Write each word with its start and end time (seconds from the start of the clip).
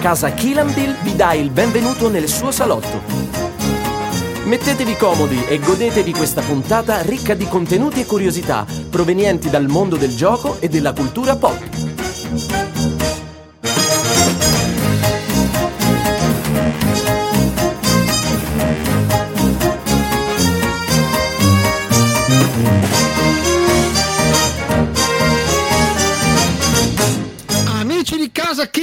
Casa 0.00 0.30
Kilambil 0.30 0.96
vi 1.02 1.16
dà 1.16 1.32
il 1.34 1.50
benvenuto 1.50 2.08
nel 2.08 2.28
suo 2.28 2.52
salotto. 2.52 3.02
Mettetevi 4.44 4.96
comodi 4.96 5.44
e 5.44 5.58
godetevi 5.58 6.12
questa 6.12 6.40
puntata 6.40 7.02
ricca 7.02 7.34
di 7.34 7.46
contenuti 7.48 8.00
e 8.00 8.06
curiosità 8.06 8.64
provenienti 8.88 9.50
dal 9.50 9.66
mondo 9.66 9.96
del 9.96 10.14
gioco 10.14 10.60
e 10.60 10.68
della 10.68 10.92
cultura 10.92 11.34
pop. 11.34 12.77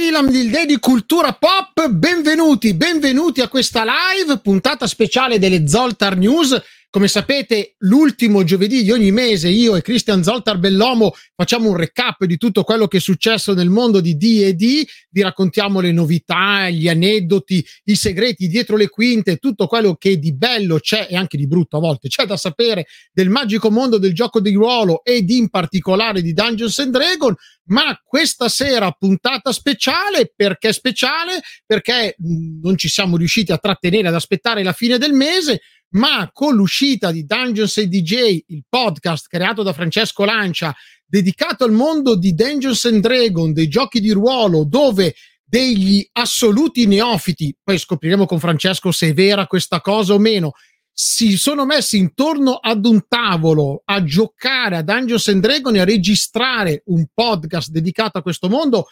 Kilam 0.06 0.32
il 0.32 0.50
Day 0.50 0.66
di 0.66 0.78
Cultura 0.78 1.32
Pop, 1.32 1.88
benvenuti, 1.88 2.74
benvenuti 2.74 3.40
a 3.40 3.48
questa 3.48 3.82
live, 3.82 4.38
puntata 4.38 4.86
speciale 4.86 5.40
delle 5.40 5.66
Zoltar 5.66 6.16
News. 6.16 6.62
Come 6.96 7.08
sapete, 7.08 7.74
l'ultimo 7.80 8.42
giovedì 8.42 8.82
di 8.82 8.90
ogni 8.90 9.10
mese 9.12 9.50
io 9.50 9.76
e 9.76 9.82
Christian 9.82 10.22
Zoltar 10.24 10.56
Bellomo 10.56 11.12
facciamo 11.34 11.68
un 11.68 11.76
recap 11.76 12.24
di 12.24 12.38
tutto 12.38 12.62
quello 12.62 12.88
che 12.88 12.96
è 12.96 13.00
successo 13.00 13.52
nel 13.52 13.68
mondo 13.68 14.00
di 14.00 14.16
D&D, 14.16 14.86
vi 15.10 15.20
raccontiamo 15.20 15.80
le 15.80 15.92
novità, 15.92 16.70
gli 16.70 16.88
aneddoti, 16.88 17.62
i 17.84 17.96
segreti 17.96 18.48
dietro 18.48 18.78
le 18.78 18.88
quinte, 18.88 19.36
tutto 19.36 19.66
quello 19.66 19.96
che 19.96 20.18
di 20.18 20.34
bello 20.34 20.78
c'è 20.78 21.06
e 21.10 21.16
anche 21.16 21.36
di 21.36 21.46
brutto 21.46 21.76
a 21.76 21.80
volte 21.80 22.08
c'è 22.08 22.24
da 22.24 22.38
sapere 22.38 22.86
del 23.12 23.28
magico 23.28 23.70
mondo 23.70 23.98
del 23.98 24.14
gioco 24.14 24.40
di 24.40 24.54
ruolo 24.54 25.04
ed 25.04 25.28
in 25.28 25.50
particolare 25.50 26.22
di 26.22 26.32
Dungeons 26.32 26.78
and 26.78 26.92
Dragons. 26.92 27.36
Ma 27.68 28.00
questa 28.02 28.48
sera 28.48 28.92
puntata 28.92 29.52
speciale 29.52 30.32
perché 30.34 30.72
speciale? 30.72 31.40
Perché 31.66 32.14
mh, 32.16 32.60
non 32.62 32.78
ci 32.78 32.88
siamo 32.88 33.16
riusciti 33.16 33.50
a 33.52 33.58
trattenere 33.58 34.08
ad 34.08 34.14
aspettare 34.14 34.62
la 34.62 34.72
fine 34.72 34.98
del 34.98 35.12
mese 35.12 35.60
ma 35.90 36.28
con 36.32 36.54
l'uscita 36.54 37.10
di 37.10 37.24
Dungeons 37.24 37.76
and 37.78 37.88
DJ 37.88 38.42
il 38.48 38.64
podcast 38.68 39.26
creato 39.28 39.62
da 39.62 39.72
Francesco 39.72 40.24
Lancia 40.24 40.74
dedicato 41.04 41.64
al 41.64 41.72
mondo 41.72 42.16
di 42.16 42.34
Dungeons 42.34 42.84
and 42.86 43.00
Dragons 43.00 43.54
dei 43.54 43.68
giochi 43.68 44.00
di 44.00 44.10
ruolo 44.10 44.64
dove 44.64 45.14
degli 45.44 46.06
assoluti 46.12 46.86
neofiti 46.86 47.56
poi 47.62 47.78
scopriremo 47.78 48.26
con 48.26 48.40
Francesco 48.40 48.90
se 48.90 49.08
è 49.08 49.14
vera 49.14 49.46
questa 49.46 49.80
cosa 49.80 50.14
o 50.14 50.18
meno 50.18 50.52
si 50.98 51.36
sono 51.36 51.66
messi 51.66 51.98
intorno 51.98 52.54
ad 52.54 52.84
un 52.86 53.06
tavolo 53.06 53.82
a 53.84 54.02
giocare 54.02 54.78
a 54.78 54.82
Dungeons 54.82 55.28
and 55.28 55.42
Dragons 55.42 55.76
e 55.76 55.80
a 55.80 55.84
registrare 55.84 56.82
un 56.86 57.06
podcast 57.12 57.68
dedicato 57.68 58.18
a 58.18 58.22
questo 58.22 58.48
mondo 58.48 58.86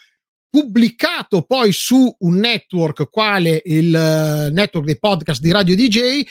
pubblicato 0.47 1.41
poi 1.41 1.73
su 1.73 2.15
un 2.19 2.35
network 2.35 3.09
quale 3.09 3.61
il 3.65 3.87
uh, 3.87 4.53
network 4.53 4.85
dei 4.85 4.99
podcast 4.99 5.41
di 5.41 5.51
Radio 5.51 5.75
DJ 5.75 6.23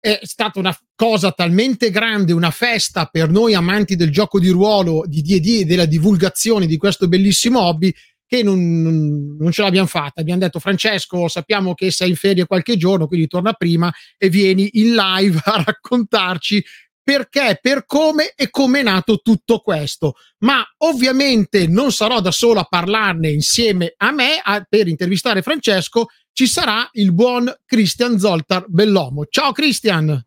è 0.00 0.20
stata 0.22 0.58
una 0.58 0.76
cosa 0.94 1.30
talmente 1.30 1.90
grande, 1.90 2.32
una 2.32 2.50
festa 2.50 3.04
per 3.06 3.28
noi 3.28 3.52
amanti 3.54 3.96
del 3.96 4.10
gioco 4.10 4.40
di 4.40 4.48
ruolo, 4.48 5.04
di 5.06 5.20
D&D 5.20 5.60
e 5.60 5.64
della 5.66 5.84
divulgazione 5.84 6.66
di 6.66 6.78
questo 6.78 7.06
bellissimo 7.06 7.60
hobby 7.60 7.92
che 8.26 8.42
non, 8.42 9.36
non, 9.38 9.50
ce 9.50 9.62
l'abbiamo 9.62 9.88
fatta. 9.88 10.20
Abbiamo 10.20 10.40
detto 10.40 10.58
Francesco, 10.58 11.28
sappiamo 11.28 11.74
che 11.74 11.90
sei 11.90 12.10
in 12.10 12.16
ferie 12.16 12.46
qualche 12.46 12.76
giorno, 12.76 13.06
quindi 13.06 13.26
torna 13.26 13.52
prima 13.52 13.92
e 14.16 14.28
vieni 14.30 14.70
in 14.74 14.94
live 14.94 15.40
a 15.44 15.62
raccontarci 15.64 16.64
perché, 17.10 17.58
per 17.60 17.86
come 17.86 18.34
e 18.36 18.50
come 18.50 18.78
è 18.78 18.82
nato 18.84 19.18
tutto 19.18 19.58
questo. 19.58 20.14
Ma 20.38 20.64
ovviamente 20.84 21.66
non 21.66 21.90
sarò 21.90 22.20
da 22.20 22.30
solo 22.30 22.60
a 22.60 22.64
parlarne 22.70 23.30
insieme 23.30 23.94
a 23.96 24.12
me 24.12 24.40
a, 24.40 24.64
per 24.68 24.86
intervistare 24.86 25.42
Francesco. 25.42 26.06
Ci 26.32 26.46
sarà 26.46 26.88
il 26.92 27.12
buon 27.12 27.52
Christian 27.66 28.16
Zoltar 28.16 28.66
Bellomo. 28.68 29.26
Ciao 29.26 29.50
Christian! 29.50 30.24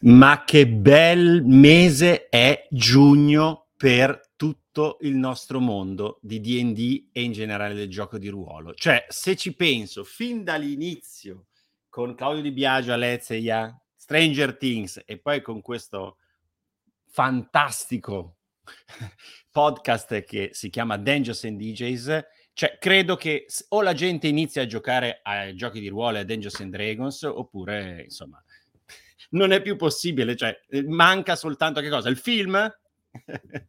Ma 0.00 0.44
che 0.44 0.68
bel 0.68 1.42
mese 1.42 2.28
è 2.28 2.66
giugno 2.70 3.68
per 3.78 4.32
tutto 4.36 4.98
il 5.00 5.14
nostro 5.14 5.58
mondo 5.58 6.18
di 6.20 6.38
DD 6.38 7.08
e 7.12 7.22
in 7.22 7.32
generale 7.32 7.72
del 7.72 7.88
gioco 7.88 8.18
di 8.18 8.28
ruolo. 8.28 8.74
Cioè, 8.74 9.06
se 9.08 9.36
ci 9.36 9.54
penso, 9.54 10.04
fin 10.04 10.44
dall'inizio 10.44 11.46
con 11.88 12.14
Claudio 12.14 12.42
Di 12.42 12.52
Biagio, 12.52 12.92
Alezia, 12.92 13.74
Stranger 14.06 14.56
Things 14.56 15.02
e 15.04 15.18
poi 15.18 15.42
con 15.42 15.60
questo 15.60 16.18
fantastico 17.08 18.36
podcast 19.50 20.22
che 20.22 20.50
si 20.52 20.70
chiama 20.70 20.96
Dangerous 20.96 21.42
and 21.42 21.58
DJs, 21.58 22.24
cioè 22.52 22.78
credo 22.78 23.16
che 23.16 23.46
o 23.70 23.82
la 23.82 23.94
gente 23.94 24.28
inizia 24.28 24.62
a 24.62 24.66
giocare 24.66 25.18
ai 25.24 25.56
giochi 25.56 25.80
di 25.80 25.88
ruolo, 25.88 26.18
a 26.18 26.22
Dangerous 26.24 26.60
and 26.60 26.70
Dragons, 26.70 27.22
oppure 27.22 28.04
insomma 28.04 28.40
non 29.30 29.50
è 29.50 29.60
più 29.60 29.74
possibile, 29.74 30.36
cioè 30.36 30.56
manca 30.86 31.34
soltanto 31.34 31.80
che 31.80 31.88
cosa? 31.88 32.08
Il 32.08 32.16
film? 32.16 32.72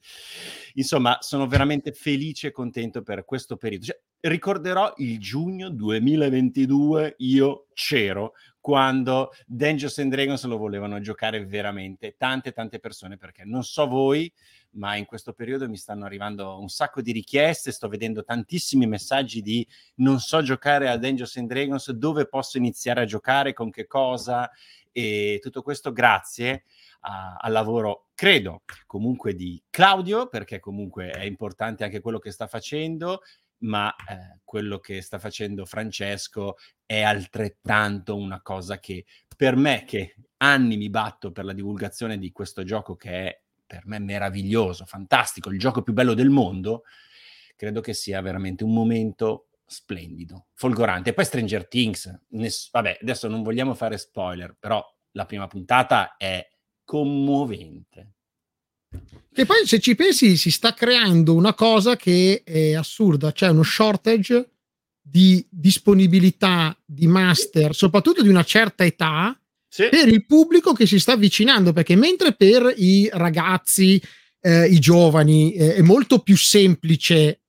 Insomma, 0.75 1.18
sono 1.22 1.48
veramente 1.48 1.94
felice 1.94 2.48
e 2.48 2.52
contento 2.52 3.02
per 3.02 3.25
questo 3.25 3.56
periodo. 3.56 3.86
Cioè, 3.86 4.00
ricorderò 4.19 4.94
il 4.98 5.19
giugno 5.19 5.69
2022, 5.69 7.16
io 7.19 7.68
c'ero 7.74 8.34
quando 8.68 9.32
Dangerous 9.46 9.98
and 10.00 10.12
Dragons 10.12 10.44
lo 10.44 10.58
volevano 10.58 11.00
giocare 11.00 11.46
veramente 11.46 12.16
tante 12.18 12.52
tante 12.52 12.80
persone 12.80 13.16
perché 13.16 13.46
non 13.46 13.64
so 13.64 13.88
voi, 13.88 14.30
ma 14.72 14.98
in 14.98 15.06
questo 15.06 15.32
periodo 15.32 15.70
mi 15.70 15.78
stanno 15.78 16.04
arrivando 16.04 16.60
un 16.60 16.68
sacco 16.68 17.02
di 17.02 17.14
richieste, 17.14 17.72
sto 17.72 17.88
vedendo 17.88 18.26
tantissimi 18.26 18.86
messaggi 18.86 19.42
di 19.42 19.66
non 20.00 20.20
so 20.20 20.42
giocare 20.42 20.90
a 20.90 20.98
Dangerous 20.98 21.38
and 21.38 21.48
Dragons, 21.48 21.92
dove 21.92 22.28
posso 22.28 22.58
iniziare 22.58 23.00
a 23.00 23.06
giocare, 23.06 23.54
con 23.54 23.70
che 23.72 23.88
cosa 23.88 24.52
e 24.92 25.40
tutto 25.42 25.62
questo 25.62 25.94
grazie 25.94 26.66
al 27.00 27.54
lavoro, 27.54 28.08
credo, 28.16 28.64
comunque 28.86 29.34
di 29.34 29.64
Claudio, 29.70 30.28
perché 30.28 30.60
comunque 30.60 31.10
è 31.12 31.24
importante 31.24 31.86
anche 31.86 32.02
quello 32.02 32.20
che 32.20 32.32
sta 32.32 32.48
facendo, 32.48 33.22
ma 33.59 33.94
eh, 33.95 34.40
quello 34.44 34.79
che 34.79 35.01
sta 35.01 35.19
facendo 35.19 35.66
Francesco 35.66 36.56
è 36.85 37.01
altrettanto 37.01 38.16
una 38.16 38.41
cosa 38.41 38.79
che 38.79 39.06
per 39.35 39.56
me, 39.56 39.84
che 39.85 40.16
anni 40.38 40.78
mi 40.78 40.90
batto 40.90 41.31
per 41.31 41.45
la 41.45 41.53
divulgazione 41.53 42.18
di 42.18 42.31
questo 42.31 42.63
gioco 42.63 42.95
che 42.95 43.12
è 43.12 43.41
per 43.66 43.85
me 43.85 44.00
meraviglioso, 44.00 44.85
fantastico, 44.85 45.50
il 45.50 45.59
gioco 45.59 45.81
più 45.81 45.94
bello 45.94 46.13
del 46.13 46.29
mondo, 46.29 46.84
credo 47.56 47.81
che 47.81 47.94
sia 47.94 48.22
veramente 48.22 48.63
un 48.63 48.73
momento 48.73 49.50
splendido, 49.66 50.47
folgorante. 50.53 51.09
E 51.09 51.13
poi 51.13 51.25
Stranger 51.25 51.68
Things, 51.68 52.22
ness- 52.29 52.72
vabbè, 52.72 53.00
adesso 53.01 53.28
non 53.28 53.44
vogliamo 53.44 53.74
fare 53.74 53.97
spoiler, 53.97 54.56
però 54.57 54.84
la 55.12 55.25
prima 55.25 55.47
puntata 55.47 56.16
è 56.16 56.47
commovente. 56.84 58.13
E 59.34 59.46
poi 59.46 59.66
se 59.66 59.80
ci 59.80 59.96
pensi 59.96 60.36
si 60.36 60.50
sta 60.50 60.74
creando 60.74 61.36
una 61.36 61.54
cosa 61.54 61.95
che 61.95 62.42
è 62.44 62.74
assurda, 62.74 63.31
c'è 63.31 63.50
uno 63.50 63.62
shortage 63.62 64.50
di 65.00 65.45
disponibilità 65.50 66.75
di 66.84 67.06
master, 67.06 67.75
soprattutto 67.75 68.24
di 68.24 68.30
una 68.30 68.44
certa 68.44 68.84
età, 68.84 69.39
sì. 69.68 69.89
per 69.89 70.07
il 70.07 70.25
pubblico 70.25 70.74
che 70.74 70.88
si 70.88 71.00
sta 71.00 71.13
avvicinando, 71.13 71.72
perché 71.72 71.95
mentre 71.95 72.34
per 72.34 72.74
i 72.78 73.10
ragazzi, 73.13 74.01
eh, 74.42 74.66
i 74.68 74.80
giovani, 74.80 75.54
eh, 75.54 75.75
è 75.75 75.81
molto 75.81 76.19
più 76.19 76.36
semplice 76.36 77.42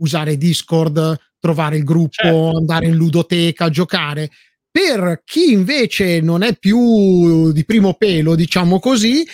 usare 0.00 0.36
Discord, 0.36 1.18
trovare 1.38 1.78
il 1.78 1.84
gruppo, 1.84 2.22
certo. 2.22 2.56
andare 2.56 2.86
in 2.86 2.96
ludoteca, 2.96 3.70
giocare. 3.70 4.30
Per 4.70 5.22
chi 5.24 5.52
invece 5.52 6.20
non 6.20 6.42
è 6.42 6.56
più 6.56 7.50
di 7.50 7.64
primo 7.64 7.94
pelo, 7.94 8.36
diciamo 8.36 8.78
così, 8.78 9.26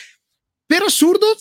per 0.67 0.83
assurdo 0.83 1.37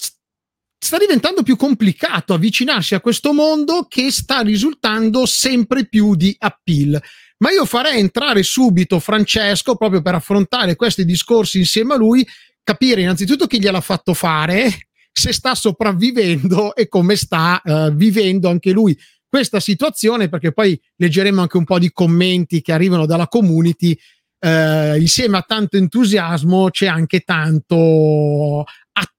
sta 0.77 0.97
diventando 0.99 1.41
più 1.41 1.55
complicato 1.55 2.35
avvicinarsi 2.35 2.93
a 2.93 3.01
questo 3.01 3.33
mondo 3.33 3.87
che 3.89 4.11
sta 4.11 4.41
risultando 4.41 5.25
sempre 5.25 5.87
più 5.87 6.15
di 6.15 6.35
appeal. 6.37 7.01
Ma 7.37 7.51
io 7.51 7.65
farei 7.65 7.99
entrare 7.99 8.43
subito 8.43 8.99
Francesco 8.99 9.75
proprio 9.75 10.01
per 10.01 10.15
affrontare 10.15 10.75
questi 10.75 11.03
discorsi 11.03 11.57
insieme 11.57 11.95
a 11.95 11.97
lui, 11.97 12.25
capire 12.63 13.01
innanzitutto 13.01 13.47
chi 13.47 13.59
gliel'ha 13.59 13.81
fatto 13.81 14.13
fare, 14.13 14.87
se 15.11 15.33
sta 15.33 15.55
sopravvivendo 15.55 16.75
e 16.75 16.87
come 16.87 17.15
sta 17.15 17.61
uh, 17.63 17.93
vivendo 17.93 18.49
anche 18.49 18.71
lui 18.71 18.97
questa 19.27 19.59
situazione, 19.59 20.29
perché 20.29 20.53
poi 20.53 20.79
leggeremo 20.97 21.41
anche 21.41 21.57
un 21.57 21.65
po' 21.65 21.79
di 21.79 21.91
commenti 21.91 22.61
che 22.61 22.71
arrivano 22.71 23.05
dalla 23.05 23.27
community. 23.27 23.97
Uh, 24.39 24.95
insieme 24.99 25.37
a 25.37 25.41
tanto 25.41 25.77
entusiasmo 25.77 26.69
c'è 26.69 26.85
anche 26.85 27.21
tanto 27.21 28.65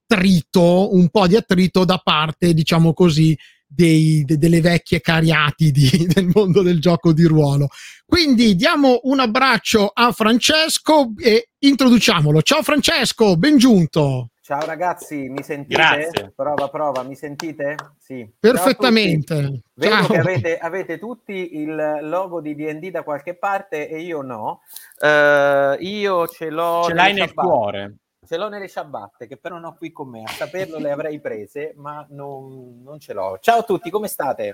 attrito, 0.07 0.95
un 0.95 1.09
po' 1.09 1.27
di 1.27 1.37
attrito 1.37 1.85
da 1.85 1.99
parte, 1.99 2.55
diciamo 2.55 2.93
così, 2.95 3.37
dei, 3.67 4.23
de, 4.25 4.39
delle 4.39 4.61
vecchie 4.61 5.01
cariati 5.01 5.73
di, 5.73 6.07
del 6.07 6.31
mondo 6.33 6.63
del 6.63 6.81
gioco 6.81 7.13
di 7.13 7.25
ruolo. 7.25 7.69
Quindi 8.07 8.55
diamo 8.55 9.01
un 9.05 9.19
abbraccio 9.19 9.91
a 9.93 10.13
Francesco 10.13 11.13
e 11.19 11.51
introduciamolo. 11.59 12.41
Ciao 12.43 12.63
Francesco, 12.63 13.37
ben 13.37 13.59
giunto. 13.59 14.31
Ciao 14.41 14.65
ragazzi, 14.65 15.29
mi 15.29 15.43
sentite? 15.43 15.75
Grazie. 15.75 16.33
Prova, 16.37 16.69
prova, 16.69 17.03
mi 17.03 17.17
sentite? 17.17 17.75
Sì. 17.99 18.25
Perfettamente. 18.39 19.63
Vedo 19.75 19.95
Ciao. 19.97 20.07
che 20.07 20.19
avete, 20.19 20.59
avete, 20.59 20.99
tutti 21.01 21.57
il 21.57 21.99
logo 22.03 22.41
di 22.41 22.55
D&D 22.55 22.93
da 22.93 23.03
qualche 23.03 23.35
parte 23.35 23.89
e 23.89 24.03
io 24.03 24.23
no. 24.23 24.61
Uh, 25.01 25.83
io 25.83 26.29
ce 26.29 26.51
l'ho... 26.51 26.85
Ce 26.87 26.95
l'hai 26.95 27.13
nel 27.13 27.35
cuore. 27.35 27.97
Ce 28.27 28.37
l'ho 28.37 28.49
nelle 28.49 28.69
ciabatte, 28.69 29.27
che 29.27 29.37
però 29.37 29.55
non 29.55 29.67
ho 29.67 29.77
qui 29.77 29.93
con 29.93 30.09
me. 30.09 30.25
A 30.25 30.29
saperlo 30.29 30.79
le 30.79 30.91
avrei 30.91 31.21
prese, 31.21 31.73
ma 31.77 32.05
non, 32.11 32.83
non 32.83 32.99
ce 32.99 33.13
l'ho. 33.13 33.39
Ciao 33.41 33.61
a 33.61 33.63
tutti, 33.63 33.89
come 33.89 34.09
state? 34.09 34.53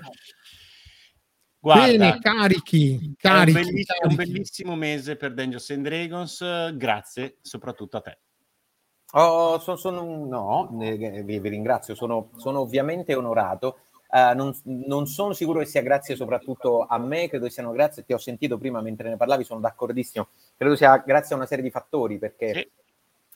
Guarda, 1.59 1.85
Bene, 1.85 2.19
carichi, 2.19 3.15
carichi, 3.17 3.57
è 3.57 3.61
un, 3.61 3.63
bellissimo, 3.63 3.85
carichi. 3.85 4.07
un 4.07 4.15
bellissimo 4.15 4.75
mese 4.75 5.15
per 5.15 5.33
Dungeons 5.33 5.69
and 5.69 5.83
Dragons, 5.85 6.75
grazie 6.75 7.37
soprattutto 7.41 7.97
a 7.97 8.01
te. 8.01 8.17
Oh, 9.13 9.59
sono, 9.59 9.77
sono, 9.77 10.25
no, 10.25 10.69
vi, 10.73 11.39
vi 11.39 11.49
ringrazio, 11.49 11.95
sono, 11.95 12.31
sono, 12.35 12.59
ovviamente 12.59 13.15
onorato. 13.15 13.77
Uh, 14.09 14.35
non, 14.35 14.53
non, 14.65 15.07
sono 15.07 15.33
sicuro 15.33 15.59
che 15.59 15.65
sia 15.65 15.81
grazie 15.81 16.15
soprattutto 16.15 16.85
a 16.85 16.99
me, 16.99 17.29
credo 17.29 17.49
siano 17.49 17.71
grazie, 17.71 18.03
ti 18.03 18.13
ho 18.13 18.19
sentito 18.19 18.57
prima 18.59 18.81
mentre 18.81 19.09
ne 19.09 19.17
parlavi, 19.17 19.43
sono 19.43 19.59
d'accordissimo, 19.59 20.27
credo 20.55 20.75
sia 20.75 20.97
grazie 20.97 21.33
a 21.33 21.37
una 21.37 21.47
serie 21.47 21.63
di 21.63 21.71
fattori 21.71 22.19
perché 22.19 22.53
sì. 22.53 22.71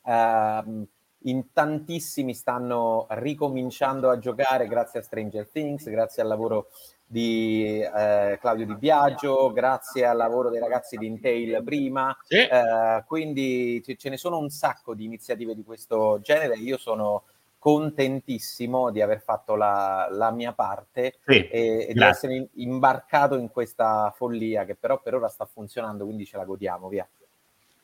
Uh, 0.08 0.88
in 1.22 1.52
tantissimi 1.52 2.34
stanno 2.34 3.06
ricominciando 3.10 4.10
a 4.10 4.18
giocare 4.18 4.68
grazie 4.68 5.00
a 5.00 5.04
Stranger 5.04 5.48
Things, 5.50 5.90
grazie 5.90 6.22
al 6.22 6.28
lavoro 6.28 6.68
di 7.06 7.82
eh, 7.82 8.38
Claudio 8.40 8.66
Di 8.66 8.76
Biagio, 8.76 9.52
grazie 9.52 10.06
al 10.06 10.18
lavoro 10.18 10.50
dei 10.50 10.60
ragazzi 10.60 10.98
di 10.98 11.06
Intel 11.06 11.64
prima, 11.64 12.16
sì. 12.24 12.36
eh, 12.36 13.04
quindi 13.06 13.82
ce 13.98 14.10
ne 14.10 14.18
sono 14.18 14.38
un 14.38 14.50
sacco 14.50 14.94
di 14.94 15.06
iniziative 15.06 15.56
di 15.56 15.64
questo 15.64 16.20
genere. 16.22 16.56
Io 16.56 16.78
sono 16.78 17.24
contentissimo 17.60 18.92
di 18.92 19.02
aver 19.02 19.20
fatto 19.20 19.56
la, 19.56 20.08
la 20.12 20.32
mia 20.32 20.54
parte 20.54 21.16
sì, 21.26 21.48
e, 21.48 21.88
e 21.90 21.94
di 21.94 22.04
essere 22.04 22.50
imbarcato 22.54 23.36
in 23.36 23.50
questa 23.50 24.14
follia 24.16 24.64
che 24.64 24.76
però 24.76 25.02
per 25.02 25.16
ora 25.16 25.28
sta 25.28 25.46
funzionando, 25.46 26.06
quindi 26.06 26.26
ce 26.26 26.38
la 26.38 26.46
godiamo, 26.46 26.88
via. 26.88 27.08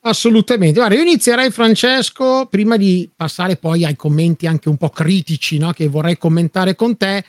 Assolutamente. 0.05 0.79
Guarda, 0.79 0.95
io 0.95 1.01
inizierei, 1.01 1.49
Francesco, 1.49 2.47
prima 2.47 2.75
di 2.75 3.09
passare 3.15 3.55
poi 3.55 3.85
ai 3.85 3.95
commenti 3.95 4.47
anche 4.47 4.67
un 4.67 4.75
po' 4.75 4.89
critici 4.89 5.57
no? 5.57 5.71
che 5.71 5.87
vorrei 5.87 6.17
commentare 6.17 6.75
con 6.75 6.97
te 6.97 7.23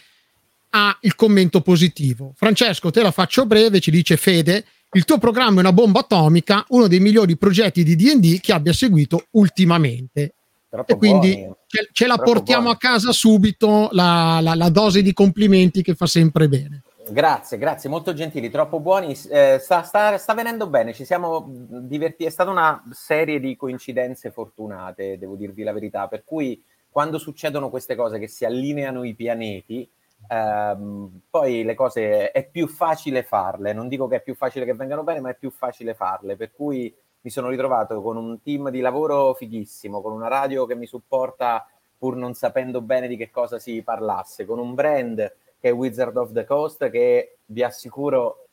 ha 0.70 0.96
il 1.02 1.14
commento 1.14 1.60
positivo. 1.60 2.32
Francesco, 2.34 2.90
te 2.90 3.02
la 3.02 3.12
faccio 3.12 3.46
breve, 3.46 3.78
ci 3.78 3.92
dice 3.92 4.16
Fede, 4.16 4.64
il 4.94 5.04
tuo 5.04 5.18
programma 5.18 5.58
è 5.58 5.60
una 5.60 5.72
bomba 5.72 6.00
atomica, 6.00 6.64
uno 6.70 6.88
dei 6.88 6.98
migliori 6.98 7.36
progetti 7.36 7.84
di 7.84 7.94
D&D 7.94 8.40
che 8.40 8.52
abbia 8.52 8.72
seguito 8.72 9.26
ultimamente. 9.32 10.34
Troppo 10.68 10.92
e 10.92 10.96
quindi 10.96 11.34
buoni. 11.34 11.54
ce, 11.68 11.88
ce 11.92 12.06
la 12.08 12.16
portiamo 12.16 12.62
buoni. 12.62 12.74
a 12.74 12.78
casa 12.78 13.12
subito 13.12 13.88
la, 13.92 14.40
la, 14.42 14.56
la, 14.56 14.68
dose 14.68 15.00
di 15.02 15.12
complimenti 15.12 15.82
che 15.82 15.94
fa 15.94 16.06
sempre 16.06 16.48
bene. 16.48 16.82
Grazie, 17.06 17.58
grazie, 17.58 17.90
molto 17.90 18.14
gentili, 18.14 18.48
troppo 18.48 18.80
buoni. 18.80 19.12
Eh, 19.28 19.58
sta, 19.60 19.82
sta, 19.82 20.16
sta, 20.16 20.34
venendo 20.34 20.68
bene, 20.68 20.94
ci 20.94 21.04
siamo 21.04 21.44
divertiti. 21.46 22.24
È 22.24 22.30
stata 22.30 22.50
una 22.50 22.82
serie 22.92 23.40
di 23.40 23.56
coincidenze 23.56 24.30
fortunate, 24.30 25.18
devo 25.18 25.36
dirvi 25.36 25.62
la 25.62 25.72
verità. 25.72 26.08
Per 26.08 26.24
cui 26.24 26.64
quando 26.88 27.18
succedono 27.18 27.68
queste 27.68 27.94
cose 27.94 28.18
che 28.18 28.26
si 28.26 28.46
allineano 28.46 29.04
i 29.04 29.14
pianeti, 29.14 29.88
ehm, 30.28 31.20
poi 31.28 31.62
le 31.62 31.74
cose 31.74 32.30
è 32.30 32.48
più 32.48 32.66
facile 32.68 33.22
farle. 33.22 33.74
Non 33.74 33.88
dico 33.88 34.06
che 34.06 34.16
è 34.16 34.22
più 34.22 34.34
facile 34.34 34.64
che 34.64 34.74
vengano 34.74 35.02
bene, 35.04 35.20
ma 35.20 35.30
è 35.30 35.36
più 35.36 35.50
facile 35.50 35.92
farle. 35.92 36.36
Per 36.36 36.52
cui 36.52 36.94
mi 37.20 37.30
sono 37.30 37.48
ritrovato 37.50 38.00
con 38.00 38.16
un 38.16 38.40
team 38.40 38.70
di 38.70 38.80
lavoro 38.80 39.34
fighissimo, 39.34 40.00
con 40.00 40.12
una 40.12 40.28
radio 40.28 40.64
che 40.64 40.74
mi 40.74 40.86
supporta 40.86 41.66
pur 41.98 42.16
non 42.16 42.32
sapendo 42.32 42.80
bene 42.80 43.08
di 43.08 43.16
che 43.16 43.30
cosa 43.30 43.58
si 43.58 43.82
parlasse, 43.82 44.46
con 44.46 44.58
un 44.58 44.74
brand 44.74 45.32
che 45.64 45.70
è 45.70 45.72
Wizard 45.72 46.14
of 46.18 46.32
the 46.32 46.44
Coast, 46.44 46.90
che 46.90 47.38
vi 47.46 47.62
assicuro 47.62 48.48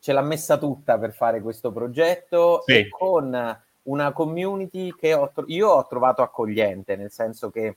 ce 0.00 0.12
l'ha 0.12 0.20
messa 0.20 0.58
tutta 0.58 0.98
per 0.98 1.12
fare 1.12 1.40
questo 1.40 1.70
progetto, 1.70 2.62
sì. 2.64 2.72
e 2.72 2.88
con 2.88 3.62
una 3.84 4.12
community 4.12 4.92
che 4.96 5.14
ho, 5.14 5.32
io 5.46 5.68
ho 5.68 5.86
trovato 5.86 6.22
accogliente, 6.22 6.96
nel 6.96 7.12
senso 7.12 7.50
che 7.50 7.76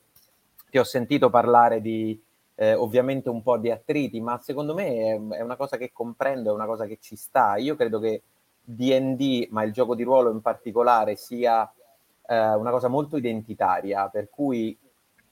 ti 0.71 0.79
ho 0.79 0.83
sentito 0.83 1.29
parlare 1.29 1.81
di 1.81 2.19
eh, 2.55 2.73
ovviamente 2.73 3.29
un 3.29 3.43
po' 3.43 3.57
di 3.57 3.69
attriti, 3.69 4.19
ma 4.21 4.39
secondo 4.39 4.73
me 4.73 4.87
è, 4.87 5.37
è 5.37 5.41
una 5.41 5.55
cosa 5.55 5.77
che 5.77 5.91
comprendo, 5.93 6.49
è 6.49 6.53
una 6.53 6.65
cosa 6.65 6.87
che 6.87 6.97
ci 6.99 7.15
sta. 7.15 7.57
Io 7.57 7.75
credo 7.75 7.99
che 7.99 8.23
D&D, 8.63 9.49
ma 9.51 9.61
il 9.61 9.71
gioco 9.71 9.93
di 9.93 10.01
ruolo 10.01 10.31
in 10.31 10.41
particolare, 10.41 11.15
sia 11.15 11.71
eh, 12.25 12.53
una 12.55 12.71
cosa 12.71 12.87
molto 12.87 13.17
identitaria, 13.17 14.09
per 14.09 14.31
cui 14.31 14.75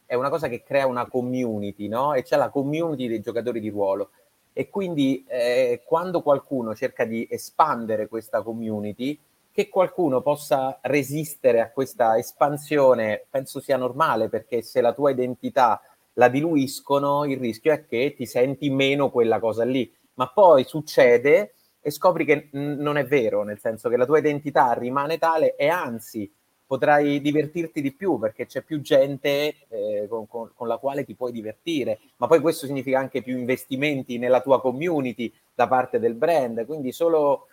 è 0.07 0.15
una 0.15 0.29
cosa 0.29 0.47
che 0.47 0.63
crea 0.63 0.87
una 0.87 1.05
community, 1.05 1.87
no? 1.87 2.13
E 2.13 2.23
c'è 2.23 2.37
la 2.37 2.49
community 2.49 3.07
dei 3.07 3.19
giocatori 3.19 3.59
di 3.59 3.69
ruolo. 3.69 4.09
E 4.53 4.69
quindi 4.69 5.23
eh, 5.27 5.83
quando 5.85 6.23
qualcuno 6.23 6.73
cerca 6.73 7.05
di 7.05 7.27
espandere 7.29 8.07
questa 8.07 8.41
community, 8.41 9.19
che 9.51 9.69
qualcuno 9.69 10.21
possa 10.21 10.79
resistere 10.81 11.61
a 11.61 11.69
questa 11.71 12.17
espansione, 12.17 13.25
penso 13.29 13.59
sia 13.59 13.77
normale, 13.77 14.29
perché 14.29 14.61
se 14.61 14.81
la 14.81 14.93
tua 14.93 15.11
identità 15.11 15.81
la 16.13 16.29
diluiscono, 16.29 17.25
il 17.25 17.37
rischio 17.37 17.73
è 17.73 17.85
che 17.85 18.13
ti 18.15 18.25
senti 18.25 18.69
meno 18.69 19.11
quella 19.11 19.39
cosa 19.39 19.63
lì. 19.63 19.93
Ma 20.15 20.27
poi 20.29 20.63
succede 20.63 21.53
e 21.81 21.91
scopri 21.91 22.25
che 22.25 22.49
n- 22.53 22.77
non 22.79 22.97
è 22.97 23.05
vero, 23.05 23.43
nel 23.43 23.59
senso 23.59 23.89
che 23.89 23.97
la 23.97 24.05
tua 24.05 24.17
identità 24.17 24.73
rimane 24.73 25.17
tale 25.17 25.55
e 25.55 25.67
anzi 25.67 26.31
potrai 26.67 27.21
divertirti 27.21 27.81
di 27.81 27.93
più 27.93 28.19
perché 28.19 28.45
c'è 28.45 28.61
più 28.61 28.81
gente 28.81 29.55
eh, 29.69 30.05
con, 30.09 30.27
con, 30.27 30.51
con, 30.53 30.67
la 30.67 30.77
quale 30.77 31.05
ti 31.05 31.15
puoi 31.15 31.31
divertire, 31.31 31.97
ma 32.17 32.27
poi 32.27 32.41
questo 32.41 32.65
significa 32.65 32.99
anche 32.99 33.23
più 33.23 33.37
investimenti 33.37 34.17
nella 34.17 34.41
tua 34.41 34.59
community 34.59 35.33
da 35.55 35.67
parte 35.67 35.97
del 35.97 36.13
brand, 36.13 36.65
quindi 36.65 36.91
solo, 36.91 37.47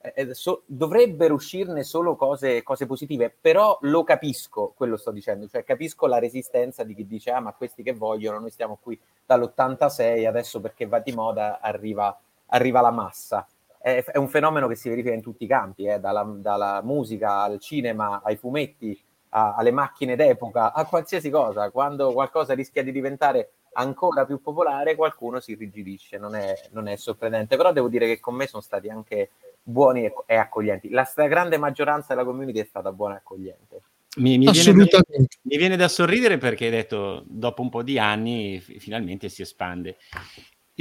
eh, 0.00 0.32
so, 0.34 0.62
dovrebbero 0.66 1.34
uscirne 1.34 1.82
solo 1.82 2.14
cose, 2.14 2.62
cose 2.62 2.86
positive, 2.86 3.34
però 3.38 3.76
lo 3.82 4.04
capisco, 4.04 4.72
quello 4.76 4.96
sto 4.96 5.10
dicendo, 5.10 5.48
cioè 5.48 5.64
capisco 5.64 6.06
la 6.06 6.20
resistenza 6.20 6.84
di 6.84 6.94
chi 6.94 7.06
dice 7.06 7.32
ah 7.32 7.40
ma 7.40 7.52
questi 7.52 7.82
che 7.82 7.92
vogliono, 7.92 8.38
noi 8.38 8.50
stiamo 8.50 8.78
qui 8.80 8.98
dall'86, 9.26 10.26
adesso 10.26 10.60
perché 10.60 10.86
va 10.86 11.00
di 11.00 11.12
moda 11.12 11.58
arriva, 11.60 12.16
arriva 12.46 12.80
la 12.80 12.92
massa 12.92 13.44
è, 13.80 14.04
è, 14.04 14.18
un 14.18 14.28
fenomeno 14.28 14.68
che 14.68 14.74
si 14.74 14.88
verifica 14.90 15.14
in 15.14 15.22
tutti 15.22 15.44
i 15.44 15.46
campi, 15.46 15.86
eh, 15.86 15.98
dalla, 15.98 16.22
dalla, 16.36 16.82
musica 16.82 17.42
al 17.42 17.58
cinema, 17.58 18.20
ai 18.22 18.36
fumetti, 18.36 18.98
a, 19.30 19.54
alle 19.54 19.70
macchine 19.70 20.16
d'epoca, 20.16 20.72
a 20.72 20.84
qualsiasi 20.84 21.30
cosa. 21.30 21.70
Quando 21.70 22.12
qualcosa 22.12 22.54
rischia 22.54 22.82
di 22.82 22.92
diventare 22.92 23.52
ancora 23.72 24.26
più 24.26 24.40
popolare, 24.42 24.96
qualcuno 24.96 25.40
si 25.40 25.52
irrigidisce, 25.52 26.18
non 26.18 26.34
è, 26.34 26.54
non 26.72 26.88
è 26.88 26.96
sorprendente. 26.96 27.56
Però 27.56 27.72
devo 27.72 27.88
dire 27.88 28.06
che 28.06 28.20
con 28.20 28.34
me 28.34 28.46
sono 28.46 28.62
stati 28.62 28.88
anche 28.88 29.30
buoni 29.62 30.04
e, 30.04 30.14
e 30.26 30.36
accoglienti. 30.36 30.90
La 30.90 31.04
stragrande 31.04 31.56
maggioranza 31.56 32.14
della 32.14 32.26
community 32.26 32.60
è 32.60 32.64
stata 32.64 32.92
buona 32.92 33.14
e 33.14 33.18
accogliente. 33.18 33.82
Mi, 34.16 34.38
mi, 34.38 34.50
viene 34.50 34.84
da, 34.86 35.00
mi, 35.42 35.56
viene 35.56 35.76
da, 35.76 35.86
sorridere 35.86 36.36
perché 36.36 36.64
hai 36.64 36.72
detto 36.72 37.22
dopo 37.26 37.62
un 37.62 37.68
po' 37.68 37.84
di 37.84 37.96
anni 37.96 38.58
f- 38.58 38.76
finalmente 38.78 39.28
si 39.28 39.42
espande 39.42 39.98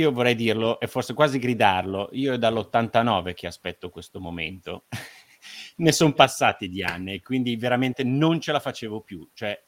io 0.01 0.11
vorrei 0.11 0.35
dirlo 0.35 0.79
e 0.79 0.87
forse 0.87 1.13
quasi 1.13 1.39
gridarlo, 1.39 2.09
io 2.13 2.33
è 2.33 2.37
dall'89 2.37 3.33
che 3.33 3.47
aspetto 3.47 3.89
questo 3.89 4.19
momento. 4.19 4.85
ne 5.77 5.91
sono 5.91 6.13
passati 6.13 6.69
di 6.69 6.83
anni 6.83 7.15
e 7.15 7.21
quindi 7.21 7.55
veramente 7.55 8.03
non 8.03 8.39
ce 8.39 8.51
la 8.51 8.59
facevo 8.59 9.01
più. 9.01 9.27
Cioè, 9.33 9.61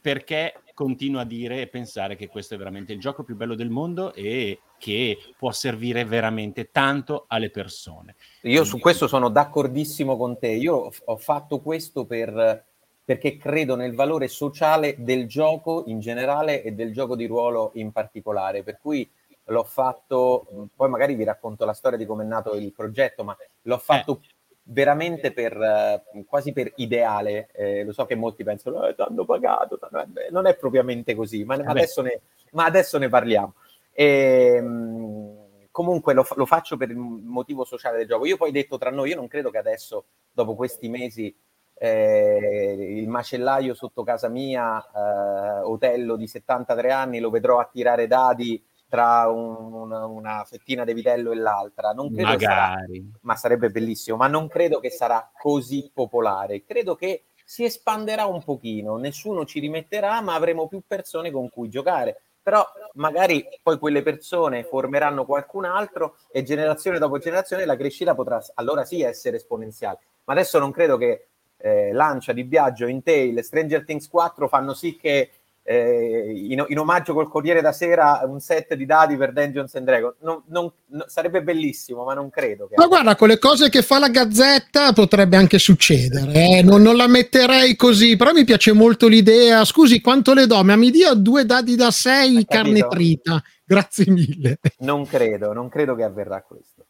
perché 0.00 0.62
continuo 0.74 1.20
a 1.20 1.24
dire 1.24 1.60
e 1.60 1.66
pensare 1.66 2.14
che 2.14 2.28
questo 2.28 2.54
è 2.54 2.56
veramente 2.56 2.92
il 2.92 3.00
gioco 3.00 3.24
più 3.24 3.34
bello 3.34 3.56
del 3.56 3.68
mondo 3.68 4.14
e 4.14 4.60
che 4.78 5.18
può 5.36 5.50
servire 5.50 6.04
veramente 6.04 6.70
tanto 6.70 7.24
alle 7.26 7.50
persone. 7.50 8.14
Io 8.42 8.62
su 8.62 8.78
questo 8.78 9.08
sono 9.08 9.28
d'accordissimo 9.28 10.16
con 10.16 10.38
te. 10.38 10.48
Io 10.48 10.90
ho 11.04 11.16
fatto 11.16 11.60
questo 11.60 12.06
per, 12.06 12.64
perché 13.04 13.36
credo 13.36 13.74
nel 13.74 13.94
valore 13.94 14.28
sociale 14.28 14.94
del 14.98 15.26
gioco 15.26 15.82
in 15.86 15.98
generale 15.98 16.62
e 16.62 16.72
del 16.72 16.92
gioco 16.92 17.16
di 17.16 17.26
ruolo 17.26 17.72
in 17.74 17.90
particolare. 17.90 18.62
Per 18.62 18.78
cui 18.78 19.08
l'ho 19.48 19.64
fatto, 19.64 20.68
poi 20.74 20.88
magari 20.88 21.14
vi 21.14 21.24
racconto 21.24 21.64
la 21.64 21.72
storia 21.72 21.98
di 21.98 22.06
come 22.06 22.24
è 22.24 22.26
nato 22.26 22.54
il 22.54 22.72
progetto, 22.72 23.24
ma 23.24 23.36
l'ho 23.62 23.78
fatto 23.78 24.20
eh. 24.22 24.28
veramente 24.64 25.32
per, 25.32 25.56
eh, 25.60 26.24
quasi 26.26 26.52
per 26.52 26.72
ideale. 26.76 27.48
Eh, 27.52 27.84
lo 27.84 27.92
so 27.92 28.04
che 28.06 28.14
molti 28.14 28.44
pensano, 28.44 28.86
eh, 28.86 28.94
ti 28.94 29.02
hanno 29.02 29.24
pagato, 29.24 29.78
t'hanno-" 29.78 30.00
eh, 30.00 30.30
non 30.30 30.46
è 30.46 30.56
propriamente 30.56 31.14
così, 31.14 31.44
ma, 31.44 31.56
ma 31.56 31.64
Vabbè. 31.64 31.78
adesso, 31.78 32.02
ne, 32.02 32.20
ma 32.52 32.64
adesso 32.64 32.98
ne 32.98 33.08
parliamo. 33.08 33.54
E, 33.92 34.60
mh, 34.60 35.68
comunque 35.70 36.12
lo, 36.12 36.26
lo 36.34 36.46
faccio 36.46 36.76
per 36.76 36.90
il 36.90 36.96
motivo 36.96 37.64
sociale 37.64 37.98
del 37.98 38.06
gioco. 38.06 38.26
Io 38.26 38.36
poi 38.36 38.52
detto 38.52 38.78
tra 38.78 38.90
noi, 38.90 39.10
io 39.10 39.16
non 39.16 39.28
credo 39.28 39.50
che 39.50 39.58
adesso, 39.58 40.04
dopo 40.30 40.54
questi 40.54 40.88
mesi, 40.88 41.34
eh, 41.80 42.96
il 42.98 43.08
macellaio 43.08 43.72
sotto 43.74 44.02
casa 44.02 44.28
mia, 44.28 44.78
eh, 44.78 45.60
Otello 45.62 46.16
di 46.16 46.26
73 46.26 46.90
anni, 46.90 47.20
lo 47.20 47.30
vedrò 47.30 47.58
a 47.60 47.68
tirare 47.72 48.06
dadi 48.06 48.62
tra 48.88 49.28
un- 49.28 49.72
una, 49.72 50.06
una 50.06 50.44
fettina 50.44 50.84
di 50.84 50.94
vitello 50.94 51.32
e 51.32 51.36
l'altra. 51.36 51.92
Non 51.92 52.12
credo 52.12 52.36
che 52.36 52.44
sarà 52.44 52.68
Magari. 52.70 53.12
ma 53.22 53.36
sarebbe 53.36 53.70
bellissimo, 53.70 54.16
ma 54.16 54.26
non 54.26 54.48
credo 54.48 54.80
che 54.80 54.90
sarà 54.90 55.30
così 55.38 55.90
popolare. 55.92 56.64
Credo 56.64 56.94
che 56.94 57.24
si 57.44 57.64
espanderà 57.64 58.26
un 58.26 58.42
pochino, 58.42 58.96
nessuno 58.96 59.44
ci 59.44 59.60
rimetterà, 59.60 60.20
ma 60.20 60.34
avremo 60.34 60.68
più 60.68 60.82
persone 60.86 61.30
con 61.30 61.48
cui 61.48 61.68
giocare. 61.68 62.20
Però 62.42 62.66
magari 62.94 63.46
poi 63.62 63.78
quelle 63.78 64.02
persone 64.02 64.64
formeranno 64.64 65.26
qualcun 65.26 65.66
altro 65.66 66.16
e 66.30 66.42
generazione 66.42 66.98
dopo 66.98 67.18
generazione 67.18 67.66
la 67.66 67.76
crescita 67.76 68.14
potrà 68.14 68.42
allora 68.54 68.84
sì 68.84 69.02
essere 69.02 69.36
esponenziale. 69.36 69.98
Ma 70.24 70.32
adesso 70.32 70.58
non 70.58 70.70
credo 70.70 70.96
che 70.96 71.26
eh, 71.58 71.92
Lancia, 71.92 72.32
Di 72.32 72.44
Biagio, 72.44 72.86
Intel, 72.86 73.42
Stranger 73.42 73.84
Things 73.84 74.08
4 74.08 74.48
fanno 74.48 74.72
sì 74.72 74.96
che 74.96 75.30
eh, 75.70 76.32
in, 76.34 76.64
in 76.68 76.78
omaggio 76.78 77.12
col 77.12 77.28
Corriere 77.28 77.60
da 77.60 77.72
Sera 77.72 78.22
un 78.24 78.40
set 78.40 78.72
di 78.74 78.86
dadi 78.86 79.16
per 79.18 79.32
Dungeons 79.34 79.74
and 79.74 79.84
Dragons. 79.84 80.14
Non- 80.20 80.42
non- 80.46 80.72
no, 80.86 81.04
sarebbe 81.08 81.42
bellissimo, 81.42 82.04
ma 82.04 82.14
non 82.14 82.30
credo 82.30 82.66
che 82.66 82.74
Ma 82.76 82.86
guarda, 82.86 83.16
con 83.16 83.28
le 83.28 83.38
cose 83.38 83.68
che 83.68 83.82
fa 83.82 83.98
la 83.98 84.08
Gazzetta 84.08 84.94
potrebbe 84.94 85.36
anche 85.36 85.58
succedere. 85.58 86.32
eh. 86.32 86.62
Non, 86.62 86.80
non 86.80 86.96
la 86.96 87.06
metterei 87.06 87.76
così, 87.76 88.16
però 88.16 88.32
mi 88.32 88.44
piace 88.44 88.72
molto 88.72 89.08
l'idea. 89.08 89.62
Scusi, 89.66 90.00
quanto 90.00 90.32
le 90.32 90.46
do? 90.46 90.64
Ma 90.64 90.74
mi 90.76 90.90
dia 90.90 91.12
due 91.12 91.44
dadi 91.44 91.76
da 91.76 91.90
sei, 91.90 92.36
Hai 92.38 92.46
carne 92.46 92.80
capito? 92.80 92.88
trita. 92.88 93.42
Grazie 93.64 94.10
mille. 94.10 94.60
Non 94.78 95.04
credo, 95.06 95.52
non 95.52 95.68
credo 95.68 95.94
che 95.94 96.02
avverrà 96.02 96.40
questo. 96.42 96.86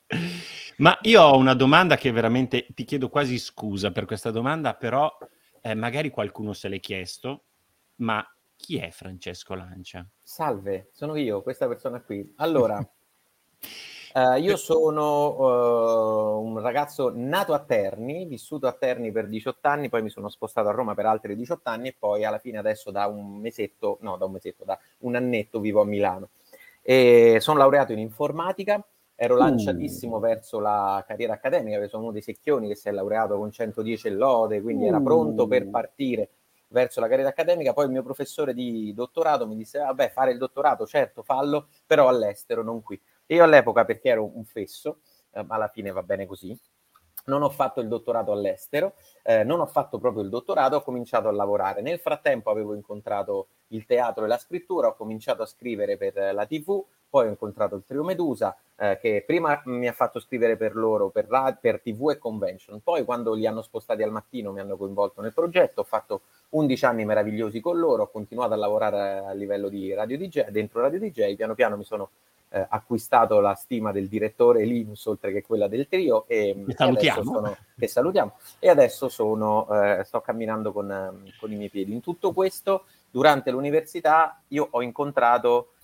Ma 0.76 0.96
io 1.02 1.20
ho 1.20 1.36
una 1.36 1.54
domanda 1.54 1.96
che 1.96 2.12
veramente 2.12 2.68
ti 2.72 2.84
chiedo 2.84 3.08
quasi 3.08 3.38
scusa 3.38 3.90
per 3.90 4.04
questa 4.04 4.30
domanda, 4.30 4.74
però 4.74 5.10
eh, 5.60 5.74
magari 5.74 6.10
qualcuno 6.10 6.52
se 6.52 6.68
l'è 6.68 6.78
chiesto, 6.78 7.42
ma 7.96 8.24
chi 8.58 8.76
è 8.76 8.90
Francesco 8.90 9.54
Lancia? 9.54 10.04
Salve, 10.20 10.90
sono 10.92 11.14
io, 11.14 11.42
questa 11.42 11.68
persona 11.68 12.00
qui. 12.02 12.34
Allora, 12.38 12.76
eh, 14.12 14.40
io 14.40 14.56
sono 14.56 15.36
eh, 15.38 16.42
un 16.42 16.60
ragazzo 16.60 17.12
nato 17.14 17.54
a 17.54 17.60
Terni, 17.60 18.26
vissuto 18.26 18.66
a 18.66 18.72
Terni 18.72 19.12
per 19.12 19.28
18 19.28 19.68
anni, 19.68 19.88
poi 19.88 20.02
mi 20.02 20.10
sono 20.10 20.28
spostato 20.28 20.68
a 20.68 20.72
Roma 20.72 20.94
per 20.94 21.06
altri 21.06 21.36
18 21.36 21.68
anni 21.70 21.88
e 21.88 21.96
poi 21.96 22.24
alla 22.24 22.38
fine 22.38 22.58
adesso 22.58 22.90
da 22.90 23.06
un 23.06 23.36
mesetto, 23.36 23.98
no, 24.00 24.16
da 24.16 24.24
un 24.24 24.32
mesetto, 24.32 24.64
da 24.64 24.76
un 24.98 25.14
annetto 25.14 25.60
vivo 25.60 25.80
a 25.80 25.84
Milano. 25.84 26.30
E 26.82 27.38
sono 27.40 27.58
laureato 27.58 27.92
in 27.92 28.00
informatica, 28.00 28.84
ero 29.14 29.34
Uh. 29.34 29.38
lanciatissimo 29.38 30.18
verso 30.18 30.58
la 30.58 31.02
carriera 31.06 31.34
accademica, 31.34 31.76
perché 31.76 31.90
sono 31.90 32.02
uno 32.02 32.12
dei 32.12 32.22
secchioni 32.22 32.66
che 32.66 32.74
si 32.74 32.88
è 32.88 32.90
laureato 32.90 33.38
con 33.38 33.52
110 33.52 34.08
e 34.08 34.10
lode, 34.10 34.60
quindi 34.60 34.86
era 34.86 34.98
Uh. 34.98 35.02
pronto 35.04 35.46
per 35.46 35.70
partire 35.70 36.28
verso 36.68 37.00
la 37.00 37.08
carriera 37.08 37.30
accademica. 37.30 37.72
Poi 37.72 37.86
il 37.86 37.90
mio 37.90 38.02
professore 38.02 38.54
di 38.54 38.92
dottorato 38.94 39.46
mi 39.46 39.56
disse: 39.56 39.78
Vabbè, 39.78 40.10
fare 40.10 40.32
il 40.32 40.38
dottorato, 40.38 40.86
certo, 40.86 41.22
fallo, 41.22 41.68
però 41.86 42.08
all'estero, 42.08 42.62
non 42.62 42.82
qui. 42.82 43.00
E 43.26 43.34
io 43.34 43.44
all'epoca, 43.44 43.84
perché 43.84 44.08
ero 44.10 44.24
un 44.36 44.44
fesso, 44.44 45.00
eh, 45.32 45.44
alla 45.48 45.68
fine 45.68 45.90
va 45.90 46.02
bene 46.02 46.26
così, 46.26 46.58
non 47.26 47.42
ho 47.42 47.50
fatto 47.50 47.80
il 47.80 47.88
dottorato 47.88 48.32
all'estero, 48.32 48.94
eh, 49.22 49.44
non 49.44 49.60
ho 49.60 49.66
fatto 49.66 49.98
proprio 49.98 50.22
il 50.22 50.30
dottorato, 50.30 50.76
ho 50.76 50.82
cominciato 50.82 51.28
a 51.28 51.32
lavorare. 51.32 51.82
Nel 51.82 51.98
frattempo 51.98 52.50
avevo 52.50 52.74
incontrato 52.74 53.48
il 53.68 53.84
teatro 53.84 54.24
e 54.24 54.28
la 54.28 54.38
scrittura, 54.38 54.88
ho 54.88 54.94
cominciato 54.94 55.42
a 55.42 55.46
scrivere 55.46 55.96
per 55.96 56.32
la 56.32 56.46
TV, 56.46 56.82
poi 57.08 57.26
ho 57.26 57.30
incontrato 57.30 57.74
il 57.76 57.84
Trio 57.86 58.04
Medusa, 58.04 58.56
eh, 58.76 58.98
che 59.00 59.24
prima 59.26 59.60
mi 59.64 59.88
ha 59.88 59.92
fatto 59.92 60.20
scrivere 60.20 60.56
per 60.56 60.76
loro, 60.76 61.08
per, 61.08 61.26
ra- 61.26 61.56
per 61.60 61.80
TV 61.80 62.10
e 62.10 62.18
convention, 62.18 62.80
poi 62.80 63.04
quando 63.04 63.34
li 63.34 63.46
hanno 63.46 63.62
spostati 63.62 64.02
al 64.02 64.10
mattino 64.10 64.52
mi 64.52 64.60
hanno 64.60 64.76
coinvolto 64.76 65.20
nel 65.20 65.32
progetto, 65.32 65.80
ho 65.80 65.84
fatto 65.84 66.22
11 66.50 66.84
anni 66.84 67.04
meravigliosi 67.04 67.60
con 67.60 67.78
loro, 67.78 68.04
ho 68.04 68.10
continuato 68.10 68.54
a 68.54 68.56
lavorare 68.56 69.18
a 69.26 69.32
livello 69.32 69.68
di 69.68 69.92
radio 69.92 70.16
DJ, 70.16 70.48
dentro 70.48 70.80
radio 70.80 70.98
DJ, 70.98 71.34
piano 71.34 71.54
piano 71.54 71.76
mi 71.76 71.84
sono 71.84 72.10
eh, 72.50 72.66
acquistato 72.68 73.40
la 73.40 73.54
stima 73.54 73.92
del 73.92 74.08
direttore 74.08 74.64
Linus 74.64 75.04
oltre 75.06 75.32
che 75.32 75.42
quella 75.42 75.68
del 75.68 75.88
trio 75.88 76.24
e, 76.26 76.64
e 76.66 76.74
salutiamo. 76.74 77.22
sono, 77.22 77.56
che 77.78 77.86
salutiamo. 77.86 78.32
E 78.58 78.68
adesso 78.68 79.08
sono, 79.08 79.68
eh, 79.70 80.04
sto 80.04 80.20
camminando 80.20 80.72
con, 80.72 80.90
eh, 80.90 81.32
con 81.38 81.52
i 81.52 81.56
miei 81.56 81.68
piedi. 81.68 81.92
In 81.92 82.00
tutto 82.00 82.32
questo, 82.32 82.84
durante 83.10 83.50
l'università, 83.50 84.40
io 84.48 84.68
ho 84.70 84.82
incontrato 84.82 85.72
ehm, 85.74 85.77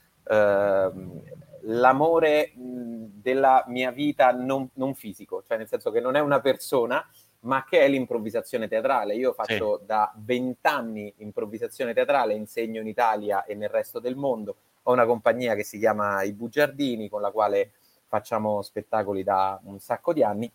l'amore 1.67 2.53
mh, 2.55 3.05
della 3.23 3.65
mia 3.69 3.91
vita 3.91 4.33
non, 4.33 4.69
non 4.75 4.95
fisico, 4.95 5.43
cioè 5.47 5.57
nel 5.57 5.69
senso 5.69 5.91
che 5.91 6.01
non 6.01 6.17
è 6.17 6.21
una 6.21 6.41
persona, 6.41 7.07
ma 7.41 7.65
che 7.65 7.81
è 7.81 7.89
l'improvvisazione 7.89 8.69
teatrale. 8.69 9.15
Io 9.15 9.33
faccio 9.33 9.81
da 9.85 10.13
vent'anni 10.17 11.13
improvvisazione 11.19 11.93
teatrale, 11.93 12.35
insegno 12.35 12.81
in 12.81 12.87
Italia 12.87 13.45
e 13.45 13.55
nel 13.55 13.69
resto 13.69 13.99
del 13.99 14.17
mondo. 14.17 14.57
Ho 14.85 14.93
una 14.93 15.07
compagnia 15.07 15.55
che 15.55 15.65
si 15.65 15.79
chiama 15.79 16.23
I 16.23 16.33
Bugiardini, 16.33 17.09
con 17.09 17.21
la 17.21 17.31
quale 17.31 17.73
facciamo 18.07 18.63
spettacoli 18.63 19.23
da 19.23 19.59
un 19.65 19.79
sacco 19.79 20.13
di 20.13 20.23
anni. 20.23 20.51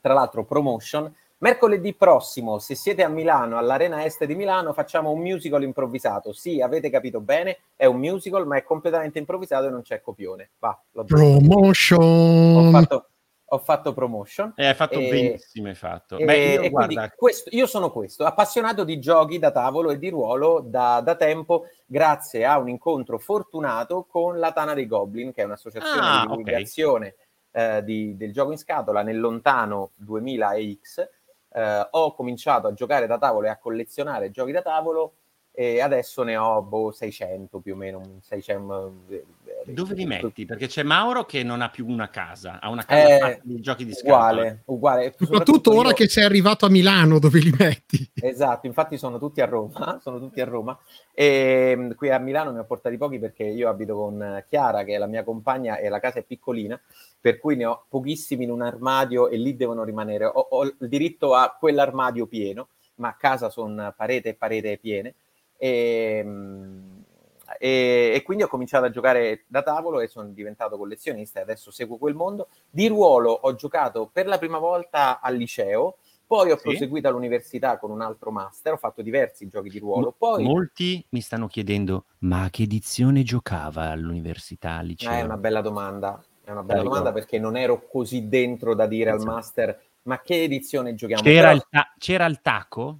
Tra 0.00 0.12
l'altro, 0.12 0.44
promotion. 0.44 1.12
Mercoledì 1.42 1.92
prossimo, 1.94 2.60
se 2.60 2.76
siete 2.76 3.02
a 3.02 3.08
Milano, 3.08 3.58
all'Arena 3.58 4.04
Est 4.04 4.24
di 4.26 4.36
Milano, 4.36 4.72
facciamo 4.72 5.10
un 5.10 5.18
musical 5.18 5.64
improvvisato. 5.64 6.32
Sì, 6.32 6.60
avete 6.60 6.88
capito 6.88 7.20
bene, 7.20 7.58
è 7.74 7.84
un 7.84 7.98
musical, 7.98 8.46
ma 8.46 8.56
è 8.58 8.62
completamente 8.62 9.18
improvvisato 9.18 9.66
e 9.66 9.70
non 9.70 9.82
c'è 9.82 10.00
copione. 10.00 10.50
Va, 10.60 10.80
l'ho 10.92 11.02
detto. 11.02 11.20
Ho 11.20 11.38
Promotion. 11.40 12.70
fatto, 12.70 13.08
ho 13.44 13.58
fatto 13.58 13.92
promotion. 13.92 14.52
Eh, 14.54 14.66
hai 14.66 14.74
fatto 14.74 15.00
E- 15.00 15.08
benissimo, 15.08 15.66
hai 15.66 15.74
fatto. 15.74 16.16
E, 16.16 16.24
Beh, 16.24 16.36
io, 16.36 16.62
e 16.62 16.70
quindi 16.70 16.94
guarda, 16.94 17.10
questo- 17.16 17.50
io 17.52 17.66
sono 17.66 17.90
questo, 17.90 18.24
appassionato 18.24 18.84
di 18.84 19.00
giochi 19.00 19.40
da 19.40 19.50
tavolo 19.50 19.90
e 19.90 19.98
di 19.98 20.10
ruolo 20.10 20.60
da, 20.64 21.00
da 21.00 21.16
tempo, 21.16 21.64
grazie 21.86 22.44
a 22.44 22.56
un 22.58 22.68
incontro 22.68 23.18
fortunato 23.18 24.06
con 24.08 24.38
la 24.38 24.52
Tana 24.52 24.74
dei 24.74 24.86
Goblin, 24.86 25.32
che 25.32 25.42
è 25.42 25.44
un'associazione 25.46 26.00
Ah, 26.00 26.20
di 26.20 26.28
divulgazione 26.28 27.14
eh, 27.54 27.82
di- 27.84 28.16
del 28.16 28.32
gioco 28.32 28.52
in 28.52 28.56
scatola 28.58 29.02
nel 29.02 29.18
lontano 29.20 29.90
2000X. 29.96 31.06
Eh, 31.54 31.88
ho 31.90 32.14
cominciato 32.14 32.66
a 32.66 32.72
giocare 32.72 33.06
da 33.06 33.18
tavolo 33.18 33.46
e 33.46 33.50
a 33.50 33.58
collezionare 33.58 34.30
giochi 34.30 34.52
da 34.52 34.62
tavolo 34.62 35.14
e 35.50 35.80
adesso 35.80 36.22
ne 36.22 36.36
ho 36.36 36.62
boh, 36.62 36.92
600 36.92 37.60
più 37.60 37.74
o 37.74 37.76
meno. 37.76 37.98
un 37.98 38.20
600, 38.22 38.94
eh, 39.08 39.24
dove 39.66 39.94
li 39.94 40.04
metti? 40.06 40.44
Perché 40.44 40.66
c'è 40.66 40.82
Mauro 40.82 41.24
che 41.24 41.42
non 41.42 41.60
ha 41.62 41.70
più 41.70 41.86
una 41.88 42.08
casa, 42.10 42.60
ha 42.60 42.68
una 42.70 42.84
casa 42.84 43.36
Eh, 43.36 43.40
di 43.42 43.60
giochi 43.60 43.84
di 43.84 43.92
scatola. 43.94 44.44
uguale, 44.44 44.62
uguale. 44.66 45.14
Soprattutto 45.16 45.74
ora 45.74 45.88
io- 45.88 45.94
che 45.94 46.08
sei 46.08 46.24
arrivato 46.24 46.66
a 46.66 46.70
Milano, 46.70 47.18
dove 47.18 47.38
li 47.40 47.54
metti? 47.56 48.10
Esatto, 48.24 48.66
infatti 48.68 48.98
sono 48.98 49.18
tutti 49.18 49.40
a 49.40 49.46
Roma, 49.46 49.98
sono 50.00 50.20
tutti 50.20 50.40
a 50.40 50.44
Roma 50.44 50.78
e 51.12 51.74
mh, 51.76 51.94
qui 51.96 52.08
a 52.10 52.18
Milano 52.18 52.52
ne 52.52 52.60
ho 52.60 52.64
portati 52.64 52.96
pochi 52.96 53.18
perché 53.18 53.42
io 53.42 53.68
abito 53.68 53.96
con 53.96 54.44
Chiara 54.48 54.84
che 54.84 54.94
è 54.94 54.98
la 54.98 55.06
mia 55.08 55.24
compagna 55.24 55.76
e 55.78 55.88
la 55.88 55.98
casa 55.98 56.20
è 56.20 56.22
piccolina, 56.22 56.80
per 57.20 57.38
cui 57.40 57.56
ne 57.56 57.64
ho 57.66 57.84
pochissimi 57.88 58.44
in 58.44 58.50
un 58.50 58.62
armadio 58.62 59.28
e 59.28 59.36
lì 59.38 59.56
devono 59.56 59.82
rimanere. 59.82 60.24
Ho, 60.26 60.30
ho 60.50 60.62
il 60.62 60.76
diritto 60.78 61.34
a 61.34 61.56
quell'armadio 61.58 62.26
pieno, 62.26 62.68
ma 62.96 63.08
a 63.08 63.14
casa 63.14 63.50
sono 63.50 63.92
parete 63.96 64.30
e 64.30 64.34
parete 64.34 64.78
piene 64.78 65.14
e, 65.56 66.22
mh, 66.22 66.91
e- 67.58 68.12
e 68.14 68.22
quindi 68.22 68.42
ho 68.44 68.48
cominciato 68.48 68.84
a 68.86 68.90
giocare 68.90 69.44
da 69.46 69.62
tavolo 69.62 70.00
e 70.00 70.08
sono 70.08 70.28
diventato 70.28 70.76
collezionista 70.76 71.38
e 71.40 71.42
adesso 71.42 71.70
seguo 71.70 71.98
quel 71.98 72.14
mondo. 72.14 72.48
Di 72.70 72.88
ruolo 72.88 73.30
ho 73.32 73.54
giocato 73.54 74.08
per 74.12 74.26
la 74.26 74.38
prima 74.38 74.58
volta 74.58 75.20
al 75.20 75.36
liceo, 75.36 75.96
poi 76.26 76.50
ho 76.50 76.56
Sì. 76.56 76.62
proseguito 76.62 77.08
all'università 77.08 77.78
con 77.78 77.90
un 77.90 78.00
altro 78.00 78.30
master, 78.30 78.72
ho 78.72 78.76
fatto 78.78 79.02
diversi 79.02 79.48
giochi 79.48 79.68
di 79.68 79.78
ruolo, 79.78 80.14
poi 80.16 80.44
Molti 80.44 81.04
mi 81.10 81.20
stanno 81.20 81.46
chiedendo, 81.46 82.06
ma 82.20 82.48
che 82.50 82.62
edizione 82.62 83.22
giocava 83.22 83.90
all'università, 83.90 84.76
al 84.78 84.86
liceo? 84.86 85.10
Eh, 85.12 85.18
è 85.18 85.22
una 85.22 85.36
bella 85.36 85.60
domanda, 85.60 86.22
è 86.42 86.50
una 86.50 86.62
bella 86.62 86.80
Prego. 86.80 86.88
domanda 86.88 87.12
perché 87.12 87.38
non 87.38 87.56
ero 87.56 87.86
così 87.86 88.28
dentro 88.28 88.74
da 88.74 88.86
dire 88.86 89.10
al 89.10 89.16
Esatto. 89.16 89.30
master 89.32 89.82
ma 90.04 90.20
che 90.20 90.42
edizione 90.42 90.94
giochiamo? 90.96 91.22
C'era, 91.22 91.40
Però- 91.48 91.52
il 91.54 91.66
ta- 91.70 91.92
c'era 91.98 92.26
il 92.26 92.40
taco? 92.40 92.98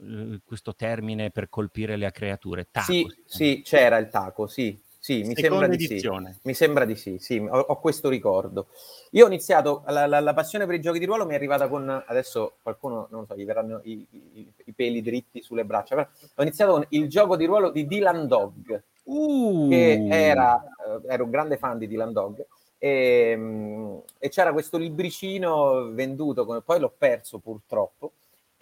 Eh, 0.00 0.40
questo 0.44 0.74
termine 0.74 1.30
per 1.30 1.48
colpire 1.48 1.96
le 1.96 2.10
creature? 2.10 2.66
Taco. 2.70 2.92
Sì, 2.92 3.06
si 3.24 3.36
sì, 3.54 3.62
c'era 3.64 3.96
il 3.98 4.08
taco, 4.08 4.46
sì, 4.46 4.78
sì, 4.98 5.22
mi 5.22 5.34
Seconda 5.34 5.66
sembra 5.66 5.76
di 5.76 5.86
sì. 5.86 6.10
Mi 6.42 6.54
sembra 6.54 6.84
di 6.84 6.96
sì, 6.96 7.18
sì, 7.18 7.36
ho, 7.38 7.58
ho 7.58 7.78
questo 7.78 8.08
ricordo. 8.08 8.68
Io 9.10 9.24
ho 9.24 9.28
iniziato, 9.28 9.82
la, 9.86 10.06
la- 10.06 10.20
la 10.20 10.34
passione 10.34 10.66
per 10.66 10.74
i 10.76 10.80
giochi 10.80 10.98
di 10.98 11.04
ruolo 11.04 11.26
mi 11.26 11.32
è 11.32 11.36
arrivata 11.36 11.68
con, 11.68 11.88
adesso 12.06 12.56
qualcuno, 12.62 13.06
non 13.10 13.20
lo 13.20 13.26
so, 13.26 13.36
gli 13.36 13.44
verranno 13.44 13.80
i, 13.84 14.06
i- 14.10 14.52
i 14.64 14.72
peli 14.72 15.02
dritti 15.02 15.42
sulle 15.42 15.64
braccia, 15.64 15.94
però 15.94 16.08
ho 16.36 16.42
iniziato 16.42 16.72
con 16.72 16.86
il 16.90 17.08
gioco 17.08 17.36
di 17.36 17.44
ruolo 17.44 17.70
di 17.70 17.86
Dylan 17.86 18.26
Dog, 18.26 18.82
Uh, 19.06 19.68
che 19.68 20.06
era, 20.08 20.58
eh, 20.62 21.12
ero 21.12 21.24
un 21.24 21.30
grande 21.30 21.58
fan 21.58 21.76
di 21.76 21.86
Dylan 21.86 22.12
Dog, 22.12 22.46
e, 22.78 23.34
mm, 23.36 23.96
e 24.18 24.28
c'era 24.30 24.52
questo 24.52 24.78
libricino 24.78 25.90
venduto, 25.92 26.62
poi 26.64 26.80
l'ho 26.80 26.92
perso 26.96 27.38
purtroppo, 27.38 28.12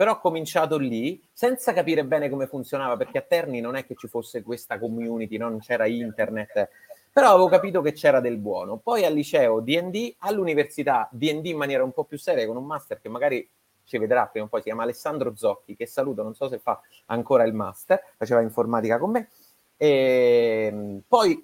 però 0.03 0.15
ho 0.15 0.19
cominciato 0.19 0.79
lì 0.79 1.23
senza 1.33 1.73
capire 1.73 2.05
bene 2.05 2.29
come 2.29 2.49
funzionava, 2.49 2.97
perché 2.97 3.19
a 3.19 3.23
Terni 3.23 3.61
non 3.61 3.77
è 3.77 3.87
che 3.87 3.95
ci 3.95 4.09
fosse 4.09 4.43
questa 4.43 4.77
community, 4.77 5.37
non 5.37 5.61
c'era 5.61 5.87
internet, 5.87 6.69
però 7.13 7.29
avevo 7.29 7.47
capito 7.47 7.81
che 7.83 7.93
c'era 7.93 8.19
del 8.19 8.37
buono. 8.39 8.79
Poi 8.79 9.05
al 9.05 9.15
liceo 9.15 9.61
D&D, 9.61 10.17
all'università 10.19 11.09
D&D 11.13 11.47
in 11.47 11.57
maniera 11.57 11.85
un 11.85 11.93
po' 11.93 12.03
più 12.03 12.19
seria, 12.19 12.45
con 12.49 12.57
un 12.57 12.65
master 12.67 13.01
che 13.01 13.09
magari 13.09 13.49
ci 13.85 13.97
vedrà 13.99 14.27
prima 14.27 14.47
o 14.47 14.49
poi, 14.49 14.59
si 14.59 14.67
chiama 14.67 14.83
Alessandro 14.83 15.37
Zocchi, 15.37 15.77
che 15.77 15.87
saluto, 15.87 16.25
non 16.25 16.35
so 16.35 16.49
se 16.49 16.59
fa 16.59 16.81
ancora 17.07 17.45
il 17.45 17.55
master, 17.55 18.03
faceva 18.17 18.41
informatica 18.41 18.99
con 18.99 19.13
me. 19.13 19.29
E 19.77 20.69
mm, 20.73 20.99
poi 21.07 21.41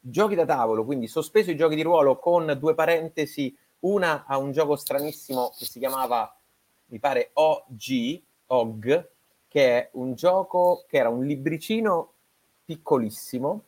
giochi 0.00 0.34
da 0.34 0.46
tavolo, 0.46 0.84
quindi 0.84 1.06
sospeso 1.06 1.52
i 1.52 1.56
giochi 1.56 1.76
di 1.76 1.82
ruolo 1.82 2.18
con 2.18 2.56
due 2.58 2.74
parentesi, 2.74 3.56
una 3.82 4.24
a 4.26 4.36
un 4.36 4.50
gioco 4.50 4.74
stranissimo 4.74 5.52
che 5.56 5.64
si 5.64 5.78
chiamava, 5.78 6.34
mi 6.90 6.98
pare, 6.98 7.30
OG, 7.32 8.22
OG, 8.46 9.08
che 9.48 9.78
è 9.78 9.88
un 9.92 10.14
gioco 10.14 10.84
che 10.88 10.98
era 10.98 11.08
un 11.08 11.24
libricino 11.24 12.12
piccolissimo 12.64 13.64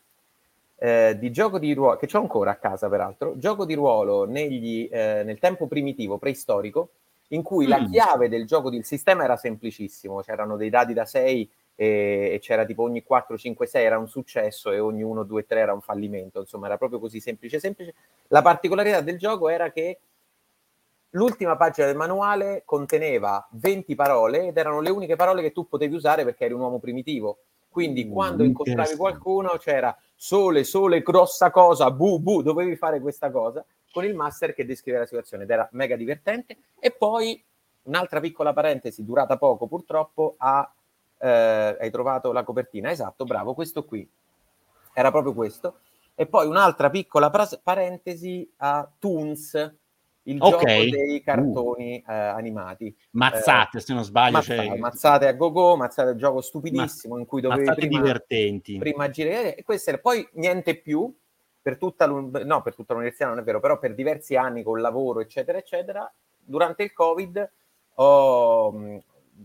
eh, 0.77 1.17
di 1.19 1.31
gioco 1.31 1.59
di 1.59 1.73
ruolo, 1.75 1.97
che 1.97 2.09
ho 2.13 2.21
ancora 2.21 2.51
a 2.51 2.57
casa 2.57 2.89
peraltro, 2.89 3.39
gioco 3.39 3.65
di 3.65 3.75
ruolo 3.75 4.25
negli, 4.25 4.89
eh, 4.91 5.23
nel 5.25 5.39
tempo 5.39 5.69
primitivo, 5.69 6.19
preistorico, 6.19 6.91
in 7.29 7.43
cui 7.43 7.67
mm. 7.67 7.69
la 7.69 7.85
chiave 7.85 8.29
del 8.29 8.47
gioco, 8.47 8.69
del 8.69 8.85
sistema 8.85 9.23
era 9.25 9.37
semplicissimo, 9.37 10.21
c'erano 10.23 10.57
dei 10.57 10.71
dadi 10.71 10.93
da 10.93 11.05
6 11.05 11.51
e, 11.75 12.31
e, 12.35 12.39
c'era 12.41 12.65
tipo 12.65 12.83
ogni 12.83 13.03
4, 13.03 13.39
5, 13.39 13.67
6 13.67 13.85
era 13.85 13.99
un 13.99 14.09
successo 14.09 14.73
e 14.73 14.79
ogni 14.81 15.03
1, 15.03 15.23
2, 15.23 15.47
3 15.47 15.61
era 15.61 15.73
un 15.73 15.81
fallimento, 15.81 16.41
insomma 16.41 16.67
era 16.67 16.77
proprio 16.77 16.99
così 16.99 17.21
semplice, 17.21 17.61
semplice. 17.61 17.95
La 18.29 18.43
particolarità 18.43 19.01
del 19.01 19.19
gioco 19.19 19.49
era 19.49 19.71
che 19.71 19.99
l'ultima 21.13 21.57
pagina 21.57 21.87
del 21.87 21.97
manuale 21.97 22.63
conteneva 22.65 23.47
20 23.53 23.95
parole 23.95 24.49
ed 24.49 24.57
erano 24.57 24.81
le 24.81 24.91
uniche 24.91 25.17
parole 25.17 25.43
che 25.43 25.53
tu 25.53 25.67
potevi 25.67 25.95
usare 25.95 26.25
perché 26.25 26.45
eri 26.45 26.55
un 26.55 26.61
uomo 26.61 26.79
primitivo. 26.79 27.39
Quindi 27.69 28.05
mm, 28.05 28.13
quando 28.13 28.45
incontravi 28.45 28.97
qualcuno 28.97 29.57
c'era 29.59 29.97
sole, 30.15 30.65
sole, 30.65 31.01
grossa 31.01 31.51
cosa, 31.51 31.91
bu, 31.91 32.21
bu, 32.21 32.43
dovevi 32.43 32.77
fare 32.77 33.01
questa 33.01 33.31
cosa 33.31 33.65
con 33.91 34.05
il 34.05 34.15
master 34.15 34.55
che 34.55 34.65
descriveva 34.65 35.03
la 35.03 35.09
situazione 35.09 35.45
ed 35.45 35.51
era 35.51 35.69
mega 35.73 35.97
divertente. 35.97 36.59
E 36.79 36.91
poi 36.91 37.43
un'altra 37.85 38.21
piccola 38.21 38.53
parentesi, 38.53 39.05
durata 39.05 39.39
poco 39.39 39.67
purtroppo, 39.67 40.35
ha 40.39 40.71
eh, 41.23 41.77
hai 41.79 41.91
trovato 41.91 42.33
la 42.33 42.43
copertina, 42.43 42.91
esatto, 42.91 43.25
bravo, 43.25 43.55
questo 43.55 43.85
qui, 43.85 44.09
era 44.93 45.11
proprio 45.11 45.33
questo. 45.33 45.79
E 46.15 46.27
poi 46.27 46.47
un'altra 46.47 46.91
piccola 46.91 47.31
pras- 47.31 47.61
parentesi 47.63 48.51
a 48.59 48.89
Toons, 48.99 49.75
il 50.25 50.37
okay. 50.41 50.91
gioco 50.91 50.97
dei 50.97 51.23
cartoni 51.23 52.05
uh. 52.07 52.11
eh, 52.11 52.15
animati. 52.15 52.97
Mazzate, 53.11 53.79
eh, 53.79 53.81
se 53.81 53.95
non 53.95 54.05
sbaglio. 54.05 54.33
Mazzate, 54.33 54.67
cioè... 54.67 54.79
mazzate 54.79 55.27
a 55.27 55.33
go-go, 55.33 55.77
mazzate 55.77 56.11
un 56.11 56.19
gioco 56.19 56.41
stupidissimo 56.41 57.15
Ma... 57.15 57.21
in 57.21 57.27
cui 57.27 57.41
dovevi 57.41 57.65
mazzate 57.65 57.87
prima, 57.87 58.01
divertenti. 58.01 58.79
prima 58.79 59.11
girare. 59.11 59.57
E 59.57 59.63
questo 59.63 59.91
era, 59.91 59.99
poi 59.99 60.27
niente 60.35 60.77
più, 60.77 61.13
per 61.61 61.79
tutta, 61.79 62.07
no, 62.07 62.63
per 62.63 62.75
tutta 62.75 62.93
l'università 62.93 63.29
non 63.29 63.39
è 63.39 63.43
vero, 63.43 63.61
però 63.61 63.79
per 63.79 63.95
diversi 63.95 64.37
anni 64.37 64.63
con 64.63 64.81
lavoro, 64.81 65.21
eccetera, 65.21 65.59
eccetera, 65.59 66.13
durante 66.39 66.83
il 66.83 66.93
Covid 66.93 67.51
ho, 67.95 69.01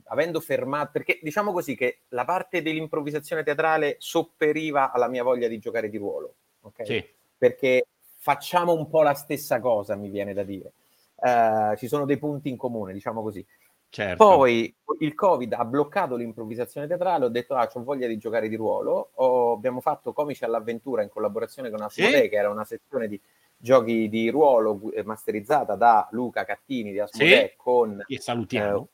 avendo 0.06 0.40
fermato, 0.40 0.90
perché 0.94 1.20
diciamo 1.22 1.52
così 1.52 1.76
che 1.76 2.00
la 2.10 2.26
parte 2.26 2.62
dell'improvvisazione 2.62 3.44
teatrale 3.44 3.96
sopperiva 4.00 4.92
alla 4.92 5.08
mia 5.08 5.24
voglia 5.24 5.48
di 5.48 5.60
giocare 5.60 5.90
di 5.90 5.98
ruolo, 5.98 6.34
ok? 6.62 6.86
Sì. 6.86 7.06
Perché 7.38 7.86
facciamo 8.28 8.74
un 8.74 8.90
po' 8.90 9.04
la 9.04 9.14
stessa 9.14 9.62
cosa, 9.62 9.96
mi 9.96 10.10
viene 10.10 10.34
da 10.34 10.44
dire. 10.44 10.74
Uh, 11.16 11.78
ci 11.78 11.88
sono 11.88 12.04
dei 12.04 12.18
punti 12.18 12.50
in 12.50 12.58
comune, 12.58 12.92
diciamo 12.92 13.22
così. 13.22 13.46
Certo. 13.88 14.22
Poi 14.22 14.76
il 15.00 15.16
Covid 15.16 15.54
ha 15.54 15.64
bloccato 15.64 16.18
l'improvvisazione 16.18 16.88
teatrale, 16.88 17.24
ho 17.24 17.30
detto 17.30 17.56
ah, 17.56 17.70
ho 17.72 17.84
voglia 17.84 18.06
di 18.06 18.18
giocare 18.18 18.50
di 18.50 18.58
ruolo, 18.58 19.12
ho, 19.14 19.54
abbiamo 19.54 19.80
fatto 19.80 20.12
Comici 20.12 20.44
all'avventura 20.44 21.04
in 21.04 21.10
collaborazione 21.10 21.70
con 21.70 21.82
Asmodee, 21.82 22.24
sì. 22.24 22.30
che 22.30 22.36
era 22.36 22.50
una 22.50 22.66
sezione 22.66 23.08
di 23.08 23.18
giochi 23.56 24.10
di 24.10 24.30
ruolo 24.30 24.92
eh, 24.92 25.04
masterizzata 25.04 25.76
da 25.76 26.06
Luca 26.12 26.44
Cattini 26.44 26.92
di 26.92 27.00
Asmodee 27.00 27.48
sì. 27.52 27.54
con... 27.56 28.04
Che 28.06 28.20
salutiamo. 28.20 28.90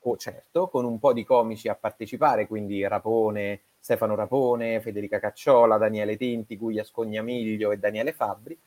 Eh, 0.00 0.16
certo, 0.16 0.68
con 0.68 0.86
un 0.86 0.98
po' 0.98 1.12
di 1.12 1.24
comici 1.24 1.68
a 1.68 1.74
partecipare, 1.74 2.46
quindi 2.46 2.86
Rapone, 2.88 3.60
Stefano 3.78 4.14
Rapone, 4.14 4.80
Federica 4.80 5.18
Cacciola, 5.18 5.76
Daniele 5.76 6.16
Tinti, 6.16 6.56
Guglia 6.56 6.84
Scognamiglio 6.84 7.70
e 7.70 7.76
Daniele 7.76 8.14
Fabbri. 8.14 8.58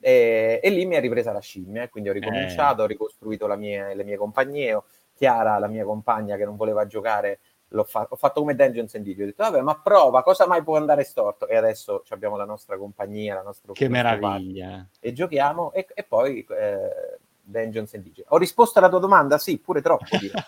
E, 0.00 0.60
e 0.62 0.70
lì 0.70 0.86
mi 0.86 0.96
ha 0.96 1.00
ripresa 1.00 1.32
la 1.32 1.40
scimmia, 1.40 1.88
quindi 1.88 2.10
ho 2.10 2.12
ricominciato, 2.12 2.80
eh. 2.80 2.84
ho 2.84 2.86
ricostruito 2.86 3.46
mie, 3.56 3.94
le 3.94 4.04
mie 4.04 4.16
compagnie. 4.16 4.82
Chiara, 5.14 5.58
la 5.58 5.66
mia 5.66 5.84
compagna 5.84 6.36
che 6.36 6.44
non 6.44 6.54
voleva 6.54 6.86
giocare, 6.86 7.40
l'ho 7.68 7.82
fa- 7.82 8.06
ho 8.08 8.16
fatto 8.16 8.40
come 8.40 8.54
Dungeons 8.54 8.94
and 8.94 9.04
Dragons. 9.04 9.22
Ho 9.22 9.30
detto, 9.30 9.42
vabbè, 9.42 9.60
ma 9.62 9.80
prova, 9.80 10.22
cosa 10.22 10.46
mai 10.46 10.62
può 10.62 10.76
andare 10.76 11.02
storto? 11.02 11.48
E 11.48 11.56
adesso 11.56 12.04
abbiamo 12.10 12.36
la 12.36 12.44
nostra 12.44 12.76
compagnia, 12.76 13.34
la 13.34 13.42
nostra... 13.42 13.72
Che 13.72 13.88
meraviglia! 13.88 14.86
E 15.00 15.12
giochiamo 15.12 15.72
e, 15.72 15.86
e 15.92 16.04
poi... 16.04 16.46
Eh, 16.48 17.18
Dungeons 17.48 17.94
and 17.94 18.04
DJ. 18.04 18.22
Ho 18.28 18.36
risposto 18.36 18.78
alla 18.78 18.90
tua 18.90 18.98
domanda? 18.98 19.38
Sì, 19.38 19.58
pure 19.58 19.80
troppo. 19.80 20.04
Direi. 20.18 20.42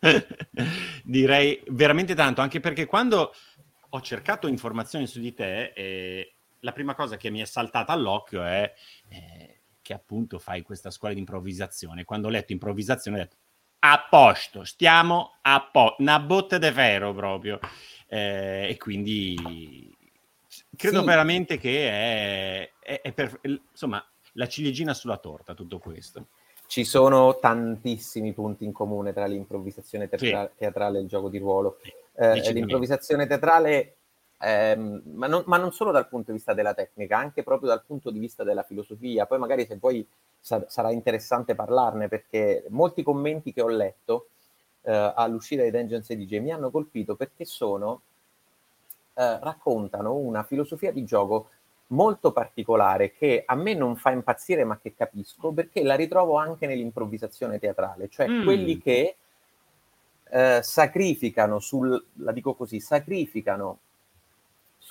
direi 1.02 1.62
veramente 1.68 2.14
tanto, 2.14 2.40
anche 2.40 2.60
perché 2.60 2.86
quando 2.86 3.32
ho 3.88 4.00
cercato 4.00 4.46
informazioni 4.46 5.06
su 5.06 5.20
di 5.20 5.34
te, 5.34 5.72
eh, 5.74 6.34
la 6.64 6.72
prima 6.72 6.94
cosa 6.94 7.16
che 7.16 7.30
mi 7.30 7.40
è 7.40 7.44
saltata 7.44 7.92
all'occhio 7.92 8.42
è 8.42 8.72
eh, 9.08 9.60
che 9.80 9.92
appunto 9.92 10.38
fai 10.38 10.62
questa 10.62 10.90
scuola 10.90 11.14
di 11.14 11.20
improvvisazione. 11.20 12.04
Quando 12.04 12.28
ho 12.28 12.30
letto 12.30 12.52
improvvisazione 12.52 13.18
ho 13.18 13.20
detto 13.20 13.36
a 13.80 14.06
posto, 14.08 14.64
stiamo 14.64 15.36
a 15.42 15.68
posto, 15.70 16.00
una 16.00 16.18
botte 16.18 16.58
de 16.58 16.72
ferro 16.72 17.12
proprio. 17.12 17.60
Eh, 18.08 18.68
e 18.70 18.76
quindi 18.78 19.94
credo 20.74 21.00
sì. 21.00 21.06
veramente 21.06 21.58
che 21.58 21.88
è, 21.88 22.72
è, 22.80 23.00
è 23.02 23.12
per, 23.12 23.38
insomma 23.42 24.04
la 24.32 24.48
ciliegina 24.48 24.94
sulla 24.94 25.18
torta 25.18 25.52
tutto 25.52 25.78
questo. 25.78 26.28
Ci 26.66 26.84
sono 26.84 27.38
tantissimi 27.38 28.32
punti 28.32 28.64
in 28.64 28.72
comune 28.72 29.12
tra 29.12 29.26
l'improvvisazione 29.26 30.08
teatra- 30.08 30.48
sì. 30.48 30.58
teatrale 30.58 30.98
e 30.98 31.02
il 31.02 31.08
gioco 31.08 31.28
di 31.28 31.36
ruolo. 31.36 31.78
Eh, 32.14 32.52
l'improvvisazione 32.52 33.26
teatrale, 33.26 33.96
ehm, 34.38 35.02
ma, 35.14 35.26
non, 35.26 35.42
ma, 35.46 35.56
non, 35.56 35.72
solo 35.72 35.90
dal 35.90 36.08
punto 36.08 36.30
di 36.30 36.36
vista 36.36 36.54
della 36.54 36.74
tecnica, 36.74 37.18
anche 37.18 37.42
proprio 37.42 37.68
dal 37.68 37.84
punto 37.84 38.10
di 38.10 38.18
vista 38.18 38.44
della 38.44 38.62
filosofia. 38.62 39.26
Poi 39.26 39.38
magari 39.38 39.66
se 39.66 39.78
poi 39.78 40.06
sa- 40.38 40.64
sarà 40.68 40.90
interessante 40.90 41.54
parlarne, 41.54 42.08
perché 42.08 42.64
molti 42.68 43.02
commenti 43.02 43.52
che 43.52 43.62
ho 43.62 43.68
letto 43.68 44.28
eh, 44.82 45.12
all'uscita 45.14 45.62
di 45.62 45.70
Dungeons 45.70 46.10
e 46.10 46.16
DJ 46.16 46.40
mi 46.40 46.52
hanno 46.52 46.70
colpito 46.70 47.16
perché 47.16 47.44
sono, 47.44 48.02
eh, 49.14 49.38
raccontano 49.40 50.14
una 50.14 50.42
filosofia 50.42 50.92
di 50.92 51.04
gioco 51.04 51.48
molto 51.88 52.32
particolare 52.32 53.12
che 53.12 53.42
a 53.46 53.54
me 53.54 53.74
non 53.74 53.96
fa 53.96 54.10
impazzire 54.10 54.64
ma 54.64 54.78
che 54.78 54.94
capisco 54.94 55.52
perché 55.52 55.82
la 55.82 55.94
ritrovo 55.94 56.36
anche 56.36 56.66
nell'improvvisazione 56.66 57.58
teatrale, 57.58 58.08
cioè 58.08 58.28
mm. 58.28 58.44
quelli 58.44 58.78
che 58.78 59.16
eh, 60.30 60.60
sacrificano 60.62 61.60
sul, 61.60 62.04
la 62.14 62.32
dico 62.32 62.54
così, 62.54 62.80
sacrificano 62.80 63.78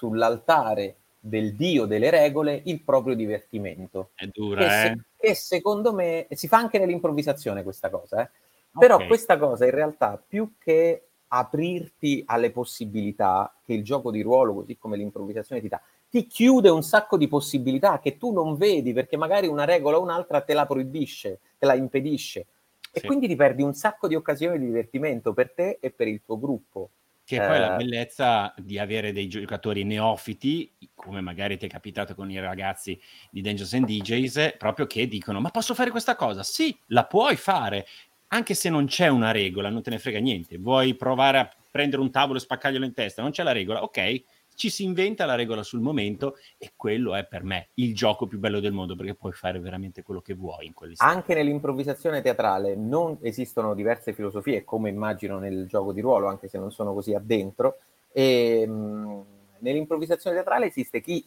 sull'altare 0.04 0.96
del 1.18 1.56
dio 1.56 1.86
delle 1.86 2.10
regole 2.10 2.62
il 2.66 2.82
proprio 2.82 3.16
divertimento. 3.16 4.10
È 4.16 4.26
dura, 4.28 4.68
che, 4.68 4.86
eh? 4.86 4.98
che 5.16 5.34
secondo 5.34 5.94
me 5.94 6.28
si 6.32 6.50
fa 6.50 6.58
anche 6.58 6.78
nell'improvvisazione 6.78 7.64
questa 7.64 7.90
cosa, 7.90 8.22
eh? 8.22 8.30
però 8.78 8.96
okay. 8.96 9.08
questa 9.08 9.38
cosa 9.38 9.64
in 9.64 9.72
realtà 9.72 10.22
più 10.26 10.56
che 10.60 11.04
aprirti 11.30 12.24
alle 12.28 12.52
possibilità 12.52 13.56
che 13.64 13.74
il 13.74 13.84
gioco 13.84 14.12
di 14.12 14.22
ruolo, 14.22 14.54
così 14.54 14.78
come 14.78 14.98
l'improvvisazione 14.98 15.62
ti 15.62 15.70
dà, 15.70 15.82
ti 16.10 16.28
chiude 16.28 16.70
un 16.70 16.84
sacco 16.84 17.16
di 17.16 17.30
possibilità 17.30 18.00
che 18.00 18.18
tu 18.18 18.34
non 18.34 18.58
vedi 18.58 18.92
perché 18.92 19.16
magari 19.16 19.48
una 19.48 19.64
regola 19.64 19.98
o 19.98 20.02
un'altra 20.02 20.42
te 20.42 20.54
la 20.54 20.66
proibisce, 20.66 21.40
te 21.58 21.66
la 21.66 21.76
impedisce. 21.76 22.46
E 22.92 23.00
sì. 23.00 23.08
quindi 23.08 23.28
ti 23.28 23.36
perdi 23.38 23.64
un 23.64 23.74
sacco 23.74 24.08
di 24.10 24.16
occasioni 24.16 24.60
di 24.60 24.66
divertimento 24.66 25.34
per 25.34 25.52
te 25.52 25.78
e 25.80 25.90
per 25.90 26.10
il 26.10 26.22
tuo 26.24 26.38
gruppo. 26.38 26.90
Che 27.26 27.42
è 27.42 27.48
poi 27.48 27.60
la 27.60 27.74
eh, 27.74 27.78
bellezza 27.78 28.54
di 28.58 28.78
avere 28.78 29.14
dei 29.14 29.28
giocatori 29.28 29.84
neofiti, 29.84 30.70
come 30.94 31.22
magari 31.22 31.58
ti 31.58 31.66
è 31.66 31.70
capitato 31.70 32.16
con 32.16 32.30
i 32.30 32.40
ragazzi 32.40 33.00
di 33.32 33.42
Dungeons 33.42 33.74
and 33.74 33.86
DJs, 33.86 34.56
proprio 34.58 34.86
che 34.88 35.08
dicono: 35.08 35.40
Ma 35.40 35.50
posso 35.50 35.74
fare 35.74 35.90
questa 35.90 36.16
cosa? 36.16 36.44
Sì, 36.44 36.78
la 36.88 37.06
puoi 37.06 37.38
fare, 37.38 37.88
anche 38.28 38.54
se 38.56 38.70
non 38.70 38.88
c'è 38.88 39.08
una 39.08 39.32
regola, 39.32 39.70
non 39.70 39.82
te 39.82 39.90
ne 39.90 40.00
frega 40.00 40.20
niente. 40.20 40.58
Vuoi 40.58 40.96
provare 40.96 41.38
a 41.38 41.50
prendere 41.72 42.02
un 42.02 42.12
tavolo 42.12 42.38
e 42.38 42.42
spaccarglielo 42.42 42.84
in 42.84 42.94
testa? 42.94 43.22
Non 43.22 43.32
c'è 43.32 43.44
la 43.44 43.52
regola, 43.52 43.84
ok, 43.84 44.24
ci 44.56 44.70
si 44.70 44.84
inventa 44.84 45.26
la 45.26 45.36
regola 45.36 45.64
sul 45.64 45.80
momento 45.82 46.38
e 46.58 46.72
quello 46.76 47.16
è 47.16 47.26
per 47.26 47.44
me 47.44 47.70
il 47.76 47.94
gioco 47.96 48.28
più 48.28 48.40
bello 48.40 48.60
del 48.60 48.72
mondo 48.74 48.96
perché 48.96 49.14
puoi 49.16 49.32
fare 49.32 49.60
veramente 49.60 50.04
quello 50.04 50.22
che 50.22 50.34
vuoi 50.34 50.66
in 50.68 50.74
quell'istante. 50.74 51.14
Anche 51.16 51.34
nell'improvvisazione 51.34 52.22
teatrale 52.22 52.76
non 52.76 53.18
esistono 53.22 53.74
diverse 53.74 54.14
filosofie 54.14 54.64
come 54.64 54.90
immagino 54.90 55.40
nel 55.40 55.68
gioco 55.68 55.92
di 55.92 56.02
ruolo 56.02 56.28
anche 56.28 56.48
se 56.48 56.58
non 56.58 56.72
sono 56.72 56.94
così 56.94 57.14
addentro 57.14 57.78
e 58.12 58.66
mh, 58.68 59.26
nell'improvvisazione 59.60 60.36
teatrale 60.36 60.68
esiste 60.68 61.02
chi 61.02 61.24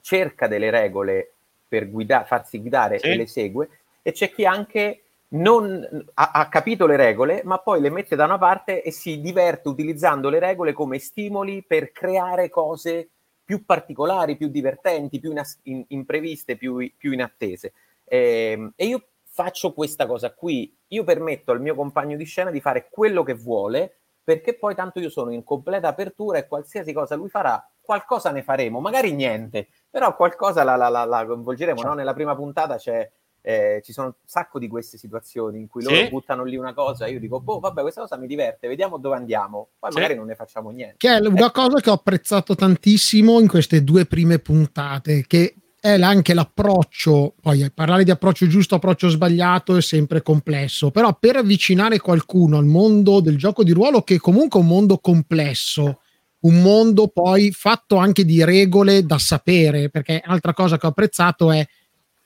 cerca 0.00 0.46
delle 0.46 0.70
regole 0.70 1.32
per 1.68 1.90
guida- 1.90 2.24
farsi 2.24 2.60
guidare 2.60 2.98
Sì. 2.98 3.06
e 3.08 3.16
le 3.16 3.26
segue, 3.26 3.68
e 4.02 4.12
c'è 4.12 4.30
chi 4.30 4.44
anche 4.44 5.02
non 5.28 5.86
ha, 6.14 6.30
ha 6.32 6.48
capito 6.48 6.86
le 6.86 6.96
regole, 6.96 7.42
ma 7.44 7.58
poi 7.58 7.80
le 7.80 7.90
mette 7.90 8.16
da 8.16 8.24
una 8.24 8.38
parte 8.38 8.82
e 8.82 8.90
si 8.92 9.20
diverte 9.20 9.68
utilizzando 9.68 10.28
le 10.28 10.38
regole 10.38 10.72
come 10.72 10.98
stimoli 10.98 11.64
per 11.64 11.92
creare 11.92 12.48
cose 12.48 13.10
più 13.44 13.64
particolari, 13.64 14.36
più 14.36 14.48
divertenti, 14.48 15.20
più 15.20 15.30
inas- 15.30 15.58
in- 15.64 15.84
impreviste, 15.88 16.56
più, 16.56 16.90
più 16.96 17.12
inattese. 17.12 17.72
Ehm, 18.04 18.72
e 18.76 18.86
io 18.86 19.08
faccio 19.24 19.72
questa 19.72 20.06
cosa 20.06 20.32
qui, 20.32 20.74
io 20.88 21.04
permetto 21.04 21.52
al 21.52 21.60
mio 21.60 21.74
compagno 21.74 22.16
di 22.16 22.24
scena 22.24 22.50
di 22.50 22.60
fare 22.60 22.88
quello 22.90 23.22
che 23.22 23.34
vuole, 23.34 23.98
perché 24.24 24.54
poi 24.56 24.74
tanto 24.74 24.98
io 24.98 25.10
sono 25.10 25.32
in 25.32 25.44
completa 25.44 25.88
apertura 25.88 26.38
e 26.38 26.48
qualsiasi 26.48 26.92
cosa 26.92 27.14
lui 27.14 27.28
farà, 27.28 27.64
qualcosa 27.80 28.30
ne 28.32 28.42
faremo, 28.42 28.80
magari 28.80 29.12
niente, 29.12 29.68
però 29.88 30.16
qualcosa 30.16 30.64
la, 30.64 30.74
la- 30.74 30.88
la- 30.88 31.04
la 31.04 31.24
coinvolgeremo. 31.26 31.82
no? 31.82 31.94
Nella 31.94 32.14
prima 32.14 32.34
puntata 32.34 32.76
c'è, 32.76 33.08
eh, 33.48 33.80
ci 33.84 33.92
sono 33.92 34.08
un 34.08 34.12
sacco 34.24 34.58
di 34.58 34.66
queste 34.66 34.98
situazioni 34.98 35.60
in 35.60 35.68
cui 35.68 35.84
loro 35.84 35.94
Sì. 35.94 36.08
buttano 36.08 36.42
lì 36.42 36.56
una 36.56 36.74
cosa, 36.74 37.06
io 37.06 37.20
dico, 37.20 37.38
boh, 37.38 37.60
vabbè, 37.60 37.82
questa 37.82 38.00
cosa 38.00 38.16
mi 38.16 38.26
diverte, 38.26 38.66
vediamo 38.66 38.98
dove 38.98 39.14
andiamo, 39.14 39.68
poi 39.78 39.92
Sì. 39.92 39.98
magari 39.98 40.16
non 40.16 40.26
ne 40.26 40.34
facciamo 40.34 40.70
niente. 40.70 40.96
Che 40.98 41.16
è 41.16 41.24
una 41.24 41.52
cosa 41.52 41.78
che 41.78 41.90
ho 41.90 41.92
apprezzato 41.92 42.56
tantissimo 42.56 43.38
in 43.38 43.46
queste 43.46 43.84
due 43.84 44.04
prime 44.04 44.40
puntate, 44.40 45.24
che 45.28 45.54
è 45.78 45.92
anche 46.00 46.34
l'approccio, 46.34 47.34
poi 47.40 47.70
parlare 47.72 48.02
di 48.02 48.10
approccio 48.10 48.48
giusto, 48.48 48.74
approccio 48.74 49.08
sbagliato 49.08 49.76
è 49.76 49.80
sempre 49.80 50.22
complesso, 50.22 50.90
però 50.90 51.16
per 51.16 51.36
avvicinare 51.36 52.00
qualcuno 52.00 52.58
al 52.58 52.64
mondo 52.64 53.20
del 53.20 53.36
gioco 53.36 53.62
di 53.62 53.70
ruolo, 53.70 54.02
che 54.02 54.16
è 54.16 54.18
comunque 54.18 54.58
è 54.58 54.62
un 54.64 54.68
mondo 54.68 54.98
complesso, 54.98 56.00
un 56.40 56.62
mondo 56.62 57.06
poi 57.06 57.52
fatto 57.52 57.94
anche 57.94 58.24
di 58.24 58.42
regole 58.42 59.06
da 59.06 59.18
sapere, 59.18 59.88
perché 59.88 60.20
altra 60.24 60.52
cosa 60.52 60.78
che 60.78 60.86
ho 60.86 60.88
apprezzato 60.88 61.52
è 61.52 61.64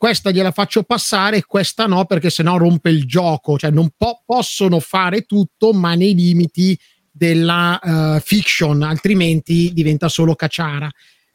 questa 0.00 0.30
gliela 0.30 0.50
faccio 0.50 0.82
passare, 0.82 1.44
questa 1.44 1.84
no, 1.84 2.06
perché 2.06 2.30
sennò 2.30 2.56
rompe 2.56 2.88
il 2.88 3.04
gioco, 3.04 3.58
cioè 3.58 3.70
non 3.70 3.90
po- 3.94 4.22
possono 4.24 4.80
fare 4.80 5.26
tutto, 5.26 5.74
ma 5.74 5.94
nei 5.94 6.14
limiti 6.14 6.74
della 7.10 7.78
eh, 7.78 8.20
fiction, 8.24 8.80
altrimenti 8.80 9.70
diventa 9.74 10.08
solo 10.08 10.34
cacciara. 10.34 10.90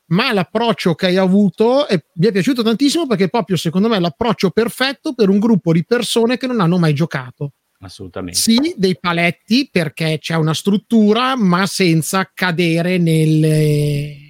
Ma 0.07 0.33
l'approccio 0.33 0.95
che 0.95 1.05
hai 1.05 1.17
avuto 1.17 1.87
è- 1.87 2.03
mi 2.15 2.25
è 2.25 2.31
piaciuto 2.31 2.63
tantissimo 2.63 3.05
perché 3.05 3.29
proprio 3.29 3.55
secondo 3.55 3.87
me 3.87 3.97
è 3.97 3.99
l'approccio 3.99 4.49
perfetto 4.49 5.13
per 5.13 5.29
un 5.29 5.37
gruppo 5.37 5.71
di 5.71 5.85
persone 5.85 6.37
che 6.37 6.47
non 6.47 6.59
hanno 6.59 6.79
mai 6.79 6.95
giocato. 6.95 7.51
Assolutamente. 7.81 8.39
Sì, 8.39 8.73
dei 8.77 8.97
paletti 8.99 9.69
perché 9.71 10.17
c'è 10.19 10.33
una 10.37 10.55
struttura, 10.55 11.35
ma 11.35 11.67
senza 11.67 12.31
cadere 12.33 12.97
nelle- 12.97 14.24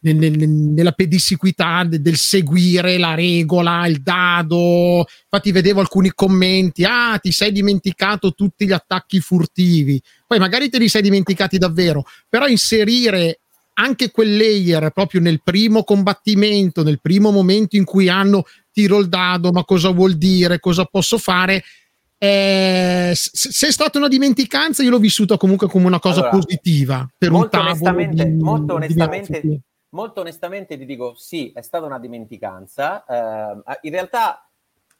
nel- 0.00 0.16
nel- 0.16 0.48
nella 0.48 0.92
pedissequità 0.92 1.84
de- 1.84 2.00
del 2.00 2.16
seguire 2.16 2.98
la 2.98 3.14
regola, 3.14 3.86
il 3.86 4.00
dado. 4.00 5.06
Infatti, 5.24 5.52
vedevo 5.52 5.80
alcuni 5.80 6.12
commenti: 6.14 6.84
Ah, 6.84 7.18
ti 7.18 7.32
sei 7.32 7.52
dimenticato 7.52 8.32
tutti 8.32 8.66
gli 8.66 8.72
attacchi 8.72 9.20
furtivi. 9.20 10.00
Poi 10.26 10.38
magari 10.38 10.68
te 10.68 10.78
li 10.78 10.88
sei 10.88 11.02
dimenticati 11.02 11.58
davvero, 11.58 12.04
però 12.28 12.46
inserire 12.46 13.40
anche 13.74 14.10
quel 14.10 14.36
layer 14.36 14.90
proprio 14.90 15.20
nel 15.20 15.40
primo 15.42 15.84
combattimento, 15.84 16.82
nel 16.82 17.00
primo 17.00 17.30
momento 17.30 17.76
in 17.76 17.84
cui 17.84 18.08
hanno 18.08 18.44
tiro 18.72 18.98
il 18.98 19.08
dado, 19.08 19.52
ma 19.52 19.64
cosa 19.64 19.90
vuol 19.90 20.16
dire, 20.16 20.58
cosa 20.58 20.84
posso 20.84 21.16
fare. 21.16 21.62
Eh, 22.20 23.12
se 23.14 23.66
è 23.68 23.70
stata 23.70 23.98
una 23.98 24.08
dimenticanza, 24.08 24.82
io 24.82 24.90
l'ho 24.90 24.98
vissuta 24.98 25.36
comunque 25.36 25.68
come 25.68 25.86
una 25.86 26.00
cosa 26.00 26.22
Allora, 26.22 26.30
positiva 26.30 27.08
per 27.16 27.30
un 27.30 27.36
molto 27.36 27.50
tavolo 27.50 27.70
onestamente, 27.70 28.24
di, 28.24 28.42
molto 28.42 28.74
onestamente. 28.74 29.60
Molto 29.90 30.20
onestamente 30.20 30.76
ti 30.76 30.84
dico 30.84 31.14
sì, 31.14 31.52
è 31.54 31.60
stata 31.62 31.86
una 31.86 31.98
dimenticanza. 31.98 33.04
Eh, 33.04 33.78
in 33.82 33.92
realtà 33.92 34.48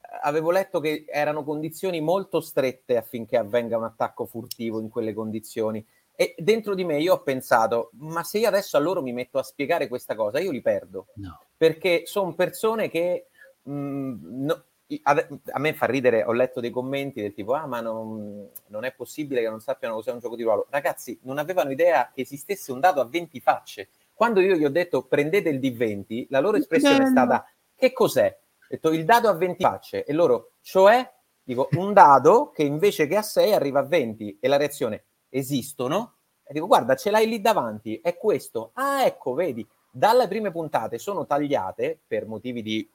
eh, 0.01 0.07
avevo 0.23 0.51
letto 0.51 0.81
che 0.81 1.05
erano 1.09 1.45
condizioni 1.45 2.01
molto 2.01 2.41
strette 2.41 2.97
affinché 2.97 3.37
avvenga 3.37 3.77
un 3.77 3.85
attacco 3.85 4.27
furtivo 4.27 4.81
in 4.81 4.89
quelle 4.89 5.13
condizioni. 5.13 5.85
E 6.15 6.35
dentro 6.39 6.75
di 6.75 6.85
me 6.85 6.99
io 6.99 7.15
ho 7.15 7.23
pensato, 7.23 7.91
ma 7.99 8.25
se 8.25 8.39
io 8.39 8.49
adesso 8.49 8.77
a 8.77 8.81
loro 8.81 9.03
mi 9.03 9.13
metto 9.13 9.39
a 9.39 9.43
spiegare 9.45 9.87
questa 9.87 10.17
cosa, 10.17 10.41
io 10.41 10.51
li 10.51 10.61
perdo. 10.61 11.07
No. 11.17 11.41
Perché 11.57 12.03
sono 12.07 12.35
persone 12.35 12.89
che 12.89 13.29
mh, 13.63 14.15
no- 14.45 14.63
i- 14.89 15.01
a, 15.05 15.27
a 15.53 15.59
me 15.59 15.75
fa 15.75 15.87
ridere, 15.87 16.25
ho 16.25 16.33
letto 16.33 16.61
dei 16.61 16.71
commenti 16.71 17.21
del 17.21 17.35
tipo, 17.35 17.53
ah 17.53 17.67
ma 17.67 17.81
non, 17.81 18.49
non 18.69 18.85
è 18.85 18.93
possibile 18.93 19.43
che 19.43 19.49
non 19.49 19.61
sappiano 19.61 19.95
cos'è 19.95 20.11
un 20.11 20.19
gioco 20.19 20.35
di 20.35 20.43
ruolo. 20.43 20.67
Ragazzi, 20.71 21.19
non 21.23 21.39
avevano 21.39 21.71
idea 21.71 22.11
che 22.13 22.23
esistesse 22.23 22.73
un 22.73 22.81
dado 22.81 23.01
a 23.01 23.05
20 23.05 23.39
facce. 23.41 23.89
Quando 24.19 24.41
io 24.41 24.57
gli 24.57 24.65
ho 24.65 24.69
detto 24.69 25.05
prendete 25.07 25.49
il 25.49 25.61
D20, 25.61 26.27
la 26.31 26.41
loro 26.41 26.57
espressione 26.57 27.05
è 27.05 27.07
stata, 27.07 27.49
che 27.77 27.93
cos'è? 27.93 28.37
Ho 28.37 28.67
detto 28.69 28.91
il 28.91 29.05
dado 29.05 29.29
a 29.29 29.35
20 29.35 29.63
facce 29.63 30.03
e 30.03 30.13
loro, 30.13 30.55
cioè, 30.61 31.09
dico, 31.41 31.69
un 31.75 31.93
dado 31.93 32.51
che 32.51 32.65
invece 32.65 33.07
che 33.07 33.15
a 33.15 33.23
6 33.23 33.53
arriva 33.53 33.79
a 33.79 33.85
20 33.85 34.39
e 34.41 34.49
la 34.49 34.57
reazione, 34.57 35.05
esistono? 35.29 36.15
E 36.43 36.53
dico, 36.53 36.67
guarda, 36.67 36.97
ce 36.97 37.13
l'hai 37.13 37.29
lì 37.29 37.41
davanti, 37.41 38.01
è 38.03 38.17
questo. 38.17 38.73
Ah, 38.73 39.05
ecco, 39.05 39.35
vedi, 39.35 39.65
dalle 39.89 40.27
prime 40.27 40.51
puntate 40.51 40.99
sono 40.99 41.25
tagliate 41.25 42.01
per 42.05 42.27
motivi 42.27 42.61
di 42.61 42.91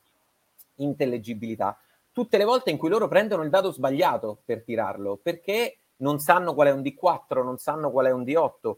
intellegibilità 0.75 1.79
tutte 2.11 2.37
le 2.37 2.43
volte 2.43 2.69
in 2.69 2.77
cui 2.77 2.89
loro 2.89 3.07
prendono 3.07 3.43
il 3.43 3.49
dado 3.49 3.71
sbagliato 3.71 4.41
per 4.43 4.63
tirarlo 4.63 5.17
perché 5.23 5.77
non 5.97 6.19
sanno 6.19 6.53
qual 6.53 6.67
è 6.67 6.71
un 6.71 6.81
D4, 6.81 7.43
non 7.45 7.57
sanno 7.57 7.91
qual 7.91 8.07
è 8.07 8.11
un 8.11 8.23
D8 8.23 8.75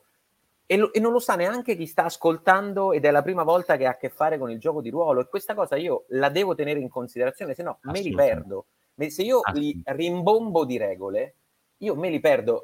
e, 0.65 0.77
lo- 0.77 0.91
e 0.93 0.99
non 0.99 1.11
lo 1.11 1.19
sa 1.19 1.35
neanche 1.35 1.75
chi 1.75 1.85
sta 1.85 2.05
ascoltando 2.05 2.91
ed 2.91 3.05
è 3.05 3.11
la 3.11 3.21
prima 3.21 3.43
volta 3.43 3.77
che 3.77 3.85
ha 3.85 3.91
a 3.91 3.97
che 3.97 4.09
fare 4.09 4.37
con 4.37 4.49
il 4.49 4.59
gioco 4.59 4.81
di 4.81 4.89
ruolo 4.89 5.21
e 5.21 5.27
questa 5.27 5.53
cosa 5.53 5.75
io 5.75 6.05
la 6.09 6.29
devo 6.29 6.55
tenere 6.55 6.79
in 6.79 6.89
considerazione, 6.89 7.53
se 7.53 7.63
no 7.63 7.79
me 7.81 8.01
li 8.01 8.13
perdo. 8.13 8.65
Se 9.09 9.21
io 9.23 9.41
li 9.53 9.81
rimbombo 9.83 10.63
di 10.65 10.77
regole, 10.77 11.35
io 11.77 11.95
me 11.95 12.09
li 12.09 12.19
perdo. 12.19 12.63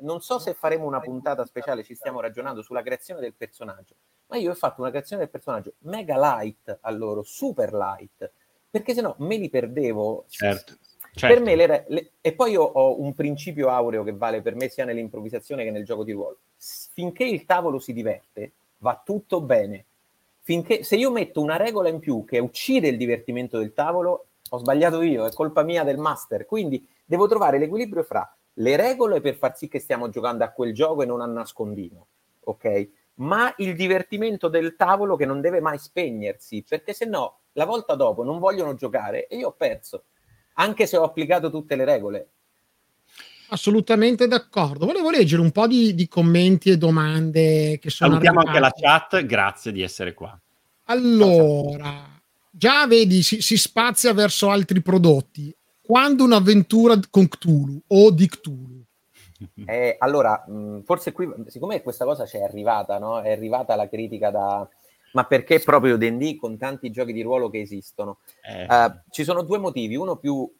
Non 0.00 0.20
so 0.20 0.38
se 0.40 0.54
faremo 0.54 0.84
una 0.86 1.00
puntata 1.00 1.44
speciale, 1.46 1.84
ci 1.84 1.94
stiamo 1.94 2.20
ragionando 2.20 2.62
sulla 2.62 2.82
creazione 2.82 3.20
del 3.20 3.34
personaggio, 3.34 3.94
ma 4.26 4.36
io 4.36 4.50
ho 4.50 4.54
fatto 4.54 4.80
una 4.80 4.90
creazione 4.90 5.22
del 5.22 5.30
personaggio 5.30 5.74
mega 5.80 6.18
light 6.18 6.78
a 6.80 6.90
loro, 6.90 7.22
super 7.22 7.72
light, 7.72 8.30
perché 8.68 8.92
sennò 8.92 9.14
me 9.18 9.36
li 9.36 9.48
perdevo. 9.48 10.24
Certo. 10.28 10.74
Per 11.14 11.30
certo. 11.30 11.44
me 11.44 11.54
le 11.54 11.84
le- 11.88 12.10
e 12.20 12.32
poi 12.32 12.52
io 12.52 12.62
ho 12.62 13.00
un 13.00 13.14
principio 13.14 13.68
aureo 13.68 14.02
che 14.02 14.12
vale 14.12 14.42
per 14.42 14.56
me 14.56 14.68
sia 14.68 14.84
nell'improvvisazione 14.84 15.62
che 15.62 15.70
nel 15.70 15.84
gioco 15.84 16.02
di 16.02 16.10
ruolo. 16.10 16.38
Finché 16.58 17.22
il 17.24 17.44
tavolo 17.44 17.78
si 17.78 17.92
diverte, 17.92 18.52
va 18.78 19.00
tutto 19.04 19.40
bene. 19.40 19.84
Finché 20.42 20.82
se 20.82 20.96
io 20.96 21.12
metto 21.12 21.40
una 21.40 21.56
regola 21.56 21.88
in 21.88 22.00
più 22.00 22.24
che 22.24 22.40
uccide 22.40 22.88
il 22.88 22.96
divertimento 22.96 23.58
del 23.58 23.72
tavolo, 23.72 24.26
ho 24.50 24.58
sbagliato 24.58 25.02
io, 25.02 25.24
è 25.24 25.32
colpa 25.32 25.62
mia 25.62 25.84
del 25.84 25.98
master. 25.98 26.46
Quindi 26.46 26.84
devo 27.04 27.28
trovare 27.28 27.58
l'equilibrio 27.58 28.02
fra 28.02 28.28
le 28.54 28.76
regole 28.76 29.20
per 29.20 29.36
far 29.36 29.56
sì 29.56 29.68
che 29.68 29.78
stiamo 29.78 30.08
giocando 30.08 30.42
a 30.42 30.50
quel 30.50 30.74
gioco 30.74 31.02
e 31.02 31.06
non 31.06 31.20
a 31.20 31.26
nascondino, 31.26 32.06
ok? 32.40 32.88
Ma 33.14 33.52
il 33.58 33.76
divertimento 33.76 34.48
del 34.48 34.74
tavolo 34.74 35.14
che 35.14 35.26
non 35.26 35.40
deve 35.40 35.60
mai 35.60 35.78
spegnersi, 35.78 36.64
perché 36.68 36.92
se 36.92 37.04
no 37.04 37.38
la 37.52 37.64
volta 37.64 37.94
dopo 37.94 38.24
non 38.24 38.38
vogliono 38.38 38.74
giocare 38.74 39.28
e 39.28 39.36
io 39.36 39.48
ho 39.48 39.52
perso, 39.52 40.04
anche 40.54 40.86
se 40.86 40.96
ho 40.96 41.04
applicato 41.04 41.50
tutte 41.50 41.76
le 41.76 41.84
regole. 41.84 42.28
Assolutamente 43.48 44.26
d'accordo. 44.26 44.86
Volevo 44.86 45.10
leggere 45.10 45.42
un 45.42 45.52
po' 45.52 45.66
di, 45.66 45.94
di 45.94 46.08
commenti 46.08 46.70
e 46.70 46.78
domande 46.78 47.78
che 47.78 47.90
sono 47.90 48.10
Salutiamo 48.10 48.40
anche 48.40 48.58
la 48.58 48.66
arrivate. 48.74 49.16
chat, 49.16 49.26
grazie 49.26 49.72
di 49.72 49.82
essere 49.82 50.14
qua. 50.14 50.36
Allora, 50.84 52.04
già 52.50 52.86
vedi, 52.86 53.22
si, 53.22 53.40
si 53.40 53.56
spazia 53.56 54.12
verso 54.12 54.50
altri 54.50 54.82
prodotti. 54.82 55.54
Quando 55.80 56.24
un'avventura 56.24 56.98
con 57.10 57.28
Cthulhu 57.28 57.80
o 57.88 58.10
di 58.10 58.26
Cthulhu? 58.28 58.82
Eh, 59.66 59.96
allora, 59.98 60.42
mh, 60.46 60.84
forse 60.84 61.12
qui, 61.12 61.28
siccome 61.48 61.82
questa 61.82 62.06
cosa 62.06 62.24
ci 62.24 62.38
è 62.38 62.42
arrivata, 62.42 62.98
no? 62.98 63.20
È 63.20 63.30
arrivata 63.30 63.74
la 63.76 63.88
critica 63.88 64.30
da... 64.30 64.66
Ma 65.14 65.24
perché 65.26 65.60
proprio 65.60 65.96
D&D 65.96 66.36
con 66.36 66.58
tanti 66.58 66.90
giochi 66.90 67.12
di 67.12 67.22
ruolo 67.22 67.48
che 67.48 67.60
esistono? 67.60 68.18
Eh, 68.42 68.64
Eh, 68.64 69.00
ci 69.10 69.22
sono 69.22 69.42
due 69.42 69.58
motivi, 69.58 69.94
uno 69.94 70.16
più 70.16 70.52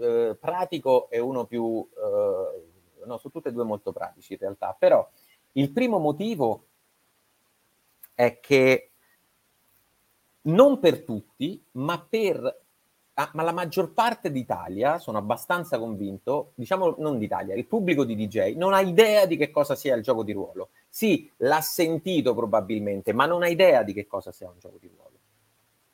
eh, 0.00 0.36
pratico 0.38 1.08
e 1.10 1.20
uno 1.20 1.44
più... 1.46 1.88
eh, 1.96 3.04
no, 3.04 3.16
sono 3.18 3.32
tutti 3.32 3.48
e 3.48 3.52
due 3.52 3.62
molto 3.64 3.92
pratici 3.92 4.32
in 4.32 4.40
realtà, 4.40 4.74
però 4.76 5.08
il 5.52 5.70
primo 5.70 5.98
motivo 5.98 6.66
è 8.14 8.40
che 8.40 8.90
non 10.42 10.80
per 10.80 11.02
tutti, 11.04 11.62
ma 11.72 12.00
per 12.00 12.64
ah, 13.18 13.30
ma 13.32 13.42
la 13.42 13.52
maggior 13.52 13.92
parte 13.92 14.30
d'Italia, 14.30 14.98
sono 14.98 15.18
abbastanza 15.18 15.78
convinto, 15.78 16.52
diciamo 16.54 16.96
non 16.98 17.18
d'Italia, 17.18 17.54
il 17.54 17.66
pubblico 17.66 18.04
di 18.04 18.14
DJ 18.14 18.54
non 18.56 18.74
ha 18.74 18.80
idea 18.80 19.24
di 19.26 19.36
che 19.36 19.50
cosa 19.50 19.74
sia 19.74 19.94
il 19.94 20.02
gioco 20.02 20.22
di 20.22 20.32
ruolo. 20.32 20.70
Sì, 20.88 21.30
l'ha 21.38 21.60
sentito 21.60 22.34
probabilmente, 22.34 23.12
ma 23.12 23.26
non 23.26 23.42
ha 23.42 23.48
idea 23.48 23.82
di 23.82 23.94
che 23.94 24.06
cosa 24.06 24.32
sia 24.32 24.48
un 24.48 24.58
gioco 24.58 24.76
di 24.78 24.90
ruolo. 24.94 25.18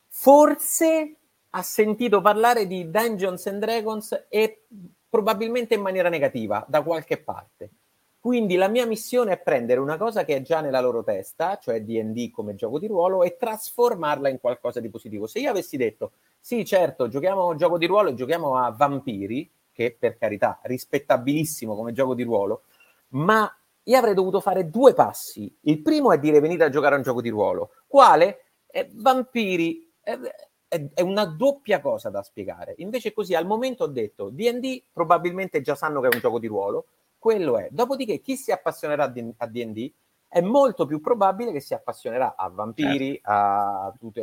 Forse 0.09 1.17
ha 1.51 1.63
sentito 1.63 2.21
parlare 2.21 2.67
di 2.67 2.91
Dungeons 2.91 3.47
and 3.47 3.61
Dragons 3.61 4.27
e 4.29 4.65
probabilmente 5.09 5.75
in 5.75 5.81
maniera 5.81 6.09
negativa 6.09 6.65
da 6.69 6.83
qualche 6.83 7.19
parte. 7.19 7.71
Quindi 8.19 8.55
la 8.55 8.69
mia 8.69 8.87
missione 8.87 9.33
è 9.33 9.39
prendere 9.39 9.81
una 9.81 9.97
cosa 9.97 10.25
che 10.25 10.37
è 10.37 10.43
già 10.43 10.61
nella 10.61 10.81
loro 10.81 11.03
testa, 11.03 11.59
cioè 11.59 11.83
D&D 11.83 12.31
come 12.31 12.55
gioco 12.55 12.79
di 12.79 12.87
ruolo, 12.87 13.25
e 13.25 13.37
trasformarla 13.37 14.29
in 14.29 14.39
qualcosa 14.39 14.79
di 14.79 14.89
positivo. 14.89 15.27
Se 15.27 15.41
io 15.41 15.51
avessi 15.51 15.77
detto, 15.77 16.13
sì 16.45 16.65
certo, 16.65 17.07
giochiamo 17.07 17.47
un 17.47 17.57
gioco 17.57 17.79
di 17.79 17.87
ruolo 17.87 18.11
e 18.11 18.15
giochiamo 18.15 18.57
a 18.57 18.73
vampiri, 18.73 19.49
che 19.71 19.97
per 19.97 20.19
carità, 20.19 20.59
rispettabilissimo 20.65 21.77
come 21.77 21.93
gioco 21.93 22.15
di 22.15 22.25
ruolo, 22.25 22.65
ma 23.11 23.49
io 23.85 23.97
avrei 23.97 24.15
dovuto 24.15 24.41
fare 24.41 24.69
due 24.69 24.93
passi. 24.93 25.57
Il 25.63 25.83
primo 25.83 26.13
è 26.13 26.19
dire 26.19 26.41
venite 26.41 26.65
a 26.65 26.69
giocare 26.69 26.95
a 26.95 26.99
un 26.99 27.05
gioco 27.05 27.21
di 27.21 27.29
ruolo. 27.29 27.71
Quale? 27.87 28.45
Eh, 28.67 28.91
vampiri. 28.93 29.89
È, 30.01 30.19
è, 30.67 30.89
è, 30.95 31.01
una 31.01 31.27
doppia 31.27 31.81
cosa 31.81 32.11
da 32.11 32.23
spiegare. 32.23 32.75
Invece 32.79 33.13
così 33.13 33.35
al 33.35 33.47
momento 33.47 33.85
ho 33.85 33.89
detto 33.89 34.31
D&D 34.31 34.85
probabilmente 34.93 35.61
già 35.61 35.75
sanno 35.77 36.01
che 36.01 36.09
è 36.09 36.15
un 36.15 36.21
gioco 36.21 36.39
di 36.41 36.49
ruolo, 36.49 36.87
quello 37.19 37.57
è. 37.57 37.69
Dopodiché 37.71 38.21
chi 38.21 38.37
si 38.37 38.51
appassionerà 38.51 39.05
a 39.05 39.47
D&D 39.47 39.93
è 40.33 40.41
molto 40.41 40.87
più 40.87 41.03
probabile 41.03 41.53
che 41.53 41.61
si 41.61 41.75
appassionerà 41.75 42.37
a 42.37 42.49
vampiri, 42.49 43.21
certo. 43.23 43.31
a 43.31 43.95
tutti, 43.99 44.23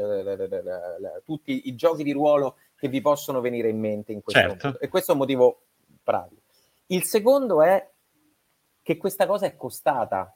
tutti, 1.23 1.67
i 1.67 1.75
giochi 1.75 2.01
di 2.01 2.11
ruolo 2.11 2.55
che 2.75 2.87
vi 2.87 2.99
possono 2.99 3.41
venire 3.41 3.69
in 3.69 3.79
mente 3.79 4.11
in 4.11 4.21
questo 4.21 4.41
certo. 4.41 4.57
momento. 4.63 4.83
E 4.83 4.87
questo 4.87 5.11
è 5.11 5.13
un 5.13 5.19
motivo 5.19 5.65
pratico. 6.01 6.41
Il 6.87 7.03
secondo 7.03 7.61
è 7.61 7.87
che 8.81 8.97
questa 8.97 9.27
cosa 9.27 9.45
è 9.45 9.55
costata. 9.55 10.35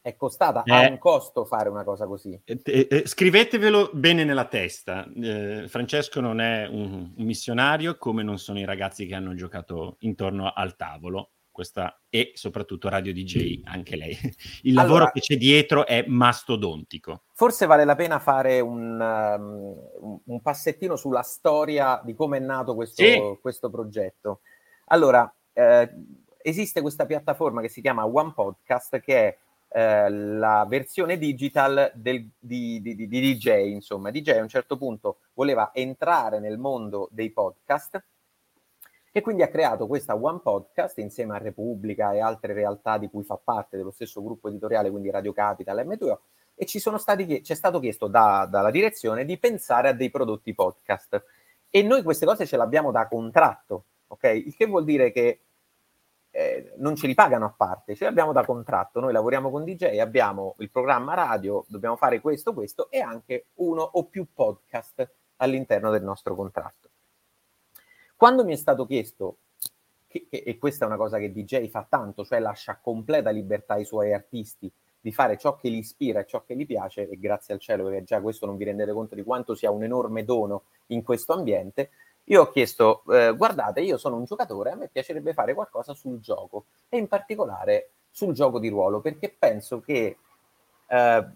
È 0.00 0.16
costata, 0.16 0.62
eh, 0.62 0.72
ha 0.72 0.88
un 0.88 0.98
costo 0.98 1.44
fare 1.44 1.68
una 1.68 1.84
cosa 1.84 2.06
così. 2.06 2.38
Eh, 2.44 2.60
eh, 2.90 3.02
scrivetevelo 3.06 3.90
bene 3.92 4.24
nella 4.24 4.46
testa. 4.46 5.06
Eh, 5.14 5.66
Francesco 5.68 6.20
non 6.20 6.40
è 6.40 6.66
un, 6.66 7.12
un 7.16 7.24
missionario 7.24 7.98
come 7.98 8.22
non 8.22 8.38
sono 8.38 8.58
i 8.58 8.64
ragazzi 8.64 9.06
che 9.06 9.14
hanno 9.14 9.34
giocato 9.34 9.96
intorno 10.00 10.50
al 10.54 10.74
tavolo 10.76 11.33
questa 11.54 12.00
e 12.10 12.32
soprattutto 12.34 12.88
Radio 12.88 13.12
DJ, 13.12 13.60
anche 13.62 13.94
lei. 13.94 14.18
Il 14.62 14.74
lavoro 14.74 14.96
allora, 14.96 15.10
che 15.12 15.20
c'è 15.20 15.36
dietro 15.36 15.86
è 15.86 16.04
mastodontico. 16.08 17.22
Forse 17.32 17.66
vale 17.66 17.84
la 17.84 17.94
pena 17.94 18.18
fare 18.18 18.58
un, 18.58 19.00
um, 19.00 20.20
un 20.24 20.42
passettino 20.42 20.96
sulla 20.96 21.22
storia 21.22 22.00
di 22.04 22.12
come 22.12 22.38
è 22.38 22.40
nato 22.40 22.74
questo, 22.74 23.04
sì. 23.04 23.38
questo 23.40 23.70
progetto. 23.70 24.40
Allora, 24.86 25.32
eh, 25.52 25.90
esiste 26.42 26.80
questa 26.80 27.06
piattaforma 27.06 27.60
che 27.60 27.68
si 27.68 27.80
chiama 27.80 28.04
One 28.04 28.32
Podcast, 28.34 28.98
che 28.98 29.16
è 29.16 29.38
eh, 29.68 30.10
la 30.10 30.66
versione 30.68 31.18
digital 31.18 31.92
del, 31.94 32.28
di, 32.36 32.80
di, 32.82 32.96
di, 32.96 33.06
di 33.06 33.20
DJ, 33.36 33.68
insomma. 33.68 34.10
DJ 34.10 34.30
a 34.30 34.42
un 34.42 34.48
certo 34.48 34.76
punto 34.76 35.18
voleva 35.34 35.70
entrare 35.72 36.40
nel 36.40 36.58
mondo 36.58 37.08
dei 37.12 37.30
podcast 37.30 38.02
e 39.16 39.20
quindi 39.20 39.42
ha 39.42 39.48
creato 39.48 39.86
questa 39.86 40.16
One 40.16 40.40
Podcast 40.42 40.98
insieme 40.98 41.36
a 41.36 41.38
Repubblica 41.38 42.12
e 42.12 42.18
altre 42.18 42.52
realtà 42.52 42.98
di 42.98 43.08
cui 43.08 43.22
fa 43.22 43.36
parte 43.36 43.76
dello 43.76 43.92
stesso 43.92 44.20
gruppo 44.20 44.48
editoriale, 44.48 44.90
quindi 44.90 45.08
Radio 45.08 45.32
Capital, 45.32 45.86
M2O, 45.86 46.18
e 46.56 46.66
ci 46.66 46.80
sono 46.80 46.98
stati, 46.98 47.40
c'è 47.40 47.54
stato 47.54 47.78
chiesto 47.78 48.08
da, 48.08 48.48
dalla 48.50 48.72
direzione 48.72 49.24
di 49.24 49.38
pensare 49.38 49.90
a 49.90 49.92
dei 49.92 50.10
prodotti 50.10 50.52
podcast. 50.52 51.24
E 51.70 51.82
noi 51.84 52.02
queste 52.02 52.26
cose 52.26 52.44
ce 52.44 52.56
l'abbiamo 52.56 52.90
da 52.90 53.06
contratto, 53.06 53.84
ok? 54.08 54.24
Il 54.24 54.56
che 54.56 54.66
vuol 54.66 54.82
dire 54.82 55.12
che 55.12 55.42
eh, 56.32 56.72
non 56.78 56.96
ce 56.96 57.06
li 57.06 57.14
pagano 57.14 57.44
a 57.44 57.54
parte, 57.56 57.94
ce 57.94 58.02
li 58.02 58.10
abbiamo 58.10 58.32
da 58.32 58.44
contratto. 58.44 58.98
Noi 58.98 59.12
lavoriamo 59.12 59.48
con 59.48 59.62
DJ, 59.62 59.96
abbiamo 59.98 60.56
il 60.58 60.72
programma 60.72 61.14
radio, 61.14 61.64
dobbiamo 61.68 61.94
fare 61.94 62.20
questo, 62.20 62.52
questo 62.52 62.90
e 62.90 62.98
anche 62.98 63.46
uno 63.58 63.82
o 63.82 64.06
più 64.06 64.26
podcast 64.34 65.08
all'interno 65.36 65.92
del 65.92 66.02
nostro 66.02 66.34
contratto. 66.34 66.88
Quando 68.16 68.44
mi 68.44 68.52
è 68.52 68.56
stato 68.56 68.86
chiesto, 68.86 69.38
che, 70.06 70.26
che, 70.28 70.42
e 70.46 70.58
questa 70.58 70.84
è 70.84 70.88
una 70.88 70.96
cosa 70.96 71.18
che 71.18 71.32
DJ 71.32 71.68
fa 71.68 71.86
tanto, 71.88 72.24
cioè 72.24 72.38
lascia 72.38 72.78
completa 72.80 73.30
libertà 73.30 73.74
ai 73.74 73.84
suoi 73.84 74.12
artisti 74.12 74.70
di 75.00 75.12
fare 75.12 75.36
ciò 75.36 75.56
che 75.56 75.68
li 75.68 75.78
ispira 75.78 76.20
e 76.20 76.26
ciò 76.26 76.44
che 76.44 76.56
gli 76.56 76.64
piace, 76.64 77.08
e 77.08 77.18
grazie 77.18 77.52
al 77.52 77.60
cielo, 77.60 77.84
perché 77.84 78.04
già 78.04 78.20
questo 78.22 78.46
non 78.46 78.56
vi 78.56 78.64
rendete 78.64 78.92
conto 78.92 79.14
di 79.14 79.22
quanto 79.22 79.54
sia 79.54 79.70
un 79.70 79.82
enorme 79.82 80.24
dono 80.24 80.62
in 80.86 81.02
questo 81.02 81.34
ambiente, 81.34 81.90
io 82.28 82.40
ho 82.40 82.48
chiesto, 82.48 83.02
eh, 83.10 83.34
guardate, 83.36 83.82
io 83.82 83.98
sono 83.98 84.16
un 84.16 84.24
giocatore, 84.24 84.70
a 84.70 84.76
me 84.76 84.88
piacerebbe 84.88 85.34
fare 85.34 85.52
qualcosa 85.52 85.92
sul 85.92 86.20
gioco, 86.20 86.66
e 86.88 86.96
in 86.96 87.06
particolare 87.06 87.90
sul 88.10 88.32
gioco 88.32 88.58
di 88.58 88.68
ruolo, 88.68 89.00
perché 89.00 89.34
penso 89.38 89.80
che 89.80 90.16
eh, 90.86 91.26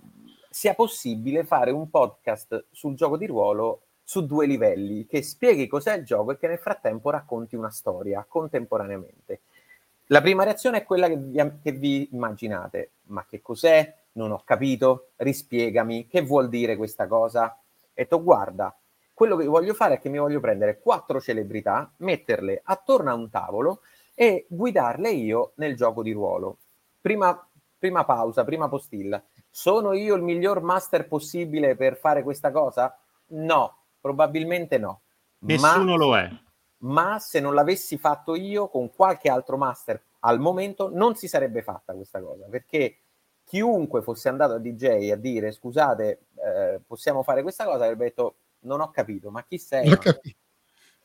sia 0.49 0.75
possibile 0.75 1.45
fare 1.45 1.71
un 1.71 1.91
podcast 1.91 2.67
sul 2.71 2.95
gioco 2.95 3.19
di 3.19 3.27
ruolo 3.27 3.83
su 4.09 4.25
due 4.25 4.47
livelli, 4.47 5.05
che 5.05 5.23
spieghi 5.23 5.67
cos'è 5.67 5.99
il 5.99 6.05
gioco 6.07 6.33
e 6.33 6.39
che 6.39 6.49
nel 6.49 6.57
frattempo 6.57 7.11
racconti 7.11 7.57
una 7.57 7.69
storia 7.69 8.25
contemporaneamente. 8.27 9.41
La 10.07 10.23
prima 10.23 10.45
reazione 10.45 10.79
è 10.79 10.85
quella 10.85 11.09
che 11.09 11.19
vi, 11.19 11.53
che 11.63 11.73
vi 11.73 12.09
immaginate, 12.13 12.93
ma 13.09 13.27
che 13.29 13.43
cos'è? 13.43 13.95
Non 14.13 14.31
ho 14.31 14.41
capito, 14.47 15.09
rispiegami, 15.17 16.07
che 16.07 16.23
vuol 16.23 16.49
dire 16.49 16.75
questa 16.77 17.07
cosa? 17.07 17.55
E 17.93 18.07
tu 18.07 18.23
guarda, 18.23 18.75
quello 19.13 19.37
che 19.37 19.45
voglio 19.45 19.75
fare 19.75 19.97
è 19.97 20.01
che 20.01 20.09
mi 20.09 20.17
voglio 20.17 20.41
prendere 20.41 20.79
quattro 20.79 21.21
celebrità, 21.21 21.93
metterle 21.99 22.63
attorno 22.65 23.11
a 23.11 23.15
un 23.15 23.29
tavolo 23.29 23.83
e 24.15 24.47
guidarle 24.49 25.11
io 25.11 25.53
nel 25.57 25.77
gioco 25.77 26.03
di 26.03 26.13
ruolo. 26.13 26.57
Prima, 26.99 27.47
prima 27.79 28.07
pausa, 28.07 28.43
prima 28.43 28.71
postilla. 28.71 29.23
Sono 29.51 29.93
io 29.93 30.15
il 30.15 30.23
miglior 30.23 30.63
master 30.63 31.07
possibile 31.07 31.77
per 31.77 31.99
fare 31.99 32.23
questa 32.23 32.51
cosa? 32.51 32.99
No, 33.27 33.78
Probabilmente 34.09 34.79
no. 34.79 35.03
Nessuno 35.41 35.85
ma, 35.85 35.97
lo 35.97 36.17
è. 36.17 36.31
Ma 36.79 37.19
se 37.19 37.41
non 37.41 37.53
l'avessi 37.53 37.99
fatto 37.99 38.35
io 38.35 38.69
con 38.69 38.91
qualche 38.91 39.29
altro 39.29 39.59
master 39.59 40.03
al 40.21 40.41
momento 40.41 40.89
non 40.91 41.15
si 41.15 41.29
sarebbe 41.29 41.61
fatta 41.61 41.93
questa 41.93 42.23
cosa, 42.23 42.47
perché 42.47 42.97
chiunque 43.45 44.01
fosse 44.01 44.31
andato 44.31 44.55
a 44.55 44.59
DJ 44.59 45.11
a 45.11 45.17
dire 45.17 45.53
scusate, 45.53 46.21
eh, 46.37 46.81
possiamo 46.87 47.23
fare 47.23 47.43
questa 47.43 47.67
cosa, 47.67 47.85
avrebbe 47.85 48.05
detto 48.05 48.37
non 48.61 48.81
ho 48.81 48.91
capito, 48.91 49.31
ma 49.31 49.45
chi 49.45 49.59
sei? 49.59 49.91
No? 49.91 49.99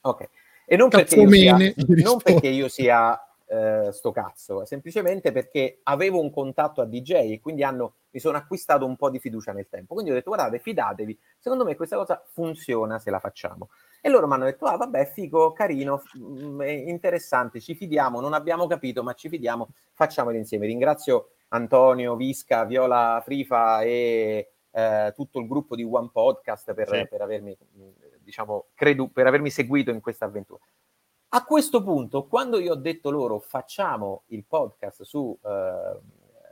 Ok. 0.05 0.29
E 0.65 0.77
non 0.77 0.87
perché, 0.87 1.27
sia, 1.27 1.57
non 2.03 2.21
perché 2.21 2.47
io 2.47 2.69
sia 2.69 3.19
eh, 3.53 3.91
sto 3.91 4.11
cazzo, 4.11 4.65
semplicemente 4.65 5.31
perché 5.31 5.79
avevo 5.83 6.19
un 6.19 6.31
contatto 6.31 6.81
a 6.81 6.85
DJ 6.85 7.33
e 7.33 7.39
quindi 7.39 7.63
hanno, 7.63 7.97
mi 8.09 8.19
sono 8.19 8.35
acquistato 8.37 8.83
un 8.83 8.95
po' 8.95 9.11
di 9.11 9.19
fiducia 9.19 9.51
nel 9.51 9.67
tempo. 9.69 9.93
Quindi 9.93 10.11
ho 10.11 10.15
detto, 10.15 10.31
guardate, 10.31 10.57
fidatevi, 10.57 11.19
secondo 11.37 11.63
me 11.63 11.75
questa 11.75 11.95
cosa 11.95 12.23
funziona 12.31 12.97
se 12.97 13.11
la 13.11 13.19
facciamo. 13.19 13.69
E 14.01 14.09
loro 14.09 14.27
mi 14.27 14.33
hanno 14.33 14.45
detto, 14.45 14.65
ah 14.65 14.75
vabbè, 14.75 15.05
figo, 15.05 15.51
carino, 15.51 16.01
mm, 16.17 16.61
interessante, 16.87 17.59
ci 17.59 17.75
fidiamo, 17.75 18.19
non 18.19 18.33
abbiamo 18.33 18.65
capito, 18.65 19.03
ma 19.03 19.13
ci 19.13 19.29
fidiamo, 19.29 19.69
facciamolo 19.93 20.35
insieme. 20.35 20.65
Ringrazio 20.65 21.33
Antonio, 21.49 22.15
Visca, 22.15 22.65
Viola 22.65 23.21
Frifa 23.23 23.83
e 23.83 24.53
eh, 24.71 25.13
tutto 25.15 25.39
il 25.39 25.47
gruppo 25.47 25.75
di 25.75 25.83
One 25.83 26.09
Podcast 26.11 26.73
per, 26.73 26.89
sì. 26.89 27.07
per 27.07 27.21
avermi, 27.21 27.55
diciamo, 28.19 28.69
credo, 28.73 29.09
per 29.09 29.27
avermi 29.27 29.51
seguito 29.51 29.91
in 29.91 30.01
questa 30.01 30.25
avventura. 30.25 30.63
A 31.35 31.45
questo 31.45 31.81
punto, 31.81 32.27
quando 32.27 32.59
io 32.59 32.73
ho 32.73 32.75
detto 32.75 33.09
loro 33.09 33.39
facciamo 33.39 34.21
il 34.27 34.43
podcast 34.47 35.01
su, 35.01 35.35
uh, 35.41 35.99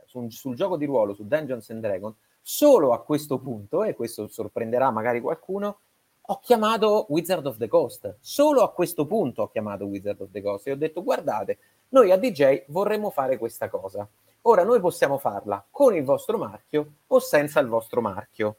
su, 0.06 0.28
sul 0.28 0.56
gioco 0.56 0.76
di 0.76 0.86
ruolo, 0.86 1.14
su 1.14 1.24
Dungeons 1.24 1.70
and 1.70 1.80
Dragons, 1.80 2.16
solo 2.40 2.92
a 2.92 3.00
questo 3.00 3.38
punto, 3.38 3.84
e 3.84 3.94
questo 3.94 4.26
sorprenderà 4.26 4.90
magari 4.90 5.20
qualcuno, 5.20 5.78
ho 6.20 6.38
chiamato 6.40 7.06
Wizard 7.10 7.46
of 7.46 7.58
the 7.58 7.68
Coast. 7.68 8.16
Solo 8.18 8.62
a 8.62 8.72
questo 8.72 9.06
punto 9.06 9.42
ho 9.42 9.48
chiamato 9.50 9.84
Wizard 9.84 10.20
of 10.20 10.32
the 10.32 10.42
Coast 10.42 10.66
e 10.66 10.72
ho 10.72 10.76
detto 10.76 11.04
guardate, 11.04 11.58
noi 11.90 12.10
a 12.10 12.18
DJ 12.18 12.64
vorremmo 12.66 13.10
fare 13.10 13.38
questa 13.38 13.68
cosa. 13.68 14.04
Ora 14.42 14.64
noi 14.64 14.80
possiamo 14.80 15.16
farla 15.16 15.64
con 15.70 15.94
il 15.94 16.02
vostro 16.02 16.38
marchio 16.38 16.94
o 17.06 17.20
senza 17.20 17.60
il 17.60 17.68
vostro 17.68 18.00
marchio. 18.00 18.56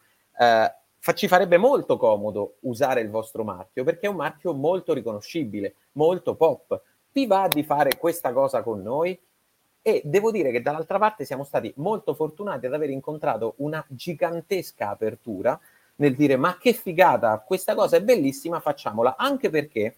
Uh, 1.06 1.14
ci 1.14 1.28
farebbe 1.28 1.58
molto 1.58 1.98
comodo 1.98 2.58
usare 2.62 3.02
il 3.02 3.10
vostro 3.10 3.44
marchio 3.44 3.84
perché 3.84 4.08
è 4.08 4.10
un 4.10 4.16
marchio 4.16 4.54
molto 4.54 4.94
riconoscibile, 4.94 5.76
molto 5.94 6.36
pop. 6.36 6.82
Vi 7.12 7.28
va 7.28 7.48
di 7.48 7.64
fare 7.64 7.98
questa 7.98 8.32
cosa 8.32 8.64
con 8.64 8.82
noi? 8.82 9.20
E 9.82 10.02
devo 10.06 10.32
dire 10.32 10.52
che 10.52 10.62
dall'altra 10.62 10.98
parte 10.98 11.26
siamo 11.26 11.44
stati 11.44 11.74
molto 11.78 12.14
fortunati 12.14 12.66
ad 12.66 12.74
aver 12.74 12.90
incontrato 12.90 13.56
una 13.58 13.84
gigantesca 13.90 14.90
apertura 14.90 15.60
nel 15.96 16.16
dire 16.16 16.38
ma 16.38 16.58
che 16.58 16.74
figata, 16.74 17.38
questa 17.46 17.76
cosa 17.76 17.98
è 17.98 18.02
bellissima, 18.02 18.60
facciamola, 18.60 19.16
anche 19.18 19.50
perché 19.50 19.98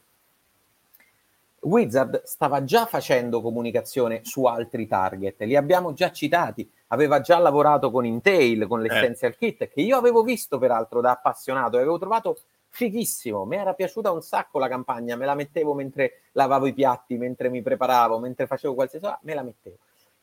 Wizard 1.65 2.23
stava 2.23 2.63
già 2.63 2.85
facendo 2.85 3.41
comunicazione 3.41 4.21
su 4.23 4.45
altri 4.45 4.87
target, 4.87 5.41
li 5.41 5.55
abbiamo 5.55 5.93
già 5.93 6.11
citati, 6.11 6.69
aveva 6.87 7.21
già 7.21 7.39
lavorato 7.39 7.89
con 7.91 8.05
Intel, 8.05 8.67
con 8.67 8.81
l'Essential 8.81 9.31
eh. 9.31 9.35
Kit, 9.35 9.67
che 9.69 9.81
io 9.81 9.97
avevo 9.97 10.21
visto 10.21 10.57
peraltro 10.57 11.01
da 11.01 11.11
appassionato 11.11 11.77
e 11.77 11.81
avevo 11.81 11.97
trovato 11.97 12.37
fighissimo, 12.69 13.45
mi 13.45 13.55
era 13.55 13.73
piaciuta 13.73 14.11
un 14.11 14.21
sacco 14.21 14.59
la 14.59 14.67
campagna, 14.67 15.15
me 15.15 15.25
la 15.25 15.33
mettevo 15.33 15.73
mentre 15.73 16.21
lavavo 16.33 16.67
i 16.67 16.73
piatti, 16.73 17.17
mentre 17.17 17.49
mi 17.49 17.61
preparavo, 17.61 18.19
mentre 18.19 18.47
facevo 18.47 18.75
qualsiasi 18.75 19.05
cosa, 19.05 19.19
me 19.23 19.33
la 19.33 19.43
mettevo. 19.43 19.77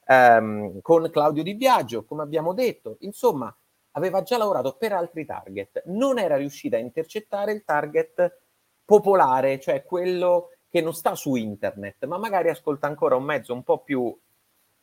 Um, 0.06 0.80
con 0.80 1.08
Claudio 1.10 1.42
Di 1.42 1.54
Biagio, 1.54 2.04
come 2.04 2.22
abbiamo 2.22 2.52
detto, 2.52 2.96
insomma, 3.00 3.54
aveva 3.92 4.22
già 4.22 4.36
lavorato 4.36 4.76
per 4.78 4.92
altri 4.92 5.24
target, 5.24 5.82
non 5.86 6.18
era 6.18 6.36
riuscita 6.36 6.76
a 6.76 6.80
intercettare 6.80 7.52
il 7.52 7.64
target 7.64 8.38
popolare, 8.84 9.58
cioè 9.58 9.84
quello 9.84 10.50
che 10.72 10.80
non 10.80 10.94
sta 10.94 11.14
su 11.14 11.34
internet, 11.34 12.06
ma 12.06 12.16
magari 12.16 12.48
ascolta 12.48 12.86
ancora 12.86 13.14
un 13.14 13.24
mezzo 13.24 13.52
un 13.52 13.62
po' 13.62 13.82
più 13.82 14.18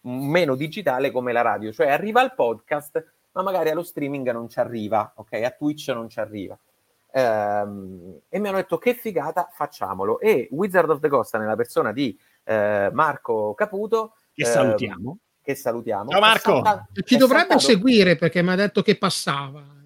meno 0.02 0.54
digitale 0.56 1.10
come 1.10 1.32
la 1.32 1.42
radio, 1.42 1.72
cioè 1.72 1.90
arriva 1.90 2.22
al 2.22 2.36
podcast, 2.36 3.04
ma 3.32 3.42
magari 3.42 3.72
allo 3.72 3.82
streaming 3.82 4.30
non 4.32 4.48
ci 4.48 4.60
arriva, 4.60 5.12
ok? 5.16 5.34
A 5.44 5.50
Twitch 5.50 5.90
non 5.90 6.08
ci 6.08 6.20
arriva. 6.20 6.56
Ehm, 7.12 8.20
e 8.30 8.38
mi 8.40 8.48
hanno 8.50 8.58
detto 8.58 8.78
che 8.78 8.94
figata, 8.94 9.50
facciamolo. 9.52 10.20
E 10.20 10.48
Wizard 10.52 10.92
of 10.92 11.00
the 11.00 11.10
Costa, 11.10 11.40
nella 11.40 11.56
persona 11.56 11.92
di 11.92 12.16
eh, 12.44 12.92
Marco 12.94 13.56
Caputo, 13.56 14.14
Che 14.32 14.44
ehm, 14.44 14.52
salutiamo. 14.52 15.18
che 15.42 15.56
salutiamo. 15.56 16.12
Ciao, 16.12 16.20
Marco! 16.20 16.62
Ci 17.04 17.18
dovrebbe 17.18 17.40
saltato- 17.50 17.60
seguire 17.62 18.16
perché 18.16 18.44
mi 18.44 18.52
ha 18.52 18.56
detto 18.56 18.84
che 18.84 18.96
passava. 18.96 19.78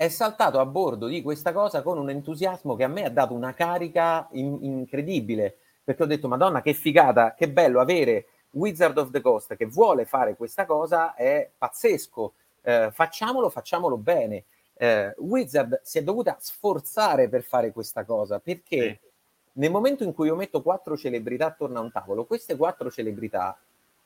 È 0.00 0.08
saltato 0.08 0.60
a 0.60 0.64
bordo 0.64 1.08
di 1.08 1.20
questa 1.20 1.52
cosa 1.52 1.82
con 1.82 1.98
un 1.98 2.08
entusiasmo 2.08 2.74
che 2.74 2.84
a 2.84 2.88
me 2.88 3.04
ha 3.04 3.10
dato 3.10 3.34
una 3.34 3.52
carica 3.52 4.28
in- 4.32 4.56
incredibile, 4.62 5.58
perché 5.84 6.04
ho 6.04 6.06
detto, 6.06 6.26
Madonna, 6.26 6.62
che 6.62 6.72
figata, 6.72 7.34
che 7.34 7.50
bello 7.50 7.80
avere 7.80 8.28
Wizard 8.52 8.96
of 8.96 9.10
the 9.10 9.20
Coast 9.20 9.56
che 9.56 9.66
vuole 9.66 10.06
fare 10.06 10.36
questa 10.36 10.64
cosa, 10.64 11.14
è 11.14 11.50
pazzesco, 11.54 12.32
Eh, 12.62 12.88
facciamolo, 12.90 13.50
facciamolo 13.50 13.98
bene. 13.98 14.44
Eh, 14.74 15.14
Wizard 15.18 15.80
si 15.82 15.98
è 15.98 16.02
dovuta 16.02 16.34
sforzare 16.40 17.28
per 17.28 17.42
fare 17.42 17.70
questa 17.70 18.04
cosa, 18.04 18.38
perché 18.38 19.00
nel 19.52 19.70
momento 19.70 20.02
in 20.02 20.14
cui 20.14 20.28
io 20.28 20.36
metto 20.36 20.62
quattro 20.62 20.96
celebrità 20.96 21.46
attorno 21.46 21.78
a 21.78 21.82
un 21.82 21.92
tavolo, 21.92 22.24
queste 22.24 22.56
quattro 22.56 22.90
celebrità, 22.90 23.58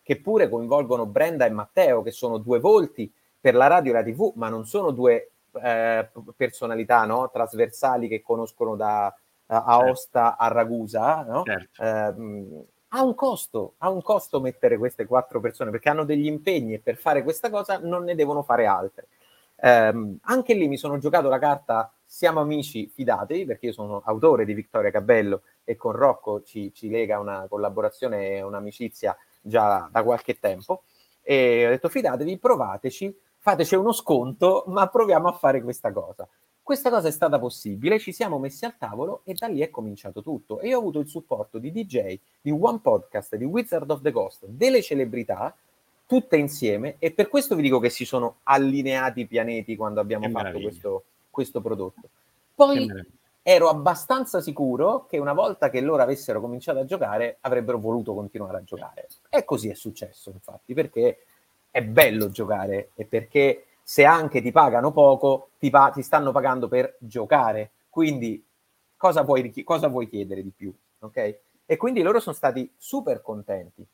che 0.02 0.20
pure 0.20 0.48
coinvolgono 0.48 1.06
Brenda 1.06 1.44
e 1.46 1.50
Matteo, 1.50 2.02
che 2.02 2.10
sono 2.10 2.38
due 2.38 2.58
volti 2.58 3.08
per 3.40 3.54
la 3.54 3.68
radio 3.68 3.92
e 3.92 3.94
la 3.94 4.02
TV, 4.02 4.32
ma 4.34 4.48
non 4.48 4.66
sono 4.66 4.90
due 4.90 5.28
eh, 5.62 6.10
personalità 6.36 7.04
no? 7.04 7.30
trasversali 7.30 8.08
che 8.08 8.22
conoscono 8.22 8.76
da 8.76 9.14
a 9.46 9.64
Aosta 9.64 10.36
a 10.36 10.48
Ragusa, 10.48 11.22
no? 11.22 11.42
Certo. 11.44 11.82
Ehm, 11.82 12.64
ha 12.88 13.02
un 13.02 13.14
costo, 13.14 13.74
ha 13.78 13.90
un 13.90 14.02
costo 14.02 14.40
mettere 14.40 14.78
queste 14.78 15.04
quattro 15.04 15.40
persone 15.40 15.70
perché 15.70 15.88
hanno 15.88 16.04
degli 16.04 16.26
impegni 16.26 16.74
e 16.74 16.78
per 16.78 16.96
fare 16.96 17.22
questa 17.22 17.50
cosa 17.50 17.78
non 17.78 18.04
ne 18.04 18.14
devono 18.14 18.42
fare 18.42 18.66
altre. 18.66 19.08
Ehm, 19.56 20.18
anche 20.22 20.54
lì 20.54 20.68
mi 20.68 20.76
sono 20.76 20.98
giocato 20.98 21.28
la 21.28 21.38
carta 21.38 21.92
siamo 22.04 22.40
amici, 22.40 22.88
fidatevi, 22.88 23.44
perché 23.44 23.66
io 23.66 23.72
sono 23.72 24.02
autore 24.04 24.44
di 24.44 24.54
Vittoria 24.54 24.92
Cabello 24.92 25.42
e 25.64 25.74
con 25.74 25.92
Rocco 25.92 26.42
ci, 26.42 26.72
ci 26.72 26.88
lega 26.88 27.18
una 27.18 27.46
collaborazione 27.48 28.36
e 28.36 28.42
un'amicizia 28.42 29.16
già 29.40 29.88
da 29.90 30.02
qualche 30.04 30.38
tempo. 30.38 30.84
E 31.20 31.66
ho 31.66 31.70
detto 31.70 31.88
fidatevi, 31.88 32.38
provateci, 32.38 33.18
fateci 33.44 33.74
uno 33.74 33.92
sconto, 33.92 34.64
ma 34.68 34.88
proviamo 34.88 35.28
a 35.28 35.32
fare 35.32 35.60
questa 35.60 35.92
cosa. 35.92 36.26
Questa 36.62 36.88
cosa 36.88 37.08
è 37.08 37.10
stata 37.10 37.38
possibile, 37.38 37.98
ci 37.98 38.10
siamo 38.10 38.38
messi 38.38 38.64
al 38.64 38.78
tavolo 38.78 39.20
e 39.24 39.34
da 39.34 39.48
lì 39.48 39.60
è 39.60 39.68
cominciato 39.68 40.22
tutto. 40.22 40.60
E 40.60 40.68
io 40.68 40.78
ho 40.78 40.80
avuto 40.80 40.98
il 41.00 41.08
supporto 41.08 41.58
di 41.58 41.70
DJ, 41.70 42.18
di 42.40 42.50
One 42.50 42.78
Podcast, 42.80 43.36
di 43.36 43.44
Wizard 43.44 43.90
of 43.90 44.00
the 44.00 44.12
Coast, 44.12 44.46
delle 44.46 44.80
celebrità, 44.80 45.54
tutte 46.06 46.38
insieme, 46.38 46.96
e 46.98 47.10
per 47.10 47.28
questo 47.28 47.54
vi 47.54 47.60
dico 47.60 47.80
che 47.80 47.90
si 47.90 48.06
sono 48.06 48.36
allineati 48.44 49.20
i 49.20 49.26
pianeti 49.26 49.76
quando 49.76 50.00
abbiamo 50.00 50.24
Che 50.24 50.32
fatto 50.32 50.60
questo, 50.60 51.04
questo 51.28 51.60
prodotto. 51.60 52.08
Poi 52.54 52.90
ero 53.42 53.68
abbastanza 53.68 54.40
sicuro 54.40 55.04
che 55.06 55.18
una 55.18 55.34
volta 55.34 55.68
che 55.68 55.82
loro 55.82 56.02
avessero 56.02 56.40
cominciato 56.40 56.78
a 56.78 56.86
giocare, 56.86 57.36
avrebbero 57.42 57.78
voluto 57.78 58.14
continuare 58.14 58.56
a 58.56 58.64
giocare. 58.64 59.08
E 59.28 59.44
così 59.44 59.68
è 59.68 59.74
successo, 59.74 60.30
infatti, 60.30 60.72
perché 60.72 61.18
è 61.74 61.82
bello 61.82 62.30
giocare 62.30 62.90
e 62.94 63.04
perché 63.04 63.64
se 63.82 64.04
anche 64.04 64.40
ti 64.40 64.52
pagano 64.52 64.92
poco, 64.92 65.48
ti, 65.58 65.70
pa- 65.70 65.90
ti 65.92 66.02
stanno 66.02 66.30
pagando 66.30 66.68
per 66.68 66.94
giocare. 67.00 67.72
Quindi 67.88 68.46
cosa 68.96 69.22
vuoi, 69.22 69.52
cosa 69.64 69.88
vuoi 69.88 70.08
chiedere 70.08 70.44
di 70.44 70.52
più? 70.54 70.72
Ok? 71.00 71.38
E 71.66 71.76
quindi 71.76 72.00
loro 72.02 72.20
sono 72.20 72.36
stati 72.36 72.72
super 72.76 73.20
contenti. 73.22 73.84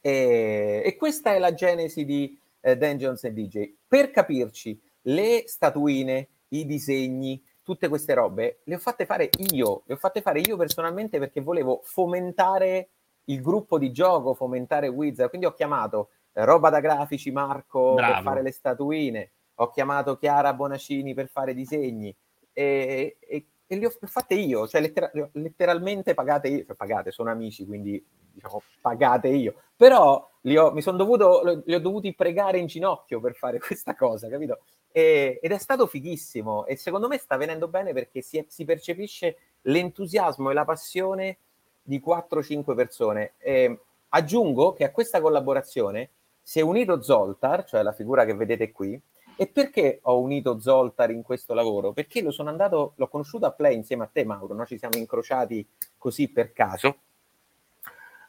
E, 0.00 0.82
e 0.84 0.96
questa 0.96 1.32
è 1.32 1.38
la 1.38 1.54
genesi 1.54 2.04
di 2.04 2.36
eh, 2.60 2.76
Dungeons 2.76 3.22
and 3.22 3.34
DJ. 3.34 3.72
Per 3.86 4.10
capirci, 4.10 4.76
le 5.02 5.44
statuine, 5.46 6.28
i 6.48 6.66
disegni, 6.66 7.40
tutte 7.62 7.86
queste 7.86 8.14
robe 8.14 8.62
le 8.64 8.74
ho 8.74 8.78
fatte 8.78 9.06
fare 9.06 9.30
io, 9.52 9.84
le 9.86 9.94
ho 9.94 9.96
fatte 9.96 10.22
fare 10.22 10.40
io 10.40 10.56
personalmente 10.56 11.20
perché 11.20 11.40
volevo 11.40 11.82
fomentare 11.84 12.88
il 13.26 13.40
gruppo 13.40 13.78
di 13.78 13.92
gioco, 13.92 14.34
fomentare 14.34 14.88
Wizard. 14.88 15.28
Quindi 15.28 15.46
ho 15.46 15.54
chiamato 15.54 16.10
roba 16.44 16.70
da 16.70 16.80
grafici 16.80 17.30
Marco 17.30 17.94
per 17.94 18.04
Bravo. 18.06 18.22
fare 18.22 18.42
le 18.42 18.52
statuine, 18.52 19.30
ho 19.56 19.70
chiamato 19.70 20.16
Chiara 20.18 20.52
Bonacini 20.52 21.14
per 21.14 21.28
fare 21.28 21.54
disegni 21.54 22.14
e, 22.52 23.16
e- 23.20 23.46
e 23.68 23.76
le 23.78 23.86
ho 23.86 23.92
fatte 24.02 24.34
io, 24.34 24.68
cioè 24.68 24.80
lettera- 24.80 25.10
letteralmente 25.32 26.14
pagate 26.14 26.48
io, 26.48 26.64
cioè 26.64 26.76
pagate, 26.76 27.10
sono 27.10 27.30
amici, 27.30 27.66
quindi 27.66 28.04
diciamo 28.32 28.62
pagate 28.80 29.28
io, 29.28 29.54
però 29.74 30.30
li 30.42 30.56
ho, 30.56 30.70
mi 30.72 30.82
sono 30.82 30.96
dovuto, 30.96 31.62
li 31.64 31.74
ho 31.74 31.80
dovuti 31.80 32.14
pregare 32.14 32.58
in 32.58 32.66
ginocchio 32.66 33.18
per 33.18 33.34
fare 33.34 33.58
questa 33.60 33.96
cosa, 33.96 34.28
capito? 34.28 34.60
E- 34.92 35.40
ed 35.42 35.50
è 35.50 35.58
stato 35.58 35.86
fighissimo 35.86 36.64
e 36.66 36.76
secondo 36.76 37.08
me 37.08 37.18
sta 37.18 37.36
venendo 37.36 37.66
bene 37.68 37.92
perché 37.92 38.22
si, 38.22 38.44
si 38.48 38.64
percepisce 38.64 39.36
l'entusiasmo 39.62 40.50
e 40.50 40.54
la 40.54 40.64
passione 40.64 41.38
di 41.82 42.00
4-5 42.04 42.74
persone. 42.74 43.32
E 43.38 43.80
aggiungo 44.10 44.72
che 44.72 44.84
a 44.84 44.92
questa 44.92 45.20
collaborazione 45.20 46.10
si 46.48 46.60
è 46.60 46.62
unito 46.62 47.02
Zoltar, 47.02 47.64
cioè 47.64 47.82
la 47.82 47.90
figura 47.90 48.24
che 48.24 48.32
vedete 48.32 48.70
qui, 48.70 49.02
e 49.34 49.48
perché 49.48 49.98
ho 50.02 50.20
unito 50.20 50.60
Zoltar 50.60 51.10
in 51.10 51.24
questo 51.24 51.54
lavoro? 51.54 51.92
Perché 51.92 52.22
lo 52.22 52.30
sono 52.30 52.50
andato, 52.50 52.92
l'ho 52.94 53.08
conosciuto 53.08 53.46
a 53.46 53.50
Play 53.50 53.74
insieme 53.74 54.04
a 54.04 54.10
te, 54.12 54.24
Mauro, 54.24 54.54
no? 54.54 54.64
ci 54.64 54.78
siamo 54.78 54.96
incrociati 54.96 55.68
così 55.98 56.28
per 56.28 56.52
caso. 56.52 56.98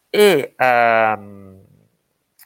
E, 0.09 0.55
ehm, 0.57 1.61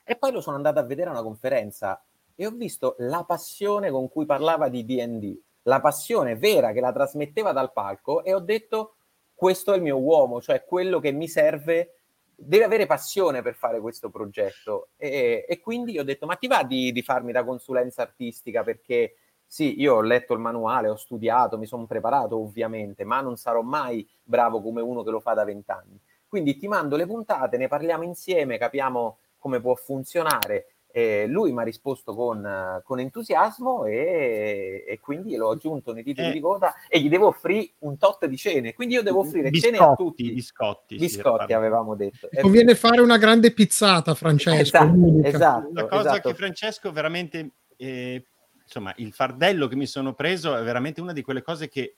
e 0.04 0.16
poi 0.18 0.32
lo 0.34 0.42
sono 0.42 0.58
andato 0.58 0.80
a 0.80 0.84
vedere 0.84 1.08
a 1.08 1.14
una 1.14 1.24
conferenza 1.24 2.04
e 2.36 2.46
ho 2.46 2.52
visto 2.52 2.96
la 2.98 3.24
passione 3.24 3.90
con 3.92 4.10
cui 4.10 4.26
parlava 4.26 4.68
di 4.68 4.84
DD, 4.84 5.40
la 5.62 5.80
passione 5.80 6.36
vera 6.36 6.74
che 6.74 6.82
la 6.82 6.92
trasmetteva 6.92 7.54
dal 7.54 7.72
palco 7.72 8.26
e 8.26 8.34
ho 8.34 8.40
detto 8.40 8.96
questo 9.34 9.72
è 9.72 9.78
il 9.78 9.84
mio 9.84 10.00
uomo, 10.00 10.42
cioè 10.42 10.66
quello 10.66 11.00
che 11.00 11.14
mi 11.14 11.30
serve, 11.30 12.01
deve 12.44 12.64
avere 12.64 12.86
passione 12.86 13.42
per 13.42 13.56
fare 13.56 13.80
questo 13.80 14.10
progetto. 14.10 14.90
E, 14.98 15.46
e 15.48 15.60
quindi 15.60 15.98
ho 16.00 16.04
detto 16.04 16.26
ma 16.26 16.36
ti 16.36 16.48
va 16.48 16.64
di, 16.64 16.92
di 16.92 17.02
farmi 17.02 17.32
da 17.32 17.44
consulenza 17.44 18.02
artistica 18.02 18.64
perché 18.64 19.16
sì, 19.46 19.82
io 19.82 19.96
ho 19.96 20.02
letto 20.02 20.34
il 20.34 20.40
manuale, 20.40 20.88
ho 20.88 20.96
studiato, 20.96 21.58
mi 21.58 21.66
sono 21.66 21.86
preparato 21.86 22.38
ovviamente, 22.38 23.04
ma 23.04 23.20
non 23.20 23.36
sarò 23.36 23.62
mai 23.62 24.08
bravo 24.24 24.62
come 24.62 24.82
uno 24.82 25.04
che 25.04 25.12
lo 25.12 25.20
fa 25.20 25.34
da 25.34 25.44
vent'anni. 25.44 26.00
Quindi 26.26 26.56
ti 26.56 26.70
mando 26.70 26.96
le 26.96 27.06
puntate, 27.06 27.58
ne 27.58 27.68
parliamo 27.68 28.04
insieme, 28.04 28.58
capiamo 28.58 29.18
come 29.38 29.60
può 29.60 29.76
funzionare. 29.76 30.71
E 30.94 31.26
lui 31.28 31.54
mi 31.54 31.62
ha 31.62 31.64
risposto 31.64 32.14
con, 32.14 32.46
eh, 32.46 32.82
con 32.84 33.00
entusiasmo 33.00 33.86
e, 33.86 34.84
e 34.86 35.00
quindi 35.00 35.36
l'ho 35.38 35.52
aggiunto 35.52 35.94
nei 35.94 36.04
titoli 36.04 36.28
Eh. 36.28 36.32
di 36.34 36.40
coda 36.42 36.74
e 36.90 37.00
gli 37.00 37.08
devo 37.08 37.28
offrire 37.28 37.72
un 37.80 37.98
tot 37.98 38.26
di 38.26 38.36
cene. 38.36 38.74
Quindi 38.74 38.96
io 38.96 39.02
devo 39.02 39.20
offrire 39.20 39.52
cene 39.52 39.78
a 39.78 39.88
Biscotti, 39.92 40.04
tutti. 40.04 40.34
biscotti, 40.34 40.96
sì, 41.00 41.06
Biscotti 41.06 41.38
parla. 41.38 41.56
avevamo 41.58 41.96
detto. 41.96 42.30
Eh, 42.30 42.42
Conviene 42.42 42.76
fare 42.76 43.00
una 43.02 43.18
grande 43.18 43.54
pizzata, 43.54 44.14
Francesco. 44.16 44.78
Esatto, 44.78 45.22
esatto. 45.24 45.70
La 45.74 45.88
cosa 45.88 46.10
esatto. 46.12 46.30
che 46.30 46.36
Francesco 46.36 46.92
veramente, 46.92 47.52
eh, 47.78 48.26
insomma, 48.64 48.94
il 48.98 49.14
fardello 49.14 49.68
che 49.68 49.76
mi 49.78 49.86
sono 49.88 50.14
preso 50.14 50.56
è 50.58 50.62
veramente 50.64 51.00
una 51.00 51.14
di 51.14 51.22
quelle 51.22 51.42
cose 51.42 51.70
che 51.70 51.96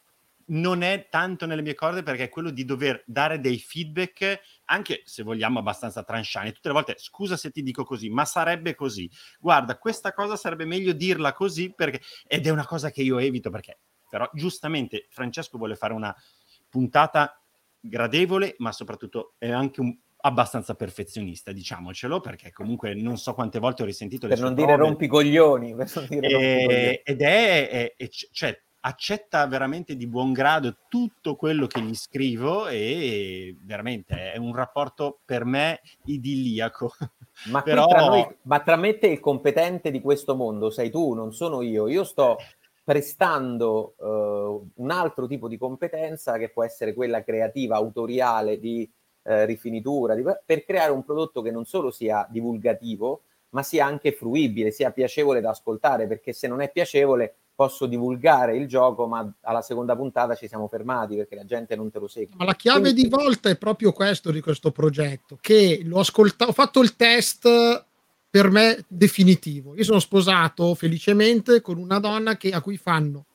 non 0.48 0.82
è 0.82 1.08
tanto 1.10 1.46
nelle 1.46 1.62
mie 1.62 1.74
corde 1.74 2.04
perché 2.04 2.24
è 2.24 2.30
quello 2.30 2.50
di 2.50 2.66
dover 2.66 3.04
dare 3.06 3.40
dei 3.40 3.58
feedback 3.58 4.40
anche 4.66 5.02
se 5.06 5.24
vogliamo 5.24 5.60
abbastanza 5.60 6.04
tranchani 6.04 6.52
tutte 6.52 6.68
le 6.70 6.74
volte 6.74 6.96
scusa 6.98 7.38
se 7.38 7.52
ti 7.52 7.62
dico 7.64 7.84
così 7.84 8.10
ma 8.10 8.26
sarebbe 8.26 8.76
così 8.76 9.10
guarda 9.40 9.78
questa 9.78 10.14
cosa 10.14 10.36
sarebbe 10.36 10.66
meglio 10.66 10.94
dirla 10.94 11.34
così 11.34 11.74
perché 11.74 12.02
ed 12.28 12.46
è 12.46 12.50
una 12.50 12.66
cosa 12.66 12.92
che 12.92 13.02
io 13.02 13.18
evito 13.20 13.50
perché 13.50 13.80
però 14.10 14.30
giustamente 14.34 15.08
Francesco 15.10 15.58
vuole 15.58 15.76
fare 15.76 15.94
una 15.94 16.16
puntata 16.70 17.40
gradevole 17.80 18.56
ma 18.60 18.72
soprattutto 18.72 19.36
è 19.38 19.50
anche 19.50 19.82
un 19.82 19.98
abbastanza 20.26 20.74
perfezionista, 20.76 21.52
diciamocelo, 21.52 22.22
perché 22.22 22.50
comunque 22.54 22.94
non 22.94 23.18
so 23.18 23.34
quante 23.34 23.60
volte 23.60 23.84
ho 23.84 23.86
risentito 23.86 24.26
le 24.26 24.36
Per 24.36 24.38
sue 24.38 24.48
non 24.48 24.56
dire 24.56 24.78
rompicoglioni. 24.78 25.76
Per 25.76 25.92
non 25.96 26.06
dire 26.08 26.30
rompicoglioni. 26.30 26.74
E- 26.74 27.02
ed 27.04 27.22
è, 27.22 27.70
è- 27.70 27.94
è- 27.98 28.08
cioè, 28.08 28.58
accetta 28.86 29.46
veramente 29.48 29.96
di 29.96 30.08
buon 30.08 30.34
grado 30.34 30.76
tutto 30.90 31.36
quello 31.36 31.68
che 31.68 31.82
gli 31.82 31.96
scrivo 31.96 32.68
e 32.68 33.56
veramente 33.62 34.34
è 34.34 34.38
un 34.38 34.54
rapporto 34.54 35.20
per 35.24 35.46
me 35.46 35.82
idilliaco. 36.06 36.92
Ma, 37.50 37.64
Però- 37.64 37.88
tra 37.88 38.06
noi, 38.06 38.28
ma 38.44 38.60
tra 38.60 38.76
me 38.76 39.00
te 39.00 39.08
il 39.08 39.20
competente 39.20 39.90
di 39.90 40.02
questo 40.02 40.36
mondo 40.36 40.70
sei 40.70 40.92
tu, 40.92 41.14
non 41.14 41.34
sono 41.34 41.64
io. 41.64 41.88
Io 41.88 42.04
sto 42.04 42.38
prestando 42.84 43.96
eh, 44.00 44.70
un 44.76 44.92
altro 44.92 45.26
tipo 45.26 45.48
di 45.48 45.58
competenza 45.58 46.38
che 46.38 46.50
può 46.50 46.64
essere 46.64 46.94
quella 46.94 47.24
creativa, 47.24 47.76
autoriale, 47.76 48.60
di 48.60 48.88
eh, 49.24 49.46
rifinitura, 49.46 50.14
di- 50.14 50.24
per 50.46 50.64
creare 50.64 50.92
un 50.92 51.04
prodotto 51.04 51.42
che 51.42 51.50
non 51.50 51.66
solo 51.66 51.90
sia 51.90 52.28
divulgativo, 52.30 53.24
ma 53.50 53.64
sia 53.64 53.86
anche 53.86 54.12
fruibile, 54.12 54.70
sia 54.70 54.92
piacevole 54.92 55.42
da 55.42 55.50
ascoltare, 55.50 56.06
perché 56.06 56.34
se 56.34 56.48
non 56.48 56.62
è 56.62 56.72
piacevole 56.72 57.36
posso 57.56 57.86
divulgare 57.86 58.58
il 58.58 58.68
gioco, 58.68 59.08
ma 59.08 59.32
alla 59.42 59.62
seconda 59.62 59.96
puntata 59.96 60.36
ci 60.36 60.48
siamo 60.48 60.68
fermati 60.68 61.16
perché 61.16 61.36
la 61.36 61.46
gente 61.46 61.76
non 61.76 61.92
te 61.92 62.00
lo 62.00 62.08
segue. 62.08 62.36
Ma 62.38 62.46
la 62.46 62.56
chiave 62.56 62.92
Quindi... 62.92 63.04
di 63.04 63.10
volta 63.10 63.50
è 63.50 63.58
proprio 63.58 63.92
questo 63.92 64.32
di 64.32 64.42
questo 64.42 64.72
progetto, 64.72 65.38
che 65.40 65.82
l'ho 65.84 66.00
ascoltato, 66.00 66.52
ho 66.52 66.54
fatto 66.54 66.82
il 66.82 66.96
test 66.96 67.86
per 68.30 68.50
me 68.50 68.84
definitivo. 68.88 69.76
Io 69.76 69.84
sono 69.84 70.00
sposato 70.00 70.74
felicemente 70.76 71.62
con 71.62 71.78
una 71.78 72.00
donna 72.00 72.36
che, 72.38 72.50
a 72.50 72.62
cui 72.62 72.78
fanno 72.78 73.26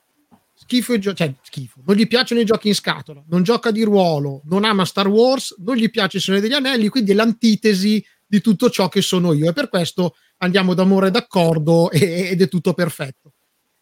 schifo 0.61 0.93
i 0.93 0.99
giochi, 0.99 1.15
cioè 1.15 1.33
schifo, 1.41 1.81
non 1.85 1.95
gli 1.95 2.05
piacciono 2.05 2.41
i 2.41 2.45
giochi 2.45 2.67
in 2.67 2.75
scatola, 2.75 3.23
non 3.29 3.43
gioca 3.43 3.71
di 3.71 3.81
ruolo, 3.83 4.41
non 4.45 4.65
ama 4.65 4.83
Star 4.83 5.07
Wars, 5.07 5.55
non 5.59 5.77
gli 5.77 5.89
piace 5.89 6.17
il 6.17 6.23
Signore 6.23 6.43
degli 6.43 6.53
Anelli, 6.53 6.89
quindi 6.89 7.11
è 7.11 7.13
l'antitesi 7.13 8.05
di 8.25 8.41
tutto 8.41 8.69
ciò 8.69 8.89
che 8.89 9.01
sono 9.01 9.31
io 9.31 9.49
e 9.49 9.53
per 9.53 9.69
questo 9.69 10.15
andiamo 10.37 10.73
d'amore 10.73 11.11
d'accordo 11.11 11.89
ed 11.89 12.41
è 12.41 12.47
tutto 12.49 12.73
perfetto. 12.73 13.33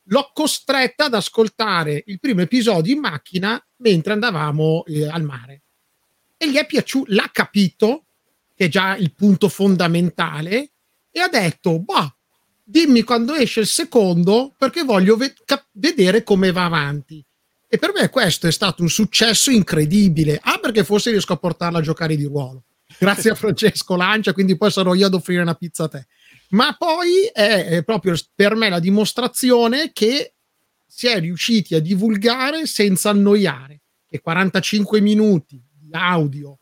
L'ho 0.09 0.31
costretta 0.33 1.05
ad 1.05 1.13
ascoltare 1.13 2.03
il 2.07 2.19
primo 2.19 2.41
episodio 2.41 2.93
in 2.93 2.99
macchina 2.99 3.61
mentre 3.77 4.13
andavamo 4.13 4.85
eh, 4.85 5.07
al 5.07 5.23
mare 5.23 5.61
e 6.37 6.49
gli 6.49 6.55
è 6.55 6.65
piaciuto, 6.65 7.11
l'ha 7.13 7.29
capito, 7.31 8.05
che 8.55 8.65
è 8.65 8.69
già 8.69 8.95
il 8.95 9.13
punto 9.13 9.49
fondamentale, 9.49 10.71
e 11.11 11.19
ha 11.19 11.27
detto, 11.27 11.79
bah, 11.79 12.15
dimmi 12.63 13.01
quando 13.01 13.33
esce 13.33 13.61
il 13.61 13.67
secondo 13.67 14.53
perché 14.57 14.83
voglio 14.83 15.17
ve- 15.17 15.33
cap- 15.45 15.67
vedere 15.71 16.23
come 16.23 16.51
va 16.51 16.65
avanti. 16.65 17.23
E 17.69 17.77
per 17.77 17.91
me 17.93 18.09
questo 18.09 18.47
è 18.47 18.51
stato 18.51 18.81
un 18.81 18.89
successo 18.89 19.51
incredibile. 19.51 20.39
Ah, 20.41 20.59
perché 20.59 20.83
forse 20.83 21.09
riesco 21.09 21.33
a 21.33 21.37
portarla 21.37 21.79
a 21.79 21.81
giocare 21.81 22.15
di 22.15 22.23
ruolo. 22.23 22.63
Grazie 22.97 23.31
a 23.31 23.35
Francesco 23.35 23.95
Lancia, 23.95 24.31
quindi 24.31 24.55
poi 24.55 24.71
sarò 24.71 24.93
io 24.93 25.07
ad 25.07 25.13
offrire 25.13 25.41
una 25.41 25.55
pizza 25.55 25.85
a 25.85 25.87
te. 25.89 26.07
Ma 26.49 26.75
poi 26.77 27.29
è, 27.31 27.83
proprio 27.83 28.15
per 28.33 28.55
me 28.55 28.69
la 28.69 28.79
dimostrazione 28.79 29.91
che 29.91 30.33
si 30.85 31.07
è 31.07 31.19
riusciti 31.19 31.75
a 31.75 31.79
divulgare 31.79 32.65
senza 32.65 33.09
annoiare. 33.09 33.81
Che 34.07 34.21
45 34.21 35.01
minuti 35.01 35.61
di 35.69 35.89
audio 35.91 36.59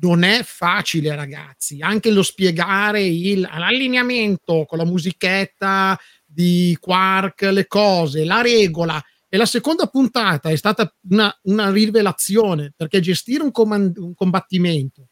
non 0.00 0.24
è 0.24 0.42
facile, 0.42 1.14
ragazzi. 1.14 1.80
Anche 1.80 2.10
lo 2.10 2.22
spiegare 2.22 3.02
il, 3.02 3.40
l'allineamento 3.40 4.64
con 4.66 4.78
la 4.78 4.84
musichetta 4.84 5.98
di 6.24 6.76
Quark, 6.80 7.42
le 7.42 7.66
cose, 7.66 8.24
la 8.24 8.42
regola. 8.42 9.02
E 9.28 9.36
la 9.36 9.46
seconda 9.46 9.86
puntata 9.86 10.50
è 10.50 10.56
stata 10.56 10.92
una, 11.10 11.36
una 11.44 11.70
rivelazione 11.70 12.72
perché 12.76 13.00
gestire 13.00 13.42
un, 13.42 13.52
comand- 13.52 13.96
un 13.98 14.14
combattimento 14.14 15.08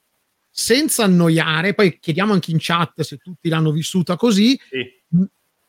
senza 0.56 1.02
annoiare, 1.02 1.74
poi 1.74 1.98
chiediamo 1.98 2.32
anche 2.32 2.52
in 2.52 2.58
chat 2.60 3.00
se 3.00 3.16
tutti 3.16 3.48
l'hanno 3.48 3.72
vissuta 3.72 4.14
così. 4.14 4.58
Sì 4.70 5.02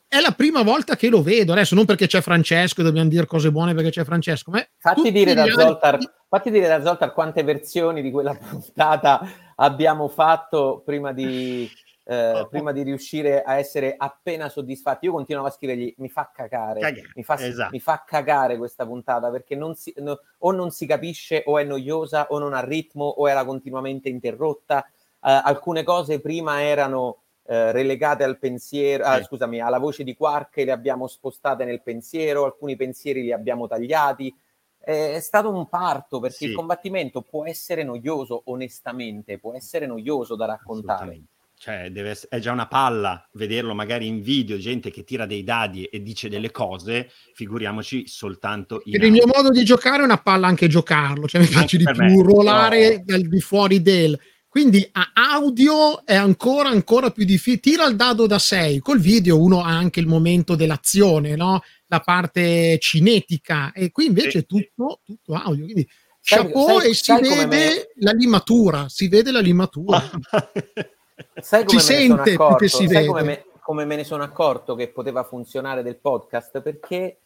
è 0.07 0.21
la 0.21 0.31
prima 0.31 0.61
volta 0.61 0.95
che 0.95 1.09
lo 1.09 1.21
vedo. 1.21 1.51
Adesso 1.51 1.75
non 1.75 1.86
perché 1.86 2.07
c'è 2.07 2.21
Francesco, 2.21 2.81
dobbiamo 2.81 3.09
dire 3.09 3.25
cose 3.25 3.51
buone 3.51 3.73
perché 3.73 3.89
c'è 3.89 4.05
Francesco. 4.05 4.51
Ma 4.51 4.65
fatti, 4.77 5.11
dire 5.11 5.33
da 5.33 5.45
Zoltar, 5.45 5.97
fatti 6.29 6.51
dire 6.51 6.67
da 6.67 6.81
Zoltar 6.81 7.11
quante 7.11 7.43
versioni 7.43 8.01
di 8.01 8.11
quella 8.11 8.33
puntata 8.38 9.27
abbiamo 9.55 10.07
fatto 10.07 10.81
prima 10.86 11.11
di, 11.11 11.69
eh, 12.08 12.47
prima 12.49 12.72
di 12.72 12.84
riuscire 12.84 13.41
a 13.41 13.58
essere 13.58 13.95
appena 13.97 14.47
soddisfatti. 14.47 15.06
Io 15.06 15.12
continuavo 15.12 15.47
a 15.47 15.51
scrivergli: 15.51 15.95
mi 15.97 16.10
fa 16.10 16.30
cagare, 16.34 17.10
mi 17.16 17.24
fa, 17.24 17.39
esatto. 17.39 17.72
mi 17.72 17.80
fa, 17.80 18.03
cagare 18.06 18.58
questa 18.58 18.86
puntata 18.86 19.32
perché 19.32 19.56
non 19.56 19.74
si, 19.74 19.93
no, 19.97 20.20
o 20.39 20.51
non 20.51 20.70
si 20.70 20.86
capisce, 20.86 21.43
o 21.45 21.58
è 21.58 21.64
noiosa, 21.64 22.28
o 22.30 22.38
non 22.38 22.53
ha 22.53 22.62
ritmo, 22.62 23.06
o 23.06 23.28
era 23.28 23.43
continuamente 23.43 24.10
interrotta. 24.10 24.86
Uh, 25.26 25.41
alcune 25.43 25.84
cose 25.84 26.22
prima 26.22 26.62
erano 26.62 27.22
eh, 27.47 27.72
relegate 27.72 28.24
al 28.24 28.38
pensiero, 28.38 29.03
ah, 29.06 29.24
scusami, 29.24 29.60
alla 29.60 29.80
voce 29.80 30.03
di 30.03 30.16
Quark 30.16 30.58
le 30.58 30.72
abbiamo 30.72 31.08
spostate 31.08 31.66
nel 31.66 31.82
pensiero, 31.82 32.45
alcuni 32.45 32.76
pensieri 32.76 33.22
li 33.22 33.32
abbiamo 33.32 33.68
tagliati. 33.68 34.36
È 34.78 35.20
stato 35.20 35.49
un 35.49 35.68
parto 35.68 36.20
perché 36.20 36.38
sì. 36.38 36.45
il 36.45 36.53
combattimento 36.53 37.22
può 37.22 37.45
essere 37.45 37.84
noioso, 37.84 38.43
onestamente, 38.45 39.39
può 39.39 39.56
essere 39.56 39.88
noioso 39.88 40.36
da 40.36 40.45
raccontare. 40.45 41.22
Cioè, 41.58 41.89
deve, 41.89 42.18
è 42.30 42.39
già 42.39 42.51
una 42.51 42.68
palla 42.68 43.28
vederlo 43.34 43.74
magari 43.74 44.08
in 44.08 44.22
video, 44.22 44.58
gente 44.58 44.91
che 44.91 45.03
tira 45.03 45.26
dei 45.26 45.43
dadi 45.43 45.86
e 45.86 46.01
dice 46.01 46.30
delle 46.30 46.51
cose, 46.51 47.10
figuriamoci 47.34 48.08
soltanto 48.08 48.82
in... 48.86 48.91
Per 48.91 49.03
il 49.03 49.12
mio 49.12 49.26
modo 49.26 49.49
di 49.49 49.64
giocare 49.64 50.01
è 50.01 50.06
una 50.06 50.22
palla 50.22 50.47
anche 50.47 50.68
giocarlo, 50.68 51.28
cioè 51.28 51.41
mi 51.41 51.47
piace 51.47 51.78
di 51.78 51.84
più 51.84 51.95
me, 51.95 52.22
ruolare 52.22 52.97
no. 52.97 53.03
dal 53.06 53.22
di 53.22 53.39
fuori 53.39 53.82
del 53.82 54.20
quindi 54.56 54.88
a 54.89 55.12
audio 55.14 56.06
è 56.06 56.16
ancora, 56.16 56.70
ancora 56.70 57.12
più 57.12 57.26
difficile. 57.26 57.60
Tira 57.60 57.86
il 57.88 57.97
dado 57.97 58.26
da 58.26 58.39
6. 58.39 58.80
Col 58.80 59.01
video 59.01 59.38
uno 59.38 59.62
ha 59.62 59.68
anche 59.68 59.99
il 59.99 60.08
momento 60.08 60.56
dell'azione, 60.56 61.36
no? 61.36 61.62
la 61.88 61.99
parte 61.99 62.78
cinetica, 62.80 63.72
e 63.72 63.91
qui 63.91 64.06
invece 64.06 64.39
è 64.39 64.45
tutto, 64.45 65.01
tutto 65.03 65.34
audio. 65.34 65.66
Quindi 65.66 65.88
chapeau 66.22 66.80
sai, 66.80 66.89
e 66.89 66.93
si 66.93 67.14
vede 67.14 67.45
me... 67.45 67.88
la 67.97 68.12
limatura, 68.12 68.89
si 68.89 69.08
vede 69.08 69.32
la 69.32 69.39
limatura. 69.39 70.01
sai 71.39 71.66
come 71.66 71.80
si 71.80 71.86
sente 71.93 72.34
accorto, 72.34 72.55
che 72.55 72.68
si 72.68 72.88
vede. 72.88 73.07
Come 73.07 73.24
me, 73.24 73.45
come 73.59 73.86
me 73.86 73.95
ne 73.95 74.03
sono 74.03 74.24
accorto 74.24 74.76
che 74.76 74.89
poteva 74.89 75.24
funzionare 75.24 75.84
del 75.84 75.97
podcast? 75.97 76.61
Perché 76.61 77.20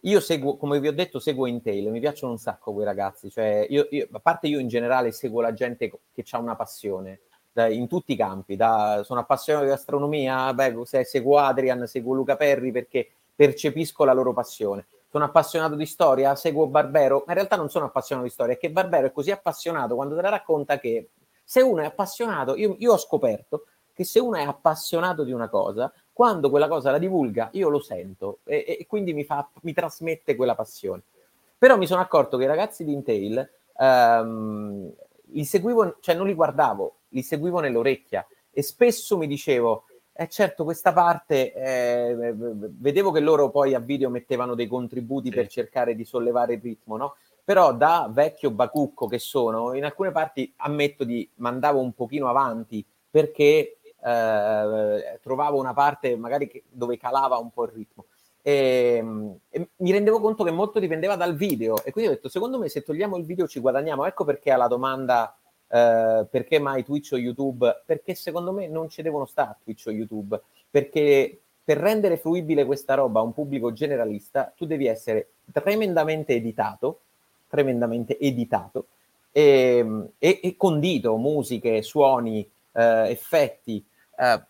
io 0.00 0.20
seguo, 0.20 0.56
come 0.56 0.80
vi 0.80 0.88
ho 0.88 0.92
detto, 0.92 1.18
seguo 1.18 1.46
Intel, 1.46 1.90
mi 1.90 2.00
piacciono 2.00 2.32
un 2.32 2.38
sacco 2.38 2.72
quei 2.72 2.84
ragazzi, 2.84 3.30
cioè 3.30 3.66
io, 3.70 3.86
io, 3.90 4.08
a 4.12 4.18
parte 4.18 4.48
io 4.48 4.58
in 4.58 4.68
generale 4.68 5.12
seguo 5.12 5.40
la 5.40 5.54
gente 5.54 5.90
che 6.12 6.24
ha 6.30 6.38
una 6.38 6.56
passione 6.56 7.20
da, 7.52 7.68
in 7.68 7.88
tutti 7.88 8.12
i 8.12 8.16
campi, 8.16 8.56
da, 8.56 9.02
sono 9.04 9.20
appassionato 9.20 9.64
di 9.64 9.70
astronomia, 9.70 10.52
beh, 10.52 10.80
se, 10.84 11.04
seguo 11.04 11.38
Adrian, 11.38 11.86
seguo 11.86 12.14
Luca 12.14 12.36
Perri 12.36 12.70
perché 12.70 13.08
percepisco 13.34 14.04
la 14.04 14.12
loro 14.12 14.32
passione. 14.32 14.86
Sono 15.10 15.24
appassionato 15.24 15.76
di 15.76 15.86
storia, 15.86 16.34
seguo 16.34 16.66
Barbero, 16.66 17.22
ma 17.24 17.32
in 17.32 17.38
realtà 17.38 17.56
non 17.56 17.70
sono 17.70 17.86
appassionato 17.86 18.26
di 18.26 18.32
storia, 18.32 18.54
è 18.54 18.58
che 18.58 18.70
Barbero 18.70 19.06
è 19.06 19.12
così 19.12 19.30
appassionato 19.30 19.94
quando 19.94 20.16
te 20.16 20.22
la 20.22 20.28
racconta 20.28 20.78
che 20.78 21.08
se 21.44 21.60
uno 21.60 21.82
è 21.82 21.84
appassionato, 21.84 22.56
io, 22.56 22.74
io 22.78 22.92
ho 22.92 22.98
scoperto 22.98 23.66
che 23.92 24.04
se 24.04 24.18
uno 24.18 24.36
è 24.36 24.42
appassionato 24.42 25.22
di 25.22 25.32
una 25.32 25.48
cosa, 25.48 25.92
quando 26.12 26.50
quella 26.50 26.68
cosa 26.68 26.90
la 26.90 26.98
divulga, 26.98 27.50
io 27.52 27.68
lo 27.68 27.80
sento 27.80 28.40
e, 28.44 28.64
e 28.80 28.86
quindi 28.86 29.12
mi, 29.12 29.24
fa, 29.24 29.48
mi, 29.62 29.72
trasmette 29.72 30.34
quella 30.34 30.54
passione. 30.54 31.02
Però 31.56 31.76
mi 31.76 31.86
sono 31.86 32.00
accorto 32.00 32.36
che 32.36 32.44
i 32.44 32.48
ragazzi 32.48 32.84
di 32.84 32.92
Intel 32.92 33.48
um, 33.78 34.92
li 35.26 35.44
seguivo, 35.44 35.96
cioè 36.00 36.14
non 36.14 36.26
li 36.26 36.34
guardavo, 36.34 36.96
li 37.08 37.22
seguivo 37.22 37.60
nell'orecchia 37.60 38.26
e 38.50 38.62
spesso 38.62 39.16
mi 39.16 39.26
dicevo, 39.26 39.84
eh 40.12 40.28
certo, 40.28 40.64
questa 40.64 40.92
parte 40.92 41.52
eh, 41.52 42.34
vedevo 42.34 43.10
che 43.10 43.20
loro 43.20 43.50
poi 43.50 43.74
a 43.74 43.80
video 43.80 44.10
mettevano 44.10 44.54
dei 44.54 44.66
contributi 44.66 45.28
sì. 45.28 45.34
per 45.34 45.48
cercare 45.48 45.94
di 45.94 46.04
sollevare 46.04 46.54
il 46.54 46.60
ritmo, 46.60 46.96
no? 46.96 47.16
Però 47.44 47.74
da 47.74 48.08
vecchio 48.10 48.50
bacucco 48.50 49.06
che 49.06 49.18
sono, 49.18 49.74
in 49.74 49.84
alcune 49.84 50.10
parti 50.10 50.52
ammetto 50.56 51.04
di 51.04 51.28
mandavo 51.36 51.78
un 51.78 51.92
pochino 51.92 52.28
avanti 52.28 52.84
perché 53.10 53.78
eh, 54.04 55.18
trovavo 55.22 55.58
una 55.58 55.72
parte 55.72 56.16
magari 56.16 56.48
che, 56.48 56.64
dove 56.68 56.96
calava 56.96 57.36
un 57.38 57.50
po' 57.50 57.64
il 57.64 57.72
ritmo. 57.72 58.06
E, 58.42 58.96
ehm, 58.98 59.38
e, 59.48 59.68
mi 59.76 59.90
rendevo 59.90 60.20
conto 60.20 60.44
che 60.44 60.50
molto 60.50 60.78
dipendeva 60.78 61.16
dal 61.16 61.34
video 61.34 61.82
e 61.82 61.90
quindi 61.92 62.10
ho 62.10 62.14
detto 62.14 62.28
secondo 62.28 62.58
me 62.58 62.68
se 62.68 62.82
togliamo 62.82 63.16
il 63.16 63.24
video 63.24 63.46
ci 63.46 63.58
guadagniamo 63.58 64.04
ecco 64.04 64.24
perché 64.24 64.50
alla 64.50 64.66
domanda 64.66 65.34
eh, 65.66 66.26
perché 66.30 66.58
mai 66.58 66.84
Twitch 66.84 67.12
o 67.12 67.16
YouTube 67.16 67.82
perché 67.86 68.14
secondo 68.14 68.52
me 68.52 68.68
non 68.68 68.90
ci 68.90 69.00
devono 69.00 69.24
stare 69.24 69.56
Twitch 69.64 69.86
o 69.86 69.90
YouTube 69.90 70.38
perché 70.70 71.40
per 71.64 71.78
rendere 71.78 72.18
fruibile 72.18 72.66
questa 72.66 72.92
roba 72.92 73.20
a 73.20 73.22
un 73.22 73.32
pubblico 73.32 73.72
generalista 73.72 74.52
tu 74.54 74.66
devi 74.66 74.86
essere 74.86 75.30
tremendamente 75.50 76.34
editato 76.34 77.00
tremendamente 77.54 78.18
editato 78.18 78.86
e, 79.30 80.08
e, 80.18 80.40
e 80.42 80.56
condito 80.56 81.16
musiche, 81.16 81.82
suoni, 81.82 82.48
eh, 82.72 83.10
effetti 83.10 83.84
eh, 84.18 84.42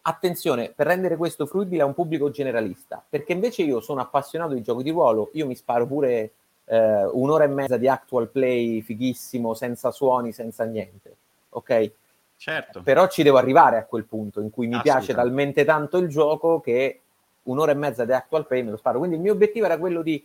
attenzione, 0.00 0.72
per 0.74 0.86
rendere 0.86 1.16
questo 1.16 1.44
fruibile 1.44 1.82
a 1.82 1.84
un 1.84 1.92
pubblico 1.92 2.30
generalista, 2.30 3.04
perché 3.06 3.32
invece 3.32 3.62
io 3.64 3.80
sono 3.80 4.00
appassionato 4.00 4.54
di 4.54 4.62
giochi 4.62 4.82
di 4.82 4.90
ruolo, 4.90 5.28
io 5.34 5.46
mi 5.46 5.54
sparo 5.54 5.86
pure 5.86 6.32
eh, 6.64 7.04
un'ora 7.04 7.44
e 7.44 7.48
mezza 7.48 7.76
di 7.76 7.86
actual 7.86 8.28
play 8.30 8.80
fighissimo, 8.80 9.52
senza 9.52 9.90
suoni, 9.90 10.32
senza 10.32 10.64
niente, 10.64 11.16
ok? 11.50 11.92
Certo. 12.38 12.82
Però 12.82 13.08
ci 13.08 13.22
devo 13.22 13.36
arrivare 13.36 13.76
a 13.76 13.84
quel 13.84 14.04
punto 14.04 14.40
in 14.40 14.50
cui 14.50 14.68
mi 14.68 14.80
piace 14.80 15.12
talmente 15.12 15.64
tanto 15.64 15.98
il 15.98 16.08
gioco 16.08 16.60
che 16.60 17.00
un'ora 17.44 17.72
e 17.72 17.74
mezza 17.74 18.04
di 18.04 18.12
actual 18.12 18.46
play 18.46 18.62
me 18.62 18.70
lo 18.70 18.76
sparo. 18.76 18.98
Quindi 18.98 19.16
il 19.16 19.22
mio 19.22 19.32
obiettivo 19.32 19.66
era 19.66 19.78
quello 19.78 20.02
di 20.02 20.24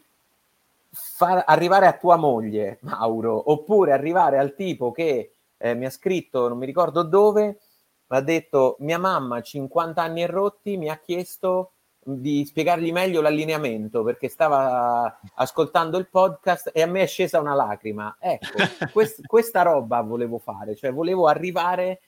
far 0.92 1.44
arrivare 1.48 1.88
a 1.88 1.98
tua 1.98 2.18
moglie, 2.18 2.80
Mauro, 2.82 3.52
oppure 3.52 3.94
arrivare 3.94 4.38
al 4.38 4.56
tipo 4.56 4.92
che 4.92 5.36
eh, 5.58 5.74
mi 5.74 5.86
ha 5.86 5.90
scritto, 5.90 6.48
non 6.48 6.58
mi 6.58 6.66
ricordo 6.66 7.04
dove, 7.04 7.60
mi 8.08 8.18
ha 8.18 8.22
detto 8.22 8.76
mia 8.80 9.00
mamma 9.00 9.42
50 9.42 10.02
anni 10.02 10.24
e 10.24 10.28
rotti 10.28 10.78
mi 10.78 10.90
ha 10.90 10.98
chiesto 10.98 11.74
di 12.04 12.44
spiegargli 12.46 12.92
meglio 12.92 13.22
l'allineamento 13.22 14.02
perché 14.04 14.28
stava 14.28 15.20
ascoltando 15.36 15.98
il 16.00 16.10
podcast 16.10 16.72
e 16.74 16.82
a 16.82 16.88
me 16.88 17.04
è 17.04 17.08
scesa 17.08 17.40
una 17.40 17.54
lacrima. 17.54 18.18
Ecco, 18.20 18.58
quest- 18.92 19.26
questa 19.26 19.62
roba 19.62 20.02
volevo 20.02 20.40
fare, 20.40 20.76
cioè 20.76 20.92
volevo 20.92 21.28
arrivare 21.28 22.02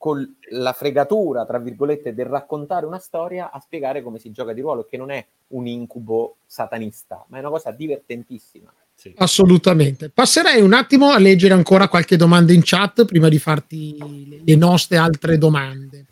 con 0.00 0.36
la 0.52 0.72
fregatura, 0.72 1.44
tra 1.44 1.58
virgolette, 1.58 2.14
del 2.14 2.24
raccontare 2.24 2.86
una 2.86 2.98
storia 2.98 3.50
a 3.52 3.60
spiegare 3.60 4.02
come 4.02 4.18
si 4.18 4.30
gioca 4.30 4.54
di 4.54 4.62
ruolo, 4.62 4.86
che 4.88 4.96
non 4.96 5.10
è 5.10 5.22
un 5.48 5.66
incubo 5.66 6.36
satanista, 6.46 7.22
ma 7.28 7.36
è 7.36 7.40
una 7.40 7.50
cosa 7.50 7.70
divertentissima. 7.70 8.72
Sì. 8.94 9.12
Assolutamente. 9.18 10.08
Passerei 10.08 10.62
un 10.62 10.72
attimo 10.72 11.10
a 11.10 11.18
leggere 11.18 11.52
ancora 11.52 11.88
qualche 11.88 12.16
domanda 12.16 12.54
in 12.54 12.62
chat 12.64 13.04
prima 13.04 13.28
di 13.28 13.38
farti 13.38 14.42
le 14.42 14.56
nostre 14.56 14.96
altre 14.96 15.36
domande. 15.36 16.06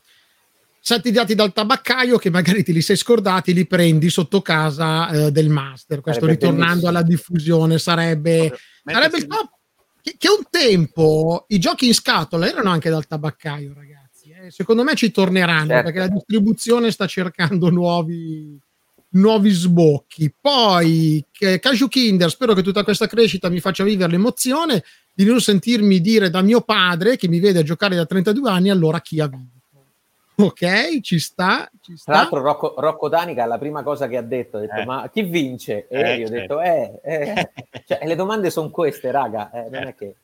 Sette 0.79 1.11
dati 1.11 1.35
dal 1.35 1.55
tabaccaio 1.55 2.19
che 2.19 2.29
magari 2.29 2.63
ti 2.63 2.75
li 2.75 2.83
sei 2.83 2.97
scordati, 2.97 3.55
li 3.55 3.67
prendi 3.67 4.11
sotto 4.11 4.43
casa 4.43 5.09
eh, 5.09 5.33
del 5.33 5.49
master. 5.49 6.03
Questo 6.03 6.25
sarebbe 6.25 6.41
ritornando 6.41 6.67
bellissimo. 6.67 6.89
alla 6.91 7.03
diffusione 7.03 7.79
sarebbe, 7.79 8.55
sarebbe 8.85 9.17
il 9.17 9.27
top 9.27 9.58
che, 10.09 10.17
che, 10.19 10.29
un 10.29 10.45
tempo 10.49 11.45
i 11.49 11.59
giochi 11.59 11.87
in 11.87 11.95
scatola 11.95 12.49
erano 12.49 12.71
anche 12.71 12.91
dal 12.91 13.07
tabaccaio, 13.07 13.73
ragazzi. 13.75 14.31
Eh. 14.31 14.51
Secondo 14.51 14.85
me 14.85 14.95
ci 14.95 15.11
torneranno 15.11 15.69
certo. 15.69 15.85
perché 15.85 15.99
la 15.99 16.09
distribuzione 16.09 16.91
sta 16.91 17.07
cercando 17.07 17.71
nuovi, 17.71 18.59
nuovi 19.11 19.51
sbocchi. 19.51 20.33
Poi, 20.41 21.25
Caju 21.31 21.89
Kinder, 21.89 22.31
spero 22.31 22.55
che 22.55 22.63
tutta 22.63 22.85
questa 22.85 23.07
crescita 23.07 23.49
mi 23.49 23.61
faccia 23.61 23.85
vivere 23.85 24.13
l'emozione 24.13 24.85
di 25.13 25.25
non 25.25 25.41
sentirmi 25.41 26.01
dire 26.01 26.31
da 26.31 26.43
mio 26.43 26.61
padre 26.61 27.17
che 27.17 27.29
mi 27.29 27.41
vede 27.41 27.61
a 27.61 27.65
giocare 27.65 27.97
da 27.97 28.07
32 28.07 28.51
anni, 28.51 28.71
allora 28.71 29.01
chi 29.01 29.21
ha 29.21 29.27
vinto. 29.27 29.58
Ok, 30.41 31.01
ci 31.01 31.19
sta. 31.19 31.69
Ci 31.81 31.97
sta. 31.97 32.13
Tra 32.13 32.21
l'altro, 32.21 32.41
Rocco, 32.41 32.75
Rocco, 32.77 33.09
Danica, 33.09 33.45
la 33.45 33.59
prima 33.59 33.83
cosa 33.83 34.07
che 34.07 34.17
ha 34.17 34.23
detto, 34.23 34.59
ha 34.59 34.61
detto: 34.61 34.77
eh. 34.77 34.85
Ma 34.85 35.09
chi 35.11 35.23
vince? 35.23 35.89
E 35.89 36.01
eh, 36.01 36.17
io 36.19 36.27
ho 36.27 36.29
certo. 36.29 36.57
detto: 36.59 36.61
Eh, 36.61 37.01
eh. 37.03 37.51
cioè, 37.85 38.07
le 38.07 38.15
domande 38.15 38.51
sono 38.51 38.71
queste, 38.71 39.11
raga. 39.11 39.51
Eh, 39.51 39.63
non 39.63 39.75
è 39.75 39.85
certo. 39.85 40.05
che. 40.05 40.17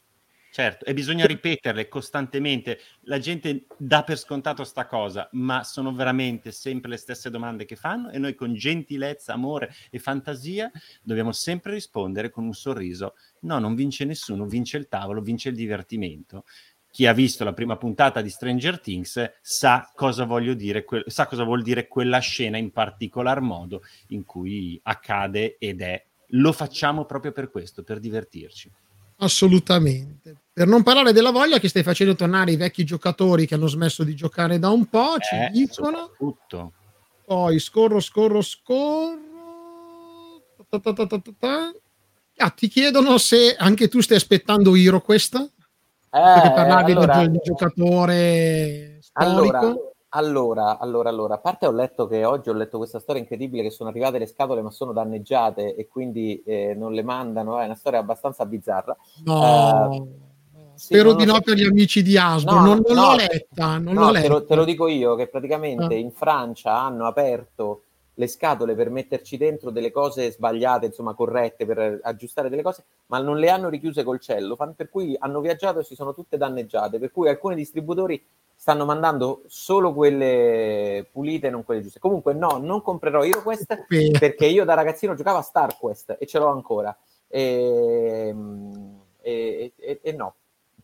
Certo, 0.55 0.85
e 0.85 0.95
bisogna 0.95 1.27
ripeterle 1.27 1.89
costantemente. 1.89 2.79
La 3.07 3.19
gente 3.19 3.67
dà 3.77 4.05
per 4.05 4.17
scontato 4.17 4.63
sta 4.63 4.87
cosa, 4.87 5.29
ma 5.33 5.65
sono 5.65 5.93
veramente 5.93 6.53
sempre 6.53 6.91
le 6.91 6.97
stesse 6.97 7.29
domande 7.29 7.65
che 7.65 7.75
fanno 7.75 8.11
e 8.11 8.19
noi 8.19 8.37
con 8.37 8.55
gentilezza, 8.55 9.33
amore 9.33 9.75
e 9.91 9.99
fantasia 9.99 10.71
dobbiamo 11.03 11.33
sempre 11.33 11.73
rispondere 11.73 12.31
con 12.31 12.45
un 12.45 12.53
sorriso. 12.53 13.15
No, 13.41 13.59
non 13.59 13.75
vince 13.75 14.05
nessuno, 14.05 14.47
vince 14.47 14.77
il 14.77 14.87
tavolo, 14.87 15.21
vince 15.21 15.49
il 15.49 15.57
divertimento 15.57 16.45
chi 16.95 17.07
ha 17.07 17.13
visto 17.13 17.43
la 17.43 17.53
prima 17.53 17.77
puntata 17.77 18.23
di 18.23 18.31
Stranger 18.31 18.79
Things 18.79 19.33
sa 19.43 19.91
cosa 19.97 20.27
voglio 20.27 20.55
dire, 20.55 20.85
que- 20.85 21.03
sa 21.09 21.27
cosa 21.27 21.43
vuol 21.43 21.61
dire 21.61 21.89
quella 21.89 22.21
scena 22.21 22.57
in 22.57 22.71
particolar 22.71 23.41
modo 23.41 23.83
in 24.11 24.25
cui 24.25 24.79
accade 24.81 25.57
ed 25.59 25.81
è. 25.81 26.01
Lo 26.29 26.53
facciamo 26.53 27.05
proprio 27.05 27.33
per 27.33 27.51
questo, 27.51 27.83
per 27.83 27.99
divertirci. 27.99 28.71
Assolutamente. 29.17 30.37
Per 30.53 30.69
non 30.69 30.85
parlare 30.85 31.13
della 31.13 31.33
voglia 31.33 31.59
che 31.59 31.67
stai 31.67 31.83
facendo 31.83 32.15
tornare 32.15 32.53
i 32.53 32.57
vecchi 32.57 32.85
giocatori 32.85 33.45
che 33.45 33.57
hanno 33.57 33.67
smesso 33.67 34.05
di 34.05 34.15
giocare 34.15 34.61
da 34.61 34.69
un 34.69 34.87
po', 34.87 35.19
ci 35.19 35.35
eh, 35.35 35.51
dicono. 35.53 36.13
Tutto. 36.17 36.75
Poi 37.27 37.59
scorro, 37.59 37.99
scorro, 37.99 38.41
scorro. 38.41 39.19
Ta 40.69 40.79
ta 40.79 40.93
ta 40.93 41.73
ah, 42.37 42.51
ti 42.51 42.69
chiedono 42.69 43.19
se 43.19 43.57
anche 43.57 43.89
tu 43.89 44.01
stai 44.01 44.17
aspettando 44.17 44.77
Hiro 44.77 45.01
questa? 45.01 45.49
Eh, 46.15 46.53
parlavi 46.53 46.93
allora, 46.93 47.17
del 47.17 47.41
giocatore 47.43 48.99
storico. 49.01 49.93
Allora, 50.11 50.79
allora, 50.79 51.09
allora, 51.09 51.35
a 51.35 51.39
parte 51.39 51.67
ho 51.67 51.73
letto 51.73 52.07
che 52.07 52.25
oggi 52.25 52.51
ho 52.51 52.53
letto 52.53 52.79
questa 52.79 53.01
storia 53.01 53.21
incredibile 53.21 53.65
che 53.65 53.71
sono 53.71 53.91
arrivate 53.91 54.19
le 54.19 54.27
scatole 54.27 54.63
ma 54.63 54.71
sono 54.71 54.93
danneggiate 54.93 55.75
e 55.75 55.89
quindi 55.89 56.41
eh, 56.47 56.75
non 56.77 56.93
le 56.93 57.03
mandano, 57.03 57.59
è 57.59 57.65
una 57.65 57.75
storia 57.75 57.99
abbastanza 57.99 58.47
bizzarra. 58.47 58.97
No. 59.25 59.89
Uh, 59.89 60.09
sì, 60.75 60.95
Spero 60.95 61.15
di 61.15 61.25
no 61.25 61.35
so. 61.35 61.41
per 61.41 61.57
gli 61.57 61.65
amici 61.65 62.01
di 62.05 62.17
Asbo, 62.17 62.53
no, 62.53 62.61
non, 62.61 62.83
non 62.87 62.97
no, 62.97 63.11
l'ho 63.11 63.17
letta. 63.17 63.79
Non 63.79 63.95
l'ho 63.95 64.11
letta. 64.13 64.27
Te, 64.27 64.29
lo, 64.29 64.45
te, 64.45 64.55
lo, 64.55 64.65
dico 64.65 64.87
io 64.87 65.17
che 65.17 65.27
praticamente 65.27 65.95
ah. 65.95 65.99
in 65.99 66.13
Francia 66.13 66.81
hanno 66.81 67.07
aperto 67.07 67.84
le 68.15 68.27
scatole 68.27 68.75
per 68.75 68.91
metterci 68.91 69.37
dentro 69.37 69.71
delle 69.71 69.91
cose 69.91 70.31
sbagliate, 70.31 70.87
insomma 70.87 71.15
corrette, 71.15 71.67
per 71.67 72.01
aggiustare 72.03 72.49
delle 72.49 72.63
cose, 72.63 72.85
ma 73.07 73.19
non 73.19 73.39
le 73.39 73.51
hanno 73.51 73.69
richiuse 73.69 74.05
col 74.05 74.21
cello, 74.21 74.57
per 74.77 74.89
cui 74.89 75.17
hanno 75.19 75.41
viaggiato 75.41 75.81
e 75.81 75.85
si 75.85 75.95
sono 75.95 76.15
tutte 76.15 76.37
danneggiate, 76.37 76.99
per 76.99 77.11
cui 77.11 77.29
alcuni 77.29 77.57
distributori 77.57 78.23
stanno 78.55 78.85
mandando 78.85 79.43
solo 79.47 79.93
quelle 79.93 81.07
pulite 81.11 81.49
e 81.49 81.51
non 81.51 81.65
quelle 81.65 81.83
giuste. 81.83 81.99
Comunque 81.99 82.35
no, 82.35 82.59
non 82.59 82.83
comprerò 82.83 83.25
HeroQuest 83.25 83.87
perché 84.19 84.47
io 84.47 84.65
da 84.65 84.75
ragazzino 84.75 85.15
giocavo 85.15 85.39
a 85.39 85.43
StarQuest 85.43 86.17
e 86.19 86.27
ce 86.27 86.39
l'ho 86.39 86.49
ancora. 86.49 86.97
E, 87.27 88.35
e, 89.21 89.73
e, 89.77 90.01
e, 90.01 90.13
no, 90.13 90.35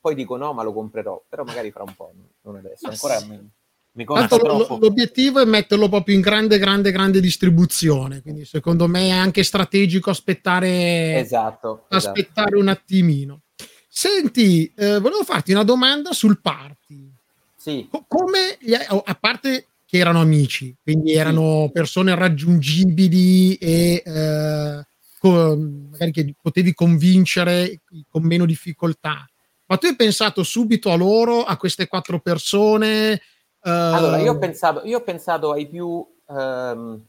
poi 0.00 0.14
dico 0.14 0.36
no, 0.36 0.52
ma 0.52 0.62
lo 0.62 0.72
comprerò, 0.72 1.22
però 1.28 1.44
magari 1.44 1.70
fra 1.70 1.84
un 1.84 1.94
po', 1.94 2.10
non 2.42 2.56
adesso. 2.56 2.88
Ancora 2.88 3.18
sì. 3.18 3.48
Mi 3.92 4.04
Tanto 4.04 4.38
troppo. 4.38 4.78
l'obiettivo 4.80 5.40
è 5.40 5.44
metterlo 5.44 5.88
proprio 5.88 6.14
in 6.14 6.20
grande, 6.20 6.58
grande, 6.58 6.92
grande 6.92 7.20
distribuzione. 7.20 8.22
Quindi, 8.22 8.44
secondo 8.44 8.86
me, 8.86 9.08
è 9.08 9.10
anche 9.10 9.42
strategico 9.42 10.10
aspettare, 10.10 11.18
esatto, 11.18 11.86
aspettare 11.88 12.48
esatto. 12.48 12.58
un 12.60 12.68
attimino. 12.68 13.40
Senti, 13.88 14.72
eh, 14.76 15.00
volevo 15.00 15.24
farti 15.24 15.52
una 15.52 15.64
domanda 15.64 16.12
sul 16.12 16.40
party. 16.40 17.10
Sì. 17.56 17.88
Co- 17.90 18.04
come, 18.06 18.58
oh, 18.90 19.02
a 19.04 19.14
parte 19.16 19.66
che 19.84 19.98
erano 19.98 20.20
amici, 20.20 20.74
quindi 20.80 21.14
erano 21.14 21.68
persone 21.72 22.14
raggiungibili 22.14 23.56
e 23.56 24.02
eh, 24.06 24.86
con, 25.18 25.88
magari 25.90 26.12
che 26.12 26.34
potevi 26.40 26.72
convincere 26.72 27.80
con 28.08 28.22
meno 28.22 28.46
difficoltà. 28.46 29.28
Ma 29.66 29.76
tu 29.76 29.86
hai 29.86 29.96
pensato 29.96 30.44
subito 30.44 30.92
a 30.92 30.96
loro, 30.96 31.42
a 31.42 31.56
queste 31.56 31.88
quattro 31.88 32.20
persone? 32.20 33.20
Allora, 33.62 34.18
io 34.18 34.30
ho 34.30 34.34
ehm, 34.34 34.40
pensato, 34.40 34.84
io 34.84 34.98
ho 34.98 35.02
pensato 35.02 35.50
ai, 35.52 35.66
più, 35.66 35.86
um, 36.26 37.04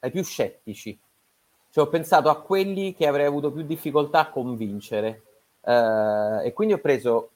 ai 0.00 0.10
più 0.10 0.22
scettici, 0.22 0.98
cioè 1.70 1.84
ho 1.84 1.88
pensato 1.88 2.28
a 2.28 2.40
quelli 2.40 2.94
che 2.94 3.06
avrei 3.06 3.26
avuto 3.26 3.50
più 3.50 3.62
difficoltà 3.62 4.20
a 4.20 4.30
convincere. 4.30 5.22
Uh, 5.60 6.40
e 6.44 6.52
quindi 6.54 6.74
ho 6.74 6.78
preso 6.78 7.30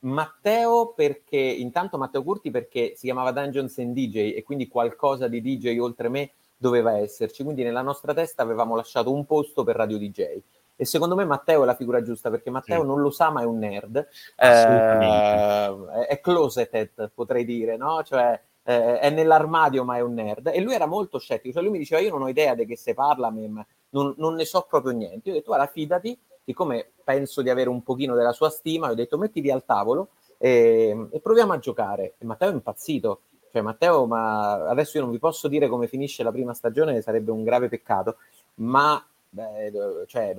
Matteo 0.00 0.92
perché, 0.94 1.38
intanto 1.38 1.98
Matteo 1.98 2.22
Curti 2.22 2.50
perché 2.50 2.92
si 2.94 3.06
chiamava 3.06 3.32
Dungeons 3.32 3.78
and 3.78 3.94
DJ 3.94 4.34
e 4.36 4.42
quindi 4.42 4.68
qualcosa 4.68 5.28
di 5.28 5.40
DJ 5.40 5.78
oltre 5.78 6.08
me 6.08 6.32
doveva 6.56 6.98
esserci, 6.98 7.42
quindi 7.42 7.62
nella 7.62 7.80
nostra 7.80 8.12
testa 8.12 8.42
avevamo 8.42 8.76
lasciato 8.76 9.12
un 9.12 9.24
posto 9.24 9.64
per 9.64 9.76
Radio 9.76 9.98
DJ 9.98 10.42
e 10.80 10.86
secondo 10.86 11.14
me 11.14 11.26
Matteo 11.26 11.62
è 11.62 11.66
la 11.66 11.74
figura 11.74 12.00
giusta 12.00 12.30
perché 12.30 12.48
Matteo 12.48 12.80
sì. 12.80 12.86
non 12.86 13.02
lo 13.02 13.10
sa 13.10 13.28
ma 13.28 13.42
è 13.42 13.44
un 13.44 13.58
nerd. 13.58 13.96
Eh, 14.34 16.06
è 16.06 16.20
closeted 16.20 17.10
potrei 17.14 17.44
dire 17.44 17.76
no? 17.76 18.02
cioè 18.02 18.40
eh, 18.62 18.98
è 18.98 19.10
nell'armadio 19.10 19.84
ma 19.84 19.98
è 19.98 20.00
un 20.00 20.14
nerd. 20.14 20.46
E 20.46 20.58
lui 20.62 20.72
era 20.72 20.86
molto 20.86 21.18
scettico. 21.18 21.52
Cioè 21.52 21.62
lui 21.62 21.72
mi 21.72 21.78
diceva 21.78 22.00
io 22.00 22.08
non 22.08 22.22
ho 22.22 22.28
idea 22.30 22.54
di 22.54 22.64
che 22.64 22.78
se 22.78 22.94
parla 22.94 23.28
non, 23.28 24.14
non 24.16 24.34
ne 24.34 24.44
so 24.46 24.64
proprio 24.66 24.92
niente. 24.92 25.28
Io 25.28 25.34
ho 25.34 25.36
detto 25.36 25.50
guarda 25.50 25.66
fidati 25.66 26.18
siccome 26.42 26.92
penso 27.04 27.42
di 27.42 27.50
avere 27.50 27.68
un 27.68 27.82
pochino 27.82 28.14
della 28.14 28.32
sua 28.32 28.48
stima 28.48 28.88
ho 28.88 28.94
detto 28.94 29.18
mettiti 29.18 29.50
al 29.50 29.66
tavolo 29.66 30.12
e, 30.38 31.08
e 31.10 31.20
proviamo 31.20 31.52
a 31.52 31.58
giocare. 31.58 32.14
E 32.16 32.24
Matteo 32.24 32.48
è 32.48 32.52
impazzito. 32.54 33.20
Cioè 33.52 33.60
Matteo 33.60 34.06
ma 34.06 34.66
adesso 34.66 34.96
io 34.96 35.02
non 35.02 35.12
vi 35.12 35.18
posso 35.18 35.46
dire 35.46 35.68
come 35.68 35.88
finisce 35.88 36.22
la 36.22 36.32
prima 36.32 36.54
stagione 36.54 37.02
sarebbe 37.02 37.32
un 37.32 37.44
grave 37.44 37.68
peccato. 37.68 38.16
Ma 38.54 39.04
beh, 39.28 40.04
cioè, 40.06 40.34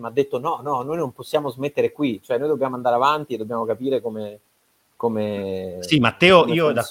ha 0.00 0.10
detto 0.10 0.38
no, 0.38 0.60
no, 0.62 0.82
noi 0.82 0.96
non 0.96 1.12
possiamo 1.12 1.50
smettere 1.50 1.92
qui, 1.92 2.20
cioè 2.22 2.38
noi 2.38 2.48
dobbiamo 2.48 2.76
andare 2.76 2.96
avanti 2.96 3.34
e 3.34 3.36
dobbiamo 3.36 3.64
capire 3.64 4.00
come... 4.00 4.40
come 4.96 5.78
sì, 5.80 5.98
Matteo, 5.98 6.42
come 6.42 6.54
io 6.54 6.72
da, 6.72 6.84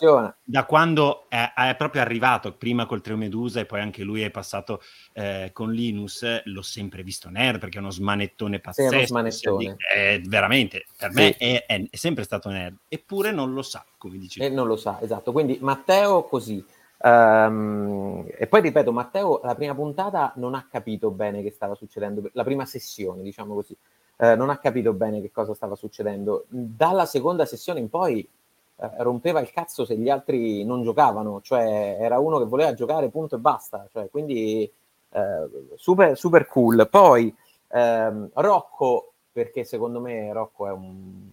da, 0.43 0.65
quando 0.65 1.25
è, 1.27 1.53
è, 1.55 1.75
proprio 1.75 2.01
arrivato, 2.01 2.53
prima 2.53 2.85
col 2.85 3.01
Trio 3.01 3.17
Medusa 3.17 3.59
e 3.59 3.65
poi 3.65 3.81
anche 3.81 4.03
lui 4.03 4.21
è 4.21 4.29
passato 4.29 4.81
eh, 5.13 5.49
con 5.53 5.71
Linus, 5.71 6.43
l'ho 6.43 6.61
sempre 6.61 7.01
visto 7.01 7.29
nerd 7.29 7.59
perché 7.59 7.77
è 7.77 7.81
uno 7.81 7.91
smanettone 7.91 8.59
pazzesco. 8.59 8.95
Sì, 8.95 9.01
è, 9.01 9.05
smanettone. 9.07 9.75
è 9.93 10.21
veramente, 10.23 10.85
per 10.97 11.11
sì. 11.11 11.17
me 11.17 11.35
è, 11.37 11.65
è, 11.65 11.87
sempre 11.91 12.23
stato 12.23 12.49
nerd, 12.49 12.75
eppure 12.87 13.31
non 13.31 13.53
lo 13.53 13.63
sa, 13.63 13.83
come 13.97 14.17
dici. 14.17 14.39
E 14.39 14.49
non 14.49 14.67
lo 14.67 14.75
sa, 14.75 14.99
esatto. 15.01 15.31
Quindi 15.31 15.57
Matteo 15.61 16.23
così. 16.23 16.63
Um, 16.97 18.25
e 18.37 18.47
poi 18.47 18.61
ripeto, 18.61 18.91
Matteo 18.91 19.41
la 19.43 19.53
prima 19.53 19.75
puntata 19.75 20.31
non 20.37 20.55
ha 20.55 20.65
capito 20.69 21.11
bene 21.11 21.43
che 21.43 21.51
stava 21.51 21.75
succedendo, 21.75 22.29
la 22.31 22.43
prima 22.43 22.65
sessione, 22.65 23.21
diciamo 23.21 23.53
così, 23.53 23.75
uh, 24.17 24.35
non 24.35 24.49
ha 24.49 24.57
capito 24.57 24.93
bene 24.93 25.21
che 25.21 25.31
cosa 25.31 25.53
stava 25.53 25.75
succedendo. 25.75 26.45
Dalla 26.47 27.05
seconda 27.05 27.45
sessione 27.45 27.79
in 27.79 27.89
poi 27.89 28.27
uh, 28.75 28.87
rompeva 28.99 29.41
il 29.41 29.51
cazzo 29.51 29.85
se 29.85 29.97
gli 29.97 30.09
altri 30.09 30.63
non 30.63 30.83
giocavano, 30.83 31.41
cioè 31.41 31.97
era 31.99 32.17
uno 32.19 32.39
che 32.39 32.45
voleva 32.45 32.73
giocare 32.73 33.09
punto 33.09 33.35
e 33.35 33.39
basta, 33.39 33.87
cioè, 33.91 34.09
quindi 34.09 34.71
uh, 35.09 35.75
super, 35.75 36.17
super 36.17 36.47
cool. 36.47 36.87
Poi 36.89 37.35
um, 37.67 38.29
Rocco, 38.33 39.11
perché 39.31 39.65
secondo 39.65 39.99
me 39.99 40.31
Rocco 40.31 40.65
è 40.65 40.71
un 40.71 41.29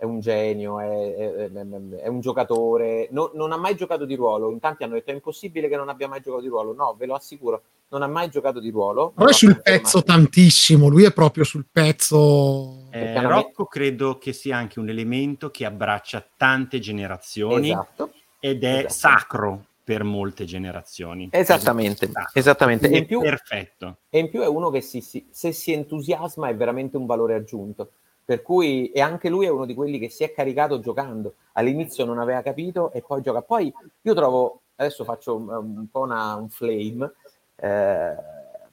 è 0.00 0.04
un 0.04 0.20
genio, 0.20 0.80
è, 0.80 1.14
è, 1.14 1.50
è 1.50 2.08
un 2.08 2.20
giocatore, 2.20 3.08
no, 3.10 3.32
non 3.34 3.52
ha 3.52 3.58
mai 3.58 3.76
giocato 3.76 4.06
di 4.06 4.14
ruolo. 4.14 4.50
In 4.50 4.58
tanti 4.58 4.82
hanno 4.82 4.94
detto 4.94 5.10
è 5.10 5.12
impossibile 5.12 5.68
che 5.68 5.76
non 5.76 5.90
abbia 5.90 6.08
mai 6.08 6.22
giocato 6.22 6.40
di 6.40 6.48
ruolo. 6.48 6.72
No, 6.72 6.96
ve 6.98 7.04
lo 7.04 7.14
assicuro, 7.14 7.62
non 7.88 8.00
ha 8.00 8.06
mai 8.06 8.30
giocato 8.30 8.60
di 8.60 8.70
ruolo. 8.70 9.12
Però 9.14 9.28
è 9.28 9.32
sul 9.34 9.60
pezzo 9.60 10.02
tantissimo, 10.02 10.88
lui 10.88 11.04
è 11.04 11.12
proprio 11.12 11.44
sul 11.44 11.66
pezzo. 11.70 12.86
Eh, 12.90 13.20
Rocco 13.20 13.66
credo 13.66 14.16
che 14.16 14.32
sia 14.32 14.56
anche 14.56 14.78
un 14.78 14.88
elemento 14.88 15.50
che 15.50 15.66
abbraccia 15.66 16.26
tante 16.34 16.78
generazioni 16.78 17.68
esatto. 17.68 18.10
ed 18.40 18.64
è 18.64 18.86
esatto. 18.86 18.92
sacro 18.94 19.64
per 19.84 20.02
molte 20.02 20.46
generazioni. 20.46 21.28
Esattamente, 21.30 22.10
esattamente. 22.32 22.88
E 22.88 22.96
in 22.96 23.04
più, 23.04 23.20
perfetto. 23.20 23.98
E 24.08 24.18
in 24.18 24.30
più 24.30 24.40
è 24.40 24.46
uno 24.46 24.70
che 24.70 24.80
si, 24.80 25.02
si, 25.02 25.26
se 25.30 25.52
si 25.52 25.74
entusiasma 25.74 26.48
è 26.48 26.56
veramente 26.56 26.96
un 26.96 27.04
valore 27.04 27.34
aggiunto 27.34 27.90
per 28.30 28.42
cui, 28.42 28.92
e 28.92 29.00
anche 29.00 29.28
lui 29.28 29.46
è 29.46 29.48
uno 29.48 29.66
di 29.66 29.74
quelli 29.74 29.98
che 29.98 30.08
si 30.08 30.22
è 30.22 30.32
caricato 30.32 30.78
giocando. 30.78 31.34
All'inizio 31.54 32.04
non 32.04 32.20
aveva 32.20 32.42
capito 32.42 32.92
e 32.92 33.02
poi 33.02 33.22
gioca. 33.22 33.42
Poi 33.42 33.74
io 34.02 34.14
trovo, 34.14 34.60
adesso 34.76 35.02
faccio 35.02 35.34
un, 35.34 35.48
un 35.48 35.86
po' 35.90 36.02
una, 36.02 36.36
un 36.36 36.48
flame, 36.48 37.12
eh, 37.56 38.14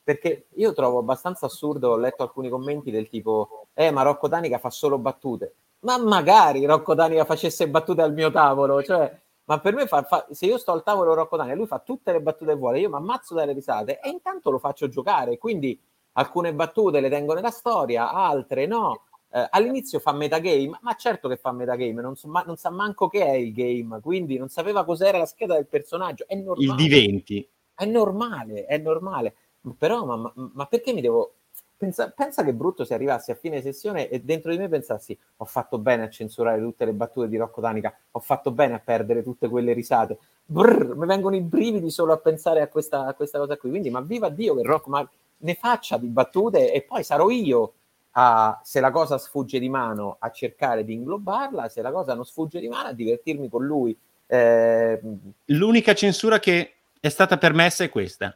perché 0.03 0.45
io 0.53 0.73
trovo 0.73 0.99
abbastanza 0.99 1.47
assurdo, 1.47 1.89
ho 1.89 1.97
letto 1.97 2.21
alcuni 2.21 2.49
commenti 2.49 2.91
del 2.91 3.09
tipo, 3.09 3.65
eh 3.73 3.89
ma 3.89 4.03
Rocco 4.03 4.27
Danica 4.27 4.59
fa 4.59 4.69
solo 4.69 4.99
battute. 4.99 5.55
Ma 5.79 5.97
magari 5.97 6.63
Rocco 6.65 6.93
Danica 6.93 7.25
facesse 7.25 7.67
battute 7.67 8.03
al 8.03 8.13
mio 8.13 8.29
tavolo, 8.29 8.83
cioè, 8.83 9.11
ma 9.45 9.59
per 9.59 9.73
me 9.73 9.87
fa, 9.87 10.03
fa, 10.03 10.27
se 10.29 10.45
io 10.45 10.59
sto 10.59 10.71
al 10.71 10.83
tavolo 10.83 11.15
Rocco 11.15 11.35
Danica, 11.35 11.55
lui 11.55 11.65
fa 11.65 11.79
tutte 11.79 12.11
le 12.11 12.21
battute 12.21 12.51
che 12.51 12.59
vuole, 12.59 12.77
io 12.77 12.89
mi 12.89 12.97
ammazzo 12.97 13.33
dalle 13.33 13.53
risate 13.53 13.99
e 14.01 14.09
intanto 14.09 14.51
lo 14.51 14.59
faccio 14.59 14.87
giocare, 14.87 15.39
quindi 15.39 15.81
alcune 16.11 16.53
battute 16.53 16.99
le 16.99 17.09
tengo 17.09 17.33
nella 17.33 17.49
storia, 17.49 18.11
altre 18.11 18.67
no 18.67 19.06
eh, 19.37 19.47
all'inizio 19.51 19.99
fa 19.99 20.13
metagame, 20.13 20.79
ma 20.81 20.95
certo 20.95 21.29
che 21.29 21.37
fa 21.37 21.51
metagame, 21.51 22.01
non, 22.01 22.15
so, 22.15 22.27
ma, 22.27 22.43
non 22.43 22.57
sa 22.57 22.71
manco 22.71 23.07
che 23.07 23.23
è 23.23 23.33
il 23.33 23.53
game, 23.53 23.99
quindi 23.99 24.35
non 24.37 24.49
sapeva 24.49 24.83
cos'era 24.83 25.19
la 25.19 25.27
scheda 25.27 25.53
del 25.53 25.67
personaggio. 25.67 26.25
È 26.27 26.33
normale. 26.33 26.65
Il 26.65 26.75
diventi. 26.75 27.47
È 27.75 27.85
normale, 27.85 28.65
è 28.65 28.77
normale. 28.79 29.35
Però, 29.77 30.05
ma, 30.05 30.33
ma, 30.33 30.65
perché 30.65 30.91
mi 30.91 31.01
devo... 31.01 31.33
Pensa, 31.77 32.09
pensa, 32.09 32.43
che 32.43 32.55
brutto 32.55 32.83
se 32.83 32.95
arrivassi 32.95 33.29
a 33.29 33.35
fine 33.35 33.61
sessione 33.61 34.09
e 34.09 34.21
dentro 34.21 34.49
di 34.49 34.57
me 34.57 34.67
pensassi 34.67 35.15
ho 35.35 35.45
fatto 35.45 35.77
bene 35.77 36.05
a 36.05 36.09
censurare 36.09 36.59
tutte 36.59 36.85
le 36.85 36.93
battute 36.93 37.27
di 37.27 37.37
Rocco 37.37 37.61
Danica, 37.61 37.95
ho 38.09 38.19
fatto 38.19 38.49
bene 38.49 38.73
a 38.73 38.79
perdere 38.79 39.21
tutte 39.21 39.47
quelle 39.47 39.73
risate. 39.73 40.17
Brrr, 40.43 40.95
mi 40.95 41.05
vengono 41.05 41.35
i 41.35 41.41
brividi 41.41 41.91
solo 41.91 42.13
a 42.13 42.17
pensare 42.17 42.61
a 42.61 42.67
questa, 42.67 43.05
a 43.05 43.13
questa 43.13 43.37
cosa 43.37 43.57
qui. 43.57 43.69
Quindi, 43.69 43.91
ma 43.91 44.01
viva 44.01 44.29
Dio 44.29 44.55
che 44.55 44.63
Rocco 44.63 44.89
ma 44.89 45.07
ne 45.39 45.53
faccia 45.53 45.97
di 45.97 46.07
battute 46.07 46.73
e 46.73 46.81
poi 46.81 47.03
sarò 47.03 47.29
io 47.29 47.73
a, 48.19 48.59
se 48.63 48.79
la 48.79 48.89
cosa 48.89 49.19
sfugge 49.19 49.59
di 49.59 49.69
mano, 49.69 50.17
a 50.19 50.31
cercare 50.31 50.83
di 50.83 50.93
inglobarla, 50.93 51.69
se 51.69 51.83
la 51.83 51.91
cosa 51.91 52.15
non 52.15 52.25
sfugge 52.25 52.59
di 52.59 52.67
mano, 52.67 52.89
a 52.89 52.93
divertirmi 52.93 53.47
con 53.47 53.63
lui. 53.63 53.95
Eh, 54.25 54.99
L'unica 55.45 55.93
censura 55.93 56.39
che 56.39 56.73
è 56.99 57.09
stata 57.09 57.37
permessa 57.37 57.83
è 57.83 57.89
questa. 57.89 58.35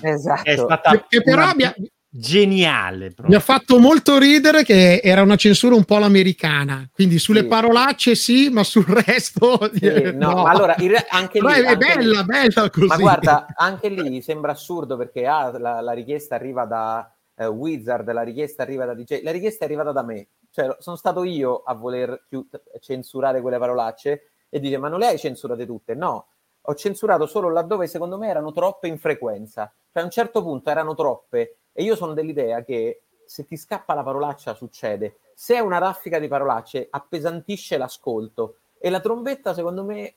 Esatto. 0.00 0.48
È 0.48 0.56
stata 0.56 1.06
che 1.08 1.22
però 1.22 1.50
mi 1.56 1.64
ha, 1.64 1.74
geniale. 2.08 3.06
Proprio. 3.06 3.26
Mi 3.26 3.34
ha 3.34 3.40
fatto 3.40 3.80
molto 3.80 4.16
ridere 4.16 4.62
che 4.62 5.00
era 5.02 5.22
una 5.22 5.34
censura 5.34 5.74
un 5.74 5.84
po' 5.84 5.98
l'americana, 5.98 6.88
quindi 6.92 7.18
sulle 7.18 7.40
sì. 7.40 7.46
parolacce 7.46 8.14
sì, 8.14 8.48
ma 8.48 8.62
sul 8.62 8.86
resto 8.86 9.58
sì, 9.74 10.12
no. 10.14 10.34
no. 10.34 10.44
allora 10.44 10.76
re- 10.78 11.04
anche 11.08 11.40
lì 11.40 11.46
è 11.52 11.66
anche 11.66 11.76
bella, 11.76 12.20
lì. 12.20 12.24
bella 12.24 12.70
così. 12.70 12.86
Ma 12.86 12.96
guarda, 12.96 13.46
anche 13.58 13.88
lì 13.88 14.22
sembra 14.22 14.52
assurdo 14.52 14.96
perché 14.96 15.26
ah, 15.26 15.58
la, 15.58 15.80
la 15.80 15.92
richiesta 15.92 16.36
arriva 16.36 16.64
da 16.64 17.12
eh, 17.38 17.46
Wizard, 17.46 18.10
la 18.12 18.22
richiesta 18.22 18.62
arriva 18.62 18.84
da 18.84 18.94
DJ, 18.94 19.22
la 19.22 19.30
richiesta 19.30 19.64
è 19.64 19.68
arrivata 19.68 19.92
da 19.92 20.02
me, 20.02 20.28
cioè 20.50 20.76
sono 20.80 20.96
stato 20.96 21.22
io 21.22 21.62
a 21.62 21.74
voler 21.74 22.24
più 22.28 22.46
censurare 22.80 23.40
quelle 23.40 23.58
parolacce 23.58 24.30
e 24.48 24.58
dice 24.58 24.78
ma 24.78 24.88
non 24.88 24.98
le 24.98 25.06
hai 25.06 25.18
censurate 25.18 25.64
tutte? 25.64 25.94
No, 25.94 26.26
ho 26.60 26.74
censurato 26.74 27.26
solo 27.26 27.50
laddove 27.50 27.86
secondo 27.86 28.18
me 28.18 28.28
erano 28.28 28.52
troppe 28.52 28.88
in 28.88 28.98
frequenza, 28.98 29.72
cioè 29.92 30.02
a 30.02 30.04
un 30.04 30.10
certo 30.10 30.42
punto 30.42 30.68
erano 30.68 30.94
troppe 30.94 31.58
e 31.72 31.84
io 31.84 31.94
sono 31.94 32.12
dell'idea 32.12 32.64
che 32.64 33.02
se 33.24 33.44
ti 33.44 33.56
scappa 33.56 33.94
la 33.94 34.02
parolaccia 34.02 34.54
succede, 34.54 35.18
se 35.34 35.54
è 35.54 35.60
una 35.60 35.78
raffica 35.78 36.18
di 36.18 36.26
parolacce 36.26 36.88
appesantisce 36.90 37.76
l'ascolto 37.76 38.56
e 38.78 38.90
la 38.90 39.00
trombetta 39.00 39.54
secondo 39.54 39.84
me 39.84 40.14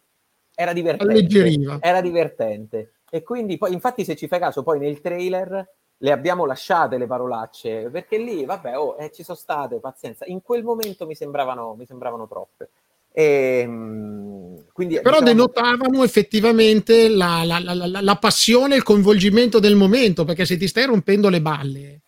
era 0.55 0.74
divertente, 0.74 1.80
era 1.82 2.01
divertente. 2.01 2.93
E 3.13 3.24
quindi 3.24 3.57
poi 3.57 3.74
infatti 3.74 4.05
se 4.05 4.15
ci 4.15 4.28
fai 4.28 4.39
caso 4.39 4.63
poi 4.63 4.80
nel 4.80 5.01
trailer 5.01 5.67
le 6.03 6.11
abbiamo 6.11 6.45
lasciate 6.45 6.97
le 6.97 7.05
parolacce, 7.05 7.89
perché 7.91 8.17
lì, 8.17 8.43
vabbè, 8.43 8.77
oh, 8.77 8.95
eh, 8.99 9.11
ci 9.13 9.23
sono 9.23 9.37
state, 9.37 9.79
pazienza. 9.79 10.25
In 10.25 10.41
quel 10.41 10.63
momento 10.63 11.05
mi 11.05 11.13
sembravano, 11.13 11.75
mi 11.77 11.85
sembravano 11.85 12.27
troppe. 12.27 12.69
E, 13.13 13.59
ehm, 13.63 14.63
quindi, 14.73 14.95
Però 14.95 15.19
diciamo... 15.19 15.25
denotavano 15.25 16.03
effettivamente 16.03 17.07
la, 17.07 17.43
la, 17.43 17.59
la, 17.59 18.01
la, 18.01 18.15
passione, 18.15 18.75
il 18.75 18.83
coinvolgimento 18.83 19.59
del 19.59 19.75
momento, 19.75 20.25
perché 20.25 20.45
se 20.45 20.57
ti 20.57 20.67
stai 20.67 20.85
rompendo 20.85 21.29
le 21.29 21.41
balle, 21.41 22.01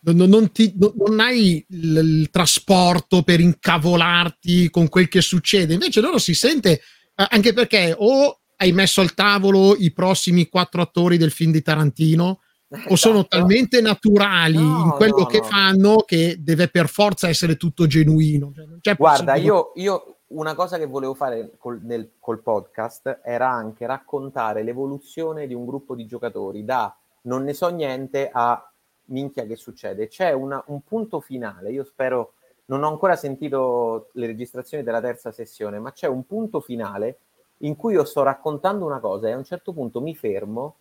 non, 0.00 0.16
non, 0.16 0.50
ti, 0.50 0.72
non 0.76 1.20
hai 1.20 1.62
il, 1.68 1.96
il, 1.96 2.30
trasporto 2.30 3.22
per 3.22 3.40
incavolarti 3.40 4.70
con 4.70 4.88
quel 4.88 5.08
che 5.08 5.20
succede, 5.20 5.74
invece 5.74 6.00
loro 6.00 6.16
si 6.16 6.32
sente, 6.32 6.80
eh, 7.14 7.26
anche 7.28 7.52
perché 7.52 7.94
o 7.98 8.40
hai 8.56 8.72
messo 8.72 9.02
al 9.02 9.12
tavolo 9.12 9.76
i 9.76 9.92
prossimi 9.92 10.48
quattro 10.48 10.80
attori 10.80 11.18
del 11.18 11.32
film 11.32 11.52
di 11.52 11.60
Tarantino, 11.60 12.40
o 12.88 12.96
sono 12.96 13.18
esatto. 13.18 13.36
talmente 13.36 13.80
naturali 13.80 14.56
no, 14.56 14.82
in 14.84 14.90
quello 14.96 15.18
no, 15.18 15.26
che 15.26 15.38
no. 15.38 15.44
fanno 15.44 15.96
che 15.98 16.36
deve 16.40 16.68
per 16.68 16.88
forza 16.88 17.28
essere 17.28 17.56
tutto 17.56 17.86
genuino. 17.86 18.52
Cioè, 18.80 18.96
Guarda, 18.96 19.36
io, 19.36 19.72
io, 19.76 20.16
una 20.28 20.54
cosa 20.54 20.76
che 20.76 20.86
volevo 20.86 21.14
fare 21.14 21.52
col, 21.58 21.80
nel, 21.82 22.12
col 22.18 22.42
podcast 22.42 23.20
era 23.22 23.48
anche 23.48 23.86
raccontare 23.86 24.62
l'evoluzione 24.62 25.46
di 25.46 25.54
un 25.54 25.64
gruppo 25.64 25.94
di 25.94 26.06
giocatori 26.06 26.64
da 26.64 26.94
non 27.22 27.44
ne 27.44 27.54
so 27.54 27.68
niente 27.68 28.28
a 28.32 28.70
minchia 29.06 29.46
che 29.46 29.56
succede. 29.56 30.08
C'è 30.08 30.32
una, 30.32 30.62
un 30.66 30.82
punto 30.82 31.20
finale, 31.20 31.70
io 31.70 31.84
spero, 31.84 32.34
non 32.66 32.82
ho 32.82 32.88
ancora 32.88 33.14
sentito 33.14 34.10
le 34.14 34.26
registrazioni 34.26 34.82
della 34.82 35.00
terza 35.00 35.30
sessione, 35.30 35.78
ma 35.78 35.92
c'è 35.92 36.08
un 36.08 36.24
punto 36.26 36.60
finale 36.60 37.18
in 37.58 37.76
cui 37.76 37.94
io 37.94 38.04
sto 38.04 38.22
raccontando 38.22 38.84
una 38.84 39.00
cosa 39.00 39.28
e 39.28 39.32
a 39.32 39.36
un 39.36 39.44
certo 39.44 39.72
punto 39.72 40.00
mi 40.00 40.14
fermo 40.14 40.76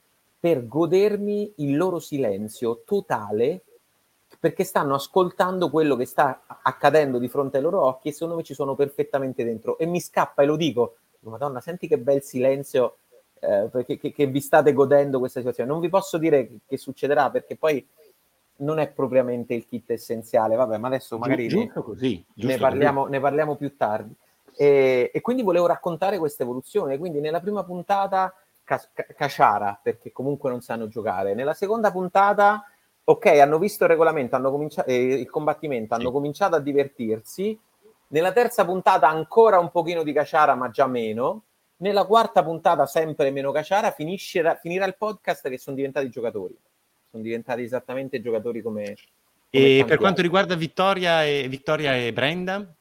per 0.45 0.67
godermi 0.67 1.53
il 1.55 1.75
loro 1.75 1.97
silenzio 1.97 2.83
totale 2.85 3.63
perché 4.39 4.63
stanno 4.63 4.93
ascoltando 4.93 5.71
quello 5.71 5.95
che 5.95 6.05
sta 6.05 6.43
accadendo 6.61 7.17
di 7.17 7.27
fronte 7.27 7.57
ai 7.57 7.63
loro 7.63 7.81
occhi 7.81 8.09
e 8.09 8.11
secondo 8.11 8.35
me 8.35 8.43
ci 8.43 8.53
sono 8.53 8.75
perfettamente 8.75 9.43
dentro. 9.43 9.75
E 9.79 9.87
mi 9.87 9.99
scappa 9.99 10.43
e 10.43 10.45
lo 10.45 10.55
dico 10.55 10.97
madonna 11.21 11.61
senti 11.61 11.87
che 11.87 11.97
bel 11.97 12.21
silenzio 12.21 12.97
eh, 13.39 13.71
che, 13.87 13.97
che, 13.97 14.11
che, 14.13 14.27
vi 14.27 14.39
state 14.39 14.71
godendo 14.71 15.17
questa 15.17 15.39
situazione. 15.39 15.67
Non 15.67 15.79
vi 15.79 15.89
posso 15.89 16.19
dire 16.19 16.45
che, 16.45 16.57
che, 16.67 16.77
succederà 16.77 17.31
perché 17.31 17.55
poi 17.55 17.83
non 18.57 18.77
è 18.77 18.87
propriamente 18.89 19.55
il 19.55 19.65
kit 19.65 19.89
essenziale. 19.89 20.55
Vabbè 20.55 20.77
ma 20.77 20.89
adesso 20.89 21.17
magari 21.17 21.47
giusto 21.47 21.79
ne, 21.79 21.83
così, 21.83 22.25
giusto 22.35 22.51
ne, 22.51 22.59
parliamo, 22.59 22.99
così. 22.99 23.11
ne 23.13 23.19
parliamo 23.19 23.55
più 23.55 23.75
tardi. 23.75 24.13
E, 24.55 25.09
e 25.11 25.21
quindi 25.21 25.41
volevo 25.41 25.65
raccontare 25.65 26.19
questa 26.19 26.43
evoluzione. 26.43 26.99
Quindi 26.99 27.19
nella 27.19 27.39
prima 27.39 27.63
puntata 27.63 28.31
Caciara 28.65 29.79
perché 29.81 30.11
comunque 30.11 30.49
non 30.49 30.61
sanno 30.61 30.87
giocare. 30.87 31.33
Nella 31.33 31.53
seconda 31.53 31.91
puntata, 31.91 32.65
ok, 33.03 33.25
hanno 33.27 33.59
visto 33.59 33.83
il 33.83 33.89
regolamento, 33.91 34.35
hanno 34.35 34.51
cominciato 34.51 34.89
eh, 34.89 35.19
il 35.19 35.29
combattimento, 35.29 35.93
hanno 35.93 36.07
sì. 36.07 36.11
cominciato 36.11 36.55
a 36.55 36.59
divertirsi. 36.59 37.57
Nella 38.07 38.31
terza 38.31 38.65
puntata 38.65 39.07
ancora 39.07 39.59
un 39.59 39.69
pochino 39.71 40.03
di 40.03 40.11
Caciara, 40.11 40.55
ma 40.55 40.69
già 40.69 40.87
meno. 40.87 41.43
Nella 41.77 42.05
quarta 42.05 42.43
puntata 42.43 42.85
sempre 42.85 43.31
meno 43.31 43.51
Caciara, 43.51 43.91
finiscerà, 43.91 44.55
finirà 44.55 44.85
il 44.85 44.95
podcast 44.97 45.47
che 45.49 45.57
sono 45.57 45.75
diventati 45.75 46.09
giocatori. 46.09 46.57
Sono 47.09 47.21
diventati 47.23 47.61
esattamente 47.61 48.21
giocatori 48.21 48.61
come... 48.61 48.83
come 48.83 48.97
e 49.49 49.85
per 49.85 49.97
quanto 49.97 50.21
riguarda 50.21 50.55
Vittoria 50.55 51.23
e, 51.23 51.47
Vittoria 51.47 51.95
e 51.95 52.11
Brenda? 52.11 52.75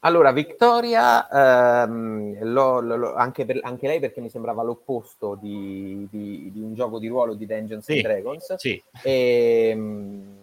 Allora, 0.00 0.30
Victoria, 0.30 1.82
ehm, 1.82 2.44
lo, 2.44 2.80
lo, 2.80 3.14
anche, 3.14 3.44
per, 3.44 3.58
anche, 3.62 3.88
lei 3.88 3.98
perché 3.98 4.20
mi 4.20 4.28
sembrava 4.28 4.62
l'opposto 4.62 5.34
di, 5.34 6.06
di, 6.10 6.50
di, 6.52 6.60
un 6.60 6.74
gioco 6.74 6.98
di 6.98 7.08
ruolo 7.08 7.34
di 7.34 7.44
Dungeons 7.44 7.84
sì, 7.84 7.92
and 7.94 8.02
Dragons. 8.02 8.54
Sì. 8.54 8.80
E, 9.02 9.68
ehm, 9.70 10.36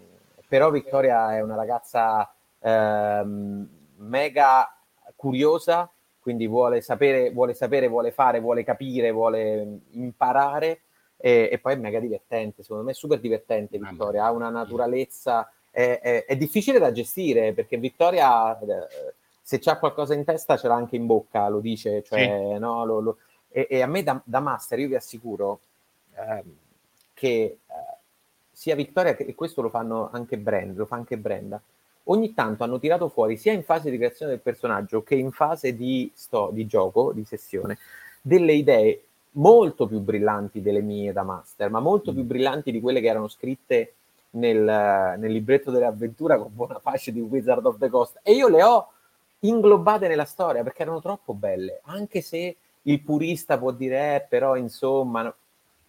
però 0.49 0.70
Victoria 0.70 1.36
è 1.36 1.41
una 1.41 1.56
ragazza 1.56 2.34
ehm, 2.60 3.68
mega 3.97 4.76
curiosa, 5.16 5.89
quindi 6.20 6.45
vuole 6.45 6.82
sapere, 6.82 7.32
vuole 7.32 7.54
sapere, 7.54 7.88
vuole 7.88 8.12
fare, 8.12 8.41
vuole 8.41 8.66
capire, 8.66 9.12
vuole 9.12 9.80
imparare 9.91 10.82
e, 11.16 11.47
e 11.49 11.60
poi 11.60 11.74
è 11.74 11.78
mega 11.78 11.99
divertente, 11.99 12.64
secondo 12.64 12.84
me 12.84 12.91
è 12.91 12.95
super 12.95 13.20
divertente 13.20 13.78
Victoria, 13.78 14.26
ha 14.26 14.32
una 14.32 14.49
naturalezza, 14.49 15.49
è, 15.72 15.99
è, 16.01 16.26
è 16.26 16.36
difficile 16.36 16.80
da 16.80 16.91
gestire 16.91 17.54
perché 17.54 17.78
Victoria... 17.78 18.60
Eh, 18.60 19.14
se 19.46 19.60
c'ha 19.60 19.78
qualcosa 19.78 20.14
in 20.14 20.24
testa 20.24 20.56
ce 20.56 20.70
l'ha 20.70 20.76
anche 20.76 20.96
in 20.96 21.06
bocca, 21.06 21.50
lo 21.50 21.60
dice, 21.60 22.02
cioè, 22.02 22.54
sì. 22.54 22.60
no, 22.60 22.86
lo, 22.86 23.00
lo, 23.02 23.18
e, 23.50 23.68
e, 23.70 23.82
a 23.82 23.88
me 23.88 24.02
da, 24.02 24.20
da, 24.24 24.39
master 24.39 24.80
io 24.80 24.88
vi 24.88 24.96
assicuro 24.96 25.60
eh, 26.16 26.44
che 27.14 27.30
eh, 27.30 27.58
sia 28.50 28.74
Vittoria 28.74 29.16
che 29.16 29.24
e 29.24 29.36
questo 29.36 29.62
lo 29.62 29.70
fanno 29.70 30.10
anche 30.14 30.38
Brenda, 30.38 30.80
lo 30.80 30.86
fa 30.86 30.96
anche 30.96 31.18
Brenda, 31.18 31.62
ogni 32.06 32.34
tanto 32.34 32.64
hanno 32.64 32.80
tirato 32.80 33.10
fuori, 33.10 33.36
sia 33.36 33.52
in 33.52 33.64
fase 33.64 33.91
di 33.91 33.98
creazione 33.98 34.32
del 34.32 34.41
personaggio 34.41 35.04
che 35.04 35.16
in 35.16 35.32
fase 35.32 35.76
di, 35.76 36.10
sto, 36.16 36.50
di 36.54 36.66
gioco, 36.66 37.12
di 37.12 37.26
sessione, 37.26 37.78
delle 38.22 38.54
idee 38.54 39.04
molto 39.32 39.88
più 39.88 40.00
brillanti 40.00 40.62
delle 40.62 40.82
mie 40.82 41.12
da 41.12 41.24
master, 41.24 41.70
ma 41.70 41.82
molto 41.82 42.12
mm. 42.12 42.16
più 42.16 42.24
brillanti 42.24 42.72
di 42.72 42.80
quelle 42.80 43.02
che 43.02 43.08
erano 43.08 43.28
scritte 43.28 43.96
nel, 44.32 44.62
nel 45.18 45.32
libretto 45.32 45.70
dell'avventura 45.70 46.38
con 46.38 46.52
buona 46.54 46.80
pace 46.80 47.12
di 47.12 47.20
Wizard 47.20 47.66
of 47.66 47.78
the 47.78 47.89
Coast. 47.89 48.20
E 48.24 48.34
io 48.34 48.48
le 48.48 48.64
ho 48.64 48.93
inglobate 49.44 50.08
nella 50.08 50.26
storia 50.26 50.64
perché 50.64 50.84
erano 50.84 51.02
troppo 51.02 51.34
belle, 51.34 51.82
anche 51.86 52.22
se 52.22 52.58
il 52.84 53.02
purista 53.02 53.58
può 53.58 53.72
dire, 53.72 54.16
eh, 54.16 54.26
però 54.28 54.56
insomma, 54.56 55.22
no, 55.22 55.36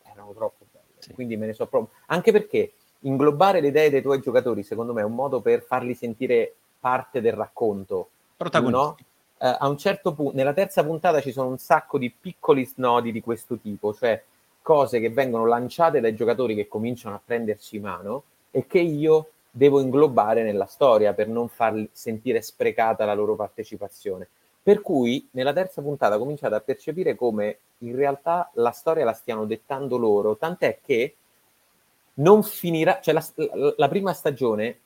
erano 0.02 0.32
troppo 0.32 0.64
belle. 0.70 0.84
Sì. 0.98 1.12
Quindi 1.12 1.36
me 1.36 1.46
ne 1.46 1.52
so 1.52 1.66
proprio. 1.66 1.96
Anche 2.06 2.32
perché 2.32 2.72
inglobare 3.00 3.60
le 3.60 3.68
idee 3.68 3.90
dei 3.90 4.02
tuoi 4.02 4.20
giocatori, 4.20 4.62
secondo 4.62 4.92
me, 4.92 5.02
è 5.02 5.04
un 5.04 5.14
modo 5.14 5.40
per 5.40 5.62
farli 5.62 5.94
sentire 5.94 6.54
parte 6.78 7.20
del 7.20 7.32
racconto. 7.32 8.10
No? 8.78 8.96
Uh, 9.38 9.56
a 9.58 9.68
un 9.68 9.76
certo 9.76 10.14
punto, 10.14 10.36
nella 10.36 10.52
terza 10.52 10.84
puntata 10.84 11.20
ci 11.20 11.32
sono 11.32 11.48
un 11.48 11.58
sacco 11.58 11.98
di 11.98 12.10
piccoli 12.10 12.64
snodi 12.64 13.10
di 13.10 13.20
questo 13.20 13.58
tipo, 13.58 13.92
cioè 13.92 14.22
cose 14.62 15.00
che 15.00 15.10
vengono 15.10 15.46
lanciate 15.46 16.00
dai 16.00 16.14
giocatori 16.14 16.54
che 16.54 16.68
cominciano 16.68 17.16
a 17.16 17.20
prenderci 17.22 17.78
mano 17.80 18.22
e 18.50 18.66
che 18.66 18.78
io 18.78 19.30
devo 19.56 19.78
inglobare 19.78 20.42
nella 20.42 20.66
storia 20.66 21.14
per 21.14 21.28
non 21.28 21.48
far 21.48 21.86
sentire 21.92 22.42
sprecata 22.42 23.04
la 23.04 23.14
loro 23.14 23.36
partecipazione. 23.36 24.26
Per 24.60 24.80
cui 24.80 25.28
nella 25.32 25.52
terza 25.52 25.80
puntata 25.80 26.18
cominciate 26.18 26.56
a 26.56 26.60
percepire 26.60 27.14
come 27.14 27.58
in 27.78 27.94
realtà 27.94 28.50
la 28.54 28.72
storia 28.72 29.04
la 29.04 29.12
stiano 29.12 29.44
dettando 29.44 29.96
loro, 29.96 30.36
tant'è 30.36 30.80
che 30.84 31.14
non 32.14 32.42
finirà, 32.42 32.98
cioè 33.00 33.14
la, 33.14 33.24
la, 33.76 33.88
prima 33.88 34.12
stagione 34.12 34.78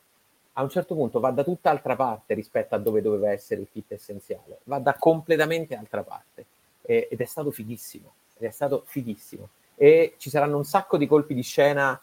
a 0.54 0.62
un 0.62 0.68
certo 0.68 0.94
punto 0.94 1.18
va 1.18 1.30
da 1.30 1.44
tutt'altra 1.44 1.96
parte 1.96 2.34
rispetto 2.34 2.74
a 2.74 2.78
dove 2.78 3.00
doveva 3.00 3.30
essere 3.30 3.62
il 3.62 3.68
kit 3.72 3.92
essenziale, 3.92 4.58
va 4.64 4.78
da 4.80 4.94
completamente 4.98 5.76
altra 5.76 6.02
parte 6.02 6.44
e, 6.82 7.08
ed 7.10 7.20
è 7.20 7.24
stato 7.24 7.50
fighissimo, 7.50 8.12
ed 8.36 8.46
è 8.46 8.50
stato 8.50 8.82
fighissimo. 8.84 9.48
E 9.76 10.14
ci 10.18 10.28
saranno 10.28 10.58
un 10.58 10.64
sacco 10.64 10.98
di 10.98 11.06
colpi 11.06 11.32
di 11.32 11.42
scena 11.42 11.98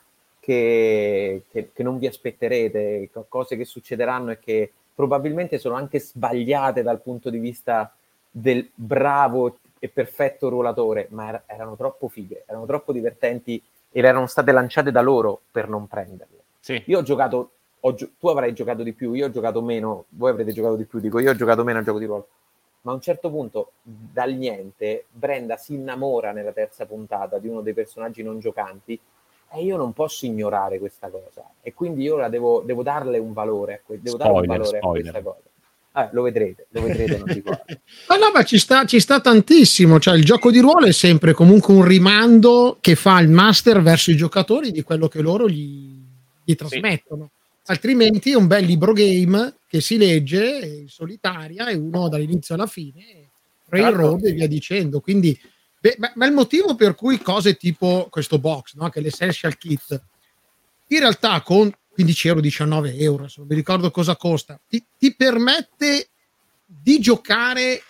che, 0.46 1.46
che, 1.50 1.72
che 1.74 1.82
non 1.82 1.98
vi 1.98 2.06
aspetterete, 2.06 3.10
cose 3.28 3.58
che 3.58 3.66
succederanno 3.66 4.30
e 4.30 4.40
che 4.40 4.72
probabilmente 4.94 5.58
sono 5.58 5.74
anche 5.74 6.00
sbagliate 6.00 6.84
dal 6.84 7.02
punto 7.02 7.32
di 7.32 7.40
vista 7.40 7.92
del 8.30 8.70
bravo 8.76 9.58
e 9.80 9.90
perfetto 9.90 10.48
ruolatore, 10.48 11.08
ma 11.10 11.30
er- 11.30 11.44
erano 11.48 11.76
troppo 11.76 12.10
fighe, 12.10 12.44
erano 12.46 12.68
troppo 12.68 12.94
divertenti 12.94 13.60
ed 13.92 14.06
erano 14.06 14.28
state 14.28 14.52
lanciate 14.52 14.92
da 14.92 15.02
loro 15.02 15.42
per 15.52 15.68
non 15.68 15.88
prenderle. 15.88 16.44
Sì. 16.60 16.84
Io 16.86 17.00
ho 17.00 17.02
giocato, 17.02 17.52
ho 17.80 17.94
gio- 17.96 18.12
tu 18.20 18.28
avrai 18.28 18.54
giocato 18.54 18.84
di 18.84 18.94
più, 18.94 19.14
io 19.14 19.26
ho 19.26 19.32
giocato 19.32 19.64
meno, 19.64 20.06
voi 20.10 20.30
avrete 20.30 20.52
giocato 20.52 20.76
di 20.76 20.86
più, 20.86 21.00
dico 21.00 21.18
io 21.18 21.32
ho 21.32 21.36
giocato 21.36 21.64
meno 21.64 21.80
al 21.80 21.86
gioco 21.86 21.98
di 21.98 22.06
ruolo. 22.06 22.28
Ma 22.82 22.92
a 22.92 22.94
un 22.94 23.02
certo 23.02 23.32
punto, 23.32 23.72
dal 23.82 24.34
niente, 24.34 25.06
Brenda 25.10 25.58
si 25.58 25.74
innamora 25.74 26.32
nella 26.34 26.52
terza 26.52 26.86
puntata 26.86 27.40
di 27.40 27.48
uno 27.48 27.62
dei 27.62 27.74
personaggi 27.74 28.22
non 28.22 28.38
giocanti 28.38 29.00
e 29.56 29.64
io 29.64 29.78
non 29.78 29.94
posso 29.94 30.26
ignorare 30.26 30.80
questa 30.80 31.10
cosa. 31.10 31.44
E 31.62 31.74
quindi 31.74 32.04
io 32.04 32.18
la 32.18 32.30
devo, 32.30 32.62
devo 32.66 32.84
darle 32.84 33.18
un 33.18 33.34
valore, 33.34 33.84
devo 33.88 34.18
spoiler, 34.18 34.18
dare 34.18 34.40
un 34.40 34.46
valore 34.46 34.78
a 34.78 34.88
questa 34.88 35.22
cosa. 35.22 35.40
Eh, 35.98 36.10
lo 36.12 36.24
vedrete, 36.24 36.68
lo 36.72 36.82
vedrete, 36.82 37.18
non 37.18 37.34
dico 37.34 37.52
Ma 38.10 38.18
no, 38.18 38.32
ma 38.34 38.44
ci 38.44 38.58
sta, 38.58 38.86
ci 38.86 39.00
sta 39.00 39.22
tantissimo. 39.22 39.98
Cioè, 39.98 40.18
il 40.18 40.26
gioco 40.26 40.52
di 40.52 40.60
ruolo 40.60 40.88
è 40.88 40.92
sempre 40.92 41.32
comunque 41.32 41.74
un 41.74 41.86
rimando 41.86 42.78
che 42.82 42.96
fa 42.96 43.20
il 43.20 43.30
master 43.30 43.82
verso 43.82 44.12
i 44.12 44.18
giocatori 44.18 44.72
di 44.72 44.84
quello 44.84 45.08
che 45.08 45.22
loro 45.22 45.48
gli, 45.48 45.98
gli 46.44 46.56
trasmettono. 46.56 47.30
Sì. 47.64 47.72
Altrimenti 47.72 48.32
è 48.32 48.36
un 48.36 48.48
bel 48.48 48.66
libro 48.66 48.92
game 48.92 49.56
che 49.68 49.80
si 49.80 49.98
legge 49.98 50.80
in 50.82 50.90
solitaria 50.90 51.68
e 51.68 51.76
uno 51.76 52.10
dall'inizio 52.10 52.56
alla 52.56 52.68
fine, 52.68 53.30
railroad 53.70 54.26
e 54.26 54.34
via 54.34 54.48
dicendo. 54.48 55.00
Quindi, 55.00 55.40
beh, 55.86 55.96
ma, 56.00 56.12
ma, 56.16 56.26
il 56.26 56.32
motivo 56.32 56.74
per 56.74 56.96
cui 56.96 57.20
cose 57.20 57.58
tipo 57.58 58.08
questo 58.10 58.40
box, 58.40 58.74
no? 58.74 58.90
che 58.90 59.00
è 59.00 59.02
l'essential 59.04 59.56
kit, 59.56 60.02
in 60.88 61.00
realtà 61.00 61.42
con 61.42 61.72
15 61.92 62.28
euro, 62.28 62.42
19 62.42 62.96
euro, 62.96 63.24
adesso 63.24 63.40
non 63.40 63.50
mi 63.50 63.56
ricordo 63.56 63.92
cosa 63.92 64.16
costa, 64.16 64.60
ti, 64.68 64.84
ti 64.98 65.16
permette 65.16 66.10
di 66.66 67.00
giocare 67.00 67.84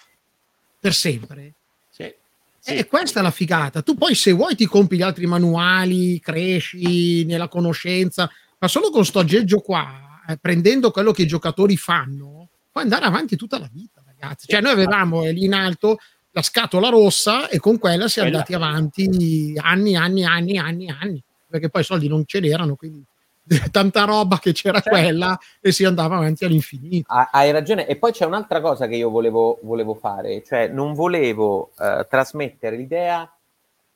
per 0.78 0.93
sempre. 0.93 1.54
Sì, 1.89 2.14
sì. 2.60 2.76
E 2.76 2.86
questa 2.86 3.22
è 3.22 3.24
la 3.24 3.32
figata. 3.32 3.82
Tu 3.82 3.96
poi 3.96 4.14
se 4.14 4.34
vuoi 4.34 4.56
ti 4.56 4.66
compri 4.66 4.98
gli 4.98 5.02
altri 5.02 5.26
manuali, 5.26 6.20
cresci 6.20 7.24
nella 7.24 7.48
conoscenza, 7.48 8.30
ma 8.60 8.68
solo 8.68 8.89
con 8.89 9.06
sto 9.06 9.20
aggeggio 9.20 9.62
qua, 9.62 10.22
eh, 10.28 10.38
prendendo 10.38 10.91
quello 10.91 11.14
che 11.14 11.22
i 11.22 11.28
giocatori 11.28 11.78
fanno, 11.78 12.50
puoi 12.72 12.84
andare 12.84 13.06
avanti 13.06 13.38
tutta 13.38 13.58
la 13.58 13.70
vita, 13.72 14.04
ragazzi. 14.06 14.48
Cioè 14.48 14.60
noi 14.60 14.74
avevamo 14.74 15.24
eh, 15.24 15.32
lì 15.32 15.46
in 15.46 15.54
alto 15.54 15.98
la 16.36 16.42
scatola 16.42 16.90
rossa 16.90 17.48
e 17.48 17.60
con 17.60 17.80
quella 17.80 18.10
si 18.10 18.20
è 18.20 18.24
andati 18.24 18.54
avanti 18.54 19.56
anni, 19.58 19.96
anni, 19.96 20.26
anni, 20.26 20.58
anni, 20.58 20.90
anni, 20.90 21.24
perché 21.48 21.70
poi 21.70 21.82
i 21.82 21.86
soldi 21.86 22.10
non 22.10 22.26
ce 22.26 22.42
n'erano, 22.42 22.76
quindi 22.76 23.02
tanta 23.72 24.04
roba 24.04 24.38
che 24.38 24.52
c'era 24.52 24.82
certo. 24.82 24.90
quella 24.90 25.40
e 25.62 25.72
si 25.72 25.86
andava 25.86 26.18
avanti 26.18 26.44
all'infinito. 26.44 27.08
hai 27.32 27.52
ragione. 27.52 27.88
E 27.88 27.96
poi 27.96 28.12
c'è 28.12 28.26
un'altra 28.26 28.60
cosa 28.60 28.86
che 28.88 28.96
io 28.96 29.10
volevo, 29.10 29.60
volevo 29.62 29.94
fare, 29.94 30.44
cioè 30.44 30.68
non 30.68 30.94
volevo 30.94 31.72
eh, 31.80 32.06
trasmettere 32.10 32.76
l'idea 32.76 33.34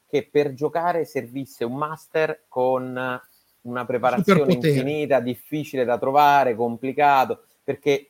che 0.08 0.30
per 0.32 0.54
giocare 0.54 1.04
servisse 1.04 1.66
un 1.66 1.76
master 1.76 2.44
con 2.48 3.22
una 3.64 3.86
preparazione 3.86 4.54
infinita, 4.54 5.20
difficile 5.20 5.84
da 5.84 5.98
trovare, 5.98 6.56
complicato, 6.56 7.44
perché 7.66 8.09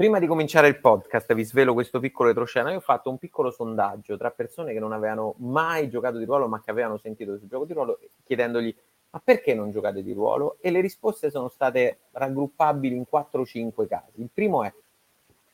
prima 0.00 0.18
di 0.18 0.26
cominciare 0.26 0.66
il 0.66 0.80
podcast, 0.80 1.34
vi 1.34 1.44
svelo 1.44 1.74
questo 1.74 2.00
piccolo 2.00 2.30
retroscena, 2.30 2.70
io 2.70 2.78
ho 2.78 2.80
fatto 2.80 3.10
un 3.10 3.18
piccolo 3.18 3.50
sondaggio 3.50 4.16
tra 4.16 4.30
persone 4.30 4.72
che 4.72 4.78
non 4.78 4.92
avevano 4.94 5.34
mai 5.40 5.90
giocato 5.90 6.16
di 6.16 6.24
ruolo 6.24 6.48
ma 6.48 6.62
che 6.62 6.70
avevano 6.70 6.96
sentito 6.96 7.36
sul 7.36 7.48
gioco 7.48 7.66
di 7.66 7.74
ruolo 7.74 7.98
chiedendogli 8.24 8.74
ma 9.10 9.20
perché 9.22 9.52
non 9.52 9.70
giocate 9.70 10.02
di 10.02 10.14
ruolo? 10.14 10.56
E 10.62 10.70
le 10.70 10.80
risposte 10.80 11.30
sono 11.30 11.50
state 11.50 11.98
raggruppabili 12.12 12.96
in 12.96 13.06
4 13.06 13.42
o 13.42 13.44
5 13.44 13.86
casi. 13.88 14.22
Il 14.22 14.30
primo 14.32 14.64
è, 14.64 14.72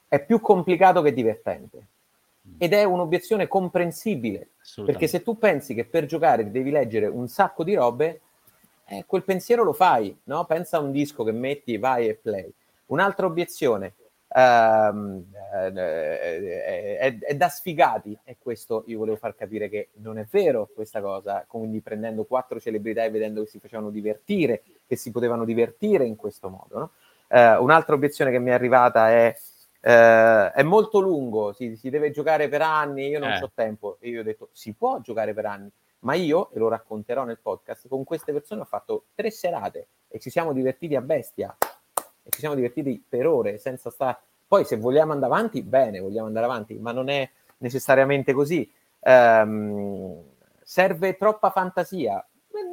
è 0.06 0.24
più 0.24 0.40
complicato 0.40 1.02
che 1.02 1.12
divertente. 1.12 1.86
Ed 2.56 2.72
è 2.72 2.84
un'obiezione 2.84 3.48
comprensibile, 3.48 4.50
perché 4.84 5.08
se 5.08 5.24
tu 5.24 5.38
pensi 5.38 5.74
che 5.74 5.86
per 5.86 6.06
giocare 6.06 6.52
devi 6.52 6.70
leggere 6.70 7.08
un 7.08 7.26
sacco 7.26 7.64
di 7.64 7.74
robe, 7.74 8.20
eh, 8.84 9.02
quel 9.08 9.24
pensiero 9.24 9.64
lo 9.64 9.72
fai, 9.72 10.16
no? 10.24 10.44
Pensa 10.44 10.76
a 10.76 10.80
un 10.80 10.92
disco 10.92 11.24
che 11.24 11.32
metti, 11.32 11.78
vai 11.78 12.06
e 12.06 12.14
play. 12.14 12.48
Un'altra 12.86 13.26
obiezione, 13.26 13.94
ehm, 14.28 15.24
eh, 15.54 16.98
è, 16.98 17.18
è, 17.18 17.34
da 17.36 17.48
sfigati 17.48 18.18
e 18.24 18.36
questo 18.38 18.84
io 18.86 18.98
volevo 18.98 19.16
far 19.16 19.34
capire 19.34 19.68
che 19.68 19.90
non 19.94 20.18
è 20.18 20.26
vero 20.30 20.68
questa 20.74 21.00
cosa, 21.00 21.44
quindi 21.46 21.80
prendendo 21.80 22.24
quattro 22.24 22.60
celebrità 22.60 23.04
e 23.04 23.10
vedendo 23.10 23.42
che 23.42 23.48
si 23.48 23.58
facevano 23.58 23.90
divertire, 23.90 24.62
che 24.86 24.96
si 24.96 25.10
potevano 25.10 25.44
divertire 25.44 26.04
in 26.04 26.16
questo 26.16 26.48
modo. 26.48 26.78
No? 26.78 26.90
Eh, 27.28 27.56
un'altra 27.56 27.94
obiezione 27.94 28.30
che 28.30 28.38
mi 28.38 28.50
è 28.50 28.52
arrivata 28.52 29.10
è 29.10 29.34
eh, 29.86 30.50
è 30.50 30.62
molto 30.64 30.98
lungo, 30.98 31.52
si, 31.52 31.76
si, 31.76 31.90
deve 31.90 32.10
giocare 32.10 32.48
per 32.48 32.60
anni, 32.60 33.06
io 33.06 33.20
non 33.20 33.30
eh. 33.30 33.40
ho 33.40 33.52
tempo. 33.54 33.98
E 34.00 34.08
io 34.08 34.20
ho 34.20 34.24
detto, 34.24 34.48
si 34.50 34.72
può 34.72 35.00
giocare 35.00 35.32
per 35.32 35.46
anni, 35.46 35.70
ma 36.00 36.14
io, 36.14 36.50
e 36.52 36.58
lo 36.58 36.66
racconterò 36.66 37.22
nel 37.22 37.38
podcast, 37.38 37.86
con 37.86 38.02
queste 38.02 38.32
persone 38.32 38.62
ho 38.62 38.64
fatto 38.64 39.04
tre 39.14 39.30
serate 39.30 39.86
e 40.08 40.18
ci 40.18 40.28
siamo 40.28 40.52
divertiti 40.52 40.96
a 40.96 41.00
bestia 41.00 41.56
e 42.26 42.30
ci 42.30 42.40
siamo 42.40 42.56
divertiti 42.56 43.02
per 43.08 43.26
ore 43.26 43.58
senza 43.58 43.90
stare. 43.90 44.18
Poi 44.48 44.64
se 44.64 44.76
vogliamo 44.76 45.12
andare 45.12 45.32
avanti, 45.32 45.62
bene, 45.62 46.00
vogliamo 46.00 46.26
andare 46.26 46.46
avanti, 46.46 46.74
ma 46.74 46.90
non 46.90 47.08
è 47.08 47.28
necessariamente 47.58 48.32
così. 48.32 48.68
Um, 49.00 50.22
serve 50.62 51.16
troppa 51.16 51.50
fantasia? 51.50 52.26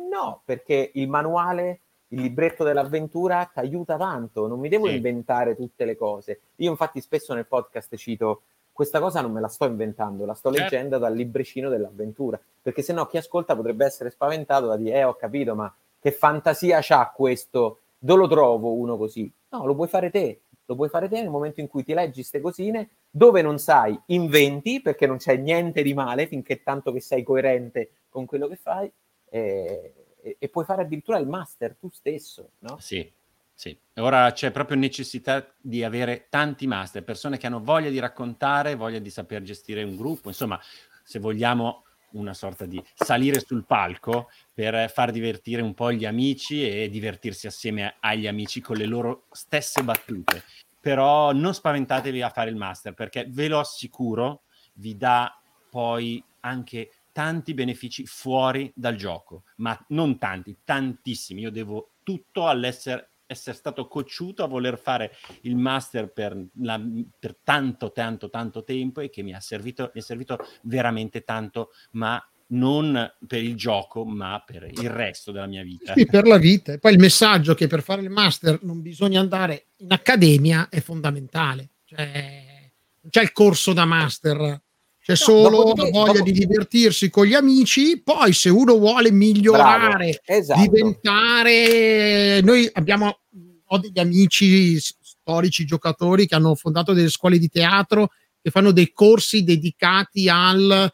No, 0.09 0.41
perché 0.43 0.91
il 0.93 1.07
manuale, 1.07 1.81
il 2.09 2.21
libretto 2.21 2.63
dell'avventura 2.63 3.49
ti 3.51 3.59
aiuta 3.59 3.97
tanto, 3.97 4.47
non 4.47 4.59
mi 4.59 4.69
devo 4.69 4.87
sì. 4.87 4.95
inventare 4.95 5.55
tutte 5.55 5.85
le 5.85 5.95
cose. 5.95 6.41
Io 6.57 6.71
infatti 6.71 7.01
spesso 7.01 7.33
nel 7.33 7.45
podcast 7.45 7.95
cito 7.95 8.41
questa 8.71 8.99
cosa 8.99 9.21
non 9.21 9.31
me 9.31 9.39
la 9.39 9.47
sto 9.47 9.65
inventando, 9.65 10.25
la 10.25 10.33
sto 10.33 10.51
certo. 10.51 10.63
leggendo 10.63 10.97
dal 10.97 11.13
librecino 11.13 11.69
dell'avventura, 11.69 12.39
perché 12.61 12.81
se 12.81 12.91
no 12.91 13.05
chi 13.05 13.17
ascolta 13.17 13.55
potrebbe 13.55 13.85
essere 13.85 14.09
spaventato 14.09 14.65
da 14.65 14.77
dire, 14.77 14.97
eh 14.97 15.03
ho 15.03 15.15
capito, 15.15 15.53
ma 15.53 15.71
che 15.99 16.11
fantasia 16.11 16.79
c'ha 16.81 17.11
questo 17.15 17.82
dove 18.03 18.21
lo 18.21 18.27
trovo 18.27 18.73
uno 18.73 18.97
così? 18.97 19.31
No, 19.49 19.65
lo 19.65 19.75
puoi 19.75 19.87
fare 19.87 20.09
te, 20.09 20.41
lo 20.65 20.75
puoi 20.75 20.89
fare 20.89 21.07
te 21.07 21.21
nel 21.21 21.29
momento 21.29 21.61
in 21.61 21.67
cui 21.67 21.85
ti 21.85 21.93
leggi 21.93 22.15
queste 22.15 22.41
cosine, 22.41 22.89
dove 23.09 23.41
non 23.41 23.59
sai, 23.59 23.97
inventi, 24.07 24.81
perché 24.81 25.07
non 25.07 25.17
c'è 25.17 25.37
niente 25.37 25.81
di 25.81 25.93
male 25.93 26.27
finché 26.27 26.63
tanto 26.63 26.91
che 26.91 26.99
sei 26.99 27.23
coerente 27.23 27.91
con 28.09 28.25
quello 28.25 28.47
che 28.47 28.57
fai, 28.57 28.91
e, 29.29 29.93
e, 30.37 30.49
puoi 30.49 30.65
fare 30.65 30.81
addirittura 30.81 31.17
il 31.17 31.27
master 31.27 31.77
tu 31.79 31.89
stesso, 31.89 32.51
no? 32.59 32.77
Sì, 32.77 33.09
sì. 33.53 33.77
Ora 33.95 34.33
c'è 34.33 34.51
proprio 34.51 34.75
necessità 34.75 35.53
di 35.57 35.81
avere 35.83 36.27
tanti 36.29 36.67
master, 36.67 37.05
persone 37.05 37.37
che 37.37 37.47
hanno 37.47 37.61
voglia 37.61 37.89
di 37.89 37.99
raccontare, 37.99 38.75
voglia 38.75 38.99
di 38.99 39.09
saper 39.09 39.43
gestire 39.43 39.81
un 39.81 39.95
gruppo, 39.95 40.27
insomma, 40.27 40.59
se 41.03 41.19
vogliamo 41.19 41.85
una 42.13 42.33
sorta 42.33 42.65
di 42.65 42.81
salire 42.93 43.39
sul 43.39 43.65
palco 43.65 44.29
per 44.53 44.89
far 44.89 45.11
divertire 45.11 45.61
un 45.61 45.73
po' 45.73 45.91
gli 45.91 46.05
amici 46.05 46.67
e 46.67 46.89
divertirsi 46.89 47.47
assieme 47.47 47.95
agli 47.99 48.27
amici 48.27 48.61
con 48.61 48.77
le 48.77 48.85
loro 48.85 49.25
stesse 49.31 49.83
battute. 49.83 50.43
Però 50.79 51.31
non 51.31 51.53
spaventatevi 51.53 52.21
a 52.21 52.29
fare 52.29 52.49
il 52.49 52.55
master 52.55 52.93
perché 52.93 53.25
ve 53.29 53.47
lo 53.47 53.59
assicuro, 53.59 54.43
vi 54.73 54.97
dà 54.97 55.39
poi 55.69 56.23
anche 56.41 56.91
tanti 57.13 57.53
benefici 57.53 58.05
fuori 58.05 58.71
dal 58.75 58.95
gioco, 58.95 59.43
ma 59.57 59.77
non 59.89 60.17
tanti, 60.17 60.57
tantissimi. 60.63 61.41
Io 61.41 61.51
devo 61.51 61.91
tutto 62.03 62.47
all'essere 62.47 63.11
essere 63.33 63.55
stato 63.55 63.87
cocciuto 63.87 64.43
a 64.43 64.47
voler 64.47 64.79
fare 64.79 65.15
il 65.41 65.55
master 65.55 66.11
per, 66.11 66.41
la, 66.61 66.81
per 67.19 67.37
tanto, 67.43 67.91
tanto, 67.91 68.29
tanto 68.29 68.63
tempo 68.63 69.01
e 69.01 69.09
che 69.09 69.21
mi 69.21 69.33
ha 69.33 69.39
servito, 69.39 69.91
mi 69.93 70.01
è 70.01 70.03
servito 70.03 70.37
veramente 70.61 71.23
tanto, 71.23 71.71
ma 71.91 72.25
non 72.47 73.13
per 73.25 73.43
il 73.43 73.55
gioco, 73.55 74.05
ma 74.05 74.41
per 74.45 74.69
il 74.69 74.89
resto 74.89 75.31
della 75.31 75.47
mia 75.47 75.63
vita. 75.63 75.93
Sì, 75.93 76.05
per 76.05 76.27
la 76.27 76.37
vita. 76.37 76.73
E 76.73 76.79
poi 76.79 76.93
il 76.93 76.99
messaggio 76.99 77.53
che 77.53 77.67
per 77.67 77.81
fare 77.81 78.01
il 78.01 78.09
master 78.09 78.59
non 78.63 78.81
bisogna 78.81 79.19
andare 79.19 79.67
in 79.77 79.91
accademia 79.91 80.69
è 80.69 80.79
fondamentale. 80.81 81.69
Cioè, 81.85 82.71
non 83.01 83.09
c'è 83.09 83.21
il 83.21 83.31
corso 83.31 83.73
da 83.73 83.85
master, 83.85 84.61
c'è 85.03 85.17
solo 85.17 85.73
la 85.75 85.89
voglia 85.89 86.13
dopo... 86.13 86.23
di 86.23 86.31
divertirsi 86.31 87.09
con 87.09 87.25
gli 87.25 87.33
amici. 87.33 88.01
Poi, 88.01 88.31
se 88.31 88.49
uno 88.49 88.77
vuole 88.77 89.11
migliorare, 89.11 90.21
esatto. 90.23 90.61
diventare. 90.61 92.39
Noi 92.41 92.69
abbiamo 92.71 93.17
ho 93.65 93.77
degli 93.79 93.99
amici 93.99 94.79
storici 94.79 95.65
giocatori 95.65 96.25
che 96.25 96.35
hanno 96.35 96.55
fondato 96.55 96.93
delle 96.93 97.09
scuole 97.09 97.37
di 97.37 97.49
teatro 97.49 98.11
che 98.41 98.49
fanno 98.49 98.71
dei 98.71 98.91
corsi 98.93 99.43
dedicati 99.43 100.29
al 100.29 100.89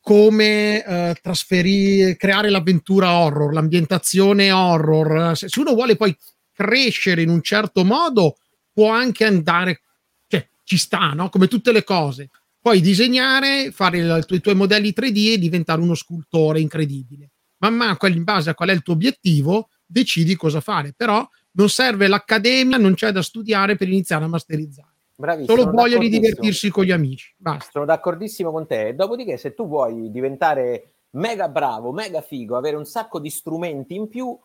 come 0.00 0.84
eh, 0.84 1.16
trasferire, 1.20 2.16
creare 2.16 2.50
l'avventura 2.50 3.18
horror, 3.18 3.52
l'ambientazione 3.52 4.52
horror. 4.52 5.36
Se, 5.36 5.48
uno 5.58 5.74
vuole 5.74 5.96
poi 5.96 6.16
crescere 6.52 7.22
in 7.22 7.30
un 7.30 7.42
certo 7.42 7.84
modo, 7.84 8.36
può 8.72 8.90
anche 8.90 9.24
andare, 9.24 9.80
cioè 10.26 10.48
ci 10.64 10.76
sta, 10.78 11.12
no? 11.14 11.28
Come 11.28 11.48
tutte 11.48 11.72
le 11.72 11.84
cose 11.84 12.30
Puoi 12.60 12.80
disegnare, 12.80 13.70
fare 13.70 13.98
i 14.28 14.40
tuoi 14.40 14.54
modelli 14.54 14.92
3D 14.94 15.32
e 15.32 15.38
diventare 15.38 15.80
uno 15.80 15.94
scultore 15.94 16.60
incredibile. 16.60 17.30
Man 17.58 17.74
mano, 17.74 17.96
in 18.08 18.24
base 18.24 18.50
a 18.50 18.54
qual 18.54 18.68
è 18.68 18.72
il 18.72 18.82
tuo 18.82 18.94
obiettivo, 18.94 19.68
decidi 19.86 20.36
cosa 20.36 20.60
fare. 20.60 20.92
Però 20.94 21.26
non 21.52 21.68
serve 21.68 22.06
l'accademia, 22.06 22.76
non 22.76 22.94
c'è 22.94 23.12
da 23.12 23.22
studiare 23.22 23.76
per 23.76 23.88
iniziare 23.88 24.24
a 24.24 24.28
masterizzare. 24.28 24.88
Bravissimo, 25.16 25.56
Solo 25.56 25.70
voglia 25.70 25.98
di 25.98 26.08
divertirsi 26.08 26.70
con 26.70 26.84
gli 26.84 26.90
amici. 26.90 27.34
Basta. 27.36 27.70
Sono 27.72 27.84
d'accordissimo 27.84 28.50
con 28.50 28.66
te. 28.66 28.94
Dopodiché, 28.94 29.36
se 29.36 29.54
tu 29.54 29.66
vuoi 29.66 30.10
diventare 30.10 30.92
mega 31.12 31.48
bravo, 31.48 31.92
mega 31.92 32.20
figo, 32.20 32.56
avere 32.56 32.76
un 32.76 32.86
sacco 32.86 33.18
di 33.18 33.30
strumenti 33.30 33.94
in 33.94 34.08
più, 34.08 34.26
uh, 34.26 34.38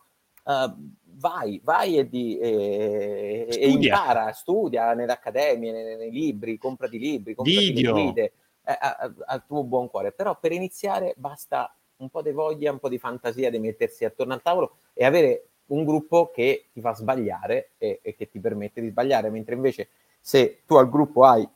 vai, 1.26 1.60
vai 1.64 1.98
e, 1.98 2.08
di, 2.08 2.38
e, 2.38 3.48
e, 3.50 3.68
impara, 3.68 4.32
studia 4.32 4.94
nelle 4.94 5.12
accademie, 5.12 5.72
nei, 5.72 5.96
nei 5.96 6.10
libri, 6.10 6.56
comprati 6.56 6.98
libri, 6.98 7.34
comprati 7.34 7.72
Video. 7.72 7.92
guide, 7.92 8.32
eh, 8.64 8.78
al 9.26 9.44
tuo 9.46 9.64
buon 9.64 9.90
cuore. 9.90 10.12
Però 10.12 10.38
per 10.38 10.52
iniziare 10.52 11.14
basta 11.16 11.74
un 11.96 12.08
po' 12.08 12.22
di 12.22 12.30
voglia, 12.30 12.70
un 12.70 12.78
po' 12.78 12.88
di 12.88 12.98
fantasia 12.98 13.50
di 13.50 13.58
mettersi 13.58 14.04
attorno 14.04 14.34
al 14.34 14.42
tavolo 14.42 14.76
e 14.92 15.04
avere 15.04 15.48
un 15.66 15.84
gruppo 15.84 16.30
che 16.32 16.66
ti 16.72 16.80
fa 16.80 16.94
sbagliare 16.94 17.70
e, 17.78 17.98
e 18.02 18.14
che 18.14 18.28
ti 18.28 18.38
permette 18.38 18.80
di 18.80 18.88
sbagliare, 18.88 19.30
mentre 19.30 19.54
invece 19.56 19.88
se 20.20 20.62
tu 20.64 20.76
al 20.76 20.88
gruppo 20.88 21.24
hai 21.24 21.48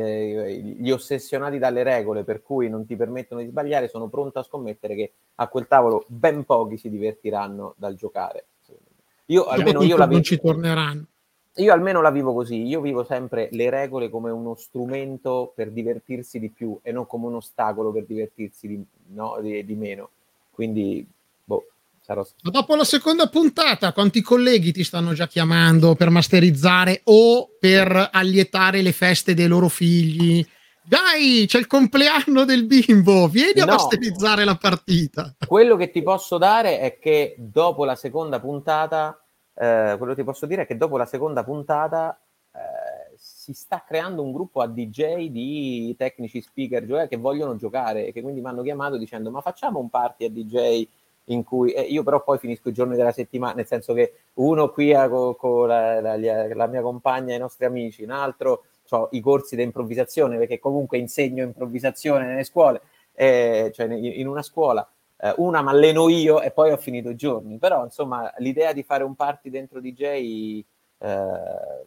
eh, 0.00 0.56
gli 0.56 0.90
ossessionati 0.90 1.58
dalle 1.58 1.82
regole 1.82 2.24
per 2.24 2.42
cui 2.42 2.68
non 2.68 2.86
ti 2.86 2.96
permettono 2.96 3.40
di 3.40 3.48
sbagliare, 3.48 3.88
sono 3.88 4.08
pronto 4.08 4.38
a 4.38 4.42
scommettere 4.42 4.94
che 4.94 5.12
a 5.36 5.48
quel 5.48 5.66
tavolo 5.66 6.04
ben 6.08 6.44
pochi 6.44 6.76
si 6.76 6.90
divertiranno 6.90 7.74
dal 7.76 7.94
giocare. 7.94 8.46
Io 9.26 9.44
almeno 9.44 9.82
io 9.82 9.96
la 9.96 10.06
non 10.06 10.22
ci 10.22 10.40
torneranno. 10.40 11.04
Io 11.54 11.72
almeno 11.72 12.00
la 12.00 12.10
vivo 12.10 12.32
così, 12.32 12.62
io 12.62 12.80
vivo 12.80 13.04
sempre 13.04 13.48
le 13.52 13.70
regole 13.70 14.08
come 14.08 14.30
uno 14.30 14.54
strumento 14.54 15.52
per 15.54 15.70
divertirsi 15.70 16.38
di 16.38 16.48
più 16.48 16.78
e 16.82 16.92
non 16.92 17.06
come 17.06 17.26
un 17.26 17.34
ostacolo 17.34 17.92
per 17.92 18.06
divertirsi 18.06 18.68
di, 18.68 18.84
no, 19.08 19.38
di, 19.40 19.64
di 19.64 19.74
meno. 19.74 20.10
Quindi 20.50 21.06
sarò... 22.10 22.26
Ma 22.42 22.50
dopo 22.50 22.74
la 22.74 22.84
seconda 22.84 23.28
puntata, 23.28 23.92
quanti 23.92 24.20
colleghi 24.20 24.72
ti 24.72 24.84
stanno 24.84 25.12
già 25.12 25.28
chiamando 25.28 25.94
per 25.94 26.10
masterizzare 26.10 27.02
o 27.04 27.50
per 27.58 28.10
allietare 28.12 28.82
le 28.82 28.92
feste 28.92 29.34
dei 29.34 29.46
loro 29.46 29.68
figli? 29.68 30.44
Dai, 30.82 31.44
c'è 31.46 31.58
il 31.58 31.68
compleanno 31.68 32.44
del 32.44 32.66
bimbo, 32.66 33.28
vieni 33.28 33.60
a 33.60 33.66
masterizzare 33.66 34.44
la 34.44 34.56
partita. 34.56 35.36
Quello 35.46 35.76
che 35.76 35.90
ti 35.90 36.02
posso 36.02 36.36
dare 36.36 36.80
è 36.80 36.98
che 36.98 37.36
dopo 37.38 37.84
la 37.84 37.94
seconda 37.94 38.40
puntata, 38.40 39.22
eh, 39.54 39.94
quello 39.96 40.14
che 40.14 40.20
ti 40.20 40.24
posso 40.24 40.46
dire 40.46 40.62
è 40.62 40.66
che 40.66 40.76
dopo 40.76 40.96
la 40.96 41.06
seconda 41.06 41.44
puntata 41.44 42.18
eh, 42.52 43.14
si 43.16 43.52
sta 43.52 43.84
creando 43.86 44.22
un 44.22 44.32
gruppo 44.32 44.62
a 44.62 44.66
DJ 44.66 45.28
di 45.28 45.94
tecnici 45.96 46.40
speaker, 46.40 46.84
cioè 46.84 47.06
che 47.06 47.18
vogliono 47.18 47.54
giocare 47.54 48.06
e 48.06 48.12
che 48.12 48.22
quindi 48.22 48.40
mi 48.40 48.48
hanno 48.48 48.62
chiamato 48.62 48.96
dicendo 48.96 49.30
ma 49.30 49.40
facciamo 49.42 49.78
un 49.78 49.90
party 49.90 50.24
a 50.24 50.30
DJ 50.30 50.88
in 51.24 51.44
cui 51.44 51.72
eh, 51.72 51.82
io 51.82 52.02
però 52.02 52.22
poi 52.22 52.38
finisco 52.38 52.68
i 52.68 52.72
giorni 52.72 52.96
della 52.96 53.12
settimana, 53.12 53.54
nel 53.54 53.66
senso 53.66 53.92
che 53.94 54.14
uno 54.34 54.70
qui 54.70 54.92
con 54.92 55.36
co 55.36 55.66
la, 55.66 56.00
la, 56.00 56.16
la, 56.16 56.66
mia 56.66 56.82
compagna 56.82 57.32
e 57.32 57.36
i 57.36 57.40
nostri 57.40 57.66
amici, 57.66 58.02
un 58.02 58.10
altro 58.10 58.64
ho 58.90 59.08
i 59.12 59.20
corsi 59.20 59.56
di 59.56 59.62
improvvisazione 59.62 60.36
perché 60.36 60.58
comunque 60.58 60.98
insegno 60.98 61.44
improvvisazione 61.44 62.26
nelle 62.26 62.44
scuole, 62.44 62.80
eh, 63.12 63.70
cioè 63.72 63.86
in, 63.86 64.04
in 64.04 64.26
una 64.26 64.42
scuola, 64.42 64.88
eh, 65.20 65.32
una 65.36 65.62
mi 65.62 65.68
alleno 65.68 66.08
io 66.08 66.40
e 66.40 66.50
poi 66.50 66.72
ho 66.72 66.76
finito 66.76 67.10
i 67.10 67.16
giorni, 67.16 67.58
però 67.58 67.84
insomma 67.84 68.32
l'idea 68.38 68.72
di 68.72 68.82
fare 68.82 69.04
un 69.04 69.14
party 69.14 69.50
dentro 69.50 69.80
DJ 69.80 70.64
eh, 70.98 71.84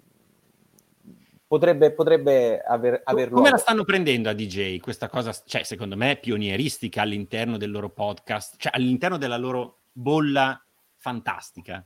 potrebbe, 1.54 1.92
potrebbe 1.92 2.62
aver, 2.62 3.02
averlo. 3.04 3.36
Come 3.36 3.52
la 3.52 3.58
stanno 3.58 3.84
prendendo 3.84 4.28
a 4.28 4.34
DJ 4.34 4.80
questa 4.80 5.08
cosa? 5.08 5.32
Cioè, 5.46 5.62
secondo 5.62 5.96
me, 5.96 6.16
pionieristica 6.16 7.04
all'interno 7.04 7.58
del 7.58 7.70
loro 7.70 7.90
podcast, 7.90 8.56
cioè 8.58 8.72
all'interno 8.74 9.18
della 9.18 9.38
loro 9.38 9.82
bolla 9.92 10.60
fantastica. 10.98 11.86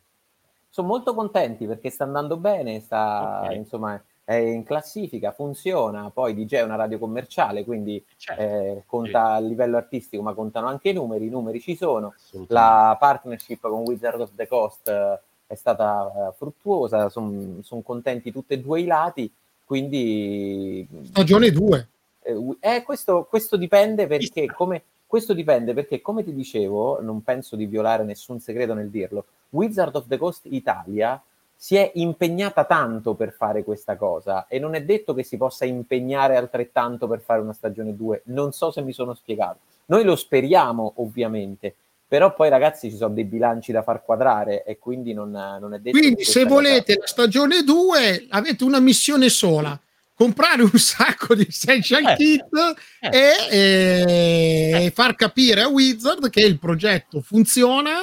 Sono 0.69 0.87
molto 0.87 1.13
contenti 1.13 1.65
perché 1.65 1.89
sta 1.89 2.05
andando 2.05 2.37
bene, 2.37 2.79
sta, 2.79 3.41
okay. 3.43 3.57
insomma, 3.57 4.01
è 4.23 4.35
in 4.35 4.63
classifica, 4.63 5.33
funziona. 5.33 6.11
Poi 6.11 6.33
DJ 6.33 6.55
è 6.55 6.63
una 6.63 6.75
radio 6.75 6.97
commerciale, 6.97 7.65
quindi 7.65 8.01
certo. 8.15 8.41
eh, 8.41 8.83
conta 8.85 9.33
a 9.33 9.39
livello 9.39 9.75
artistico, 9.75 10.23
ma 10.23 10.33
contano 10.33 10.67
anche 10.67 10.89
i 10.89 10.93
numeri. 10.93 11.25
I 11.25 11.29
numeri 11.29 11.59
ci 11.59 11.75
sono. 11.75 12.13
La 12.47 12.95
partnership 12.97 13.59
con 13.59 13.81
Wizard 13.81 14.21
of 14.21 14.31
the 14.33 14.47
Coast 14.47 14.87
eh, 14.87 15.19
è 15.45 15.55
stata 15.55 16.11
uh, 16.13 16.33
fruttuosa, 16.33 17.09
sono 17.09 17.61
son 17.63 17.83
contenti 17.83 18.31
tutti 18.31 18.53
e 18.53 18.61
due 18.61 18.79
i 18.79 18.85
lati. 18.85 19.29
Quindi... 19.67 20.87
Stagione 21.03 21.51
2. 21.51 21.87
Eh, 22.61 22.83
questo, 22.83 23.25
questo, 23.29 23.57
dipende 23.57 24.07
perché 24.07 24.45
come, 24.45 24.81
questo 25.05 25.33
dipende 25.33 25.73
perché, 25.73 25.99
come 26.01 26.23
ti 26.23 26.33
dicevo, 26.33 27.01
non 27.01 27.21
penso 27.21 27.57
di 27.57 27.65
violare 27.65 28.05
nessun 28.05 28.39
segreto 28.39 28.73
nel 28.73 28.89
dirlo, 28.89 29.25
Wizard 29.49 29.93
of 29.97 30.07
the 30.07 30.17
Coast 30.17 30.45
Italia 30.45 31.21
si 31.53 31.75
è 31.75 31.91
impegnata 31.95 32.63
tanto 32.63 33.13
per 33.15 33.33
fare 33.33 33.65
questa 33.65 33.97
cosa 33.97 34.47
e 34.47 34.57
non 34.57 34.73
è 34.73 34.85
detto 34.85 35.13
che 35.13 35.23
si 35.23 35.35
possa 35.35 35.65
impegnare 35.65 36.37
altrettanto 36.37 37.05
per 37.05 37.19
fare 37.19 37.41
una 37.41 37.51
stagione 37.51 37.93
2. 37.93 38.21
Non 38.27 38.53
so 38.53 38.71
se 38.71 38.81
mi 38.81 38.93
sono 38.93 39.13
spiegato. 39.15 39.59
Noi 39.87 40.05
lo 40.05 40.15
speriamo, 40.15 40.93
ovviamente, 40.95 41.75
però 42.07 42.33
poi 42.33 42.49
ragazzi 42.49 42.89
ci 42.89 42.95
sono 42.95 43.13
dei 43.13 43.25
bilanci 43.25 43.73
da 43.73 43.83
far 43.83 44.03
quadrare 44.03 44.63
e 44.63 44.77
quindi 44.79 45.13
non, 45.13 45.29
non 45.29 45.73
è 45.73 45.79
detto 45.79 45.97
quindi 45.97 46.23
se 46.23 46.45
volete 46.45 46.95
la 46.97 47.05
stagione 47.05 47.63
2 47.63 48.27
avete 48.29 48.63
una 48.63 48.79
missione 48.79 49.29
sola. 49.29 49.79
Comprare 50.15 50.63
un 50.63 50.71
sacco 50.79 51.35
di 51.35 51.45
essential 51.47 52.03
eh, 52.07 52.15
kit 52.15 52.47
eh, 53.01 53.11
e, 53.11 54.05
e 54.07 54.85
eh. 54.85 54.91
far 54.91 55.15
capire 55.15 55.61
a 55.61 55.67
Wizard 55.67 56.29
che 56.31 56.41
il 56.41 56.57
progetto 56.57 57.21
funziona 57.21 57.99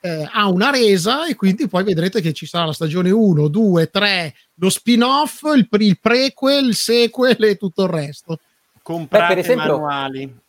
eh, 0.00 0.28
ha 0.30 0.48
una 0.48 0.70
resa 0.70 1.26
e 1.26 1.34
quindi 1.34 1.66
poi 1.66 1.82
vedrete 1.82 2.20
che 2.20 2.34
ci 2.34 2.44
sarà 2.44 2.66
la 2.66 2.72
stagione 2.74 3.10
1, 3.10 3.48
2, 3.48 3.90
3 3.90 4.34
lo 4.56 4.68
spin-off, 4.68 5.42
il, 5.54 5.66
il 5.70 5.98
prequel, 5.98 6.66
il 6.66 6.74
sequel 6.74 7.42
e 7.42 7.56
tutto 7.56 7.84
il 7.84 7.90
resto. 7.90 8.38
Comprate 8.82 9.34
Beh, 9.34 9.34
per 9.34 9.38
esempio, 9.38 9.78
manuali 9.78 10.44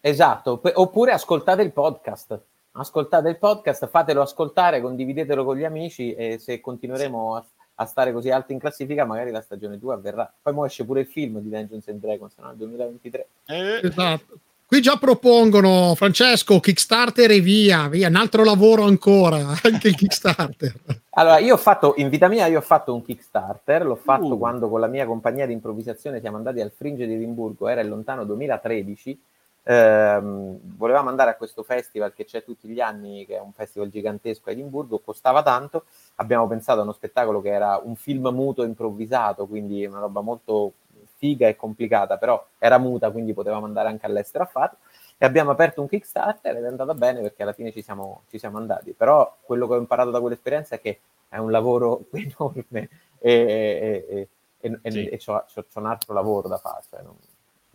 Esatto, 0.00 0.60
oppure 0.74 1.12
ascoltate 1.12 1.62
il 1.62 1.72
podcast. 1.72 2.40
Ascoltate 2.72 3.28
il 3.28 3.38
podcast, 3.38 3.88
fatelo 3.88 4.22
ascoltare, 4.22 4.80
condividetelo 4.80 5.44
con 5.44 5.56
gli 5.56 5.64
amici 5.64 6.14
e 6.14 6.38
se 6.38 6.60
continueremo 6.60 7.36
a, 7.36 7.44
a 7.74 7.84
stare 7.84 8.12
così 8.12 8.30
alti 8.30 8.52
in 8.52 8.58
classifica, 8.58 9.04
magari 9.04 9.30
la 9.30 9.42
stagione 9.42 9.78
2 9.78 9.94
avverrà. 9.94 10.32
Poi 10.40 10.54
mo 10.54 10.64
esce 10.64 10.84
pure 10.84 11.00
il 11.00 11.06
film 11.06 11.40
di 11.40 11.50
Dungeons 11.50 11.88
and 11.88 12.00
Dragons, 12.00 12.34
no? 12.38 12.52
2023. 12.54 13.28
Eh. 13.46 13.80
Esatto. 13.82 14.38
Qui 14.70 14.80
già 14.80 14.96
propongono, 14.98 15.96
Francesco, 15.96 16.60
Kickstarter 16.60 17.28
e 17.32 17.40
via, 17.40 17.88
via, 17.88 18.06
un 18.06 18.14
altro 18.14 18.44
lavoro 18.44 18.84
ancora, 18.84 19.38
anche 19.64 19.88
il 19.88 19.96
Kickstarter. 19.96 20.74
allora, 21.10 21.38
io 21.38 21.54
ho 21.54 21.58
fatto, 21.58 21.94
in 21.96 22.08
vita 22.08 22.28
mia, 22.28 22.46
io 22.46 22.58
ho 22.58 22.62
fatto 22.62 22.94
un 22.94 23.02
Kickstarter, 23.02 23.84
l'ho 23.84 23.96
fatto 23.96 24.34
uh. 24.34 24.38
quando 24.38 24.68
con 24.68 24.78
la 24.78 24.86
mia 24.86 25.06
compagnia 25.06 25.44
di 25.44 25.52
improvvisazione 25.52 26.20
siamo 26.20 26.36
andati 26.36 26.60
al 26.60 26.70
Fringe 26.70 27.04
di 27.04 27.14
Edimburgo, 27.14 27.66
era 27.66 27.80
il 27.80 27.88
lontano 27.88 28.22
2013, 28.24 29.20
Ehm, 29.62 30.58
volevamo 30.76 31.08
andare 31.10 31.30
a 31.30 31.36
questo 31.36 31.62
festival 31.62 32.12
che 32.14 32.24
c'è 32.24 32.42
tutti 32.44 32.68
gli 32.68 32.80
anni, 32.80 33.26
che 33.26 33.36
è 33.36 33.40
un 33.40 33.52
festival 33.52 33.88
gigantesco 33.90 34.48
a 34.48 34.52
Edimburgo, 34.52 34.98
costava 35.00 35.42
tanto. 35.42 35.84
Abbiamo 36.16 36.46
pensato 36.46 36.80
a 36.80 36.82
uno 36.82 36.92
spettacolo 36.92 37.40
che 37.40 37.50
era 37.50 37.80
un 37.82 37.94
film 37.96 38.28
muto 38.28 38.64
improvvisato, 38.64 39.46
quindi 39.46 39.84
una 39.86 40.00
roba 40.00 40.20
molto 40.20 40.72
figa 41.16 41.48
e 41.48 41.56
complicata, 41.56 42.16
però 42.16 42.42
era 42.58 42.78
muta, 42.78 43.10
quindi 43.10 43.34
potevamo 43.34 43.66
andare 43.66 43.88
anche 43.88 44.06
all'estero 44.06 44.44
a 44.44 44.46
farlo. 44.46 44.78
E 45.18 45.26
abbiamo 45.26 45.50
aperto 45.50 45.82
un 45.82 45.88
Kickstarter 45.88 46.56
ed 46.56 46.64
è 46.64 46.66
andata 46.66 46.94
bene 46.94 47.20
perché 47.20 47.42
alla 47.42 47.52
fine 47.52 47.72
ci 47.72 47.82
siamo, 47.82 48.22
ci 48.30 48.38
siamo 48.38 48.56
andati. 48.56 48.92
Però 48.92 49.36
quello 49.42 49.66
che 49.68 49.74
ho 49.74 49.78
imparato 49.78 50.10
da 50.10 50.20
quell'esperienza 50.20 50.76
è 50.76 50.80
che 50.80 51.00
è 51.28 51.36
un 51.36 51.50
lavoro 51.50 52.06
enorme 52.12 52.88
e, 53.18 54.06
e, 54.08 54.28
e, 54.60 54.78
e, 54.82 54.90
Sì. 54.90 55.06
e 55.06 55.18
c'ho, 55.18 55.44
c'ho- 55.52 55.64
c'ho 55.70 55.80
un 55.80 55.86
altro 55.86 56.14
lavoro 56.14 56.48
da 56.48 56.56
fare. 56.58 56.82
Cioè 56.88 57.02
non, 57.02 57.16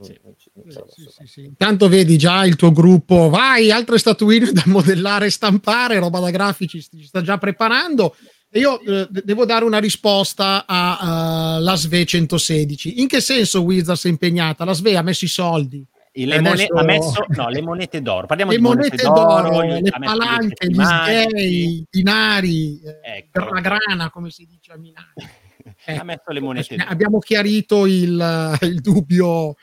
Sì. 0.01 0.13
ci- 0.37 0.51
Sì, 0.67 1.07
sì, 1.09 1.25
sì. 1.25 1.43
Intanto 1.45 1.87
vedi 1.87 2.17
già 2.17 2.45
il 2.45 2.55
tuo 2.55 2.71
gruppo, 2.71 3.29
vai, 3.29 3.71
altre 3.71 3.97
statuine 3.97 4.51
da 4.51 4.63
modellare 4.65 5.27
e 5.27 5.29
stampare, 5.29 5.99
roba 5.99 6.19
da 6.19 6.31
grafici, 6.31 6.81
si 6.81 7.03
sta 7.03 7.21
già 7.21 7.37
preparando. 7.37 8.15
E 8.49 8.59
io 8.59 8.79
eh, 8.81 9.07
de- 9.09 9.21
devo 9.25 9.45
dare 9.45 9.63
una 9.65 9.79
risposta 9.79 10.65
a, 10.65 11.55
a 11.55 11.59
la 11.59 11.75
SVE 11.75 12.05
116. 12.05 12.99
In 13.01 13.07
che 13.07 13.19
senso 13.21 13.61
Wizards 13.63 14.05
è 14.05 14.09
impegnata? 14.09 14.63
La 14.65 14.73
SVE 14.73 14.97
ha 14.97 15.01
messo 15.01 15.25
i 15.25 15.29
soldi, 15.29 15.85
E 16.11 16.25
Le, 16.25 16.35
Adesso- 16.37 16.67
mone- 16.73 16.81
ha 16.81 16.83
messo 16.97 17.25
no, 17.27 17.49
le 17.49 17.61
monete 17.61 18.01
d'oro. 18.01 18.25
Parliamo 18.27 18.51
le 18.51 18.57
di 18.57 18.63
monete 18.63 18.95
d'oro, 19.03 19.63
gli- 19.63 19.67
le 19.81 19.81
messo 19.81 20.17
palanche, 20.17 20.67
gli 20.69 20.81
sghei, 20.83 21.63
i 21.67 21.85
dinari, 21.89 22.79
eh, 22.81 23.17
Ecco. 23.31 23.49
la 23.49 23.59
grana, 23.59 24.09
come 24.09 24.29
si 24.29 24.45
dice 24.49 24.71
a 24.71 24.77
Milano. 24.77 25.11
ha 25.99 26.03
messo 26.03 26.23
le 26.31 26.39
monete 26.39 26.75
d'oro. 26.77 26.89
Abbiamo 26.89 27.19
chiarito 27.19 27.85
il, 27.85 28.57
il 28.61 28.79
dubbio, 28.79 29.55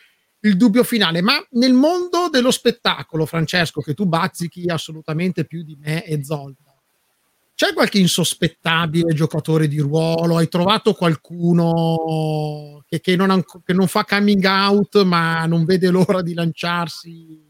il 0.45 0.57
dubbio 0.57 0.83
finale, 0.83 1.23
ma 1.23 1.35
nel 1.51 1.73
mondo 1.73 2.29
dello 2.31 2.51
spettacolo, 2.51 3.27
Francesco, 3.27 3.81
che 3.81 3.95
tu 3.95 4.07
bazzichi 4.07 4.69
assolutamente 4.69 5.45
più 5.45 5.63
di 5.63 5.77
me 5.81 6.05
e 6.05 6.25
Zolta, 6.25 6.75
c'è 7.55 7.73
qualche 7.75 7.99
insospettabile 7.99 9.15
giocatore 9.15 9.69
di 9.69 9.79
ruolo? 9.79 10.37
Hai 10.37 10.49
trovato 10.49 10.95
qualcuno 10.95 12.83
che, 12.89 13.01
che 13.01 13.15
non, 13.15 13.31
ha- 13.31 13.45
che 13.65 13.73
non 13.73 13.87
fa 13.87 14.05
coming 14.05 14.45
out, 14.45 15.03
ma 15.05 15.47
non 15.47 15.65
vede 15.65 15.91
l'ora 15.91 16.23
di 16.23 16.35
lanciarsi 16.35 17.41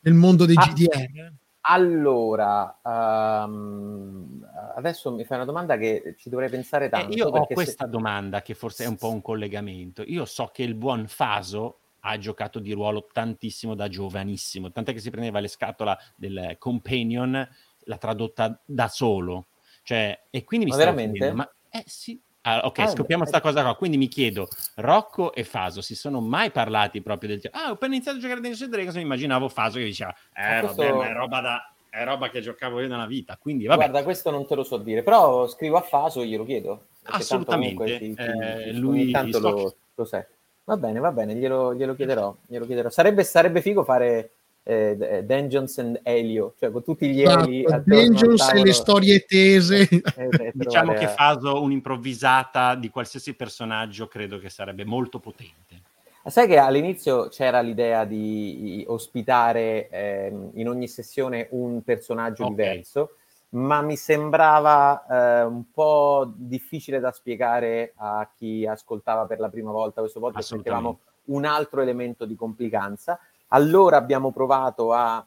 nel 0.00 0.14
mondo 0.14 0.44
dei 0.44 0.56
Ah. 0.58 0.66
GDR? 0.66 1.32
Allora, 1.62 2.80
ehm, 2.84 4.46
adesso 4.76 5.12
mi 5.12 5.24
fai 5.24 5.36
una 5.38 5.46
domanda 5.46 5.76
che 5.76 6.14
ci 6.18 6.28
dovrei 6.28 6.48
pensare 6.50 6.86
Eh, 6.86 6.88
tanto. 6.90 7.14
io 7.16 7.26
ho 7.28 7.30
perché 7.30 7.48
se- 7.48 7.54
questa 7.54 7.86
domanda 7.86 8.42
che 8.42 8.54
forse 8.54 8.84
è 8.84 8.86
un 8.88 8.96
po' 8.96 9.10
un 9.10 9.22
collegamento. 9.22 10.02
Io 10.06 10.24
so 10.24 10.50
che 10.52 10.62
il 10.62 10.74
buon 10.74 11.06
Faso 11.06 11.79
ha 12.00 12.18
giocato 12.18 12.58
di 12.58 12.72
ruolo 12.72 13.06
tantissimo 13.12 13.74
da 13.74 13.88
giovanissimo, 13.88 14.70
tant'è 14.70 14.92
che 14.92 15.00
si 15.00 15.10
prendeva 15.10 15.40
le 15.40 15.48
scatola 15.48 15.96
del 16.16 16.56
Companion, 16.58 17.48
l'ha 17.84 17.96
tradotta 17.98 18.60
da 18.64 18.88
solo. 18.88 19.48
Cioè, 19.82 20.26
e 20.30 20.44
quindi 20.44 20.66
mi 20.66 20.72
Ma 20.72 20.76
veramente? 20.78 21.12
chiedendo, 21.18 21.36
ma 21.36 21.50
eh 21.70 21.84
sì. 21.86 22.20
Ah, 22.42 22.64
ok, 22.64 22.78
Ah, 22.78 22.86
scopriamo 22.86 23.22
beh. 23.24 23.28
sta 23.28 23.40
cosa 23.42 23.62
qua. 23.62 23.74
Quindi 23.76 23.98
mi 23.98 24.08
chiedo, 24.08 24.48
Rocco 24.76 25.34
e 25.34 25.44
Faso 25.44 25.82
si 25.82 25.94
sono 25.94 26.20
mai 26.20 26.50
parlati 26.50 27.02
proprio 27.02 27.28
del 27.28 27.40
Ah, 27.52 27.68
ho 27.68 27.72
appena 27.74 27.94
iniziato 27.94 28.16
a 28.16 28.20
giocare 28.20 28.38
a 28.40 28.42
Dungeons 28.42 28.70
Dragons, 28.72 28.94
mi 28.96 29.02
immaginavo 29.02 29.48
Faso 29.50 29.78
che 29.78 29.84
diceva 29.84 30.14
"Eh, 30.32 30.60
questo- 30.60 30.82
vabbè, 30.82 30.96
ma 30.96 31.08
è 31.10 31.12
roba 31.12 31.40
da 31.40 31.74
è 31.90 32.04
roba 32.04 32.30
che 32.30 32.40
giocavo 32.40 32.80
io 32.80 32.88
nella 32.88 33.06
vita". 33.06 33.36
Quindi 33.36 33.66
vabbè. 33.66 33.84
Guarda, 33.84 34.02
questo 34.04 34.30
non 34.30 34.46
te 34.46 34.54
lo 34.54 34.62
so 34.62 34.78
dire, 34.78 35.02
però 35.02 35.46
scrivo 35.48 35.76
a 35.76 35.82
Faso 35.82 36.22
e 36.22 36.26
glielo 36.26 36.44
chiedo. 36.44 36.86
perché 37.02 37.24
tanto 37.26 37.52
Assolutamente, 37.52 37.84
comunque 37.84 37.98
ti- 37.98 38.14
ti- 38.14 38.20
eh, 38.30 38.72
lui- 38.72 39.10
tanto 39.10 39.38
lo, 39.38 39.76
lo 39.94 40.04
sai. 40.04 40.24
Va 40.70 40.76
bene, 40.76 41.00
va 41.00 41.10
bene, 41.10 41.34
glielo, 41.34 41.74
glielo 41.74 41.96
chiederò. 41.96 42.32
Glielo 42.46 42.64
chiederò. 42.64 42.90
Sarebbe, 42.90 43.24
sarebbe 43.24 43.60
figo 43.60 43.82
fare 43.82 44.30
eh, 44.62 44.96
eh, 45.00 45.24
Dungeons 45.24 45.78
and 45.78 45.98
Elio, 46.04 46.54
cioè 46.60 46.70
con 46.70 46.84
tutti 46.84 47.08
gli 47.08 47.22
Eli 47.22 47.64
Esatto, 47.64 47.74
attorno 47.74 48.02
al 48.02 48.08
Dungeons 48.08 48.52
e 48.52 48.62
le 48.62 48.72
storie 48.72 49.24
tese. 49.24 49.88
Eh, 49.90 50.28
eh, 50.30 50.52
Diciamo 50.54 50.94
che 50.94 51.06
a- 51.06 51.08
Faso 51.08 51.60
un'improvvisata 51.60 52.76
di 52.76 52.88
qualsiasi 52.88 53.34
personaggio 53.34 54.06
credo 54.06 54.38
che 54.38 54.48
sarebbe 54.48 54.84
molto 54.84 55.18
potente. 55.18 55.82
Sai 56.24 56.46
che 56.46 56.58
all'inizio 56.58 57.26
c'era 57.30 57.60
l'idea 57.60 58.04
di 58.04 58.84
ospitare 58.86 59.88
ehm, 59.88 60.50
in 60.54 60.68
ogni 60.68 60.86
sessione 60.86 61.48
un 61.50 61.82
personaggio 61.82 62.44
Ok. 62.44 62.50
diverso, 62.50 63.16
ma 63.50 63.80
mi 63.82 63.96
sembrava 63.96 65.04
eh, 65.06 65.44
un 65.44 65.70
po' 65.70 66.30
difficile 66.34 67.00
da 67.00 67.10
spiegare 67.10 67.92
a 67.96 68.28
chi 68.34 68.66
ascoltava 68.66 69.26
per 69.26 69.40
la 69.40 69.48
prima 69.48 69.72
volta 69.72 70.00
questo 70.00 70.20
podcast, 70.20 70.54
mettevamo 70.54 70.98
un 71.26 71.44
altro 71.44 71.80
elemento 71.80 72.26
di 72.26 72.36
complicanza. 72.36 73.18
Allora 73.48 73.96
abbiamo 73.96 74.30
provato 74.30 74.92
a 74.92 75.26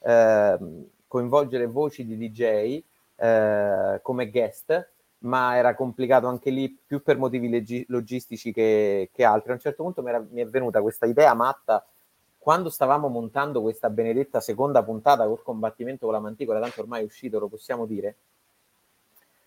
ehm, 0.00 0.84
coinvolgere 1.06 1.66
voci 1.66 2.04
di 2.04 2.18
DJ 2.18 2.82
eh, 3.16 4.00
come 4.02 4.30
guest, 4.30 4.90
ma 5.18 5.56
era 5.56 5.74
complicato 5.74 6.26
anche 6.26 6.50
lì 6.50 6.68
più 6.86 7.02
per 7.02 7.16
motivi 7.16 7.48
leggi- 7.48 7.84
logistici 7.88 8.52
che, 8.52 9.08
che 9.12 9.24
altri. 9.24 9.50
A 9.50 9.54
un 9.54 9.60
certo 9.60 9.82
punto 9.82 10.02
mi, 10.02 10.10
era- 10.10 10.24
mi 10.30 10.42
è 10.42 10.46
venuta 10.46 10.82
questa 10.82 11.06
idea 11.06 11.32
matta 11.32 11.84
quando 12.44 12.68
stavamo 12.68 13.08
montando 13.08 13.62
questa 13.62 13.88
benedetta 13.88 14.38
seconda 14.38 14.82
puntata 14.84 15.24
col 15.26 15.42
combattimento 15.42 16.04
con 16.04 16.14
la 16.14 16.20
manticola, 16.20 16.60
tanto 16.60 16.82
ormai 16.82 17.00
è 17.00 17.04
uscito, 17.04 17.38
lo 17.38 17.48
possiamo 17.48 17.86
dire. 17.86 18.16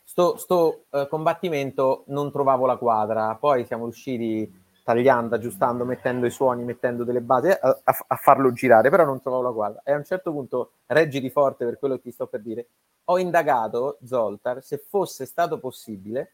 Sto, 0.04 0.36
sto, 0.38 0.86
eh, 0.90 1.08
combattimento 1.08 2.06
non 2.08 2.32
trovavo 2.32 2.66
la 2.66 2.78
quadra, 2.78 3.36
poi 3.36 3.66
siamo 3.66 3.84
riusciti 3.84 4.52
tagliando, 4.84 5.36
aggiustando, 5.36 5.86
mettendo 5.86 6.26
i 6.26 6.32
suoni, 6.32 6.64
mettendo 6.64 7.04
delle 7.04 7.22
basi 7.22 7.50
a, 7.50 7.60
a- 7.62 8.06
a 8.08 8.16
farlo 8.16 8.52
girare, 8.52 8.90
però 8.90 9.06
non 9.06 9.22
trovavo 9.22 9.44
la 9.44 9.52
quadra. 9.52 9.82
E 9.84 9.92
a 9.92 9.98
un 9.98 10.04
certo 10.04 10.32
punto, 10.32 10.72
reggiti 10.88 11.30
forte 11.30 11.66
per 11.66 11.78
quello 11.78 11.98
che 11.98 12.02
ti 12.02 12.12
sto 12.12 12.26
per 12.26 12.42
dire, 12.42 12.68
ho 13.04 13.20
indagato 13.20 14.00
Zoltar 14.04 14.64
se 14.64 14.80
fosse 14.80 15.28
stato 15.28 15.60
possibile 15.60 16.32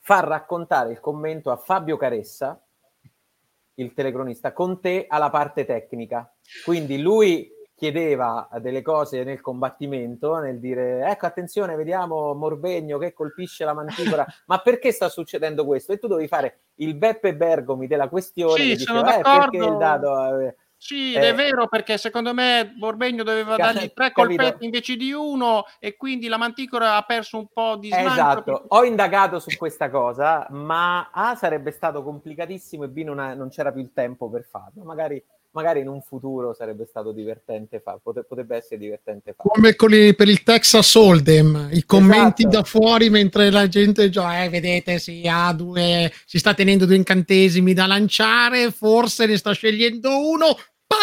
far 0.00 0.26
raccontare 0.26 0.92
il 0.92 1.00
commento 1.00 1.50
a 1.50 1.56
Fabio 1.56 1.96
Caressa, 1.96 2.60
il 3.74 3.92
telecronista, 3.94 4.52
con 4.52 4.80
te 4.80 5.06
alla 5.08 5.30
parte 5.30 5.64
tecnica. 5.64 6.32
Quindi 6.64 7.00
lui 7.00 7.50
chiedeva 7.74 8.48
delle 8.60 8.82
cose 8.82 9.24
nel 9.24 9.40
combattimento, 9.40 10.36
nel 10.38 10.60
dire 10.60 11.04
ecco 11.10 11.26
attenzione, 11.26 11.74
vediamo 11.74 12.32
Morbegno 12.34 12.98
che 12.98 13.12
colpisce 13.12 13.64
la 13.64 13.74
manticola, 13.74 14.24
ma 14.46 14.58
perché 14.58 14.92
sta 14.92 15.08
succedendo 15.08 15.66
questo? 15.66 15.92
E 15.92 15.98
tu 15.98 16.06
dovevi 16.06 16.28
fare 16.28 16.60
il 16.76 16.94
Beppe 16.94 17.34
Bergomi 17.34 17.86
della 17.86 18.08
questione 18.08 18.62
Sì, 18.62 18.68
che 18.70 18.78
sono 18.78 19.02
diceva, 19.02 19.18
"Eh, 19.18 19.22
d'accordo." 19.22 19.50
perché 19.50 19.66
il 19.66 19.76
dado... 19.76 20.38
eh, 20.38 20.56
Sì, 20.86 21.14
Eh, 21.14 21.30
è 21.30 21.34
vero, 21.34 21.66
perché 21.66 21.96
secondo 21.96 22.34
me 22.34 22.74
Borbegno 22.76 23.22
doveva 23.22 23.56
dargli 23.56 23.90
tre 23.94 24.12
capito. 24.12 24.42
colpetti 24.42 24.66
invece 24.66 24.96
di 24.96 25.12
uno 25.12 25.64
e 25.78 25.96
quindi 25.96 26.28
la 26.28 26.36
manticora 26.36 26.96
ha 26.96 27.02
perso 27.02 27.38
un 27.38 27.46
po' 27.50 27.76
di 27.76 27.88
slancio. 27.88 28.12
Esatto, 28.12 28.64
ho 28.68 28.84
indagato 28.84 29.38
su 29.38 29.56
questa 29.56 29.88
cosa, 29.88 30.46
ma 30.50 31.08
A 31.10 31.36
sarebbe 31.36 31.70
stato 31.70 32.02
complicatissimo 32.02 32.84
e 32.84 32.88
B 32.88 32.98
non, 32.98 33.18
ha- 33.18 33.32
non 33.32 33.48
c'era 33.48 33.72
più 33.72 33.80
il 33.80 33.92
tempo 33.94 34.28
per 34.28 34.44
farlo. 34.50 34.82
Magari, 34.84 35.24
magari 35.52 35.80
in 35.80 35.88
un 35.88 36.02
futuro 36.02 36.52
sarebbe 36.52 36.84
stato 36.84 37.12
divertente 37.12 37.80
farlo, 37.80 38.00
pote- 38.02 38.24
potrebbe 38.24 38.56
essere 38.56 38.76
divertente 38.76 39.32
farlo. 39.34 39.52
Come 39.54 39.74
con 39.76 39.90
i- 39.94 40.14
per 40.14 40.28
il 40.28 40.42
Texas 40.42 40.94
Hold'em, 40.96 41.70
i 41.72 41.84
commenti 41.86 42.42
Esatto. 42.42 42.58
da 42.58 42.62
fuori 42.62 43.08
mentre 43.08 43.48
la 43.50 43.66
gente 43.68 44.10
gioca, 44.10 44.42
eh, 44.44 44.50
vedete, 44.50 44.98
si 44.98 45.22
ha 45.26 45.50
due, 45.54 46.12
si 46.26 46.38
sta 46.38 46.52
tenendo 46.52 46.84
due 46.84 46.96
incantesimi 46.96 47.72
da 47.72 47.86
lanciare, 47.86 48.70
forse 48.70 49.24
ne 49.24 49.38
sta 49.38 49.52
scegliendo 49.52 50.10
uno, 50.28 50.54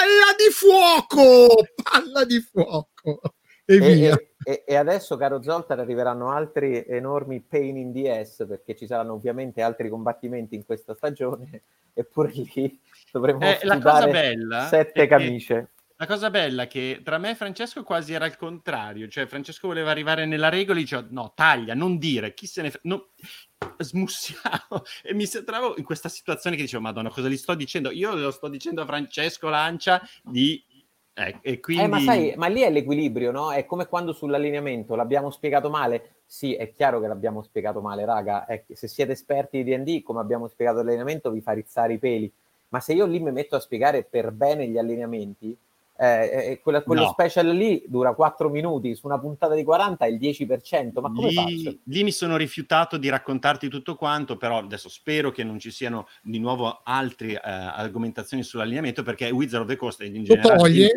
palla 0.01 0.33
di 0.35 0.51
fuoco, 0.51 1.63
palla 1.83 2.25
di 2.25 2.39
fuoco, 2.39 3.21
e, 3.65 3.75
E, 3.75 3.79
via. 3.79 4.17
e- 4.43 4.63
e- 4.65 4.75
adesso, 4.75 5.15
caro 5.17 5.41
Zoltar, 5.43 5.79
arriveranno 5.79 6.31
altri 6.31 6.83
enormi 6.87 7.39
pain 7.41 7.77
in 7.77 7.93
the 7.93 8.19
ass 8.19 8.45
perché 8.47 8.75
ci 8.75 8.87
saranno 8.87 9.13
ovviamente 9.13 9.61
altri 9.61 9.89
combattimenti 9.89 10.55
in 10.55 10.65
questa 10.65 10.95
stagione, 10.95 11.61
eppure 11.93 12.31
lì 12.31 12.79
dovremo 13.11 13.41
Eh, 13.41 13.59
la 13.63 13.79
cosa 13.79 13.95
sudare 14.01 14.11
bella 14.11 14.67
sette 14.67 14.91
è 15.03 15.03
che- 15.03 15.07
camicie. 15.07 15.69
La 16.01 16.07
cosa 16.07 16.31
bella 16.31 16.63
è 16.63 16.67
che 16.67 17.01
tra 17.03 17.19
me 17.19 17.29
e 17.29 17.35
Francesco 17.35 17.83
quasi 17.83 18.11
era 18.11 18.25
il 18.25 18.35
contrario, 18.35 19.07
cioè 19.07 19.27
Francesco 19.27 19.67
voleva 19.67 19.91
arrivare 19.91 20.25
nella 20.25 20.49
regola 20.49 20.79
e 20.79 20.81
diceva 20.81 21.05
no, 21.11 21.31
taglia, 21.35 21.75
non 21.75 21.99
dire, 21.99 22.33
chi 22.33 22.47
se 22.47 22.63
ne 22.63 22.71
frega, 22.71 22.87
no, 22.87 23.09
smussiamo 23.77 24.81
e 25.05 25.13
mi 25.13 25.27
trovo 25.27 25.77
in 25.77 25.83
questa 25.83 26.09
situazione 26.09 26.55
che 26.55 26.63
dicevo 26.63 26.81
madonna 26.81 27.11
cosa 27.11 27.27
gli 27.27 27.37
sto 27.37 27.53
dicendo? 27.53 27.91
Io 27.91 28.15
lo 28.15 28.31
sto 28.31 28.47
dicendo 28.47 28.81
a 28.81 28.85
Francesco 28.87 29.47
Lancia 29.49 30.01
di... 30.23 30.59
eh, 31.13 31.37
e 31.39 31.59
quindi... 31.59 31.83
Eh, 31.83 31.87
ma 31.87 31.99
sai, 31.99 32.33
ma 32.35 32.47
lì 32.47 32.61
è 32.61 32.71
l'equilibrio, 32.71 33.29
no? 33.29 33.51
È 33.51 33.67
come 33.67 33.85
quando 33.85 34.11
sull'allineamento 34.11 34.95
l'abbiamo 34.95 35.29
spiegato 35.29 35.69
male. 35.69 36.21
Sì, 36.25 36.55
è 36.55 36.71
chiaro 36.71 36.99
che 36.99 37.09
l'abbiamo 37.09 37.43
spiegato 37.43 37.79
male, 37.79 38.05
raga. 38.05 38.47
Se 38.73 38.87
siete 38.87 39.11
esperti 39.11 39.63
di 39.63 39.77
D&D, 39.77 40.01
come 40.01 40.19
abbiamo 40.19 40.47
spiegato 40.47 40.77
l'allineamento, 40.77 41.29
vi 41.29 41.41
fa 41.41 41.51
rizzare 41.51 41.93
i 41.93 41.99
peli. 41.99 42.33
Ma 42.69 42.79
se 42.79 42.93
io 42.93 43.05
lì 43.05 43.19
mi 43.19 43.31
metto 43.31 43.55
a 43.55 43.59
spiegare 43.59 44.03
per 44.03 44.31
bene 44.31 44.67
gli 44.67 44.79
allineamenti, 44.79 45.55
eh, 46.03 46.59
quella, 46.63 46.81
quello 46.81 47.03
No. 47.03 47.09
special 47.09 47.47
lì 47.49 47.83
dura 47.87 48.13
4 48.13 48.49
minuti, 48.49 48.95
su 48.95 49.05
una 49.05 49.19
puntata 49.19 49.53
di 49.53 49.63
40 49.63 50.05
è 50.05 50.09
il 50.09 50.17
10%, 50.17 50.99
ma 50.99 51.11
come 51.11 51.31
faccio? 51.31 51.47
lì, 51.47 51.81
lì 51.83 52.03
mi 52.03 52.11
sono 52.11 52.37
rifiutato 52.37 52.97
di 52.97 53.07
raccontarti 53.07 53.69
tutto 53.69 53.95
quanto, 53.95 54.35
però 54.35 54.57
adesso 54.57 54.89
spero 54.89 55.29
che 55.29 55.43
non 55.43 55.59
ci 55.59 55.69
siano 55.69 56.07
di 56.23 56.39
nuovo 56.39 56.81
altre 56.83 57.33
eh, 57.33 57.39
argomentazioni 57.43 58.41
sull'allineamento 58.41 59.03
perché 59.03 59.29
Wizard 59.29 59.63
of 59.63 59.69
the 59.69 59.75
Coast 59.75 60.01
in 60.01 60.23
generale 60.23 60.57
toglie 60.57 60.89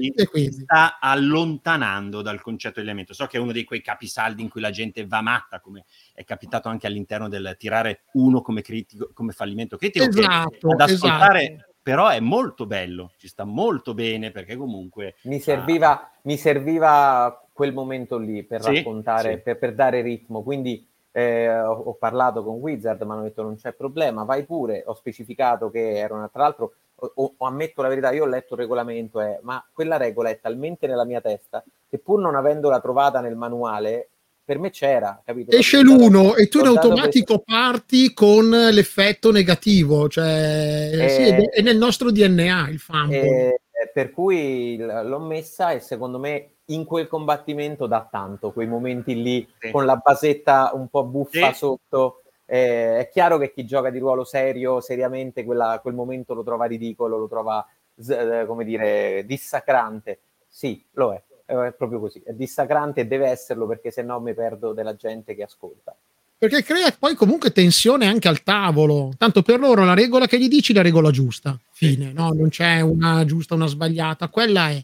sta 0.51 0.99
allontanando 0.99 2.23
dal 2.23 2.41
concetto 2.41 2.75
di 2.75 2.81
allineamento. 2.81 3.13
So 3.13 3.27
che 3.27 3.37
è 3.37 3.41
uno 3.41 3.53
di 3.53 3.65
quei 3.65 3.83
capisaldi 3.83 4.41
in 4.41 4.49
cui 4.49 4.63
la 4.63 4.71
gente 4.71 5.07
va 5.07 5.21
matta, 5.21 5.61
come 5.61 5.85
è 6.15 6.25
capitato 6.25 6.69
anche 6.71 6.87
all'interno 6.87 7.29
del 7.29 7.57
tirare 7.59 8.05
uno 8.15 8.41
come, 8.41 8.63
critico, 8.63 9.11
come 9.13 9.33
fallimento 9.33 9.77
critico, 9.77 10.09
che 10.09 10.21
Esatto, 10.21 10.71
ad 10.71 10.81
ascoltare 10.81 11.53
esatto. 11.53 11.74
Però 11.85 12.09
è 12.09 12.19
molto 12.19 12.65
bello, 12.65 13.13
ci 13.19 13.29
sta 13.29 13.45
molto 13.45 13.93
bene 13.93 14.31
perché 14.31 14.57
comunque 14.57 15.17
Mi 15.25 15.39
serviva, 15.39 16.11
mi 16.23 16.39
serviva 16.39 17.45
quel 17.53 17.75
momento 17.75 18.17
lì 18.17 18.43
per 18.43 18.63
Sì, 18.63 18.77
raccontare, 18.77 19.35
sì. 19.35 19.39
per, 19.43 19.59
per 19.59 19.75
dare 19.75 20.01
ritmo. 20.01 20.43
Quindi 20.43 20.85
eh, 21.13 21.61
ho, 21.61 21.75
ho 21.75 21.93
parlato 21.95 22.43
con 22.43 22.55
Wizard, 22.57 23.03
mi 23.03 23.13
hanno 23.13 23.23
detto 23.25 23.43
non 23.43 23.57
c'è 23.57 23.73
problema, 23.75 24.25
vai 24.25 24.45
pure. 24.45 24.83
Ho 24.87 24.95
specificato 24.95 25.69
che 25.71 25.99
era 25.99 26.15
una, 26.15 26.29
tra 26.29 26.43
l'altro, 26.45 26.73
o, 26.95 27.13
o- 27.17 27.35
o 27.37 27.47
ammetto 27.47 27.83
la 27.83 27.89
verità, 27.89 28.11
io 28.13 28.25
ho 28.25 28.29
letto 28.29 28.55
il 28.55 28.61
regolamento, 28.61 29.21
eh, 29.21 29.39
ma 29.43 29.63
quella 29.71 29.99
regola 29.99 30.31
è 30.31 30.41
talmente 30.41 30.87
nella 30.87 31.05
mia 31.05 31.21
testa 31.21 31.63
che 31.87 31.99
pur 31.99 32.19
non 32.19 32.35
avendola 32.35 32.81
trovata 32.81 33.21
nel 33.21 33.37
manuale, 33.37 34.09
per 34.45 34.59
me 34.59 34.71
c'era, 34.71 35.21
capito? 35.25 35.57
Esce 35.57 35.81
l'uno 35.81 36.35
e 36.35 36.49
tu 36.49 36.59
in 36.59 36.67
automatico 36.67 37.39
parti 37.41 38.13
con 38.13 38.51
l'effetto 38.51 39.31
negativo, 39.33 40.09
cioè 40.09 40.91
Eh, 40.93 41.09
sì, 41.09 41.23
è- 41.23 41.49
è 41.49 41.61
nel 41.63 41.79
nostro 41.79 42.11
DNA 42.11 42.69
il 42.69 42.79
fumble. 42.79 43.21
Eh, 43.21 43.61
per 43.93 44.11
cui 44.11 44.77
l'ho 44.77 45.19
messa 45.21 45.73
e 45.73 45.81
secondo 45.81 46.19
me 46.19 46.51
in 46.67 46.85
quel 46.85 47.07
combattimento 47.09 47.87
dà 47.87 48.07
tanto, 48.11 48.53
quei 48.53 48.67
momenti 48.67 49.21
lì 49.21 49.47
Sì. 49.59 49.71
con 49.71 49.85
la 49.87 49.97
basetta 49.97 50.71
un 50.75 50.89
po' 50.89 51.05
buffa 51.05 51.53
Sì. 51.53 51.59
sotto. 51.59 52.23
Eh, 52.47 52.99
è 52.99 53.09
chiaro 53.11 53.39
che 53.39 53.53
chi 53.53 53.65
gioca 53.65 53.89
di 53.91 53.99
ruolo 53.99 54.25
serio, 54.25 54.81
seriamente, 54.81 55.45
quella- 55.45 55.79
quel 55.81 55.95
momento 55.95 56.35
lo 56.35 56.43
trova 56.43 56.67
ridicolo, 56.67 57.17
lo 57.19 57.29
trova, 57.29 57.67
eh, 58.09 58.45
come 58.47 58.65
dire, 58.65 59.25
dissacrante. 59.27 60.21
Sì, 60.47 60.85
lo 60.93 61.13
è, 61.15 61.23
è 61.47 61.75
proprio 61.77 62.01
così, 62.01 62.23
è 62.25 62.33
dissacrante 62.33 63.03
e 63.03 63.07
deve 63.07 63.29
esserlo 63.29 63.67
perché 63.67 63.91
se 63.91 64.03
no 64.03 64.21
mi 64.21 64.35
perdo 64.35 64.73
della 64.73 64.95
gente 64.95 65.35
che 65.35 65.43
ascolta. 65.43 65.95
Perché 66.37 66.63
crea 66.63 66.95
poi 66.99 67.15
comunque 67.15 67.53
tensione 67.53 68.07
anche 68.07 68.29
al 68.29 68.43
tavolo. 68.43 69.13
Tanto 69.17 69.43
per 69.43 69.61
loro 69.61 69.85
la 69.85 69.95
regola 69.95 70.27
che 70.27 70.39
gli 70.39 70.49
dici 70.49 70.73
è 70.73 70.75
la 70.75 70.83
regola 70.83 71.11
giusta. 71.11 71.59
Fine, 71.71 72.13
no? 72.13 72.31
Non 72.31 72.49
c'è 72.51 72.81
una 72.81 73.25
giusta, 73.25 73.55
una 73.55 73.67
sbagliata. 73.67 74.29
Quella 74.29 74.69
è. 74.69 74.83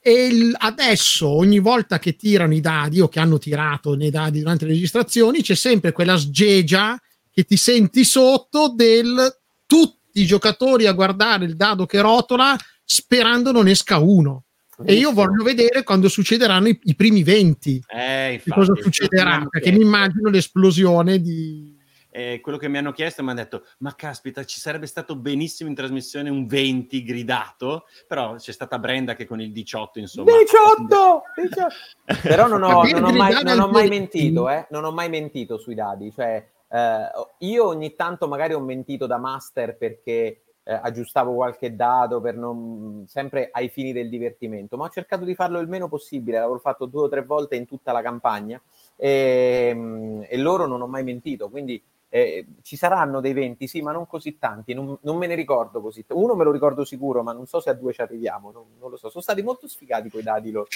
E 0.00 0.26
il- 0.26 0.54
adesso, 0.58 1.28
ogni 1.28 1.58
volta 1.58 1.98
che 1.98 2.16
tirano 2.16 2.54
i 2.54 2.60
dadi 2.60 3.00
o 3.00 3.08
che 3.08 3.20
hanno 3.20 3.38
tirato 3.38 3.94
nei 3.94 4.10
dadi 4.10 4.40
durante 4.40 4.64
le 4.64 4.72
registrazioni, 4.72 5.42
c'è 5.42 5.54
sempre 5.54 5.92
quella 5.92 6.16
sgegia 6.16 7.00
che 7.30 7.44
ti 7.44 7.56
senti 7.56 8.02
sotto 8.04 8.72
del 8.74 9.38
tutti 9.66 10.22
i 10.22 10.26
giocatori 10.26 10.86
a 10.86 10.92
guardare 10.92 11.44
il 11.44 11.54
dado 11.54 11.86
che 11.86 12.00
rotola 12.00 12.56
sperando 12.84 13.52
non 13.52 13.68
esca 13.68 13.98
uno. 13.98 14.44
E 14.84 14.94
io 14.94 15.12
voglio 15.12 15.42
vedere 15.42 15.82
quando 15.82 16.08
succederanno 16.08 16.68
i, 16.68 16.78
i 16.82 16.94
primi 16.94 17.22
20 17.22 17.84
eh, 17.88 18.32
infatti, 18.34 18.50
cosa 18.50 18.72
quello 18.72 18.74
che 18.74 18.86
mi 18.86 18.92
succederà, 18.92 19.46
perché 19.48 19.72
mi 19.72 19.82
immagino 19.82 20.28
l'esplosione 20.28 21.20
di... 21.20 21.74
Eh, 22.10 22.40
quello 22.40 22.56
che 22.56 22.68
mi 22.68 22.78
hanno 22.78 22.92
chiesto 22.92 23.22
mi 23.22 23.30
hanno 23.30 23.40
detto 23.40 23.64
ma 23.78 23.94
caspita 23.94 24.42
ci 24.42 24.58
sarebbe 24.58 24.86
stato 24.86 25.16
benissimo 25.16 25.68
in 25.68 25.74
trasmissione 25.74 26.30
un 26.30 26.46
20 26.46 27.04
gridato 27.04 27.84
però 28.08 28.36
c'è 28.36 28.52
stata 28.52 28.78
Brenda 28.78 29.14
che 29.14 29.26
con 29.26 29.38
il 29.38 29.52
18 29.52 29.98
insomma 29.98 30.32
18! 30.32 31.22
18! 31.36 31.74
Però 32.26 32.46
non 32.46 32.62
ho, 32.62 32.82
non 32.84 33.04
ho 33.04 33.12
mai, 33.12 33.42
non 33.42 33.60
ho 33.60 33.68
mai 33.68 33.88
mentito, 33.88 34.48
eh? 34.48 34.66
Non 34.70 34.84
ho 34.84 34.92
mai 34.92 35.08
mentito 35.08 35.58
sui 35.58 35.74
dadi. 35.74 36.12
Cioè, 36.12 36.46
eh, 36.68 37.10
io 37.38 37.66
ogni 37.66 37.94
tanto 37.94 38.28
magari 38.28 38.54
ho 38.54 38.60
mentito 38.60 39.06
da 39.06 39.18
master 39.18 39.76
perché 39.76 40.42
eh, 40.68 40.80
aggiustavo 40.82 41.32
qualche 41.32 41.76
dado 41.76 42.20
per 42.20 42.36
non, 42.36 43.04
sempre 43.06 43.50
ai 43.52 43.68
fini 43.68 43.92
del 43.92 44.08
divertimento, 44.08 44.76
ma 44.76 44.86
ho 44.86 44.88
cercato 44.88 45.24
di 45.24 45.36
farlo 45.36 45.60
il 45.60 45.68
meno 45.68 45.88
possibile. 45.88 46.38
L'avevo 46.38 46.58
fatto 46.58 46.86
due 46.86 47.02
o 47.02 47.08
tre 47.08 47.22
volte 47.22 47.54
in 47.54 47.66
tutta 47.66 47.92
la 47.92 48.02
campagna 48.02 48.60
e, 48.96 49.72
mm, 49.72 50.22
e 50.28 50.36
loro 50.36 50.66
non 50.66 50.82
ho 50.82 50.88
mai 50.88 51.04
mentito. 51.04 51.48
Quindi 51.48 51.80
eh, 52.08 52.46
ci 52.62 52.76
saranno 52.76 53.20
dei 53.20 53.32
20, 53.32 53.68
sì, 53.68 53.80
ma 53.80 53.92
non 53.92 54.08
così 54.08 54.38
tanti. 54.38 54.74
Non, 54.74 54.98
non 55.02 55.16
me 55.16 55.28
ne 55.28 55.36
ricordo 55.36 55.80
così. 55.80 56.04
Uno 56.08 56.34
me 56.34 56.42
lo 56.42 56.50
ricordo 56.50 56.84
sicuro, 56.84 57.22
ma 57.22 57.32
non 57.32 57.46
so 57.46 57.60
se 57.60 57.70
a 57.70 57.74
due 57.74 57.92
ci 57.92 58.00
arriviamo. 58.00 58.50
Non, 58.50 58.64
non 58.80 58.90
lo 58.90 58.96
so. 58.96 59.08
Sono 59.08 59.22
stati 59.22 59.42
molto 59.42 59.68
sfigati 59.68 60.10
quei 60.10 60.24
dadi 60.24 60.50
loro. 60.50 60.66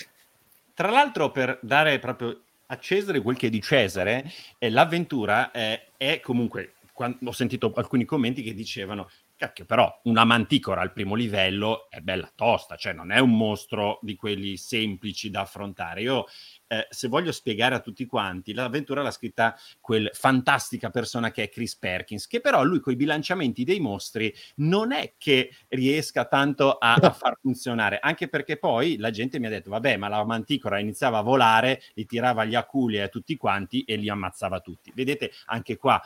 Tra 0.72 0.90
l'altro, 0.90 1.32
per 1.32 1.58
dare 1.62 1.98
proprio 1.98 2.42
a 2.66 2.78
Cesare 2.78 3.20
quel 3.20 3.36
che 3.36 3.48
è 3.48 3.50
di 3.50 3.60
Cesare, 3.60 4.24
eh, 4.58 4.70
l'avventura 4.70 5.50
eh, 5.50 5.88
è 5.96 6.20
comunque. 6.20 6.74
ho 6.94 7.32
sentito 7.32 7.72
alcuni 7.74 8.04
commenti 8.04 8.42
che 8.42 8.54
dicevano: 8.54 9.08
Cacchio, 9.40 9.64
però 9.64 10.00
una 10.04 10.24
manticora 10.24 10.82
al 10.82 10.92
primo 10.92 11.14
livello 11.14 11.88
è 11.88 12.00
bella 12.00 12.30
tosta, 12.34 12.76
cioè 12.76 12.92
non 12.92 13.10
è 13.10 13.20
un 13.20 13.34
mostro 13.34 13.98
di 14.02 14.14
quelli 14.14 14.58
semplici 14.58 15.30
da 15.30 15.40
affrontare. 15.40 16.02
Io, 16.02 16.26
eh, 16.66 16.86
se 16.90 17.08
voglio 17.08 17.32
spiegare 17.32 17.74
a 17.74 17.80
tutti 17.80 18.04
quanti, 18.04 18.52
l'avventura 18.52 19.00
l'ha 19.00 19.10
scritta 19.10 19.56
quel 19.80 20.10
fantastica 20.12 20.90
persona 20.90 21.30
che 21.30 21.44
è 21.44 21.48
Chris 21.48 21.74
Perkins, 21.74 22.26
che 22.26 22.42
però 22.42 22.62
lui 22.62 22.80
con 22.80 22.92
i 22.92 22.96
bilanciamenti 22.96 23.64
dei 23.64 23.80
mostri 23.80 24.30
non 24.56 24.92
è 24.92 25.14
che 25.16 25.54
riesca 25.68 26.26
tanto 26.26 26.76
a, 26.76 26.92
a 26.96 27.10
far 27.10 27.38
funzionare, 27.40 27.98
anche 27.98 28.28
perché 28.28 28.58
poi 28.58 28.98
la 28.98 29.08
gente 29.08 29.38
mi 29.38 29.46
ha 29.46 29.50
detto, 29.50 29.70
vabbè, 29.70 29.96
ma 29.96 30.08
la 30.08 30.22
manticora 30.22 30.78
iniziava 30.80 31.16
a 31.16 31.22
volare, 31.22 31.80
li 31.94 32.04
tirava 32.04 32.44
gli 32.44 32.54
aculi 32.54 33.00
a 33.00 33.08
tutti 33.08 33.38
quanti 33.38 33.84
e 33.84 33.96
li 33.96 34.10
ammazzava 34.10 34.60
tutti. 34.60 34.92
Vedete, 34.94 35.32
anche 35.46 35.78
qua 35.78 35.98